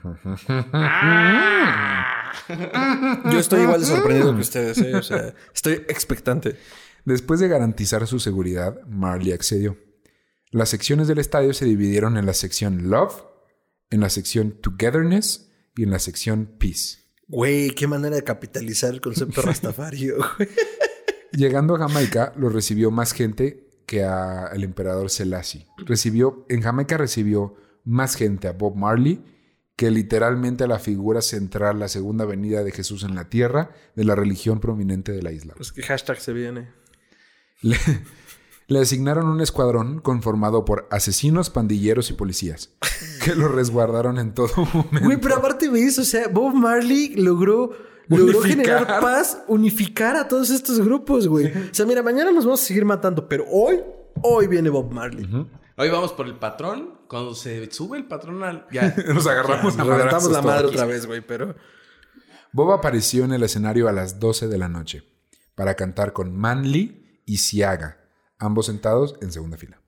Yo 3.32 3.38
estoy 3.38 3.62
igual 3.62 3.80
de 3.80 3.86
sorprendido 3.86 4.34
que 4.34 4.40
ustedes, 4.40 4.78
¿eh? 4.78 4.94
o 4.96 5.02
sea, 5.02 5.34
estoy 5.54 5.74
expectante. 5.88 6.56
Después 7.04 7.40
de 7.40 7.48
garantizar 7.48 8.06
su 8.06 8.18
seguridad, 8.20 8.80
Marley 8.86 9.32
accedió. 9.32 9.78
Las 10.50 10.68
secciones 10.68 11.08
del 11.08 11.18
estadio 11.18 11.54
se 11.54 11.64
dividieron 11.64 12.18
en 12.18 12.26
la 12.26 12.34
sección 12.34 12.90
Love, 12.90 13.24
en 13.90 14.00
la 14.00 14.10
sección 14.10 14.60
Togetherness 14.60 15.50
y 15.76 15.84
en 15.84 15.90
la 15.90 15.98
sección 15.98 16.56
Peace. 16.58 16.98
Güey, 17.26 17.70
qué 17.70 17.86
manera 17.86 18.16
de 18.16 18.24
capitalizar 18.24 18.92
el 18.92 19.00
concepto 19.00 19.40
rastafario. 19.42 20.16
Llegando 21.32 21.74
a 21.74 21.78
Jamaica, 21.78 22.32
lo 22.36 22.48
recibió 22.48 22.90
más 22.90 23.12
gente 23.12 23.68
que 23.86 24.04
al 24.04 24.62
emperador 24.62 25.10
Selassie. 25.10 25.66
Recibió, 25.78 26.46
en 26.48 26.62
Jamaica 26.62 26.96
recibió 26.96 27.54
más 27.84 28.14
gente 28.14 28.48
a 28.48 28.52
Bob 28.52 28.76
Marley 28.76 29.22
que 29.76 29.90
literalmente 29.90 30.64
a 30.64 30.66
la 30.66 30.78
figura 30.78 31.22
central, 31.22 31.78
la 31.78 31.88
segunda 31.88 32.24
venida 32.24 32.62
de 32.62 32.72
Jesús 32.72 33.04
en 33.04 33.14
la 33.14 33.28
tierra, 33.28 33.70
de 33.96 34.04
la 34.04 34.14
religión 34.14 34.60
prominente 34.60 35.12
de 35.12 35.22
la 35.22 35.32
isla. 35.32 35.54
Pues 35.56 35.72
que 35.72 35.82
hashtag 35.82 36.20
se 36.20 36.32
viene. 36.32 36.70
Le 37.62 38.78
asignaron 38.78 39.26
un 39.26 39.40
escuadrón 39.40 40.00
conformado 40.00 40.64
por 40.64 40.86
asesinos, 40.90 41.50
pandilleros 41.50 42.10
y 42.10 42.14
policías, 42.14 42.70
que 43.24 43.34
lo 43.34 43.48
resguardaron 43.48 44.18
en 44.18 44.34
todo 44.34 44.66
momento. 44.72 45.00
Güey, 45.02 45.20
pero 45.20 45.36
aparte 45.36 45.68
de 45.68 45.84
eso, 45.84 46.02
o 46.02 46.04
sea, 46.04 46.28
Bob 46.28 46.54
Marley 46.54 47.14
logró, 47.16 47.72
logró 48.08 48.40
generar 48.42 48.86
paz, 49.00 49.42
unificar 49.48 50.16
a 50.16 50.28
todos 50.28 50.50
estos 50.50 50.80
grupos, 50.80 51.28
güey. 51.28 51.46
O 51.46 51.74
sea, 51.74 51.86
mira, 51.86 52.02
mañana 52.02 52.30
nos 52.32 52.44
vamos 52.44 52.62
a 52.62 52.64
seguir 52.64 52.84
matando, 52.84 53.28
pero 53.28 53.44
hoy, 53.48 53.80
hoy 54.22 54.46
viene 54.46 54.70
Bob 54.70 54.92
Marley. 54.92 55.28
Hoy 55.76 55.88
vamos 55.88 56.12
por 56.12 56.26
el 56.26 56.36
patrón. 56.36 57.00
Cuando 57.08 57.34
se 57.34 57.70
sube 57.70 57.98
el 57.98 58.06
patrón 58.06 58.42
al... 58.42 58.66
Ya. 58.70 58.94
Nos 59.14 59.26
agarramos 59.26 59.78
a 59.78 59.84
la 60.30 60.42
madre 60.42 60.66
otra 60.66 60.86
vez, 60.86 61.06
güey, 61.06 61.20
pero... 61.20 61.54
Bob 62.52 62.72
apareció 62.72 63.24
en 63.24 63.32
el 63.32 63.42
escenario 63.42 63.88
a 63.88 63.92
las 63.92 64.18
12 64.20 64.48
de 64.48 64.58
la 64.58 64.68
noche 64.68 65.04
para 65.54 65.74
cantar 65.74 66.12
con 66.12 66.36
Manly 66.36 67.22
y 67.26 67.38
Siaga, 67.38 67.98
ambos 68.38 68.66
sentados 68.66 69.16
en 69.22 69.32
segunda 69.32 69.56
fila. 69.56 69.80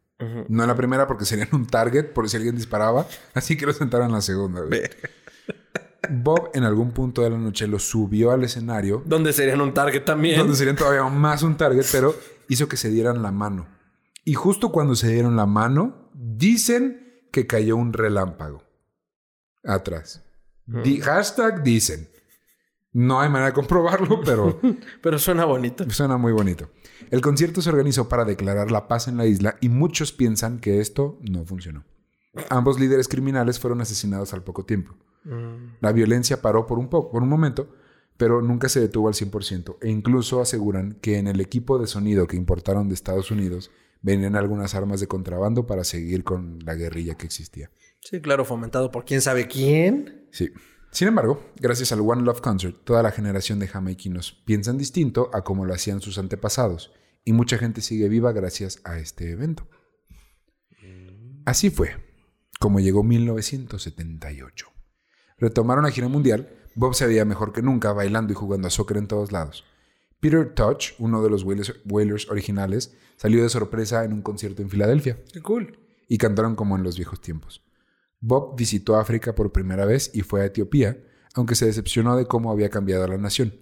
No 0.49 0.63
en 0.63 0.69
la 0.69 0.77
primera 0.77 1.07
porque 1.07 1.25
serían 1.25 1.49
un 1.53 1.67
target 1.67 2.13
por 2.13 2.29
si 2.31 2.37
alguien 2.37 2.57
disparaba, 2.57 3.07
así 3.35 3.57
que 3.57 3.67
lo 3.67 3.73
sentaron 3.73 4.07
en 4.07 4.13
la 4.15 4.23
segunda. 4.23 4.63
Bob 6.11 6.51
en 6.55 6.65
algún 6.65 6.93
punto 6.93 7.23
de 7.23 7.31
la 7.31 7.39
noche 7.39 7.67
lo 7.67 7.79
subió 7.79 8.31
al 8.31 8.45
escenario. 8.45 9.03
Donde 9.05 9.33
serían 9.33 9.61
un 9.61 9.75
target 9.75 10.05
también. 10.05 10.39
Donde 10.39 10.57
serían 10.57 10.77
todavía 10.77 11.05
más 11.05 11.43
un 11.43 11.57
target, 11.57 11.85
pero 11.93 12.15
hizo 12.49 12.69
que 12.69 12.77
se 12.77 12.91
dieran 12.91 13.23
la 13.23 13.31
mano. 13.31 13.67
Y 14.25 14.35
justo 14.35 14.73
cuando 14.73 14.95
se 14.95 15.13
dieron 15.13 15.37
la 15.37 15.47
mano, 15.47 16.11
dicen 16.15 17.27
que 17.31 17.47
cayó 17.47 17.77
un 17.77 17.93
relámpago. 17.93 18.63
Atrás. 19.65 20.25
hashtag 21.03 21.63
dicen. 21.63 22.09
No 22.93 23.21
hay 23.21 23.29
manera 23.29 23.47
de 23.47 23.55
comprobarlo, 23.55 24.21
pero... 24.25 24.61
pero 25.03 25.19
suena 25.19 25.45
bonito. 25.45 25.89
Suena 25.91 26.17
muy 26.17 26.33
bonito. 26.33 26.71
El 27.11 27.21
concierto 27.21 27.61
se 27.61 27.71
organizó 27.71 28.09
para 28.09 28.25
declarar 28.25 28.71
la 28.71 28.87
paz 28.87 29.09
en 29.09 29.17
la 29.17 29.27
isla 29.27 29.57
y 29.61 29.69
muchos 29.69 30.13
piensan 30.13 30.61
que 30.61 30.81
esto 30.81 31.19
no 31.21 31.45
funcionó. 31.45 31.85
Ambos 32.51 32.79
líderes 32.79 33.09
criminales 33.09 33.59
fueron 33.59 33.81
asesinados 33.81 34.33
al 34.33 34.43
poco 34.43 34.65
tiempo. 34.65 34.95
Mm. 35.25 35.77
La 35.81 35.93
violencia 35.93 36.41
paró 36.43 36.67
por 36.67 36.79
un, 36.79 36.89
poco, 36.89 37.11
por 37.11 37.23
un 37.23 37.29
momento, 37.29 37.75
pero 38.17 38.43
nunca 38.43 38.69
se 38.69 38.81
detuvo 38.81 39.09
al 39.09 39.15
100% 39.15 39.79
e 39.81 39.91
incluso 39.91 40.41
aseguran 40.41 40.99
que 41.01 41.19
en 41.19 41.27
el 41.27 41.41
equipo 41.41 41.79
de 41.79 41.87
sonido 41.87 42.27
que 42.27 42.37
importaron 42.37 42.89
de 42.89 42.95
Estados 42.95 43.31
Unidos 43.31 43.71
venían 44.03 44.37
algunas 44.37 44.75
armas 44.75 45.01
de 45.01 45.09
contrabando 45.09 45.67
para 45.67 45.83
seguir 45.83 46.25
con 46.25 46.59
la 46.65 46.75
guerrilla 46.75 47.17
que 47.17 47.27
existía. 47.27 47.71
Sí, 48.01 48.21
claro, 48.21 48.45
fomentado 48.45 48.91
por 48.91 49.05
quién 49.05 49.23
sabe 49.23 49.49
quién. 49.49 50.29
Sí. 50.31 50.51
Sin 50.91 51.09
embargo, 51.09 51.43
gracias 51.57 51.91
al 51.91 52.03
One 52.03 52.23
Love 52.23 52.41
Concert, 52.41 52.77
toda 52.85 53.03
la 53.03 53.11
generación 53.11 53.59
de 53.59 53.67
jamaiquinos 53.67 54.43
piensan 54.45 54.79
distinto 54.79 55.31
a 55.33 55.43
como 55.43 55.65
lo 55.65 55.75
hacían 55.75 56.01
sus 56.01 56.19
antepasados, 56.19 56.93
y 57.25 57.33
mucha 57.33 57.59
gente 57.59 57.81
sigue 57.81 58.09
viva 58.09 58.33
gracias 58.33 58.81
a 58.85 58.99
este 58.99 59.31
evento. 59.31 59.67
Así 61.47 61.71
fue 61.71 61.97
como 62.61 62.81
llegó 62.81 63.03
1978. 63.03 64.74
Retomaron 65.39 65.85
la 65.85 65.91
gira 65.91 66.09
mundial, 66.09 66.49
Bob 66.75 66.95
se 66.95 67.07
veía 67.07 67.25
mejor 67.25 67.53
que 67.53 67.63
nunca 67.63 67.93
bailando 67.93 68.33
y 68.33 68.37
jugando 68.37 68.69
a 68.69 68.71
soccer 68.71 68.97
en 68.97 69.07
todos 69.07 69.33
lados. 69.33 69.65
Peter 70.21 70.55
Touch, 70.55 70.93
uno 70.99 71.23
de 71.23 71.31
los 71.31 71.45
Wailers, 71.45 72.31
originales, 72.31 72.97
salió 73.17 73.43
de 73.43 73.49
sorpresa 73.49 74.05
en 74.05 74.13
un 74.13 74.23
concierto 74.23 74.63
en 74.63 74.71
Filadelfia. 74.71 75.19
¡Qué 75.33 75.43
cool! 75.43 75.79
Y 76.09 76.19
cantaron 76.19 76.57
como 76.57 76.77
en 76.77 76.83
los 76.83 76.97
viejos 76.97 77.21
tiempos. 77.21 77.63
Bob 78.21 78.57
visitó 78.57 78.97
África 78.97 79.35
por 79.35 79.53
primera 79.53 79.85
vez 79.85 80.11
y 80.15 80.23
fue 80.23 80.41
a 80.41 80.47
Etiopía, 80.47 80.99
aunque 81.35 81.55
se 81.55 81.67
decepcionó 81.67 82.17
de 82.17 82.27
cómo 82.27 82.51
había 82.51 82.71
cambiado 82.71 83.07
la 83.07 83.19
nación. 83.19 83.55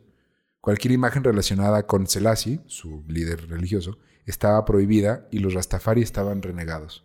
Cualquier 0.61 0.93
imagen 0.93 1.25
relacionada 1.25 1.87
con 1.87 2.07
Selassie, 2.07 2.61
su 2.67 3.05
líder 3.09 3.49
religioso, 3.49 3.99
estaba 4.25 4.65
prohibida 4.65 5.27
y 5.33 5.41
los 5.41 5.55
Rastafari 5.55 6.03
estaban 6.03 6.43
renegados. 6.43 7.05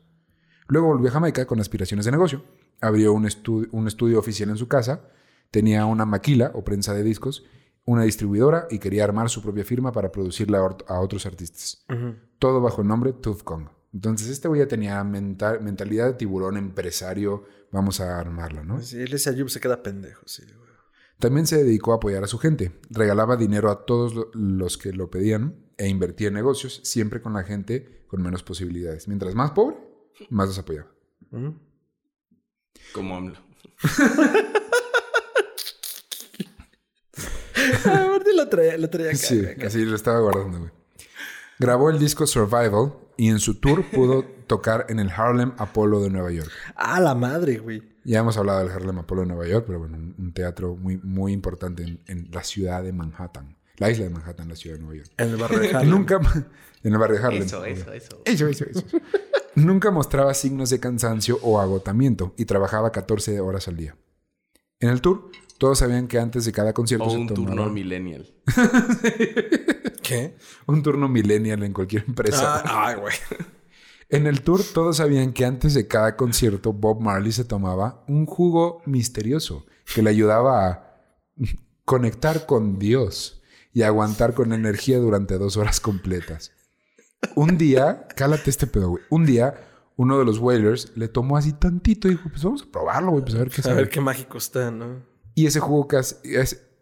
Luego 0.68 0.88
volvió 0.88 1.10
a 1.10 1.14
Jamaica 1.14 1.48
con 1.48 1.60
aspiraciones 1.60 2.06
de 2.06 2.12
negocio. 2.12 2.44
Abrió 2.82 3.14
un, 3.14 3.28
un 3.72 3.88
estudio 3.88 4.20
oficial 4.20 4.50
en 4.50 4.58
su 4.58 4.68
casa, 4.68 5.10
tenía 5.52 5.86
una 5.86 6.06
maquila 6.06 6.52
o 6.54 6.64
prensa 6.64 6.94
de 6.94 7.04
discos, 7.04 7.46
una 7.86 8.04
distribuidora 8.04 8.68
y 8.70 8.80
quería 8.80 9.04
armar 9.06 9.30
su 9.30 9.42
propia 9.42 9.64
firma 9.64 9.92
para 9.92 10.12
producirla 10.12 10.60
a 10.88 11.00
otros 11.00 11.26
artistas. 11.26 11.86
Todo 12.38 12.62
bajo 12.62 12.82
el 12.82 12.88
nombre 12.88 13.14
Tooth 13.14 13.44
Kong. 13.44 13.70
Entonces, 13.94 14.28
este 14.28 14.48
güey 14.48 14.60
ya 14.60 14.68
tenía 14.68 15.04
mentalidad 15.04 16.08
de 16.08 16.14
tiburón 16.14 16.58
empresario. 16.58 17.46
Vamos 17.72 18.02
a 18.02 18.20
armarlo, 18.20 18.64
¿no? 18.64 18.82
Sí, 18.82 19.02
él 19.02 19.14
ese 19.14 19.30
Ayub 19.30 19.50
se 19.50 19.60
queda 19.60 19.82
pendejo, 19.82 20.22
sí, 20.26 20.44
güey. 20.44 20.68
También 21.20 21.48
se 21.48 21.64
dedicó 21.64 21.94
a 21.94 21.96
apoyar 21.96 22.24
a 22.24 22.28
su 22.28 22.38
gente. 22.38 22.80
Regalaba 22.90 23.38
dinero 23.38 23.72
a 23.72 23.86
todos 23.86 24.28
los 24.34 24.78
que 24.78 24.94
lo 24.94 25.10
pedían 25.10 25.56
e 25.78 25.88
invertía 25.88 26.28
en 26.28 26.36
negocios, 26.36 26.82
siempre 26.84 27.22
con 27.22 27.34
la 27.34 27.44
gente 27.44 28.06
con 28.08 28.22
menos 28.22 28.44
posibilidades. 28.44 29.08
Mientras 29.08 29.34
más 29.34 29.52
pobre, 29.52 29.78
más 30.30 30.50
los 30.50 30.60
apoyaba. 30.60 30.92
Como 32.94 33.16
AMLO. 33.16 33.38
Aparte 37.86 38.34
lo 38.36 38.48
traía, 38.48 38.78
lo 38.78 38.90
traía 38.90 39.16
Sí, 39.16 39.44
así 39.66 39.84
lo 39.86 39.96
estaba 39.96 40.20
guardando, 40.20 40.60
güey. 40.60 40.72
Grabó 41.60 41.90
el 41.90 41.98
disco 41.98 42.28
Survival 42.28 42.94
y 43.18 43.30
en 43.30 43.40
su 43.40 43.60
tour 43.60 43.84
pudo 43.90 44.24
tocar 44.48 44.86
en 44.90 45.00
el 45.00 45.10
Harlem 45.10 45.54
Apollo 45.58 46.02
de 46.02 46.10
Nueva 46.10 46.32
York. 46.32 46.52
Ah, 46.76 47.00
la 47.00 47.16
madre, 47.16 47.58
güey. 47.58 47.82
Ya 48.04 48.20
hemos 48.20 48.38
hablado 48.38 48.60
del 48.60 48.70
Harlem 48.70 49.00
Apollo 49.00 49.22
de 49.22 49.28
Nueva 49.28 49.48
York, 49.48 49.66
pero 49.68 49.80
bueno, 49.80 49.98
un 49.98 50.32
teatro 50.34 50.76
muy, 50.76 50.98
muy 50.98 51.34
importante 51.34 52.00
en, 52.06 52.30
la 52.32 52.44
ciudad 52.44 52.84
de 52.84 52.94
Manhattan. 52.94 53.57
La 53.78 53.92
isla 53.92 54.06
de 54.06 54.10
Manhattan, 54.10 54.50
la 54.50 54.56
ciudad 54.56 54.76
de 54.76 54.82
Nueva 54.82 54.98
York. 54.98 55.12
En 55.18 55.30
el 55.30 55.38
barrio 55.38 55.60
de 55.60 55.70
Harlem. 55.70 55.90
Nunca... 55.90 56.20
En 56.84 56.94
el 56.94 57.00
barrio 57.00 57.20
de 57.20 57.26
Harlem. 57.26 57.44
Eso, 57.44 57.66
eso, 57.66 57.92
eso. 57.92 58.22
Eso, 58.26 58.48
eso, 58.48 58.66
eso. 58.66 58.84
Nunca 59.56 59.92
mostraba 59.92 60.34
signos 60.34 60.70
de 60.70 60.80
cansancio 60.80 61.40
o 61.42 61.60
agotamiento 61.60 62.34
y 62.38 62.46
trabajaba 62.46 62.92
14 62.92 63.40
horas 63.40 63.68
al 63.68 63.78
día. 63.78 63.96
En 64.80 64.90
el 64.90 65.02
tour, 65.02 65.32
todos 65.58 65.80
sabían 65.80 66.08
que 66.08 66.20
antes 66.20 66.46
de 66.46 66.52
cada 66.52 66.74
concierto 66.74 67.06
o 67.06 67.12
un 67.14 67.28
turno 67.28 67.70
millennial. 67.70 68.32
¿Qué? 70.04 70.38
Un 70.68 70.84
turno 70.84 71.08
millennial 71.08 71.64
en 71.64 71.74
cualquier 71.74 72.06
empresa. 72.08 72.62
Ah, 72.64 72.88
ay, 72.88 72.96
güey. 72.96 73.14
En 74.10 74.28
el 74.28 74.42
tour 74.42 74.62
todos 74.64 74.98
sabían 74.98 75.34
que 75.34 75.46
antes 75.46 75.74
de 75.74 75.88
cada 75.88 76.16
concierto 76.16 76.72
Bob 76.72 77.02
Marley 77.02 77.32
se 77.32 77.44
tomaba 77.44 78.04
un 78.08 78.26
jugo 78.26 78.82
misterioso 78.86 79.66
que 79.94 80.02
le 80.02 80.12
ayudaba 80.12 80.68
a 80.68 81.02
conectar 81.84 82.46
con 82.46 82.80
Dios 82.80 83.37
y 83.78 83.84
aguantar 83.84 84.34
con 84.34 84.54
energía 84.54 84.98
durante 84.98 85.38
dos 85.38 85.56
horas 85.56 85.80
completas. 85.80 86.52
Un 87.36 87.60
día, 87.60 88.08
cálate 88.16 88.50
este 88.50 88.66
pedo, 88.66 88.90
güey. 88.90 89.04
Un 89.12 89.28
día, 89.28 89.54
uno 89.98 90.18
de 90.18 90.26
los 90.26 90.40
Whalers 90.40 90.94
le 90.96 91.08
tomó 91.08 91.38
así 91.38 91.54
tantito 91.54 92.08
y 92.08 92.12
dijo, 92.12 92.28
pues 92.28 92.44
vamos 92.44 92.64
a 92.64 92.72
probarlo, 92.72 93.12
güey, 93.12 93.24
pues 93.24 93.36
a 93.36 93.38
ver 93.38 93.52
qué 93.52 93.70
A 93.70 93.74
ver 93.76 93.90
qué 93.90 94.02
mágico 94.02 94.40
está, 94.40 94.72
¿no? 94.72 95.06
Y 95.36 95.46
ese 95.46 95.60
jugo 95.60 95.88
casi, 95.88 96.16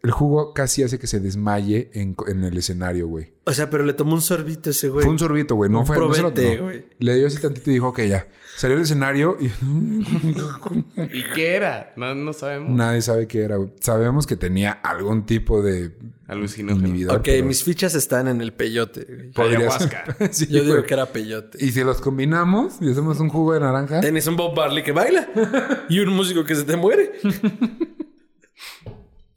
el 0.02 0.10
jugo 0.10 0.54
casi 0.54 0.82
hace 0.82 0.98
que 0.98 1.06
se 1.06 1.20
desmaye 1.20 1.90
en, 1.94 2.16
el 2.44 2.56
escenario, 2.56 3.08
güey. 3.08 3.32
O 3.44 3.52
sea, 3.52 3.70
pero 3.70 3.84
le 3.84 3.92
tomó 3.92 4.14
un 4.14 4.20
sorbito 4.20 4.70
ese 4.70 4.88
güey. 4.88 5.04
Fue 5.04 5.12
un 5.12 5.18
sorbito, 5.18 5.54
güey. 5.54 5.70
No 5.70 5.80
un 5.80 5.86
fue 5.86 5.96
probete, 5.96 6.58
güey. 6.58 6.86
Le 6.98 7.16
dio 7.16 7.26
así 7.26 7.40
tantito 7.40 7.70
y 7.70 7.74
dijo, 7.74 7.88
ok, 7.88 8.02
ya. 8.02 8.28
Salió 8.56 8.76
al 8.76 8.82
escenario 8.84 9.36
y... 9.40 9.46
¿Y 11.12 11.24
qué 11.34 11.56
era? 11.56 11.92
No, 11.96 12.14
no 12.14 12.32
sabemos. 12.32 12.70
Nadie 12.70 13.02
sabe 13.02 13.26
qué 13.26 13.42
era, 13.42 13.56
güey. 13.56 13.72
Sabemos 13.80 14.26
que 14.26 14.36
tenía 14.36 14.72
algún 14.72 15.26
tipo 15.26 15.62
de... 15.62 15.92
Alucinógeno. 16.26 17.12
Ok, 17.12 17.28
mis 17.44 17.62
fichas 17.62 17.94
están 17.94 18.28
en 18.28 18.40
el 18.40 18.52
peyote, 18.52 19.04
güey. 19.04 19.30
Podría 19.32 19.70
sí, 20.30 20.46
Yo 20.48 20.64
digo 20.64 20.82
que 20.84 20.94
era 20.94 21.06
peyote. 21.06 21.64
Y 21.64 21.72
si 21.72 21.84
los 21.84 22.00
combinamos 22.00 22.76
y 22.80 22.90
hacemos 22.90 23.20
un 23.20 23.28
jugo 23.28 23.54
de 23.54 23.60
naranja... 23.60 24.00
Tienes 24.00 24.26
un 24.26 24.36
Bob 24.36 24.56
Barley 24.56 24.82
que 24.82 24.92
baila. 24.92 25.28
y 25.88 25.98
un 25.98 26.10
músico 26.10 26.44
que 26.44 26.54
se 26.54 26.64
te 26.64 26.76
muere. 26.76 27.12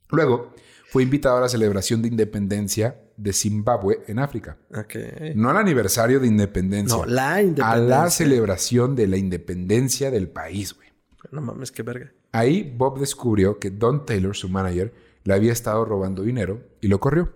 Luego, 0.10 0.54
fue 0.90 1.04
invitado 1.04 1.38
a 1.38 1.42
la 1.42 1.50
celebración 1.50 2.02
de 2.02 2.08
independencia 2.08 3.00
de 3.16 3.32
Zimbabue 3.32 4.04
en 4.08 4.18
África. 4.18 4.58
Okay. 4.76 5.34
No 5.36 5.50
al 5.52 5.58
aniversario 5.58 6.20
de 6.20 6.28
independencia. 6.28 6.98
No, 6.98 7.06
la 7.06 7.42
independencia. 7.42 7.72
A 7.72 8.04
la 8.04 8.10
celebración 8.10 8.96
de 8.96 9.08
la 9.08 9.18
independencia 9.18 10.10
del 10.10 10.30
país, 10.30 10.74
güey. 10.74 10.90
No 11.32 11.42
mames, 11.42 11.72
qué 11.72 11.84
verga. 11.84 12.12
Ahí 12.32 12.74
Bob 12.76 13.00
descubrió 13.00 13.60
que 13.60 13.70
Don 13.70 14.06
Taylor, 14.06 14.36
su 14.36 14.50
manager, 14.50 14.94
le 15.24 15.34
había 15.34 15.52
estado 15.52 15.86
robando 15.86 16.24
dinero 16.24 16.64
y 16.82 16.88
lo 16.88 17.00
corrió. 17.00 17.34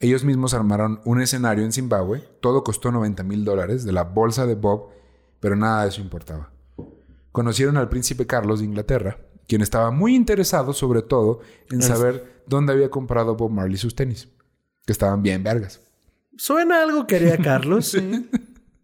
Ellos 0.00 0.24
mismos 0.24 0.54
armaron 0.54 1.00
un 1.04 1.20
escenario 1.20 1.64
en 1.64 1.72
Zimbabue. 1.72 2.22
Todo 2.40 2.64
costó 2.64 2.90
90 2.92 3.22
mil 3.24 3.44
dólares 3.44 3.84
de 3.84 3.92
la 3.92 4.04
bolsa 4.04 4.46
de 4.46 4.54
Bob, 4.54 4.88
pero 5.40 5.54
nada 5.54 5.82
de 5.82 5.88
eso 5.90 6.00
importaba. 6.00 6.50
Conocieron 7.30 7.76
al 7.76 7.88
príncipe 7.90 8.26
Carlos 8.26 8.60
de 8.60 8.66
Inglaterra 8.66 9.18
quien 9.46 9.62
estaba 9.62 9.90
muy 9.90 10.14
interesado 10.14 10.72
sobre 10.72 11.02
todo 11.02 11.40
en 11.70 11.82
saber 11.82 12.42
dónde 12.46 12.72
había 12.72 12.90
comprado 12.90 13.36
Bob 13.36 13.50
Marley 13.50 13.76
sus 13.76 13.94
tenis, 13.94 14.28
que 14.86 14.92
estaban 14.92 15.22
bien 15.22 15.42
vergas. 15.42 15.80
Suena 16.36 16.82
algo 16.82 17.06
que 17.06 17.16
haría 17.16 17.38
Carlos, 17.42 17.86
sí. 17.88 18.28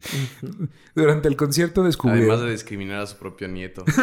Durante 0.94 1.28
el 1.28 1.36
concierto 1.36 1.82
descubrió... 1.82 2.22
Además 2.22 2.40
de 2.40 2.52
discriminar 2.52 3.00
a 3.00 3.06
su 3.06 3.16
propio 3.16 3.48
nieto. 3.48 3.84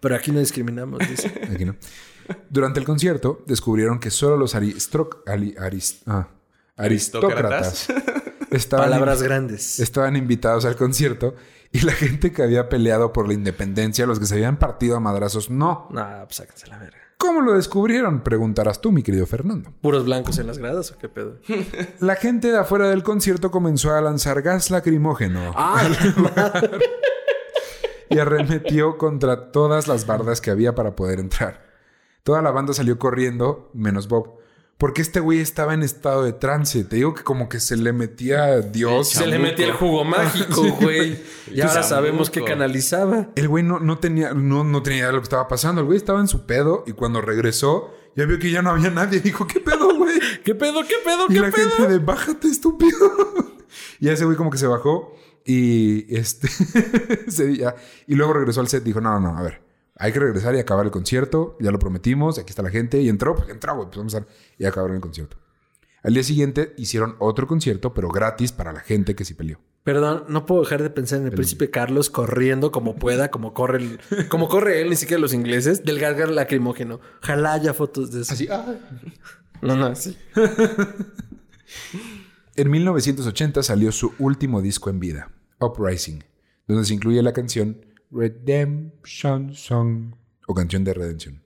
Pero 0.00 0.14
aquí 0.14 0.30
no 0.30 0.38
discriminamos, 0.38 1.00
dice. 1.08 1.32
Aquí 1.52 1.64
no. 1.64 1.74
Durante 2.48 2.80
el 2.80 2.86
concierto 2.86 3.42
descubrieron 3.46 3.98
que 3.98 4.10
solo 4.10 4.36
los 4.36 4.54
ah, 4.54 4.60
aristócratas. 6.76 7.88
Palabras 8.70 9.22
grandes. 9.22 9.80
Estaban 9.80 10.16
invitados 10.16 10.64
al 10.64 10.76
concierto 10.76 11.34
y 11.76 11.80
la 11.80 11.92
gente 11.92 12.32
que 12.32 12.42
había 12.42 12.70
peleado 12.70 13.12
por 13.12 13.28
la 13.28 13.34
independencia, 13.34 14.06
los 14.06 14.18
que 14.18 14.24
se 14.24 14.34
habían 14.34 14.58
partido 14.58 14.96
a 14.96 15.00
madrazos, 15.00 15.50
no. 15.50 15.88
Nah, 15.90 16.24
pues 16.24 16.36
sáquense 16.36 16.66
la 16.68 16.78
verga. 16.78 16.96
¿Cómo 17.18 17.42
lo 17.42 17.52
descubrieron? 17.52 18.22
Preguntarás 18.22 18.80
tú, 18.80 18.92
mi 18.92 19.02
querido 19.02 19.26
Fernando. 19.26 19.72
¿Puros 19.82 20.06
blancos 20.06 20.38
en 20.38 20.46
las 20.46 20.56
gradas 20.56 20.92
o 20.92 20.98
qué 20.98 21.08
pedo? 21.10 21.38
La 22.00 22.16
gente 22.16 22.50
de 22.50 22.58
afuera 22.58 22.88
del 22.88 23.02
concierto 23.02 23.50
comenzó 23.50 23.94
a 23.94 24.00
lanzar 24.00 24.40
gas 24.40 24.70
lacrimógeno. 24.70 25.52
¡Ah! 25.56 25.82
y 28.08 28.18
arremetió 28.18 28.96
contra 28.96 29.50
todas 29.50 29.88
las 29.88 30.06
bardas 30.06 30.40
que 30.40 30.50
había 30.50 30.74
para 30.74 30.96
poder 30.96 31.20
entrar. 31.20 31.66
Toda 32.22 32.40
la 32.40 32.52
banda 32.52 32.72
salió 32.72 32.98
corriendo, 32.98 33.70
menos 33.74 34.08
Bob. 34.08 34.38
Porque 34.78 35.00
este 35.00 35.20
güey 35.20 35.40
estaba 35.40 35.72
en 35.72 35.82
estado 35.82 36.22
de 36.22 36.34
trance. 36.34 36.84
Te 36.84 36.96
digo 36.96 37.14
que 37.14 37.22
como 37.22 37.48
que 37.48 37.60
se 37.60 37.76
le 37.76 37.94
metía 37.94 38.60
Dios. 38.60 39.08
Se 39.08 39.26
le 39.26 39.38
metía 39.38 39.66
el 39.66 39.72
jugo 39.72 40.04
mágico, 40.04 40.62
güey. 40.80 41.18
y 41.50 41.62
ahora 41.62 41.82
sabemos 41.82 42.28
que 42.28 42.44
canalizaba. 42.44 43.30
El 43.36 43.48
güey 43.48 43.64
no, 43.64 43.80
no, 43.80 43.98
tenía, 43.98 44.34
no, 44.34 44.64
no 44.64 44.82
tenía 44.82 44.98
idea 44.98 45.06
de 45.08 45.12
lo 45.14 45.20
que 45.20 45.24
estaba 45.24 45.48
pasando. 45.48 45.80
El 45.80 45.86
güey 45.86 45.96
estaba 45.96 46.20
en 46.20 46.28
su 46.28 46.44
pedo 46.44 46.84
y 46.86 46.92
cuando 46.92 47.22
regresó, 47.22 47.90
ya 48.16 48.26
vio 48.26 48.38
que 48.38 48.50
ya 48.50 48.60
no 48.60 48.70
había 48.70 48.90
nadie. 48.90 49.20
Dijo, 49.24 49.46
¿qué 49.46 49.60
pedo, 49.60 49.96
güey? 49.96 50.18
¿Qué 50.44 50.54
pedo, 50.54 50.82
qué 50.86 50.96
pedo, 51.02 51.26
qué 51.28 51.34
y 51.34 51.38
la 51.38 51.50
gente 51.50 51.86
de, 51.88 51.98
bájate, 51.98 52.48
estúpido. 52.48 52.98
y 53.98 54.10
ese 54.10 54.26
güey 54.26 54.36
como 54.36 54.50
que 54.50 54.58
se 54.58 54.66
bajó 54.66 55.14
y 55.44 56.14
este... 56.14 56.48
y 58.06 58.14
luego 58.14 58.32
regresó 58.32 58.60
al 58.60 58.68
set 58.68 58.82
dijo, 58.82 59.00
no, 59.00 59.20
no, 59.20 59.32
no, 59.32 59.38
a 59.38 59.42
ver 59.42 59.65
hay 59.98 60.12
que 60.12 60.20
regresar 60.20 60.54
y 60.54 60.58
acabar 60.58 60.84
el 60.84 60.92
concierto, 60.92 61.56
ya 61.60 61.70
lo 61.70 61.78
prometimos, 61.78 62.38
aquí 62.38 62.50
está 62.50 62.62
la 62.62 62.70
gente, 62.70 63.00
y 63.00 63.08
entró, 63.08 63.34
pues 63.34 63.48
entró, 63.48 63.74
güey, 63.74 63.86
pues 63.86 63.96
vamos 63.96 64.14
a 64.14 64.26
y 64.58 64.66
acabaron 64.66 64.96
el 64.96 65.02
concierto. 65.02 65.38
Al 66.02 66.14
día 66.14 66.22
siguiente 66.22 66.74
hicieron 66.76 67.16
otro 67.18 67.46
concierto, 67.46 67.94
pero 67.94 68.08
gratis 68.08 68.52
para 68.52 68.72
la 68.72 68.80
gente 68.80 69.16
que 69.16 69.24
sí 69.24 69.34
peleó. 69.34 69.58
Perdón, 69.82 70.24
no 70.28 70.46
puedo 70.46 70.62
dejar 70.62 70.82
de 70.82 70.90
pensar 70.90 71.20
en 71.20 71.26
el, 71.26 71.32
príncipe 71.32 71.70
Carlos 71.70 72.10
corriendo 72.10 72.72
como 72.72 72.96
pueda, 72.96 73.30
como 73.30 73.54
corre 73.54 73.78
el, 73.78 74.28
como 74.28 74.48
corre 74.48 74.82
él, 74.82 74.90
ni 74.90 74.96
siquiera 74.96 75.20
los 75.20 75.32
ingleses, 75.32 75.84
del 75.84 75.98
gargar 75.98 76.28
lacrimógeno. 76.28 77.00
Ojalá 77.22 77.54
haya 77.54 77.72
fotos 77.72 78.12
de 78.12 78.22
eso. 78.22 78.34
Así, 78.34 78.48
ah. 78.50 78.74
No, 79.62 79.76
no, 79.76 79.86
así. 79.86 80.16
en 82.56 82.70
1980 82.70 83.62
salió 83.62 83.92
su 83.92 84.12
último 84.18 84.60
disco 84.60 84.90
en 84.90 85.00
vida, 85.00 85.30
Uprising, 85.60 86.24
donde 86.66 86.84
se 86.84 86.94
incluye 86.94 87.22
la 87.22 87.32
canción 87.32 87.85
Redemption 88.10 89.54
Song 89.54 90.14
o 90.46 90.54
canción 90.54 90.84
de 90.84 90.94
redención. 90.94 91.42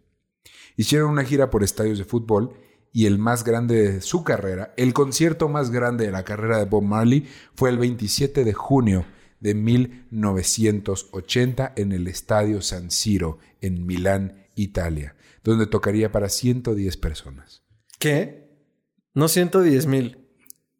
Hicieron 0.76 1.10
una 1.10 1.24
gira 1.24 1.50
por 1.50 1.62
estadios 1.62 1.98
de 1.98 2.04
fútbol 2.04 2.54
y 2.92 3.06
el 3.06 3.18
más 3.18 3.44
grande 3.44 3.92
de 3.92 4.00
su 4.00 4.24
carrera, 4.24 4.74
el 4.76 4.92
concierto 4.92 5.48
más 5.48 5.70
grande 5.70 6.06
de 6.06 6.12
la 6.12 6.24
carrera 6.24 6.58
de 6.58 6.64
Bob 6.64 6.82
Marley, 6.82 7.28
fue 7.54 7.70
el 7.70 7.78
27 7.78 8.42
de 8.44 8.52
junio 8.52 9.06
de 9.40 9.54
1980 9.54 11.72
en 11.76 11.92
el 11.92 12.08
Estadio 12.08 12.62
San 12.62 12.90
Siro 12.90 13.38
en 13.60 13.86
Milán, 13.86 14.46
Italia, 14.54 15.14
donde 15.42 15.66
tocaría 15.66 16.12
para 16.12 16.28
110 16.28 16.96
personas. 16.96 17.62
¿Qué? 17.98 18.48
No 19.14 19.26
110 19.28 19.86
mil. 19.86 20.18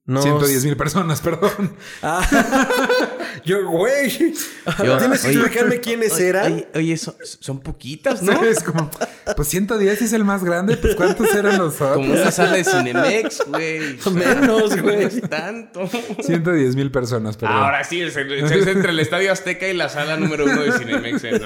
No... 0.04 0.22
110 0.22 0.64
mil 0.64 0.76
personas, 0.76 1.20
perdón. 1.22 1.76
Ah. 2.02 2.26
Yo, 3.44 3.68
güey. 3.68 4.10
Tienes 4.10 5.22
que 5.22 5.30
explicarme 5.30 5.80
quiénes 5.80 6.18
eran. 6.18 6.64
Oye, 6.74 6.96
son, 6.96 7.60
poquitas, 7.60 8.22
¿no? 8.22 8.42
Es 8.44 8.62
como, 8.62 8.90
pues 9.36 9.48
110 9.48 10.02
es 10.02 10.12
el 10.12 10.24
más 10.24 10.44
grande, 10.44 10.76
pues 10.76 10.94
¿cuántos 10.94 11.32
eran 11.34 11.58
los 11.58 11.74
otros? 11.74 11.94
Como 11.94 12.12
una 12.12 12.30
sala 12.30 12.52
de 12.52 12.64
Cinemex, 12.64 13.42
güey. 13.46 13.98
Menos, 14.12 14.80
güey. 14.80 14.96
No 14.96 15.08
es 15.08 15.20
tanto. 15.28 15.88
110 16.22 16.76
mil 16.76 16.90
personas, 16.90 17.36
perdón. 17.36 17.56
Ahora 17.56 17.84
sí, 17.84 18.00
es, 18.00 18.16
entre 18.16 18.90
el 18.90 19.00
Estadio 19.00 19.32
Azteca 19.32 19.68
y 19.68 19.74
la 19.74 19.88
sala 19.88 20.16
número 20.16 20.44
uno 20.44 20.62
de 20.62 20.72
Cinemex. 20.72 21.22
güey. 21.22 21.40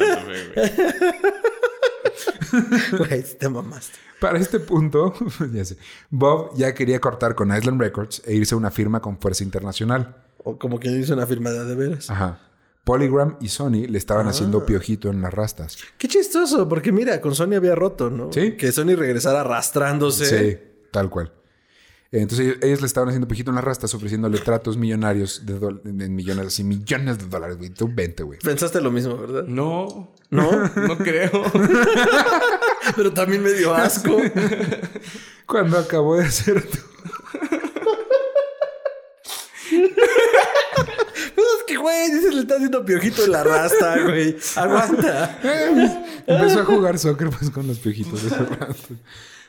Güey, 2.97 3.25
te 3.39 3.49
mamaste. 3.49 3.99
Para 4.21 4.39
este 4.39 4.61
punto, 4.61 5.15
ya 5.53 5.65
sé, 5.65 5.77
Bob 6.11 6.57
ya 6.57 6.73
quería 6.73 7.01
cortar 7.01 7.35
con 7.35 7.55
Island 7.55 7.81
Records 7.81 8.23
e 8.25 8.35
irse 8.35 8.55
a 8.55 8.59
una 8.59 8.71
firma 8.71 9.01
con 9.01 9.19
fuerza 9.19 9.45
internacional. 9.45 10.24
O 10.45 10.59
como 10.59 10.79
que 10.79 10.91
hizo 10.91 11.15
una 11.15 11.27
firma 11.27 11.51
de, 11.51 11.75
veras. 11.75 12.11
Ajá. 12.11 12.41
Polygram 12.85 13.37
y 13.41 13.49
Sony 13.49 13.87
le 13.89 13.97
estaban 13.99 14.29
haciendo 14.29 14.59
ah. 14.59 14.67
piojito 14.67 15.09
en 15.09 15.23
las 15.23 15.33
rastas. 15.33 15.79
Qué 15.97 16.07
chistoso, 16.07 16.69
porque 16.69 16.93
mira, 16.93 17.21
con 17.21 17.35
Sony 17.35 17.55
había 17.55 17.75
roto, 17.75 18.11
¿no? 18.11 18.31
Sí. 18.33 18.53
Que 18.53 18.73
Sony 18.73 18.95
regresara 18.95 19.41
arrastrándose. 19.41 20.27
Sí, 20.27 20.59
tal 20.91 21.09
cual. 21.09 21.33
Entonces 22.21 22.59
ellos, 22.63 22.81
le 22.81 22.87
estaban 22.87 23.09
haciendo 23.09 23.27
piojito 23.27 23.51
en 23.51 23.57
las 23.57 23.65
rastas, 23.65 23.93
ofreciéndole 23.93 24.39
tratos 24.39 24.77
millonarios 24.77 25.43
de, 25.45 26.09
millones, 26.09 26.47
así 26.47 26.63
millones 26.63 27.19
de 27.19 27.27
dólares, 27.27 27.57
güey. 27.57 27.71
Tú 27.71 27.91
vente, 27.93 28.23
güey. 28.23 28.39
Pensaste 28.39 28.81
lo 28.81 28.93
mismo, 28.93 29.17
¿verdad? 29.17 29.45
No. 29.49 30.15
¿No? 30.31 30.51
no 30.77 30.97
creo. 30.99 31.31
Pero 32.97 33.13
también 33.13 33.43
me 33.43 33.53
dio 33.53 33.75
asco. 33.75 34.17
Cuando 35.47 35.77
acabó 35.77 36.17
de 36.17 36.27
hacer 36.27 36.63
tu... 36.63 36.79
güey, 41.85 42.11
dice, 42.11 42.33
le 42.33 42.41
está 42.41 42.55
haciendo 42.55 42.85
piojito 42.85 43.25
en 43.25 43.33
la 43.33 43.45
rasta, 43.45 44.03
güey. 44.03 44.37
Aguanta. 44.57 45.39
Empezó 46.27 46.61
a 46.61 46.65
jugar 46.65 46.99
soccer 46.99 47.29
pues 47.29 47.51
con 47.51 47.67
los 47.67 47.79
piojitos 47.79 48.23
de 48.25 48.31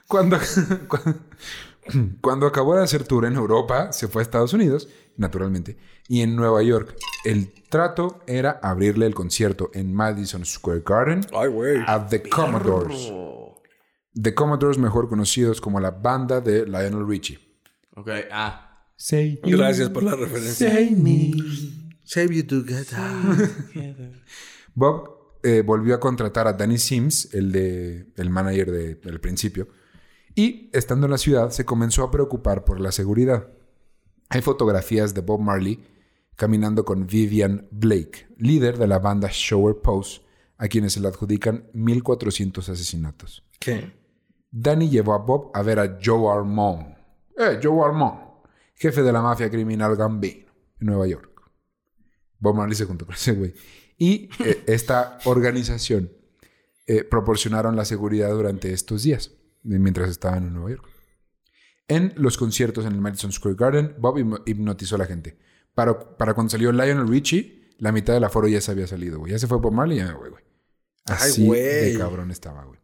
Cuando, 0.07 0.37
cuando, 2.21 2.47
acabó 2.47 2.75
de 2.75 2.83
hacer 2.83 3.05
tour 3.05 3.25
en 3.25 3.35
Europa, 3.35 3.93
se 3.93 4.09
fue 4.09 4.21
a 4.21 4.23
Estados 4.23 4.53
Unidos, 4.53 4.89
naturalmente, 5.15 5.77
y 6.09 6.21
en 6.21 6.35
Nueva 6.35 6.61
York. 6.61 6.95
El 7.23 7.53
trato 7.69 8.21
era 8.27 8.59
abrirle 8.61 9.05
el 9.05 9.15
concierto 9.15 9.71
en 9.73 9.93
Madison 9.93 10.45
Square 10.45 10.83
Garden 10.85 11.21
a 11.87 12.05
The 12.05 12.23
Commodores. 12.23 13.11
The 14.13 14.33
Commodores, 14.33 14.77
mejor 14.77 15.07
conocidos 15.07 15.61
como 15.61 15.79
la 15.79 15.91
banda 15.91 16.41
de 16.41 16.65
Lionel 16.65 17.07
Richie. 17.07 17.39
Ok, 17.95 18.09
ah. 18.31 18.61
Gracias 19.43 19.89
por 19.89 20.03
la 20.03 20.15
referencia. 20.15 20.69
Say 20.69 20.91
me. 20.91 21.84
Save 22.05 22.33
you 22.33 22.45
together. 22.45 22.97
Bob 24.75 25.39
eh, 25.43 25.61
volvió 25.61 25.95
a 25.95 25.99
contratar 25.99 26.47
a 26.47 26.53
Danny 26.53 26.77
Sims, 26.77 27.33
el, 27.33 27.51
de, 27.51 28.07
el 28.15 28.29
manager 28.29 28.71
del 28.71 29.19
principio, 29.19 29.67
y 30.33 30.69
estando 30.73 31.07
en 31.07 31.11
la 31.11 31.17
ciudad 31.17 31.49
se 31.49 31.65
comenzó 31.65 32.03
a 32.03 32.11
preocupar 32.11 32.63
por 32.63 32.79
la 32.79 32.91
seguridad. 32.91 33.47
Hay 34.29 34.41
fotografías 34.41 35.13
de 35.13 35.21
Bob 35.21 35.39
Marley 35.39 35.83
caminando 36.35 36.83
con 36.83 37.07
Vivian 37.07 37.67
Blake, 37.71 38.27
líder 38.37 38.77
de 38.77 38.87
la 38.87 38.99
banda 38.99 39.29
Shower 39.31 39.77
Post, 39.81 40.23
a 40.57 40.67
quienes 40.67 40.93
se 40.93 40.99
le 40.99 41.07
adjudican 41.07 41.69
1.400 41.73 42.69
asesinatos. 42.69 43.43
¿Qué? 43.59 43.93
Danny 44.51 44.89
llevó 44.89 45.13
a 45.13 45.19
Bob 45.19 45.51
a 45.53 45.61
ver 45.61 45.79
a 45.79 45.97
Joe 46.03 46.31
Armand. 46.31 46.95
Eh, 47.37 47.59
Joe 47.61 47.85
Armand, 47.85 48.19
jefe 48.75 49.01
de 49.01 49.11
la 49.11 49.21
mafia 49.21 49.49
criminal 49.49 49.95
Gambino, 49.95 50.51
en 50.79 50.87
Nueva 50.87 51.07
York. 51.07 51.34
Bob 52.45 52.55
Marley 52.55 52.75
se 52.75 52.85
juntó 52.85 53.05
con 53.05 53.15
ese 53.15 53.31
güey. 53.33 53.53
Y 53.97 54.29
eh, 54.43 54.63
esta 54.67 55.17
organización 55.25 56.11
eh, 56.85 57.03
proporcionaron 57.03 57.75
la 57.75 57.85
seguridad 57.85 58.29
durante 58.29 58.71
estos 58.71 59.03
días, 59.03 59.31
mientras 59.63 60.09
estaban 60.09 60.45
en 60.45 60.53
Nueva 60.53 60.69
York. 60.69 60.87
En 61.87 62.13
los 62.15 62.37
conciertos 62.37 62.85
en 62.85 62.93
el 62.93 63.01
Madison 63.01 63.31
Square 63.31 63.55
Garden, 63.57 63.95
Bob 63.97 64.17
hipnotizó 64.45 64.95
a 64.95 64.99
la 64.99 65.05
gente. 65.05 65.37
Para, 65.73 66.17
para 66.17 66.33
cuando 66.33 66.51
salió 66.51 66.71
Lionel 66.71 67.07
Richie, 67.07 67.73
la 67.79 67.91
mitad 67.91 68.13
del 68.13 68.23
aforo 68.23 68.47
ya 68.47 68.61
se 68.61 68.71
había 68.71 68.87
salido, 68.87 69.19
güey. 69.19 69.31
Ya 69.31 69.39
se 69.39 69.47
fue 69.47 69.57
Bob 69.57 69.73
Marley 69.73 69.97
y 69.97 70.01
ya, 70.01 70.13
güey, 70.13 70.31
güey. 70.31 70.43
Así 71.05 71.49
de 71.49 71.95
cabrón 71.97 72.31
estaba, 72.31 72.63
güey. 72.63 72.79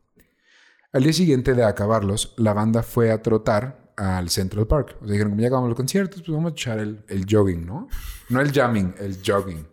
Al 0.92 1.04
día 1.04 1.14
siguiente 1.14 1.54
de 1.54 1.64
acabarlos, 1.64 2.34
la 2.38 2.54
banda 2.54 2.84
fue 2.84 3.12
a 3.12 3.22
trotar 3.22 3.81
al 3.98 4.30
Central 4.30 4.68
Park. 4.68 4.98
O 5.02 5.06
sea, 5.06 5.14
dijeron, 5.14 5.32
como 5.32 5.42
ya 5.42 5.48
acabamos 5.48 5.70
los 5.70 5.78
conciertos, 5.78 6.22
pues 6.22 6.36
vamos 6.36 6.52
a 6.52 6.54
echar 6.54 6.80
el, 6.80 7.04
el 7.08 7.26
jogging, 7.30 7.66
¿no? 7.66 7.88
No 8.30 8.42
el 8.42 8.52
jamming, 8.52 8.96
el 9.00 9.18
jogging. 9.26 9.66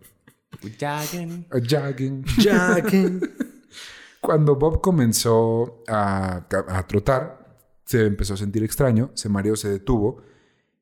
Jogging. 0.79 1.45
jogging. 1.49 2.25
Jogging. 2.43 3.21
Cuando 4.21 4.55
Bob 4.55 4.81
comenzó 4.81 5.83
a, 5.87 6.45
a, 6.67 6.87
trotar, 6.87 7.55
se 7.85 8.05
empezó 8.05 8.33
a 8.33 8.37
sentir 8.37 8.63
extraño, 8.63 9.11
se 9.13 9.29
mareó, 9.29 9.55
se 9.55 9.69
detuvo 9.69 10.21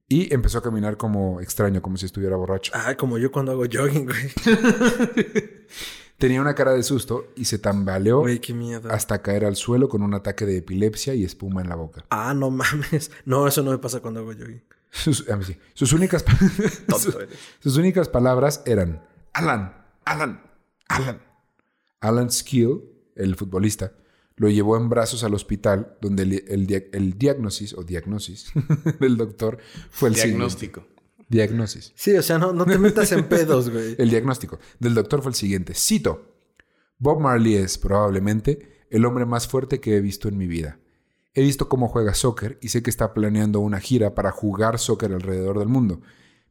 y 0.10 0.34
empezó 0.34 0.58
a 0.58 0.64
caminar 0.64 0.98
como 0.98 1.40
extraño, 1.40 1.82
como 1.82 1.98
si 1.98 2.08
estuviera 2.08 2.36
borracho. 2.36 2.72
Ah, 2.74 2.96
como 2.96 3.18
yo 3.20 3.32
cuando 3.32 3.52
hago 3.52 3.66
jogging, 3.72 4.06
güey. 4.06 4.32
Tenía 6.18 6.42
una 6.42 6.56
cara 6.56 6.74
de 6.74 6.82
susto 6.82 7.28
y 7.36 7.46
se 7.46 7.60
tambaleó 7.60 8.24
qué 8.42 8.54
miedo. 8.54 8.92
hasta 8.92 9.22
caer 9.22 9.46
al 9.46 9.56
suelo 9.56 9.88
con 9.88 10.02
un 10.02 10.16
ataque 10.16 10.46
de 10.46 10.58
epilepsia 10.58 11.14
y 11.14 11.24
espuma 11.24 11.62
en 11.62 11.70
la 11.70 11.76
boca. 11.76 12.06
Ah, 12.10 12.34
no 12.34 12.50
mames. 12.50 13.12
No, 13.26 13.48
eso 13.48 13.62
no 13.62 13.72
me 13.72 13.78
pasa 13.78 14.00
cuando 14.00 14.22
hago 14.22 14.34
jogging. 14.34 14.64
Sus, 14.90 15.26
sus 15.74 15.94
únicas, 15.94 16.26
sus, 17.60 17.78
únicas 17.78 18.10
palabras 18.10 18.64
eran 18.66 19.04
Alan, 19.34 19.74
Alan, 20.06 20.42
Alan. 20.88 21.22
Alan 22.00 22.32
Skill, 22.32 22.82
el 23.16 23.36
futbolista, 23.36 23.92
lo 24.38 24.50
llevó 24.50 24.78
en 24.78 24.90
brazos 24.90 25.24
al 25.24 25.34
hospital, 25.34 25.98
donde 26.02 26.24
el, 26.48 27.18
diagnosis 27.18 27.74
o 27.74 27.84
diagnosis 27.84 28.52
del 29.00 29.18
doctor 29.18 29.60
fue 29.92 30.10
el 30.10 30.16
diagnóstico. 30.16 30.88
Diagnosis. 31.30 31.92
Sí, 31.96 32.16
o 32.16 32.22
sea, 32.22 32.38
no, 32.38 32.54
no 32.54 32.66
te 32.66 32.78
metas 32.78 33.12
en 33.12 33.24
pedos, 33.30 33.70
güey. 33.70 33.96
el 33.98 34.10
diagnóstico 34.10 34.60
del 34.80 34.94
doctor 34.94 35.22
fue 35.22 35.32
el 35.32 35.36
siguiente. 35.36 35.74
Cito. 35.74 36.34
Bob 37.00 37.20
Marley 37.20 37.56
es 37.56 37.78
probablemente 37.78 38.86
el 38.90 39.06
hombre 39.06 39.26
más 39.26 39.48
fuerte 39.48 39.80
que 39.80 39.98
he 39.98 40.02
visto 40.02 40.28
en 40.28 40.38
mi 40.38 40.48
vida. 40.48 40.80
He 41.34 41.42
visto 41.44 41.70
cómo 41.70 41.88
juega 41.88 42.16
soccer 42.16 42.58
y 42.62 42.70
sé 42.70 42.82
que 42.82 42.90
está 42.90 43.14
planeando 43.14 43.60
una 43.60 43.80
gira 43.80 44.16
para 44.16 44.32
jugar 44.32 44.80
soccer 44.80 45.14
alrededor 45.14 45.60
del 45.60 45.68
mundo. 45.68 46.02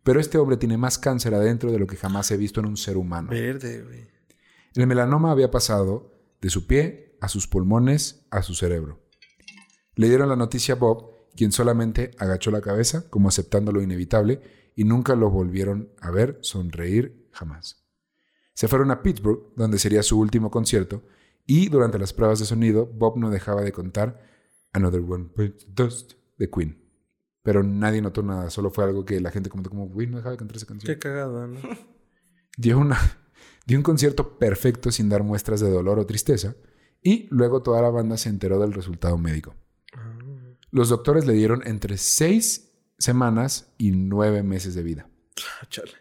Pero 0.05 0.21
este 0.21 0.39
hombre 0.39 0.57
tiene 0.57 0.77
más 0.77 0.99
cáncer 0.99 1.35
adentro 1.35 1.73
de 1.73 1.81
lo 1.81 1.89
que 1.89 1.97
jamás 1.97 2.31
he 2.31 2.37
visto 2.37 2.61
en 2.61 2.67
un 2.67 2.77
ser 2.77 2.97
humano. 2.97 3.31
Verde, 3.31 3.83
güey. 3.83 4.07
El 4.75 4.87
melanoma 4.87 5.33
había 5.33 5.51
pasado 5.51 6.13
de 6.41 6.51
su 6.51 6.69
pie 6.69 7.17
a 7.21 7.29
sus 7.29 7.49
pulmones 7.49 8.27
a 8.31 8.43
su 8.43 8.55
cerebro. 8.55 9.01
Le 9.97 10.09
dieron 10.09 10.29
la 10.29 10.37
noticia 10.37 10.75
a 10.75 10.79
Bob, 10.79 11.11
quien 11.35 11.51
solamente 11.51 12.13
agachó 12.19 12.51
la 12.53 12.61
cabeza, 12.61 13.09
como 13.11 13.29
aceptando 13.29 13.73
lo 13.73 13.83
inevitable, 13.83 14.43
y 14.77 14.85
nunca 14.85 15.17
lo 15.17 15.31
volvieron 15.31 15.91
a 16.01 16.13
ver 16.13 16.39
sonreír 16.43 17.27
jamás. 17.33 17.83
Se 18.55 18.69
fueron 18.69 18.91
a 18.91 19.03
Pittsburgh, 19.03 19.53
donde 19.57 19.79
sería 19.79 20.03
su 20.03 20.21
último 20.21 20.51
concierto, 20.51 21.03
y 21.47 21.69
durante 21.69 21.99
las 21.99 22.13
pruebas 22.13 22.39
de 22.39 22.45
sonido, 22.47 22.87
Bob 22.87 23.19
no 23.19 23.31
dejaba 23.31 23.63
de 23.63 23.73
contar 23.73 24.23
Another 24.73 25.01
One 25.01 25.31
Bites 25.35 25.67
Dust 25.75 26.13
de 26.37 26.51
Queen. 26.51 26.83
Pero 27.43 27.63
nadie 27.63 28.03
notó 28.03 28.23
nada, 28.23 28.51
solo 28.51 28.71
fue 28.71 28.85
algo 28.85 29.05
que 29.05 29.21
la 29.21 29.31
gente 29.31 29.49
comentó 29.49 29.71
como, 29.71 29.89
güey, 29.89 30.07
no 30.07 30.19
dejaba 30.19 30.33
de 30.33 30.39
cantar 30.39 30.57
esa 30.57 30.67
canción. 30.67 30.95
Qué 30.95 30.99
cagada, 30.99 31.47
¿no? 31.47 31.59
Dio, 32.59 32.79
una, 32.79 32.99
dio 33.67 33.77
un 33.77 33.83
concierto 33.83 34.39
perfecto 34.39 34.91
sin 34.91 35.11
dar 35.11 35.23
muestras 35.23 35.61
de 35.61 35.71
dolor 35.71 35.99
o 35.99 36.07
tristeza, 36.07 36.57
y 37.03 37.29
luego 37.31 37.63
toda 37.63 37.83
la 37.83 37.91
banda 37.91 38.17
se 38.17 38.31
enteró 38.31 38.59
del 38.59 38.73
resultado 38.73 39.19
médico. 39.19 39.55
Ah. 39.95 40.19
Los 40.71 40.89
doctores 40.89 41.27
le 41.27 41.35
dieron 41.35 41.63
entre 41.67 41.99
seis 41.99 42.66
semanas 42.99 43.73
y 43.79 43.91
nueve 43.91 44.43
meses 44.43 44.75
de 44.75 44.83
vida. 44.83 45.09
Ah, 45.61 45.67
chale. 45.69 45.93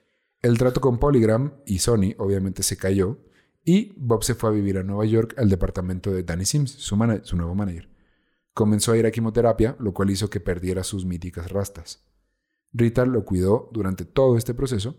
El 0.42 0.58
trato 0.58 0.80
con 0.80 1.00
Polygram 1.00 1.54
y 1.66 1.80
Sony 1.80 2.14
obviamente 2.18 2.62
se 2.64 2.78
cayó 2.78 3.18
y 3.64 3.94
Bob 3.98 4.24
se 4.24 4.36
fue 4.36 4.50
a 4.50 4.54
vivir 4.54 4.78
a 4.78 4.84
Nueva 4.84 5.06
York 5.06 5.34
al 5.38 5.50
departamento 5.50 6.12
de 6.12 6.24
Danny 6.24 6.46
Sims, 6.46 6.72
su, 6.72 6.96
su 7.24 7.36
nuevo 7.36 7.56
manager. 7.56 7.90
Comenzó 8.54 8.92
a 8.92 8.98
ir 8.98 9.06
a 9.06 9.12
quimioterapia, 9.12 9.76
lo 9.80 9.94
cual 9.94 10.12
hizo 10.12 10.30
que 10.30 10.40
perdiera 10.40 10.84
sus 10.84 11.04
míticas 11.04 11.52
rastas. 11.52 12.06
Rita 12.72 13.06
lo 13.06 13.26
cuidó 13.26 13.70
durante 13.74 14.06
todo 14.06 14.38
este 14.38 14.54
proceso 14.54 14.96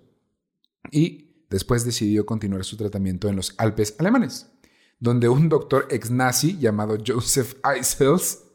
y 0.91 1.47
después 1.49 1.85
decidió 1.85 2.27
continuar 2.27 2.65
su 2.65 2.77
tratamiento 2.77 3.29
en 3.29 3.37
los 3.37 3.55
Alpes 3.59 3.95
alemanes, 3.99 4.51
donde 4.99 5.29
un 5.29 5.49
doctor 5.49 5.87
ex 5.91 6.11
nazi 6.11 6.59
llamado 6.59 6.99
Joseph 7.07 7.55
Eisels 7.65 8.46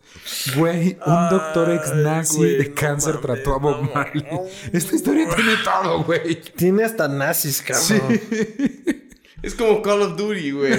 Güey, 0.55 0.97
un 1.05 1.29
doctor 1.29 1.71
ex 1.71 1.95
nazi 1.95 2.43
de 2.43 2.73
cáncer 2.73 3.17
trató 3.21 3.55
a 3.55 3.57
Bob 3.57 3.91
Marley. 3.93 4.25
Esta 4.71 4.95
historia 4.95 5.27
tiene 5.35 5.55
todo, 5.63 6.03
güey. 6.03 6.41
Tiene 6.55 6.83
hasta 6.83 7.07
nazis, 7.07 7.61
cabrón. 7.61 8.19
Es 9.41 9.55
como 9.55 9.81
Call 9.81 10.03
of 10.03 10.17
Duty, 10.17 10.51
güey. 10.51 10.73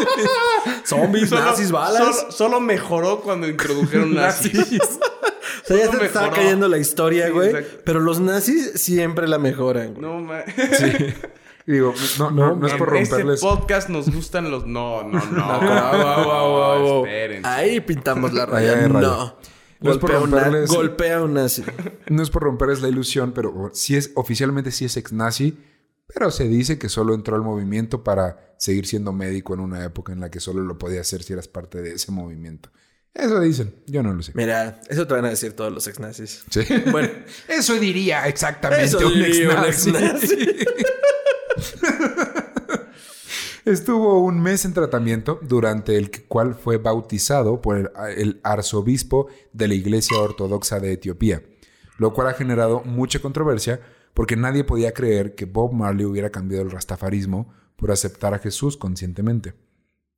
Zombies, 0.84 1.30
nazis, 1.30 1.70
balas. 1.72 2.26
Solo, 2.30 2.60
mejoró 2.60 3.20
cuando 3.20 3.48
introdujeron 3.48 4.14
nazis. 4.14 4.58
o 4.58 5.66
sea, 5.66 5.76
ya 5.76 5.90
se 5.90 6.04
estaba 6.04 6.30
cayendo 6.30 6.68
la 6.68 6.78
historia, 6.78 7.30
güey. 7.30 7.54
pero 7.84 8.00
los 8.00 8.20
nazis 8.20 8.72
siempre 8.74 9.26
la 9.26 9.38
mejoran, 9.38 9.94
güey. 9.94 10.02
No, 10.02 10.20
man. 10.20 10.44
Sí. 10.56 10.92
digo, 11.72 11.94
no, 12.18 12.30
no, 12.30 12.56
no, 12.56 12.66
es 12.66 12.74
por 12.74 12.88
romperles. 12.88 13.34
Este 13.34 13.46
podcast 13.46 13.88
nos 13.88 14.10
gustan 14.10 14.50
los. 14.50 14.66
No, 14.66 15.02
no, 15.02 15.20
no. 15.30 17.04
Ahí 17.44 17.80
pintamos 17.80 18.32
la 18.32 18.46
raya. 18.46 18.88
No. 18.88 19.36
No 19.80 19.92
es 19.92 19.98
por 19.98 20.10
romperles. 20.10 20.70
golpea 20.70 21.22
un 21.22 21.34
nazi. 21.34 21.62
No 22.08 22.22
es 22.22 22.30
por 22.30 22.42
romperles 22.42 22.82
la 22.82 22.88
ilusión, 22.88 23.32
pero 23.32 23.70
sí 23.72 23.96
es, 23.96 24.10
oficialmente 24.14 24.70
sí 24.72 24.84
es 24.84 24.96
ex 24.96 25.12
nazi. 25.12 25.56
Pero 26.12 26.30
se 26.30 26.48
dice 26.48 26.78
que 26.78 26.88
solo 26.88 27.14
entró 27.14 27.36
al 27.36 27.42
movimiento 27.42 28.02
para 28.02 28.54
seguir 28.56 28.86
siendo 28.86 29.12
médico 29.12 29.52
en 29.52 29.60
una 29.60 29.84
época 29.84 30.12
en 30.12 30.20
la 30.20 30.30
que 30.30 30.40
solo 30.40 30.62
lo 30.62 30.78
podía 30.78 31.02
hacer 31.02 31.22
si 31.22 31.34
eras 31.34 31.48
parte 31.48 31.82
de 31.82 31.92
ese 31.92 32.10
movimiento. 32.10 32.70
Eso 33.12 33.40
dicen, 33.40 33.74
yo 33.86 34.02
no 34.02 34.14
lo 34.14 34.22
sé. 34.22 34.32
Mira, 34.34 34.80
eso 34.88 35.06
te 35.06 35.14
van 35.14 35.26
a 35.26 35.30
decir 35.30 35.52
todos 35.52 35.72
los 35.72 35.86
ex 35.86 36.00
nazis. 36.00 36.44
Sí. 36.50 36.60
Bueno, 36.90 37.10
eso 37.48 37.74
diría 37.74 38.26
exactamente 38.26 38.96
un 38.96 39.22
ex 39.22 39.86
nazi. 39.86 40.36
Estuvo 43.64 44.20
un 44.20 44.40
mes 44.40 44.64
en 44.64 44.72
tratamiento, 44.72 45.38
durante 45.42 45.96
el 45.96 46.10
cual 46.26 46.54
fue 46.54 46.78
bautizado 46.78 47.60
por 47.60 47.92
el, 48.16 48.40
arzobispo 48.42 49.28
de 49.52 49.68
la 49.68 49.74
Iglesia 49.74 50.18
Ortodoxa 50.18 50.80
de 50.80 50.92
Etiopía, 50.92 51.42
lo 51.98 52.14
cual 52.14 52.28
ha 52.28 52.34
generado 52.34 52.82
mucha 52.84 53.18
controversia 53.18 53.80
porque 54.14 54.36
nadie 54.36 54.64
podía 54.64 54.92
creer 54.92 55.34
que 55.34 55.44
Bob 55.44 55.72
Marley 55.72 56.06
hubiera 56.06 56.30
cambiado 56.30 56.64
el 56.64 56.70
rastafarismo 56.70 57.52
por 57.76 57.92
aceptar 57.92 58.32
a 58.32 58.38
Jesús 58.38 58.76
conscientemente. 58.76 59.54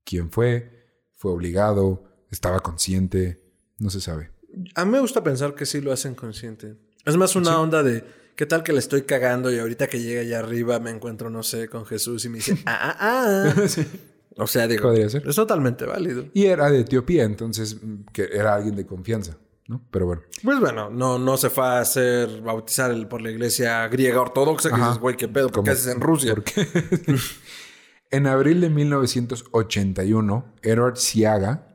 ¿Quién 0.04 0.30
fue? 0.30 0.86
¿Fue 1.16 1.32
obligado? 1.32 2.04
¿Estaba 2.30 2.60
consciente? 2.60 3.42
No 3.78 3.90
se 3.90 4.00
sabe. 4.00 4.30
A 4.74 4.84
mí 4.84 4.92
me 4.92 5.00
gusta 5.00 5.22
pensar 5.22 5.54
que 5.54 5.66
sí 5.66 5.80
lo 5.80 5.92
hacen 5.92 6.14
consciente. 6.14 6.76
Es 7.04 7.16
más 7.16 7.34
una 7.34 7.60
onda 7.60 7.82
de 7.82 8.04
¿Qué 8.36 8.46
tal 8.46 8.62
que 8.62 8.72
le 8.72 8.78
estoy 8.78 9.02
cagando 9.02 9.52
y 9.52 9.58
ahorita 9.58 9.88
que 9.88 10.00
llega 10.00 10.22
allá 10.22 10.38
arriba 10.38 10.78
me 10.80 10.90
encuentro, 10.90 11.30
no 11.30 11.42
sé, 11.42 11.68
con 11.68 11.84
Jesús 11.84 12.24
y 12.24 12.28
me 12.28 12.36
dice, 12.36 12.56
ah, 12.66 12.96
ah, 12.98 13.54
ah? 13.54 13.54
O 14.36 14.46
sea, 14.46 14.66
digo, 14.66 14.84
Podría 14.84 15.08
ser. 15.08 15.28
es 15.28 15.36
totalmente 15.36 15.84
válido. 15.84 16.24
Y 16.32 16.46
era 16.46 16.70
de 16.70 16.80
Etiopía, 16.80 17.24
entonces 17.24 17.76
mm, 17.82 18.04
que 18.12 18.28
era 18.32 18.54
alguien 18.54 18.76
de 18.76 18.86
confianza, 18.86 19.36
¿no? 19.66 19.82
Pero 19.90 20.06
bueno. 20.06 20.22
Pues 20.42 20.60
bueno, 20.60 20.88
no, 20.88 21.18
no 21.18 21.36
se 21.36 21.50
fue 21.50 21.64
a 21.64 21.80
hacer 21.80 22.40
bautizar 22.40 23.08
por 23.08 23.20
la 23.20 23.30
iglesia 23.30 23.86
griega 23.88 24.20
ortodoxa, 24.20 24.70
que 24.70 24.76
dices, 24.76 24.98
güey, 24.98 25.16
qué 25.16 25.28
pedo, 25.28 25.50
¿por 25.50 25.64
qué 25.64 25.70
haces 25.70 25.92
en 25.92 26.00
Rusia? 26.00 26.34
en 28.10 28.26
abril 28.26 28.60
de 28.60 28.70
1981, 28.70 30.54
Edward 30.62 30.96
Siaga, 30.96 31.66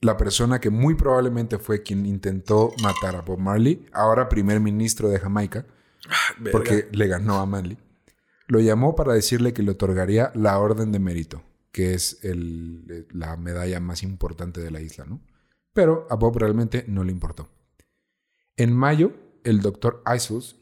la 0.00 0.16
persona 0.16 0.60
que 0.60 0.70
muy 0.70 0.94
probablemente 0.94 1.58
fue 1.58 1.82
quien 1.82 2.06
intentó 2.06 2.72
matar 2.82 3.16
a 3.16 3.20
Bob 3.20 3.38
Marley, 3.38 3.86
ahora 3.92 4.28
primer 4.28 4.60
ministro 4.60 5.08
de 5.08 5.18
Jamaica, 5.18 5.66
porque 6.52 6.88
le 6.92 7.06
ganó 7.06 7.40
a 7.40 7.46
Manly. 7.46 7.78
Lo 8.46 8.60
llamó 8.60 8.96
para 8.96 9.12
decirle 9.12 9.52
que 9.52 9.62
le 9.62 9.72
otorgaría 9.72 10.32
la 10.34 10.58
Orden 10.58 10.90
de 10.92 10.98
Mérito, 10.98 11.42
que 11.70 11.94
es 11.94 12.20
la 13.12 13.36
medalla 13.36 13.80
más 13.80 14.02
importante 14.02 14.60
de 14.60 14.70
la 14.70 14.80
isla, 14.80 15.04
¿no? 15.04 15.20
Pero 15.72 16.06
a 16.10 16.16
Bob 16.16 16.36
realmente 16.38 16.84
no 16.88 17.04
le 17.04 17.12
importó. 17.12 17.48
En 18.56 18.74
mayo, 18.74 19.12
el 19.44 19.60
doctor 19.60 20.02
Isus, 20.14 20.56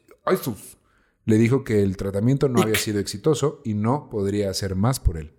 le 1.25 1.37
dijo 1.37 1.63
que 1.63 1.81
el 1.81 1.97
tratamiento 1.97 2.47
no 2.47 2.61
había 2.61 2.75
sido 2.75 2.99
exitoso 2.99 3.61
y 3.65 3.73
no 3.73 4.07
podría 4.09 4.49
hacer 4.51 4.75
más 4.75 4.99
por 4.99 5.17
él. 5.17 5.33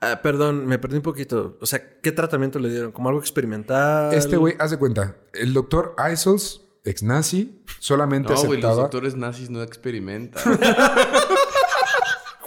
Ah, 0.00 0.20
perdón, 0.22 0.66
me 0.66 0.78
perdí 0.78 0.96
un 0.96 1.02
poquito. 1.02 1.58
O 1.60 1.66
sea, 1.66 2.00
¿qué 2.00 2.12
tratamiento 2.12 2.58
le 2.58 2.70
dieron? 2.70 2.92
¿Como 2.92 3.08
algo 3.08 3.20
experimental? 3.20 4.12
Este 4.14 4.36
güey, 4.36 4.56
haz 4.58 4.70
de 4.70 4.78
cuenta. 4.78 5.16
El 5.32 5.52
doctor 5.52 5.94
Isus 6.12 6.66
ex 6.84 7.02
nazi, 7.02 7.62
solamente 7.78 8.32
no, 8.32 8.42
los 8.42 8.76
doctores 8.76 9.16
nazis 9.16 9.50
no 9.50 9.62
experimentan. 9.62 10.58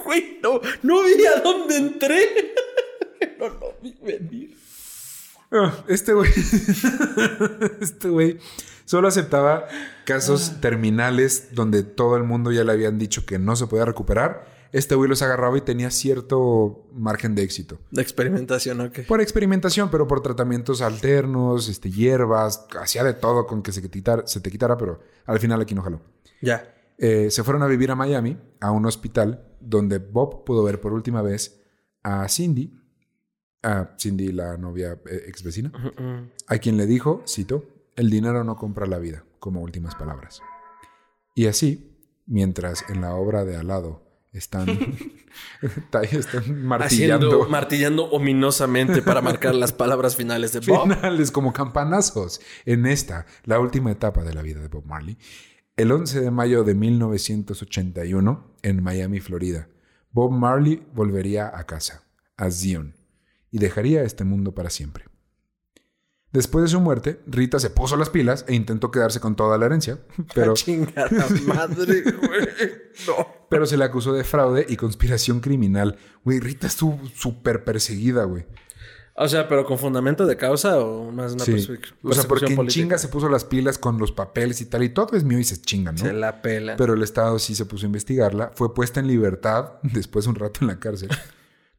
Güey, 0.04 0.38
no, 0.42 0.60
no 0.82 1.02
vi 1.02 1.24
a 1.24 1.40
dónde 1.40 1.76
entré. 1.76 2.54
no 3.38 3.48
lo 3.48 3.74
vi 3.80 3.96
venir. 4.02 4.54
Ah, 5.50 5.72
este 5.88 6.12
güey. 6.12 6.30
este 7.80 8.10
güey 8.10 8.38
solo 8.84 9.08
aceptaba 9.08 9.66
casos 10.04 10.60
terminales 10.60 11.54
donde 11.54 11.82
todo 11.82 12.16
el 12.16 12.24
mundo 12.24 12.52
ya 12.52 12.64
le 12.64 12.72
habían 12.72 12.98
dicho 12.98 13.24
que 13.24 13.38
no 13.38 13.56
se 13.56 13.66
podía 13.66 13.86
recuperar 13.86 14.53
este 14.74 14.96
güey 14.96 15.08
los 15.08 15.22
agarraba 15.22 15.56
y 15.56 15.60
tenía 15.60 15.88
cierto 15.92 16.88
margen 16.92 17.36
de 17.36 17.44
éxito. 17.44 17.78
¿De 17.92 18.02
experimentación 18.02 18.80
o 18.80 18.90
qué? 18.90 19.02
Por 19.02 19.20
experimentación, 19.20 19.88
pero 19.88 20.08
por 20.08 20.20
tratamientos 20.20 20.82
alternos, 20.82 21.68
este, 21.68 21.92
hierbas, 21.92 22.66
hacía 22.80 23.04
de 23.04 23.14
todo 23.14 23.46
con 23.46 23.62
que 23.62 23.70
se 23.70 23.80
te 23.80 23.88
quitara, 23.88 24.26
se 24.26 24.40
te 24.40 24.50
quitara 24.50 24.76
pero 24.76 24.98
al 25.26 25.38
final 25.38 25.60
aquí 25.60 25.76
no 25.76 25.82
jaló. 25.82 26.00
Ya. 26.42 26.74
Eh, 26.98 27.30
se 27.30 27.44
fueron 27.44 27.62
a 27.62 27.68
vivir 27.68 27.92
a 27.92 27.94
Miami, 27.94 28.36
a 28.60 28.72
un 28.72 28.84
hospital, 28.86 29.46
donde 29.60 29.98
Bob 29.98 30.44
pudo 30.44 30.64
ver 30.64 30.80
por 30.80 30.92
última 30.92 31.22
vez 31.22 31.62
a 32.02 32.28
Cindy, 32.28 32.76
a 33.62 33.94
Cindy, 33.96 34.32
la 34.32 34.56
novia 34.56 34.98
eh, 35.08 35.22
ex 35.28 35.44
vecina, 35.44 35.70
a 36.48 36.58
quien 36.58 36.76
le 36.76 36.86
dijo, 36.86 37.22
cito, 37.28 37.64
el 37.94 38.10
dinero 38.10 38.42
no 38.42 38.56
compra 38.56 38.86
la 38.86 38.98
vida, 38.98 39.24
como 39.38 39.62
últimas 39.62 39.94
palabras. 39.94 40.40
Y 41.36 41.46
así, 41.46 41.96
mientras 42.26 42.84
en 42.90 43.02
la 43.02 43.14
obra 43.14 43.44
de 43.44 43.56
al 43.56 43.68
lado 43.68 44.03
están, 44.34 44.68
están 46.10 46.64
martillando. 46.64 47.48
martillando 47.48 48.04
ominosamente 48.10 49.00
para 49.00 49.22
marcar 49.22 49.54
las 49.54 49.72
palabras 49.72 50.16
finales 50.16 50.52
de 50.52 50.60
Bob. 50.60 50.92
Finales 50.92 51.30
como 51.30 51.52
campanazos 51.52 52.40
en 52.66 52.86
esta, 52.86 53.26
la 53.44 53.58
última 53.60 53.90
etapa 53.90 54.22
de 54.24 54.34
la 54.34 54.42
vida 54.42 54.60
de 54.60 54.68
Bob 54.68 54.84
Marley. 54.84 55.16
El 55.76 55.90
11 55.90 56.20
de 56.20 56.30
mayo 56.30 56.62
de 56.62 56.74
1981, 56.74 58.54
en 58.62 58.82
Miami, 58.82 59.20
Florida, 59.20 59.68
Bob 60.12 60.30
Marley 60.30 60.86
volvería 60.94 61.50
a 61.52 61.64
casa, 61.64 62.04
a 62.36 62.50
Zion, 62.50 62.94
y 63.50 63.58
dejaría 63.58 64.02
este 64.02 64.24
mundo 64.24 64.54
para 64.54 64.70
siempre. 64.70 65.06
Después 66.34 66.64
de 66.64 66.68
su 66.68 66.80
muerte, 66.80 67.20
Rita 67.28 67.60
se 67.60 67.70
puso 67.70 67.96
las 67.96 68.10
pilas 68.10 68.44
e 68.48 68.56
intentó 68.56 68.90
quedarse 68.90 69.20
con 69.20 69.36
toda 69.36 69.56
la 69.56 69.66
herencia, 69.66 70.00
pero 70.34 70.54
madre, 71.46 72.02
güey. 72.26 72.48
No. 73.06 73.28
Pero 73.48 73.66
se 73.66 73.76
le 73.76 73.84
acusó 73.84 74.12
de 74.12 74.24
fraude 74.24 74.66
y 74.68 74.76
conspiración 74.76 75.38
criminal. 75.38 75.96
Güey, 76.24 76.40
Rita 76.40 76.66
estuvo 76.66 77.00
súper 77.14 77.62
perseguida, 77.62 78.24
güey. 78.24 78.46
O 79.14 79.28
sea, 79.28 79.46
pero 79.46 79.64
con 79.64 79.78
fundamento 79.78 80.26
de 80.26 80.36
causa 80.36 80.80
o 80.80 81.12
más 81.12 81.34
una 81.34 81.44
sí. 81.44 81.68
O 82.02 82.12
sea, 82.12 82.24
porque 82.24 82.52
en 82.52 82.66
chinga 82.66 82.98
se 82.98 83.06
puso 83.06 83.28
las 83.28 83.44
pilas 83.44 83.78
con 83.78 83.96
los 83.98 84.10
papeles 84.10 84.60
y 84.60 84.66
tal, 84.66 84.82
y 84.82 84.88
todo 84.88 85.16
es 85.16 85.22
mío 85.22 85.38
y 85.38 85.44
se 85.44 85.60
chinga, 85.60 85.92
¿no? 85.92 85.98
Se 85.98 86.12
la 86.12 86.42
pela. 86.42 86.74
Pero 86.74 86.94
el 86.94 87.02
Estado 87.04 87.38
sí 87.38 87.54
se 87.54 87.64
puso 87.64 87.86
a 87.86 87.86
investigarla. 87.86 88.50
Fue 88.56 88.74
puesta 88.74 88.98
en 88.98 89.06
libertad 89.06 89.74
después 89.84 90.24
de 90.24 90.30
un 90.30 90.34
rato 90.34 90.58
en 90.62 90.66
la 90.66 90.80
cárcel. 90.80 91.10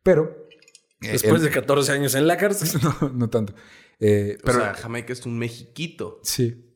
Pero. 0.01 0.47
Eh, 1.01 1.11
después 1.11 1.41
de 1.41 1.49
14 1.49 1.91
años 1.91 2.15
en 2.15 2.25
la 2.25 2.37
cárcel. 2.37 2.79
no, 2.81 3.09
no 3.09 3.29
tanto. 3.29 3.53
Eh, 3.99 4.37
pero, 4.43 4.59
o 4.59 4.61
sea, 4.61 4.73
Jamaica 4.73 5.13
es 5.13 5.25
un 5.25 5.37
mexiquito. 5.37 6.19
Sí. 6.23 6.73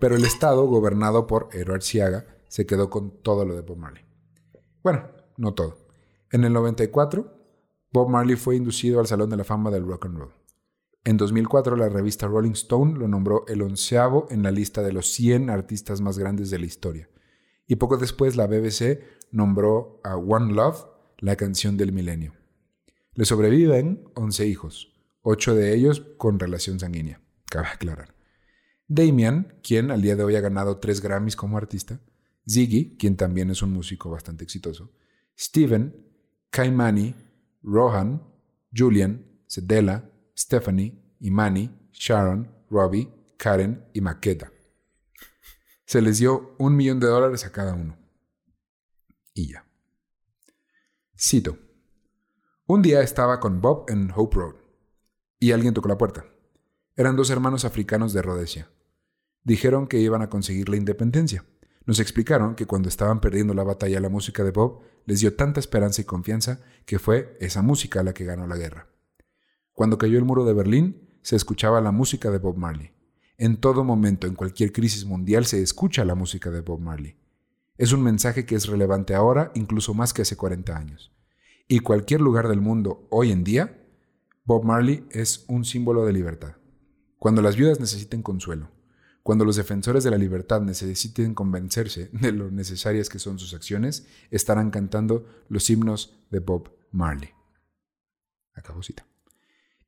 Pero 0.00 0.16
el 0.16 0.24
Estado, 0.24 0.66
gobernado 0.66 1.26
por 1.26 1.48
Edward 1.52 1.82
Siaga, 1.82 2.26
se 2.48 2.66
quedó 2.66 2.90
con 2.90 3.22
todo 3.22 3.44
lo 3.44 3.54
de 3.54 3.62
Bob 3.62 3.78
Marley. 3.78 4.04
Bueno, 4.82 5.08
no 5.38 5.54
todo. 5.54 5.78
En 6.30 6.44
el 6.44 6.52
94 6.52 7.34
Bob 7.94 8.08
Marley 8.10 8.34
fue 8.34 8.56
inducido 8.56 8.98
al 8.98 9.06
Salón 9.06 9.30
de 9.30 9.36
la 9.36 9.44
Fama 9.44 9.70
del 9.70 9.86
Rock 9.86 10.06
and 10.06 10.18
Roll. 10.18 10.32
En 11.04 11.16
2004, 11.16 11.76
la 11.76 11.88
revista 11.88 12.26
Rolling 12.26 12.54
Stone 12.54 12.98
lo 12.98 13.06
nombró 13.06 13.44
el 13.46 13.62
onceavo 13.62 14.26
en 14.30 14.42
la 14.42 14.50
lista 14.50 14.82
de 14.82 14.92
los 14.92 15.12
100 15.12 15.48
artistas 15.48 16.00
más 16.00 16.18
grandes 16.18 16.50
de 16.50 16.58
la 16.58 16.66
historia. 16.66 17.08
Y 17.68 17.76
poco 17.76 17.96
después, 17.96 18.34
la 18.34 18.48
BBC 18.48 18.98
nombró 19.30 20.00
a 20.02 20.16
One 20.16 20.54
Love 20.54 20.86
la 21.18 21.36
canción 21.36 21.76
del 21.76 21.92
milenio. 21.92 22.32
Le 23.12 23.24
sobreviven 23.24 24.08
11 24.14 24.44
hijos, 24.48 24.92
8 25.26 25.54
de 25.54 25.74
ellos 25.74 26.02
con 26.18 26.38
relación 26.38 26.78
sanguínea, 26.78 27.20
cabe 27.46 27.68
aclarar. 27.68 28.14
Damian, 28.86 29.58
quien 29.62 29.90
al 29.90 30.02
día 30.02 30.16
de 30.16 30.22
hoy 30.22 30.36
ha 30.36 30.42
ganado 30.42 30.78
3 30.78 31.00
Grammys 31.00 31.34
como 31.34 31.56
artista, 31.56 31.98
Ziggy, 32.48 32.98
quien 32.98 33.16
también 33.16 33.48
es 33.48 33.62
un 33.62 33.72
músico 33.72 34.10
bastante 34.10 34.44
exitoso, 34.44 34.92
Steven, 35.36 35.96
Kaimani, 36.50 37.14
Rohan, 37.62 38.22
Julian, 38.76 39.24
Sedela, 39.46 40.10
Stephanie, 40.36 41.02
Imani, 41.20 41.70
Sharon, 41.92 42.54
Robbie, 42.68 43.08
Karen 43.38 43.88
y 43.94 44.02
Makeda. 44.02 44.52
Se 45.86 46.02
les 46.02 46.18
dio 46.18 46.54
un 46.58 46.76
millón 46.76 47.00
de 47.00 47.06
dólares 47.06 47.46
a 47.46 47.52
cada 47.52 47.74
uno. 47.74 47.96
Y 49.32 49.52
ya. 49.52 49.66
Cito. 51.18 51.58
Un 52.66 52.82
día 52.82 53.00
estaba 53.00 53.40
con 53.40 53.60
Bob 53.62 53.86
en 53.88 54.10
Hope 54.14 54.36
Road 54.36 54.63
y 55.38 55.52
alguien 55.52 55.74
tocó 55.74 55.88
la 55.88 55.98
puerta. 55.98 56.24
Eran 56.96 57.16
dos 57.16 57.30
hermanos 57.30 57.64
africanos 57.64 58.12
de 58.12 58.22
Rhodesia. 58.22 58.70
Dijeron 59.42 59.86
que 59.86 59.98
iban 59.98 60.22
a 60.22 60.30
conseguir 60.30 60.68
la 60.68 60.76
independencia. 60.76 61.44
Nos 61.86 62.00
explicaron 62.00 62.54
que 62.54 62.66
cuando 62.66 62.88
estaban 62.88 63.20
perdiendo 63.20 63.52
la 63.52 63.62
batalla 63.62 64.00
la 64.00 64.08
música 64.08 64.42
de 64.42 64.52
Bob 64.52 64.82
les 65.04 65.20
dio 65.20 65.34
tanta 65.34 65.60
esperanza 65.60 66.00
y 66.00 66.04
confianza 66.04 66.60
que 66.86 66.98
fue 66.98 67.36
esa 67.40 67.60
música 67.60 68.02
la 68.02 68.14
que 68.14 68.24
ganó 68.24 68.46
la 68.46 68.56
guerra. 68.56 68.88
Cuando 69.72 69.98
cayó 69.98 70.18
el 70.18 70.24
muro 70.24 70.44
de 70.44 70.54
Berlín, 70.54 71.18
se 71.20 71.36
escuchaba 71.36 71.80
la 71.80 71.90
música 71.90 72.30
de 72.30 72.38
Bob 72.38 72.56
Marley. 72.56 72.92
En 73.36 73.56
todo 73.56 73.82
momento, 73.82 74.26
en 74.26 74.34
cualquier 74.34 74.72
crisis 74.72 75.04
mundial, 75.04 75.46
se 75.46 75.60
escucha 75.60 76.04
la 76.04 76.14
música 76.14 76.50
de 76.50 76.60
Bob 76.60 76.80
Marley. 76.80 77.16
Es 77.76 77.92
un 77.92 78.02
mensaje 78.02 78.46
que 78.46 78.54
es 78.54 78.68
relevante 78.68 79.14
ahora, 79.14 79.50
incluso 79.54 79.94
más 79.94 80.14
que 80.14 80.22
hace 80.22 80.36
40 80.36 80.76
años. 80.76 81.12
Y 81.66 81.80
cualquier 81.80 82.20
lugar 82.20 82.48
del 82.48 82.60
mundo 82.60 83.08
hoy 83.10 83.32
en 83.32 83.42
día, 83.42 83.83
Bob 84.44 84.64
Marley 84.64 85.06
es 85.10 85.44
un 85.48 85.64
símbolo 85.64 86.04
de 86.04 86.12
libertad. 86.12 86.56
Cuando 87.18 87.40
las 87.40 87.56
viudas 87.56 87.80
necesiten 87.80 88.22
consuelo, 88.22 88.70
cuando 89.22 89.46
los 89.46 89.56
defensores 89.56 90.04
de 90.04 90.10
la 90.10 90.18
libertad 90.18 90.60
necesiten 90.60 91.34
convencerse 91.34 92.10
de 92.12 92.30
lo 92.30 92.50
necesarias 92.50 93.08
que 93.08 93.18
son 93.18 93.38
sus 93.38 93.54
acciones, 93.54 94.06
estarán 94.30 94.70
cantando 94.70 95.26
los 95.48 95.70
himnos 95.70 96.14
de 96.30 96.40
Bob 96.40 96.70
Marley. 96.90 97.30
Acabo 98.52 98.82
cita. 98.82 99.06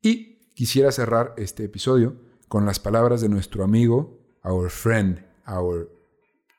Y 0.00 0.52
quisiera 0.54 0.90
cerrar 0.90 1.34
este 1.36 1.64
episodio 1.64 2.16
con 2.48 2.64
las 2.64 2.80
palabras 2.80 3.20
de 3.20 3.28
nuestro 3.28 3.62
amigo, 3.62 4.18
our 4.42 4.70
friend, 4.70 5.22
our 5.46 5.90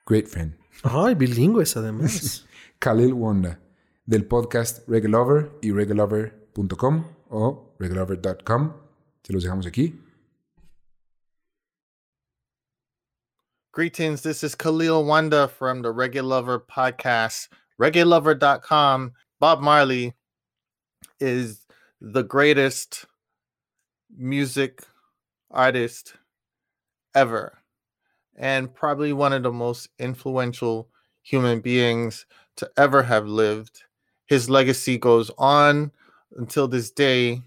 great 0.05 0.27
friend. 0.27 0.55
Ay, 0.83 1.15
bilingües 1.15 1.75
además. 1.75 2.45
Khalil 2.79 3.13
Wanda, 3.13 3.59
del 4.05 4.25
podcast 4.25 4.87
Regulover 4.87 5.51
y 5.63 5.71
regulover.com 5.71 7.16
o 7.29 7.73
regulover.com. 7.79 8.73
Se 9.23 9.33
los 9.33 9.43
dejamos 9.43 9.65
aquí. 9.65 9.93
Greetings. 13.73 14.21
This 14.21 14.43
is 14.43 14.55
Khalil 14.55 15.05
Wanda 15.05 15.47
from 15.47 15.83
the 15.83 15.93
Reggae 15.93 16.23
Lover 16.23 16.59
podcast, 16.59 17.49
reggaelover.com. 17.79 19.13
Bob 19.39 19.61
Marley 19.61 20.13
is 21.19 21.67
the 22.01 22.23
greatest 22.23 23.05
music 24.15 24.81
artist 25.51 26.13
ever 27.13 27.59
and 28.35 28.73
probably 28.73 29.13
one 29.13 29.33
of 29.33 29.43
the 29.43 29.51
most 29.51 29.89
influential 29.99 30.89
human 31.21 31.59
beings 31.59 32.25
to 32.55 32.69
ever 32.77 33.03
have 33.03 33.27
lived. 33.27 33.83
His 34.25 34.49
legacy 34.49 34.97
goes 34.97 35.31
on 35.37 35.91
until 36.35 36.67
this 36.67 36.91
day 36.91 37.41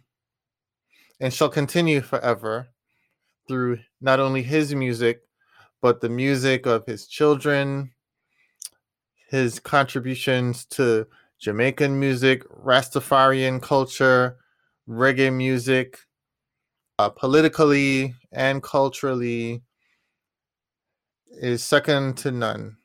and 1.21 1.33
shall 1.33 1.49
continue 1.49 2.01
forever 2.01 2.69
through 3.47 3.79
not 4.01 4.21
only 4.21 4.43
his 4.43 4.75
music 4.75 5.23
but 5.83 6.01
the 6.01 6.09
music 6.09 6.67
of 6.67 6.85
his 6.85 7.07
children, 7.07 7.91
his 9.29 9.59
contributions 9.59 10.67
to 10.67 11.07
Jamaican 11.39 11.99
music, 11.99 12.47
Rastafarian 12.49 13.63
culture, 13.63 14.37
reggae 14.87 15.33
music, 15.33 15.99
uh, 16.99 17.09
politically 17.09 18.15
and 18.33 18.63
culturally, 18.63 19.63
is 21.41 21.65
second 21.65 22.19
to 22.19 22.31
none. 22.31 22.77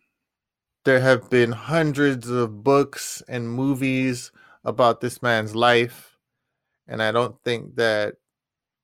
There 0.86 1.02
have 1.02 1.30
been 1.30 1.52
hundreds 1.52 2.30
of 2.30 2.64
books 2.64 3.22
and 3.28 3.50
movies 3.50 4.32
about 4.66 5.00
this 5.00 5.22
man's 5.22 5.56
life, 5.56 6.18
and 6.88 7.02
I 7.02 7.12
don't 7.12 7.42
think 7.44 7.76
that 7.76 8.16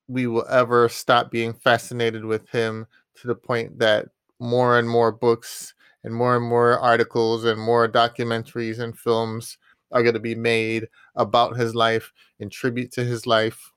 we 0.08 0.26
will 0.26 0.46
ever 0.48 0.88
stop 0.88 1.30
being 1.30 1.52
fascinated 1.52 2.24
with 2.24 2.48
him 2.48 2.86
to 3.16 3.26
the 3.26 3.34
point 3.34 3.78
that 3.78 4.08
more 4.38 4.78
and 4.78 4.88
more 4.88 5.12
books 5.12 5.74
and 6.04 6.14
more 6.14 6.36
and 6.36 6.44
more 6.44 6.78
articles 6.78 7.44
and 7.44 7.60
more 7.60 7.88
documentaries 7.88 8.80
and 8.80 8.98
films 8.98 9.58
are 9.92 10.02
going 10.02 10.14
to 10.14 10.20
be 10.20 10.34
made 10.34 10.88
about 11.16 11.56
his 11.56 11.74
life 11.74 12.12
in 12.40 12.48
tribute 12.48 12.90
to 12.92 13.04
his 13.04 13.26
life 13.26 13.72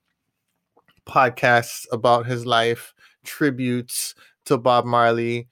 podcasts 1.06 1.86
about 1.91 2.26
his 2.26 2.45
life 2.45 2.94
tributes 3.23 4.15
to 4.44 4.57
bob 4.57 4.86
marley 4.86 5.48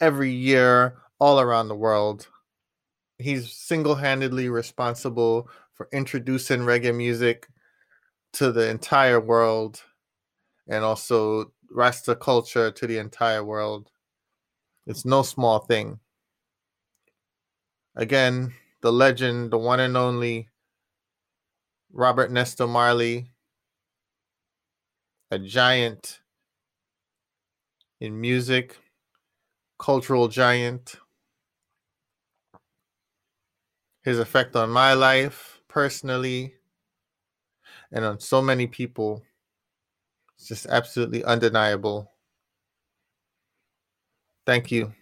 every 0.00 0.30
year 0.30 0.96
all 1.18 1.40
around 1.40 1.68
the 1.68 1.76
world. 1.76 2.26
He's 3.18 3.52
single-handedly 3.52 4.48
responsible 4.48 5.48
for 5.74 5.88
introducing 5.92 6.60
reggae 6.60 6.94
music 6.94 7.48
to 8.34 8.52
the 8.52 8.68
entire 8.68 9.20
world 9.20 9.82
and 10.68 10.84
also 10.84 11.52
Rasta 11.70 12.14
culture 12.16 12.70
to 12.70 12.86
the 12.86 12.98
entire 12.98 13.44
world. 13.44 13.90
It's 14.86 15.04
no 15.04 15.22
small 15.22 15.60
thing. 15.60 16.00
Again, 17.94 18.54
the 18.80 18.92
legend, 18.92 19.50
the 19.50 19.58
one 19.58 19.80
and 19.80 19.96
only 19.96 20.48
Robert 21.92 22.30
Nesta 22.30 22.66
Marley, 22.66 23.30
a 25.30 25.38
giant 25.38 26.20
in 28.00 28.20
music, 28.20 28.78
cultural 29.78 30.28
giant. 30.28 30.96
His 34.02 34.18
effect 34.18 34.56
on 34.56 34.70
my 34.70 34.94
life 34.94 35.51
personally 35.72 36.54
and 37.90 38.04
on 38.04 38.20
so 38.20 38.42
many 38.42 38.66
people 38.66 39.22
It's 40.42 40.48
just 40.48 40.66
absolutely 40.66 41.22
undeniable. 41.24 42.10
Thank 44.44 44.72
you. 44.72 44.92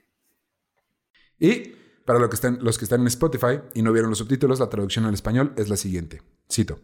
Y 1.38 1.72
para 2.04 2.18
los 2.18 2.28
que, 2.28 2.34
están, 2.34 2.58
los 2.60 2.76
que 2.76 2.84
están 2.84 3.00
en 3.00 3.06
Spotify 3.06 3.60
y 3.72 3.80
no 3.80 3.90
vieron 3.90 4.10
los 4.10 4.18
subtítulos, 4.18 4.60
la 4.60 4.68
traducción 4.68 5.06
al 5.06 5.14
español 5.14 5.54
es 5.56 5.70
la 5.70 5.78
siguiente. 5.78 6.20
Cito. 6.52 6.78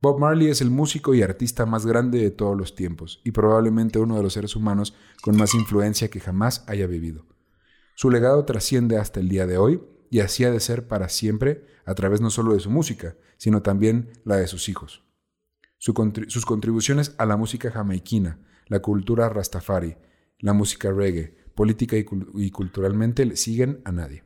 Bob 0.00 0.18
Marley 0.18 0.48
es 0.48 0.60
el 0.60 0.70
músico 0.70 1.14
y 1.14 1.22
artista 1.22 1.64
más 1.64 1.86
grande 1.86 2.18
de 2.18 2.32
todos 2.32 2.58
los 2.58 2.74
tiempos 2.74 3.20
y 3.22 3.30
probablemente 3.30 4.00
uno 4.00 4.16
de 4.16 4.24
los 4.24 4.32
seres 4.32 4.56
humanos 4.56 4.96
con 5.22 5.36
más 5.36 5.54
influencia 5.54 6.10
que 6.10 6.18
jamás 6.18 6.64
haya 6.66 6.88
vivido. 6.88 7.24
Su 7.94 8.10
legado 8.10 8.44
trasciende 8.44 8.96
hasta 8.96 9.20
el 9.20 9.28
día 9.28 9.46
de 9.46 9.58
hoy 9.58 9.80
y 10.12 10.20
así 10.20 10.44
ha 10.44 10.50
de 10.50 10.60
ser 10.60 10.86
para 10.86 11.08
siempre 11.08 11.64
a 11.86 11.94
través 11.94 12.20
no 12.20 12.28
solo 12.28 12.52
de 12.52 12.60
su 12.60 12.68
música, 12.68 13.16
sino 13.38 13.62
también 13.62 14.10
la 14.24 14.36
de 14.36 14.46
sus 14.46 14.68
hijos. 14.68 15.02
sus 15.78 16.44
contribuciones 16.44 17.14
a 17.16 17.24
la 17.24 17.38
música 17.38 17.70
jamaiquina, 17.70 18.38
la 18.66 18.80
cultura 18.80 19.30
rastafari, 19.30 19.96
la 20.38 20.52
música 20.52 20.92
reggae, 20.92 21.34
política 21.54 21.96
y, 21.96 22.50
culturalmente 22.50 23.24
le 23.24 23.36
siguen 23.36 23.80
a 23.86 23.92
nadie. 23.92 24.22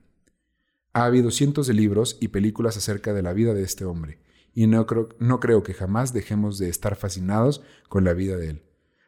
Ha 0.92 1.04
habido 1.04 1.30
cientos 1.30 1.68
de 1.68 1.74
libros 1.74 2.18
y 2.20 2.28
películas 2.28 2.76
acerca 2.76 3.12
de 3.12 3.22
la 3.22 3.32
vida 3.32 3.54
de 3.54 3.62
este 3.62 3.84
hombre, 3.84 4.18
y 4.54 4.66
no 4.66 4.86
creo, 4.86 5.10
no 5.20 5.38
creo 5.38 5.62
que 5.62 5.72
jamás 5.72 6.12
dejemos 6.12 6.58
de 6.58 6.68
estar 6.68 6.96
fascinados 6.96 7.62
con 7.88 8.02
la 8.02 8.12
vida 8.12 8.36
de 8.36 8.50
él, 8.50 8.62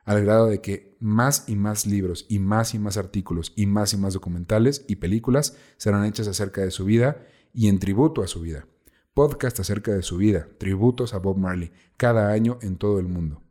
al 0.09 0.24
grado 0.24 0.47
de 0.47 0.62
que 0.62 0.97
más 1.01 1.44
y 1.48 1.55
más 1.55 1.85
libros 1.85 2.24
y 2.30 2.39
más 2.39 2.72
y 2.72 2.78
más 2.78 2.97
artículos 2.97 3.52
y 3.56 3.66
más 3.66 3.93
y 3.93 3.98
más 3.98 4.14
documentales 4.14 4.86
y 4.89 4.97
películas 4.97 5.55
serán 5.76 6.06
hechas 6.06 6.26
acerca 6.28 6.62
de 6.62 6.70
su 6.70 6.86
vida 6.86 7.26
y 7.52 7.68
en 7.68 7.78
tributo 7.78 8.22
a 8.22 8.26
su 8.26 8.40
vida. 8.40 8.66
Podcast 9.12 9.60
acerca 9.60 9.93
de 9.93 10.02
su 10.02 10.16
vida, 10.16 10.48
tributos 10.56 11.12
a 11.12 11.18
Bob 11.18 11.36
Marley, 11.36 11.72
cada 11.98 12.30
año 12.30 12.59
en 12.62 12.78
todo 12.78 13.01
el 13.01 13.06
mundo. 13.06 13.43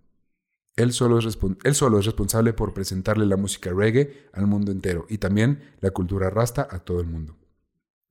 Él 0.76 0.94
solo, 0.94 1.20
es 1.20 1.38
él 1.64 1.76
solo 1.76 2.00
es 2.00 2.08
responsable 2.08 2.54
por 2.54 2.74
presentarle 2.74 3.28
la 3.28 3.38
música 3.38 3.72
reggae 3.72 4.28
al 4.34 4.48
mundo 4.48 4.72
entero 4.72 5.06
y 5.10 5.20
también 5.20 5.62
la 5.80 5.92
cultura 5.92 6.32
rasta 6.32 6.68
a 6.72 6.80
todo 6.80 7.02
el 7.02 7.06
mundo. 7.06 7.38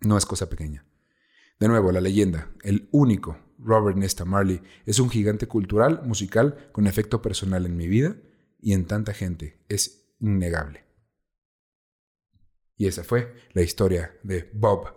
No 0.02 0.16
es 0.16 0.24
cosa 0.24 0.48
pequeña. 0.48 0.85
De 1.59 1.66
nuevo, 1.66 1.90
la 1.90 2.01
leyenda, 2.01 2.52
el 2.62 2.89
único 2.93 3.39
Robert 3.59 3.98
Nesta 3.98 4.24
Marley, 4.24 4.62
es 4.85 5.01
un 5.01 5.10
gigante 5.10 5.48
cultural, 5.48 6.02
musical, 6.05 6.68
con 6.70 6.86
efecto 6.86 7.20
personal 7.20 7.66
en 7.66 7.77
mi 7.77 7.89
vida 7.89 8.14
y 8.66 8.72
en 8.72 8.84
tanta 8.84 9.14
gente. 9.14 9.60
Es 9.68 10.09
innegable. 10.18 10.82
Y 12.76 12.88
esa 12.88 13.05
fue 13.05 13.32
la 13.52 13.62
historia 13.62 14.18
de 14.24 14.51
Bob 14.52 14.93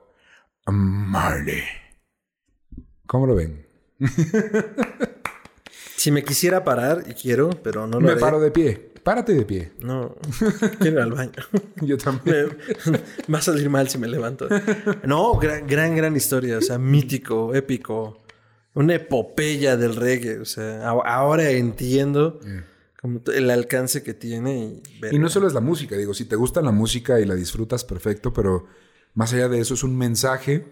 Marley. 0.66 1.62
¿Cómo 3.06 3.28
lo 3.28 3.36
ven? 3.36 3.68
si 5.96 6.12
me 6.12 6.24
quisiera 6.24 6.64
parar, 6.64 7.04
y 7.08 7.14
quiero, 7.14 7.52
pero 7.62 7.86
no 7.86 8.00
lo 8.00 8.08
Me 8.08 8.16
paro 8.16 8.40
de 8.40 8.50
pie. 8.50 8.92
Párate 9.04 9.36
de 9.36 9.46
pie. 9.46 9.72
No, 9.82 10.16
quiero 10.80 10.98
ir 10.98 11.02
al 11.02 11.12
baño. 11.12 11.44
Yo 11.82 12.00
también. 12.00 12.58
va 13.32 13.38
a 13.38 13.42
salir 13.42 13.70
mal 13.70 13.88
si 13.88 14.00
me 14.00 14.08
levanto. 14.08 14.48
No, 15.04 15.38
gran, 15.38 15.68
gran, 15.68 15.96
gran 15.96 16.16
historia. 16.16 16.58
O 16.58 16.62
sea, 16.62 16.80
mítico, 16.80 17.54
épico. 17.54 18.24
Una 18.74 18.96
epopeya 18.96 19.78
del 19.78 19.96
reggae. 19.96 20.40
O 20.40 20.46
sea, 20.46 20.90
ahora 20.90 21.52
entiendo 21.52 22.40
el 23.34 23.50
alcance 23.50 24.04
que 24.04 24.14
tiene. 24.14 24.82
Y, 25.12 25.16
y 25.16 25.20
no 25.20 25.30
solo 25.30 25.48
es 25.48 25.54
la 25.54 25.62
música. 25.62 25.96
Digo, 25.98 26.14
si 26.14 26.26
te 26.26 26.36
gusta 26.36 26.62
la 26.62 26.72
música 26.72 27.20
y 27.20 27.26
la 27.26 27.36
disfrutas, 27.36 27.84
perfecto. 27.84 28.34
Pero 28.34 28.66
más 29.14 29.34
allá 29.34 29.50
de 29.50 29.60
eso, 29.60 29.74
es 29.74 29.84
un 29.84 29.98
mensaje 29.98 30.66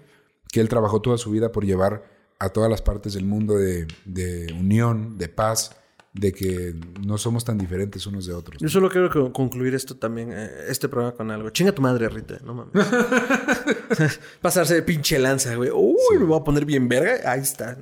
que 0.51 0.59
él 0.59 0.69
trabajó 0.69 1.01
toda 1.01 1.17
su 1.17 1.31
vida 1.31 1.51
por 1.51 1.65
llevar 1.65 2.03
a 2.39 2.49
todas 2.49 2.69
las 2.69 2.81
partes 2.81 3.13
del 3.13 3.25
mundo 3.25 3.55
de, 3.55 3.87
de 4.05 4.53
unión, 4.53 5.17
de 5.17 5.27
paz 5.29 5.71
de 6.19 6.31
que 6.33 6.75
no 7.05 7.17
somos 7.17 7.45
tan 7.45 7.57
diferentes 7.57 8.05
unos 8.07 8.25
de 8.25 8.33
otros. 8.33 8.59
Yo 8.61 8.69
solo 8.69 8.89
quiero 8.89 9.31
concluir 9.31 9.75
esto 9.75 9.95
también, 9.97 10.31
eh, 10.33 10.49
este 10.67 10.89
programa 10.89 11.15
con 11.15 11.31
algo. 11.31 11.49
Chinga 11.51 11.71
tu 11.71 11.81
madre, 11.81 12.09
Rita, 12.09 12.39
no 12.43 12.53
mames. 12.53 12.73
Pasarse 14.41 14.75
de 14.75 14.81
pinche 14.81 15.19
lanza, 15.19 15.55
güey. 15.55 15.69
Uy, 15.69 16.17
me 16.17 16.25
voy 16.25 16.39
a 16.39 16.43
poner 16.43 16.65
bien 16.65 16.87
verga. 16.87 17.31
Ahí 17.31 17.41
está. 17.41 17.77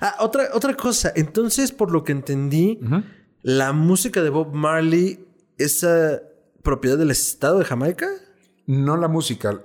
Ah, 0.00 0.16
otra, 0.20 0.48
otra 0.54 0.74
cosa. 0.74 1.12
Entonces, 1.14 1.72
por 1.72 1.92
lo 1.92 2.02
que 2.02 2.12
entendí, 2.12 2.80
la 3.42 3.72
música 3.72 4.22
de 4.22 4.30
Bob 4.30 4.52
Marley 4.54 5.24
es 5.58 5.86
propiedad 6.62 6.98
del 6.98 7.10
Estado 7.10 7.58
de 7.58 7.64
Jamaica. 7.64 8.08
No 8.66 8.96
la 8.96 9.08
música, 9.08 9.62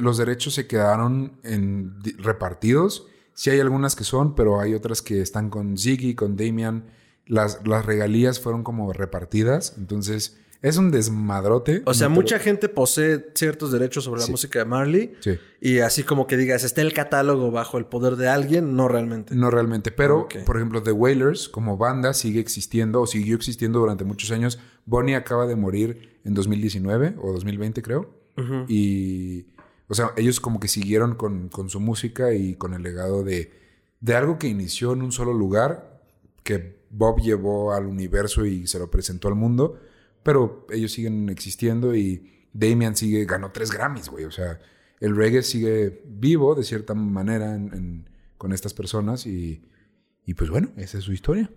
los 0.00 0.18
derechos 0.18 0.54
se 0.54 0.66
quedaron 0.66 1.38
en, 1.42 1.98
repartidos 2.18 3.06
Sí 3.34 3.50
hay 3.50 3.60
algunas 3.60 3.96
que 3.96 4.04
son, 4.04 4.34
pero 4.34 4.60
hay 4.60 4.74
otras 4.74 5.02
que 5.02 5.20
están 5.20 5.50
con 5.50 5.78
Ziggy, 5.78 6.14
con 6.14 6.36
Damian. 6.36 6.84
Las, 7.26 7.66
las 7.66 7.86
regalías 7.86 8.40
fueron 8.40 8.62
como 8.62 8.92
repartidas, 8.92 9.74
entonces 9.78 10.38
es 10.62 10.76
un 10.76 10.90
desmadrote. 10.90 11.82
O 11.84 11.92
sea, 11.92 12.08
mucha 12.08 12.38
gente 12.38 12.68
posee 12.68 13.26
ciertos 13.34 13.72
derechos 13.72 14.04
sobre 14.04 14.20
la 14.20 14.28
música 14.28 14.60
de 14.60 14.64
Marley. 14.64 15.14
Sí. 15.20 15.38
Y 15.60 15.80
así 15.80 16.04
como 16.04 16.26
que 16.26 16.36
digas, 16.36 16.64
está 16.64 16.80
el 16.80 16.92
catálogo 16.92 17.50
bajo 17.50 17.78
el 17.78 17.84
poder 17.84 18.16
de 18.16 18.28
alguien, 18.28 18.74
no 18.74 18.88
realmente. 18.88 19.34
No 19.34 19.50
realmente. 19.50 19.90
Pero, 19.90 20.28
por 20.46 20.56
ejemplo, 20.56 20.82
The 20.82 20.92
Wailers 20.92 21.48
como 21.48 21.76
banda 21.76 22.14
sigue 22.14 22.40
existiendo 22.40 23.00
o 23.02 23.06
siguió 23.06 23.36
existiendo 23.36 23.80
durante 23.80 24.04
muchos 24.04 24.30
años. 24.30 24.58
Bonnie 24.86 25.16
acaba 25.16 25.46
de 25.46 25.56
morir 25.56 26.20
en 26.24 26.34
2019 26.34 27.16
o 27.20 27.32
2020, 27.32 27.82
creo. 27.82 28.22
Y 28.66 29.46
o 29.92 29.94
sea, 29.94 30.12
ellos 30.16 30.40
como 30.40 30.58
que 30.58 30.68
siguieron 30.68 31.16
con, 31.16 31.50
su 31.68 31.78
música 31.78 32.32
y 32.32 32.54
con 32.54 32.72
el 32.72 32.82
legado 32.82 33.24
de, 33.24 33.52
de 34.00 34.14
algo 34.14 34.38
que 34.38 34.48
inició 34.48 34.94
en 34.94 35.02
un 35.02 35.12
solo 35.12 35.34
lugar, 35.34 36.00
que 36.44 36.78
Bob 36.88 37.20
llevó 37.20 37.74
al 37.74 37.84
universo 37.84 38.46
y 38.46 38.66
se 38.66 38.78
lo 38.78 38.90
presentó 38.90 39.28
al 39.28 39.34
mundo, 39.34 39.78
pero 40.22 40.66
ellos 40.70 40.92
siguen 40.92 41.28
existiendo 41.28 41.94
y 41.94 42.46
Damian 42.52 42.96
sigue, 42.96 43.24
ganó 43.24 43.50
tres 43.50 43.70
Grammys, 43.70 44.08
güey. 44.08 44.24
O 44.24 44.30
sea, 44.30 44.60
el 45.00 45.16
reggae 45.16 45.42
sigue 45.42 46.02
vivo 46.06 46.54
de 46.54 46.64
cierta 46.64 46.94
manera 46.94 47.58
con 48.38 48.52
estas 48.52 48.74
personas 48.74 49.26
y, 49.26 49.62
y 50.26 50.34
pues 50.34 50.50
bueno, 50.50 50.70
esa 50.76 50.98
es 50.98 51.04
su 51.04 51.12
historia. 51.12 51.50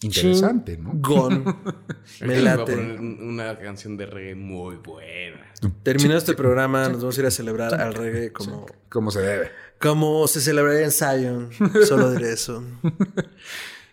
Interesante, 0.00 0.78
¿no? 0.78 0.92
Gon. 0.94 1.44
Me 2.20 2.40
late. 2.40 2.76
una 2.76 3.58
canción 3.58 3.96
de 3.96 4.06
reggae 4.06 4.36
muy 4.36 4.76
buena. 4.76 5.40
Terminado 5.82 6.18
este 6.18 6.34
programa, 6.34 6.88
nos 6.88 7.00
vamos 7.00 7.18
a 7.18 7.20
ir 7.20 7.26
a 7.26 7.30
celebrar 7.32 7.74
al 7.80 7.94
reggae 7.94 8.32
como... 8.32 8.66
Como 8.88 9.10
se 9.10 9.20
debe. 9.20 9.50
Como 9.80 10.28
se 10.28 10.40
celebraría 10.40 10.84
en 10.84 10.92
Zion. 10.92 11.50
Solo 11.86 12.12
diré 12.12 12.32
eso. 12.32 12.62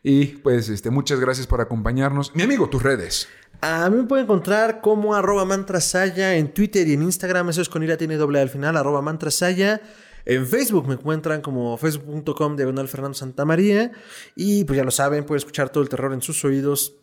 y 0.08 0.28
pues, 0.28 0.70
este, 0.70 0.92
muchas 0.92 1.20
gracias 1.20 1.48
por 1.48 1.62
acompañarnos. 1.62 2.36
Mi 2.36 2.44
amigo, 2.44 2.70
tus 2.70 2.84
redes. 2.84 3.28
A 3.62 3.90
mí 3.90 3.98
me 3.98 4.04
pueden 4.04 4.26
encontrar 4.26 4.80
como 4.80 5.16
arroba 5.16 5.46
mantrasaya 5.46 6.36
en 6.36 6.54
Twitter 6.54 6.88
y 6.88 6.94
en 6.94 7.02
Instagram. 7.02 7.50
Eso 7.50 7.64
es 7.64 7.70
con 7.70 7.82
ira 7.82 7.98
tiene 7.98 8.16
doble 8.16 8.40
al 8.40 8.50
final, 8.50 8.78
arroba 8.78 9.02
mantrasaya. 9.02 9.82
En 10.26 10.46
Facebook 10.46 10.88
me 10.88 10.94
encuentran 10.94 11.42
como 11.42 11.76
facebook.com 11.76 12.56
diagonal 12.56 12.88
Fernando 12.88 13.16
Santamaría. 13.16 13.94
Y 14.36 14.64
pues 14.66 14.78
ya 14.78 14.84
lo 14.84 14.92
saben, 14.92 15.26
pueden 15.26 15.40
escuchar 15.40 15.72
todo 15.72 15.82
el 15.82 15.90
terror 15.90 16.14
en 16.14 16.22
sus 16.22 16.46
oídos 16.46 16.98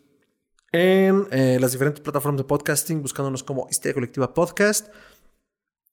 en 0.71 1.27
eh, 1.33 1.59
las 1.61 1.73
diferentes 1.73 2.05
plataformas 2.05 2.39
de 2.39 2.45
podcasting, 2.45 3.03
buscándonos 3.03 3.43
como 3.43 3.67
Histeria 3.69 3.95
Colectiva 3.95 4.33
Podcast 4.33 4.95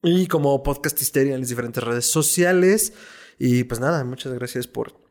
y 0.04 0.28
como 0.28 0.62
Podcast 0.62 1.02
Histeria 1.02 1.34
en 1.34 1.40
las 1.40 1.50
diferentes 1.50 1.84
redes 1.84 2.06
sociales. 2.06 2.94
Y 3.40 3.64
pues 3.64 3.80
nada, 3.80 4.04
muchas 4.04 4.32
gracias 4.32 4.68
por 4.68 5.09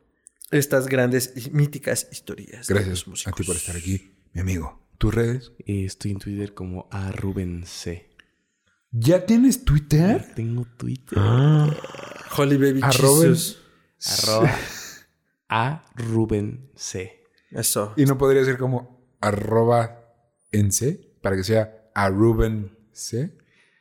estas 0.51 0.87
grandes 0.87 1.33
y 1.37 1.51
míticas 1.51 2.09
historias. 2.11 2.69
Gracias 2.69 3.05
a 3.27 3.33
ti 3.33 3.43
por 3.43 3.57
estar 3.57 3.77
aquí, 3.77 4.13
mi 4.33 4.41
amigo. 4.41 4.89
¿Tus 4.99 5.15
redes? 5.15 5.53
Estoy 5.65 6.13
en 6.13 6.19
Twitter 6.19 6.55
como 6.55 6.89
a 6.91 7.13
Ruben 7.13 7.65
C. 7.67 8.11
¿Ya 8.91 9.27
tienes 9.27 9.65
Twitter? 9.65 10.33
tengo 10.35 10.67
Twitter. 10.77 11.19
Ah. 11.21 11.75
Holy 12.37 12.57
Baby 12.57 12.81
Jesus. 12.83 13.63
Arroba 14.23 14.57
a 15.49 15.85
Ruben 15.95 16.71
C. 16.75 17.25
Eso. 17.51 17.95
Y 17.97 18.05
no 18.05 18.19
podría 18.19 18.45
ser 18.45 18.59
como 18.59 19.17
arroba 19.21 20.05
en 20.53 20.73
C 20.73 21.17
para 21.23 21.37
que 21.37 21.45
sea 21.45 21.91
a 21.95 22.09
Ruben 22.09 22.77
C. 22.93 23.37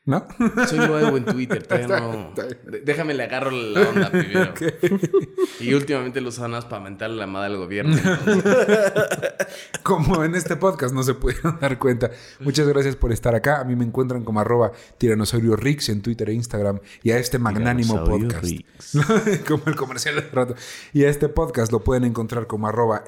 ¿No? 0.07 0.25
Soy 0.69 0.79
nuevo 0.79 1.17
en 1.17 1.25
Twitter, 1.25 1.61
todavía 1.67 1.99
no. 1.99 2.33
Déjame 2.81 3.13
le 3.13 3.23
agarro 3.23 3.51
la 3.51 3.89
onda 3.89 4.09
primero. 4.09 4.53
Y 5.59 5.73
últimamente 5.73 6.21
lo 6.21 6.29
usan 6.29 6.51
para 6.51 6.79
mentarle 6.79 7.17
la 7.17 7.27
madre 7.27 7.47
al 7.47 7.57
gobierno. 7.57 7.97
como 9.83 10.23
en 10.23 10.35
este 10.35 10.55
podcast 10.55 10.93
no 10.93 11.03
se 11.03 11.13
pudieron 11.13 11.59
dar 11.59 11.77
cuenta. 11.77 12.11
Muchas 12.39 12.67
gracias 12.67 12.95
por 12.95 13.11
estar 13.11 13.35
acá. 13.35 13.59
A 13.59 13.63
mí 13.65 13.75
me 13.75 13.83
encuentran 13.83 14.23
como 14.23 14.39
arroba 14.39 14.71
tiranosaurio 14.97 15.55
Rix 15.57 15.89
en 15.89 16.01
Twitter 16.01 16.29
e 16.29 16.33
Instagram. 16.33 16.79
Y 17.03 17.11
a 17.11 17.17
este 17.17 17.37
magnánimo 17.37 18.03
podcast. 18.05 18.45
como 19.47 19.63
el 19.65 19.75
comercial 19.75 20.15
de 20.15 20.21
rato. 20.21 20.55
Y 20.93 21.03
a 21.03 21.09
este 21.09 21.27
podcast 21.27 21.71
lo 21.71 21.83
pueden 21.83 22.05
encontrar 22.05 22.47
como 22.47 22.67
arroba 22.67 23.03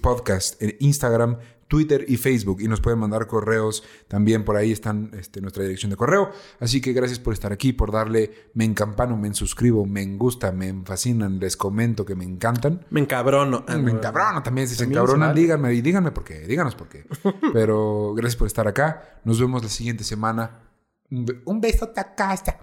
Podcast 0.00 0.62
en 0.62 0.76
Instagram, 0.78 1.38
Twitter 1.68 2.04
y 2.08 2.16
Facebook 2.16 2.60
y 2.60 2.68
nos 2.68 2.80
pueden 2.80 2.98
mandar 2.98 3.26
correos 3.26 3.82
también 4.08 4.44
por 4.44 4.56
ahí 4.56 4.72
están 4.72 5.10
este, 5.18 5.40
nuestra 5.40 5.62
dirección 5.62 5.90
de 5.90 5.96
correo. 5.96 6.30
Así 6.60 6.80
que 6.80 6.92
gracias 6.92 7.18
por 7.18 7.32
estar 7.32 7.52
aquí, 7.52 7.72
por 7.72 7.92
darle 7.92 8.50
me 8.54 8.64
encampano, 8.64 9.16
me 9.16 9.32
suscribo, 9.34 9.86
me 9.86 10.04
gusta, 10.16 10.52
me 10.52 10.72
fascinan, 10.84 11.38
les 11.38 11.56
comento 11.56 12.04
que 12.04 12.14
me 12.14 12.24
encantan. 12.24 12.84
Me 12.90 13.00
encabrono. 13.00 13.64
me 13.68 13.90
encabrono 13.90 14.42
también, 14.42 14.68
si 14.68 14.74
se 14.74 14.84
encabronan, 14.84 15.34
díganme 15.34 15.74
y 15.74 15.80
díganme 15.80 16.12
por 16.12 16.24
qué, 16.24 16.40
díganos 16.40 16.74
por 16.74 16.88
qué. 16.88 17.06
Pero 17.52 18.14
gracias 18.14 18.36
por 18.36 18.46
estar 18.46 18.68
acá. 18.68 19.20
Nos 19.24 19.40
vemos 19.40 19.62
la 19.62 19.68
siguiente 19.68 20.04
semana. 20.04 20.62
Un 21.10 21.60
beso 21.60 21.88
tacasta. 21.88 22.60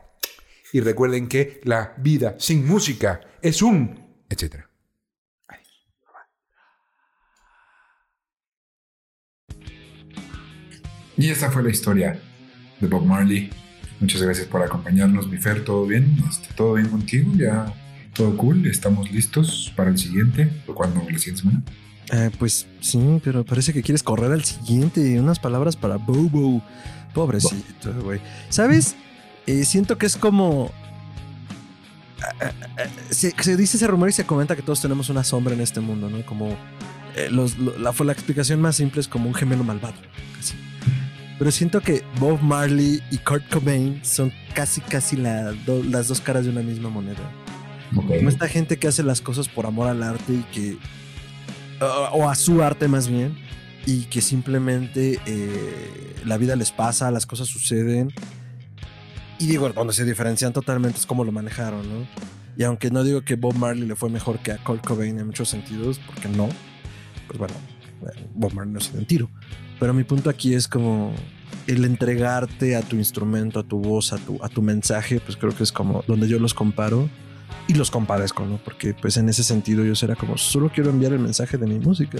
Y 0.71 0.79
recuerden 0.79 1.27
que 1.27 1.61
la 1.63 1.93
vida 1.97 2.35
sin 2.39 2.65
música 2.67 3.21
es 3.41 3.61
un 3.61 4.03
etcétera. 4.33 4.69
Y 11.17 11.29
esta 11.29 11.51
fue 11.51 11.63
la 11.63 11.69
historia 11.69 12.19
de 12.79 12.87
Bob 12.87 13.05
Marley. 13.05 13.49
Muchas 13.99 14.21
gracias 14.21 14.47
por 14.47 14.61
acompañarnos, 14.61 15.27
mi 15.27 15.37
Fer. 15.37 15.63
¿Todo 15.63 15.85
bien? 15.85 16.17
¿Todo 16.55 16.73
bien 16.73 16.89
contigo? 16.89 17.31
¿Ya 17.35 17.73
todo 18.13 18.37
cool, 18.37 18.65
estamos 18.67 19.11
listos 19.11 19.73
para 19.75 19.89
el 19.89 19.97
siguiente. 19.97 20.49
¿Cuándo? 20.73 20.99
¿La 21.09 21.17
siguiente 21.17 21.41
semana? 21.41 21.63
Eh, 22.11 22.29
pues 22.37 22.67
sí, 22.79 23.19
pero 23.23 23.43
parece 23.43 23.73
que 23.73 23.81
quieres 23.81 24.03
correr 24.03 24.31
al 24.31 24.43
siguiente. 24.43 25.19
Unas 25.19 25.39
palabras 25.39 25.75
para 25.75 25.97
Bobo. 25.97 26.61
Pobrecito, 27.13 27.93
güey. 28.03 28.19
¿Sabes? 28.49 28.95
Eh, 29.47 29.65
siento 29.65 29.97
que 29.97 30.05
es 30.05 30.15
como. 30.15 30.71
Eh, 32.41 32.89
se, 33.09 33.57
dice 33.57 33.77
ese 33.77 33.87
rumor 33.87 34.09
y 34.09 34.13
se 34.13 34.25
comenta 34.25 34.55
que 34.55 34.61
todos 34.61 34.81
tenemos 34.81 35.09
una 35.09 35.23
sombra 35.23 35.53
en 35.53 35.61
este 35.61 35.79
mundo, 35.79 36.09
¿no? 36.09 36.25
Como. 36.25 36.55
la, 37.15 37.93
la 38.03 38.11
explicación 38.11 38.61
más 38.61 38.75
simple 38.75 39.01
es 39.01 39.07
como 39.07 39.27
un 39.27 39.33
gemelo 39.33 39.63
malvado. 39.63 39.95
Casi. 40.35 40.55
Pero 41.43 41.51
siento 41.51 41.81
que 41.81 42.05
Bob 42.21 42.41
Marley 42.41 43.03
y 43.11 43.17
Kurt 43.17 43.43
Cobain 43.49 43.99
son 44.01 44.31
casi, 44.55 44.79
casi 44.79 45.17
las 45.17 45.57
dos 45.65 46.21
caras 46.21 46.45
de 46.45 46.51
una 46.51 46.61
misma 46.61 46.87
moneda. 46.87 47.19
Como 47.93 48.13
esta 48.13 48.47
gente 48.47 48.79
que 48.79 48.87
hace 48.87 49.03
las 49.03 49.19
cosas 49.19 49.49
por 49.49 49.65
amor 49.65 49.89
al 49.89 50.03
arte 50.03 50.31
y 50.31 50.43
que. 50.53 50.77
o 52.13 52.29
a 52.29 52.35
su 52.35 52.63
arte 52.63 52.87
más 52.87 53.09
bien. 53.09 53.37
Y 53.85 54.05
que 54.05 54.21
simplemente 54.21 55.19
eh, 55.25 56.15
la 56.23 56.37
vida 56.37 56.55
les 56.55 56.71
pasa, 56.71 57.11
las 57.11 57.25
cosas 57.25 57.49
suceden. 57.49 58.13
Y 59.37 59.45
digo, 59.45 59.67
donde 59.67 59.91
se 59.91 60.05
diferencian 60.05 60.53
totalmente 60.53 60.97
es 60.97 61.05
cómo 61.05 61.25
lo 61.25 61.33
manejaron, 61.33 61.81
¿no? 61.89 62.07
Y 62.55 62.63
aunque 62.63 62.89
no 62.89 63.03
digo 63.03 63.25
que 63.25 63.35
Bob 63.35 63.55
Marley 63.55 63.85
le 63.85 63.97
fue 63.97 64.09
mejor 64.09 64.39
que 64.39 64.53
a 64.53 64.63
Kurt 64.63 64.87
Cobain 64.87 65.19
en 65.19 65.25
muchos 65.25 65.49
sentidos, 65.49 65.99
porque 66.07 66.29
no, 66.29 66.47
pues 67.27 67.37
bueno, 67.37 67.55
Bob 68.33 68.53
Marley 68.53 68.73
no 68.73 68.79
se 68.79 68.91
dio 68.91 69.01
un 69.01 69.07
tiro. 69.07 69.29
Pero 69.77 69.93
mi 69.93 70.05
punto 70.05 70.29
aquí 70.29 70.53
es 70.53 70.69
como 70.69 71.13
el 71.67 71.85
entregarte 71.85 72.75
a 72.75 72.81
tu 72.81 72.95
instrumento, 72.95 73.59
a 73.59 73.63
tu 73.63 73.79
voz, 73.79 74.13
a 74.13 74.17
tu, 74.17 74.43
a 74.43 74.49
tu 74.49 74.61
mensaje, 74.61 75.19
pues 75.19 75.37
creo 75.37 75.55
que 75.55 75.63
es 75.63 75.71
como 75.71 76.03
donde 76.07 76.27
yo 76.27 76.39
los 76.39 76.53
comparo 76.53 77.09
y 77.67 77.73
los 77.73 77.91
compadezco, 77.91 78.45
¿no? 78.45 78.57
Porque 78.57 78.93
pues 78.93 79.17
en 79.17 79.29
ese 79.29 79.43
sentido 79.43 79.83
yo 79.85 79.93
era 80.03 80.15
como, 80.15 80.37
solo 80.37 80.69
quiero 80.73 80.89
enviar 80.89 81.13
el 81.13 81.19
mensaje 81.19 81.57
de 81.57 81.67
mi 81.67 81.79
música. 81.79 82.19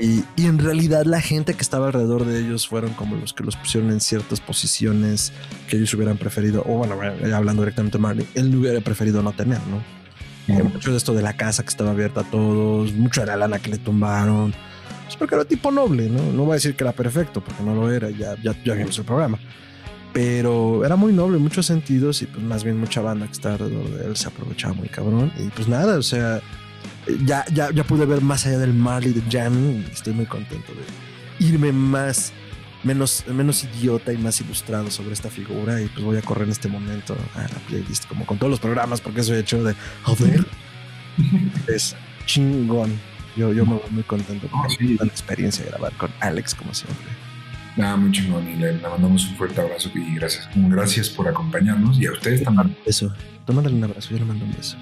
y, 0.00 0.22
y, 0.36 0.46
en 0.46 0.58
realidad 0.58 1.04
la 1.04 1.20
gente 1.20 1.54
que 1.54 1.62
estaba 1.62 1.86
alrededor 1.86 2.24
de 2.24 2.40
ellos 2.40 2.68
fueron 2.68 2.92
como 2.92 3.16
los 3.16 3.32
que 3.32 3.42
los 3.42 3.56
pusieron 3.56 3.90
en 3.90 4.00
ciertas 4.00 4.40
posiciones 4.40 5.32
que 5.68 5.76
ellos 5.76 5.92
hubieran 5.94 6.16
preferido, 6.16 6.62
o 6.64 6.78
bueno, 6.78 6.96
hablando 7.34 7.62
directamente 7.62 7.98
de 7.98 8.02
Marley, 8.02 8.26
él 8.34 8.54
hubiera 8.54 8.80
preferido 8.80 9.20
no 9.20 9.32
tener, 9.32 9.58
¿no? 9.66 9.82
Mucho 10.46 10.90
de 10.90 10.96
esto 10.96 11.14
de 11.14 11.22
la 11.22 11.36
casa 11.36 11.62
que 11.62 11.68
estaba 11.68 11.90
abierta 11.90 12.20
a 12.20 12.24
todos, 12.24 12.92
mucho 12.92 13.20
de 13.20 13.26
la 13.28 13.36
lana 13.36 13.58
que 13.58 13.70
le 13.70 13.78
tumbaron, 13.78 14.54
pues 15.12 15.18
porque 15.18 15.34
era 15.34 15.44
tipo 15.44 15.70
noble, 15.70 16.08
¿no? 16.08 16.32
No 16.32 16.44
voy 16.44 16.52
a 16.52 16.54
decir 16.54 16.74
que 16.74 16.84
era 16.84 16.92
perfecto, 16.92 17.42
porque 17.42 17.62
no 17.62 17.74
lo 17.74 17.92
era, 17.92 18.10
ya, 18.10 18.34
ya, 18.42 18.54
ya 18.64 18.74
vimos 18.74 18.98
el 18.98 19.04
programa 19.04 19.38
pero 20.12 20.84
era 20.84 20.96
muy 20.96 21.12
noble 21.12 21.38
en 21.38 21.42
muchos 21.42 21.66
sentidos 21.66 22.22
y 22.22 22.26
pues 22.26 22.44
más 22.44 22.64
bien 22.64 22.78
mucha 22.78 23.00
banda 23.00 23.26
que 23.26 23.32
está 23.32 23.52
alrededor 23.52 23.88
de 23.90 24.06
él 24.06 24.16
se 24.16 24.28
aprovechaba 24.28 24.74
muy 24.74 24.88
cabrón 24.88 25.32
y 25.38 25.48
pues 25.48 25.68
nada, 25.68 25.98
o 25.98 26.02
sea, 26.02 26.40
ya, 27.24 27.44
ya, 27.52 27.70
ya 27.70 27.84
pude 27.84 28.04
ver 28.04 28.20
más 28.20 28.46
allá 28.46 28.58
del 28.58 28.74
Marley 28.74 29.12
de 29.12 29.22
Jamie 29.30 29.84
y 29.88 29.90
estoy 29.90 30.12
muy 30.12 30.26
contento 30.26 30.72
de 30.72 31.46
irme 31.46 31.72
más, 31.72 32.32
menos, 32.84 33.24
menos 33.26 33.64
idiota 33.64 34.12
y 34.12 34.18
más 34.18 34.40
ilustrado 34.40 34.90
sobre 34.90 35.14
esta 35.14 35.30
figura 35.30 35.80
y 35.80 35.86
pues 35.86 36.04
voy 36.04 36.18
a 36.18 36.22
correr 36.22 36.44
en 36.44 36.50
este 36.50 36.68
momento 36.68 37.16
a 37.34 37.42
la 37.42 37.58
playlist 37.68 38.06
como 38.06 38.26
con 38.26 38.38
todos 38.38 38.50
los 38.50 38.60
programas 38.60 39.00
porque 39.00 39.20
eso 39.22 39.34
he 39.34 39.38
hecho 39.38 39.64
de, 39.64 39.74
ver, 40.20 40.46
es 41.74 41.96
chingón. 42.26 43.11
Yo, 43.36 43.52
yo 43.52 43.64
me 43.64 43.74
voy 43.74 43.90
muy 43.90 44.02
contento 44.02 44.48
con 44.48 44.60
la 44.62 45.06
experiencia 45.06 45.64
de 45.64 45.70
grabar 45.70 45.92
con 45.94 46.10
Alex 46.20 46.54
como 46.54 46.74
siempre. 46.74 47.06
Nada, 47.76 47.96
muy 47.96 48.12
chingón. 48.12 48.46
Y 48.48 48.56
le, 48.56 48.74
mandamos 48.74 49.26
un 49.28 49.36
fuerte 49.36 49.60
abrazo 49.60 49.90
y 49.94 50.14
gracias. 50.14 50.48
Gracias 50.54 51.08
por 51.08 51.28
acompañarnos 51.28 51.98
y 51.98 52.06
a 52.06 52.12
ustedes 52.12 52.44
también. 52.44 52.76
Eso. 52.84 53.12
Tómale 53.46 53.68
un 53.68 53.82
abrazo, 53.84 54.10
yo 54.10 54.18
le 54.18 54.24
mando 54.24 54.44
un 54.44 54.52
beso. 54.52 54.76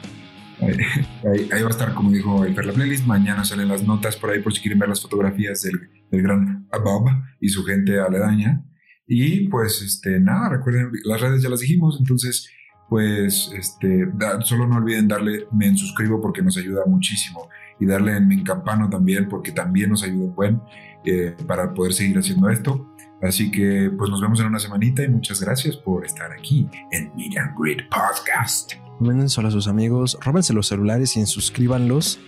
Ahí, 0.60 1.62
va 1.62 1.68
a 1.68 1.70
estar, 1.70 1.94
como 1.94 2.10
dijo 2.10 2.44
el 2.44 2.54
la 2.54 2.72
playlist. 2.72 3.06
Mañana 3.06 3.44
salen 3.44 3.68
las 3.68 3.82
notas 3.84 4.16
por 4.16 4.30
ahí 4.30 4.40
por 4.40 4.52
si 4.52 4.60
quieren 4.60 4.78
ver 4.78 4.88
las 4.88 5.00
fotografías 5.00 5.62
del, 5.62 5.80
del 6.10 6.22
gran 6.22 6.68
Bob 6.84 7.08
y 7.40 7.48
su 7.48 7.64
gente 7.64 7.98
aledaña. 8.00 8.64
Y 9.06 9.48
pues, 9.48 9.80
este, 9.82 10.20
nada, 10.20 10.50
recuerden, 10.50 10.90
las 11.04 11.20
redes 11.20 11.42
ya 11.42 11.48
las 11.48 11.60
dijimos, 11.60 11.96
entonces, 11.98 12.48
pues, 12.88 13.50
este, 13.56 14.06
solo 14.44 14.68
no 14.68 14.76
olviden 14.76 15.08
darle 15.08 15.46
me 15.52 15.76
suscribo 15.76 16.20
porque 16.20 16.42
nos 16.42 16.56
ayuda 16.56 16.84
muchísimo 16.86 17.48
y 17.80 17.86
darle 17.86 18.16
en 18.16 18.28
me 18.28 18.42
campano 18.44 18.88
también 18.88 19.28
porque 19.28 19.52
también 19.52 19.90
nos 19.90 20.02
ayuda 20.02 20.26
un 20.26 20.34
buen. 20.34 20.60
Eh, 21.04 21.34
para 21.46 21.72
poder 21.72 21.94
seguir 21.94 22.18
haciendo 22.18 22.50
esto. 22.50 22.94
Así 23.22 23.50
que 23.50 23.90
pues 23.96 24.10
nos 24.10 24.20
vemos 24.20 24.38
en 24.40 24.46
una 24.46 24.58
semanita 24.58 25.02
y 25.02 25.08
muchas 25.08 25.40
gracias 25.40 25.76
por 25.76 26.04
estar 26.04 26.30
aquí 26.32 26.68
en 26.90 27.14
Meet 27.16 27.38
and 27.38 27.58
Greet 27.58 27.88
Podcast. 27.88 28.74
Manden 28.98 29.30
solo 29.30 29.48
a 29.48 29.50
sus 29.50 29.66
amigos, 29.66 30.18
róbense 30.20 30.52
los 30.52 30.66
celulares 30.66 31.16
y 31.16 31.24
suscríbanlos. 31.24 32.20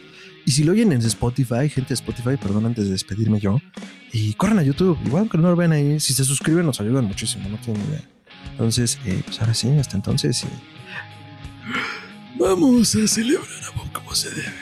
Y 0.46 0.52
si 0.52 0.64
lo 0.64 0.72
oyen 0.72 0.90
en 0.92 1.00
Spotify, 1.00 1.68
gente 1.68 1.88
de 1.88 1.94
Spotify, 1.94 2.36
perdón 2.40 2.64
antes 2.64 2.86
de 2.86 2.92
despedirme 2.92 3.40
yo, 3.40 3.58
y 4.10 4.32
corran 4.34 4.58
a 4.58 4.62
YouTube, 4.62 4.98
igual 5.04 5.28
que 5.28 5.36
no 5.36 5.50
lo 5.50 5.56
ven 5.56 5.72
ahí, 5.72 6.00
si 6.00 6.14
se 6.14 6.24
suscriben 6.24 6.66
nos 6.66 6.80
ayudan 6.80 7.04
muchísimo, 7.04 7.48
no 7.48 7.58
tienen 7.58 7.82
idea. 7.88 8.08
Entonces, 8.52 8.98
eh, 9.04 9.22
pues 9.24 9.38
ahora 9.40 9.54
sí, 9.54 9.68
hasta 9.78 9.96
entonces. 9.96 10.46
Vamos 12.38 12.94
a 12.96 13.06
celebrar 13.06 13.46
a 13.46 13.92
como 13.92 14.14
se 14.14 14.30
debe. 14.30 14.61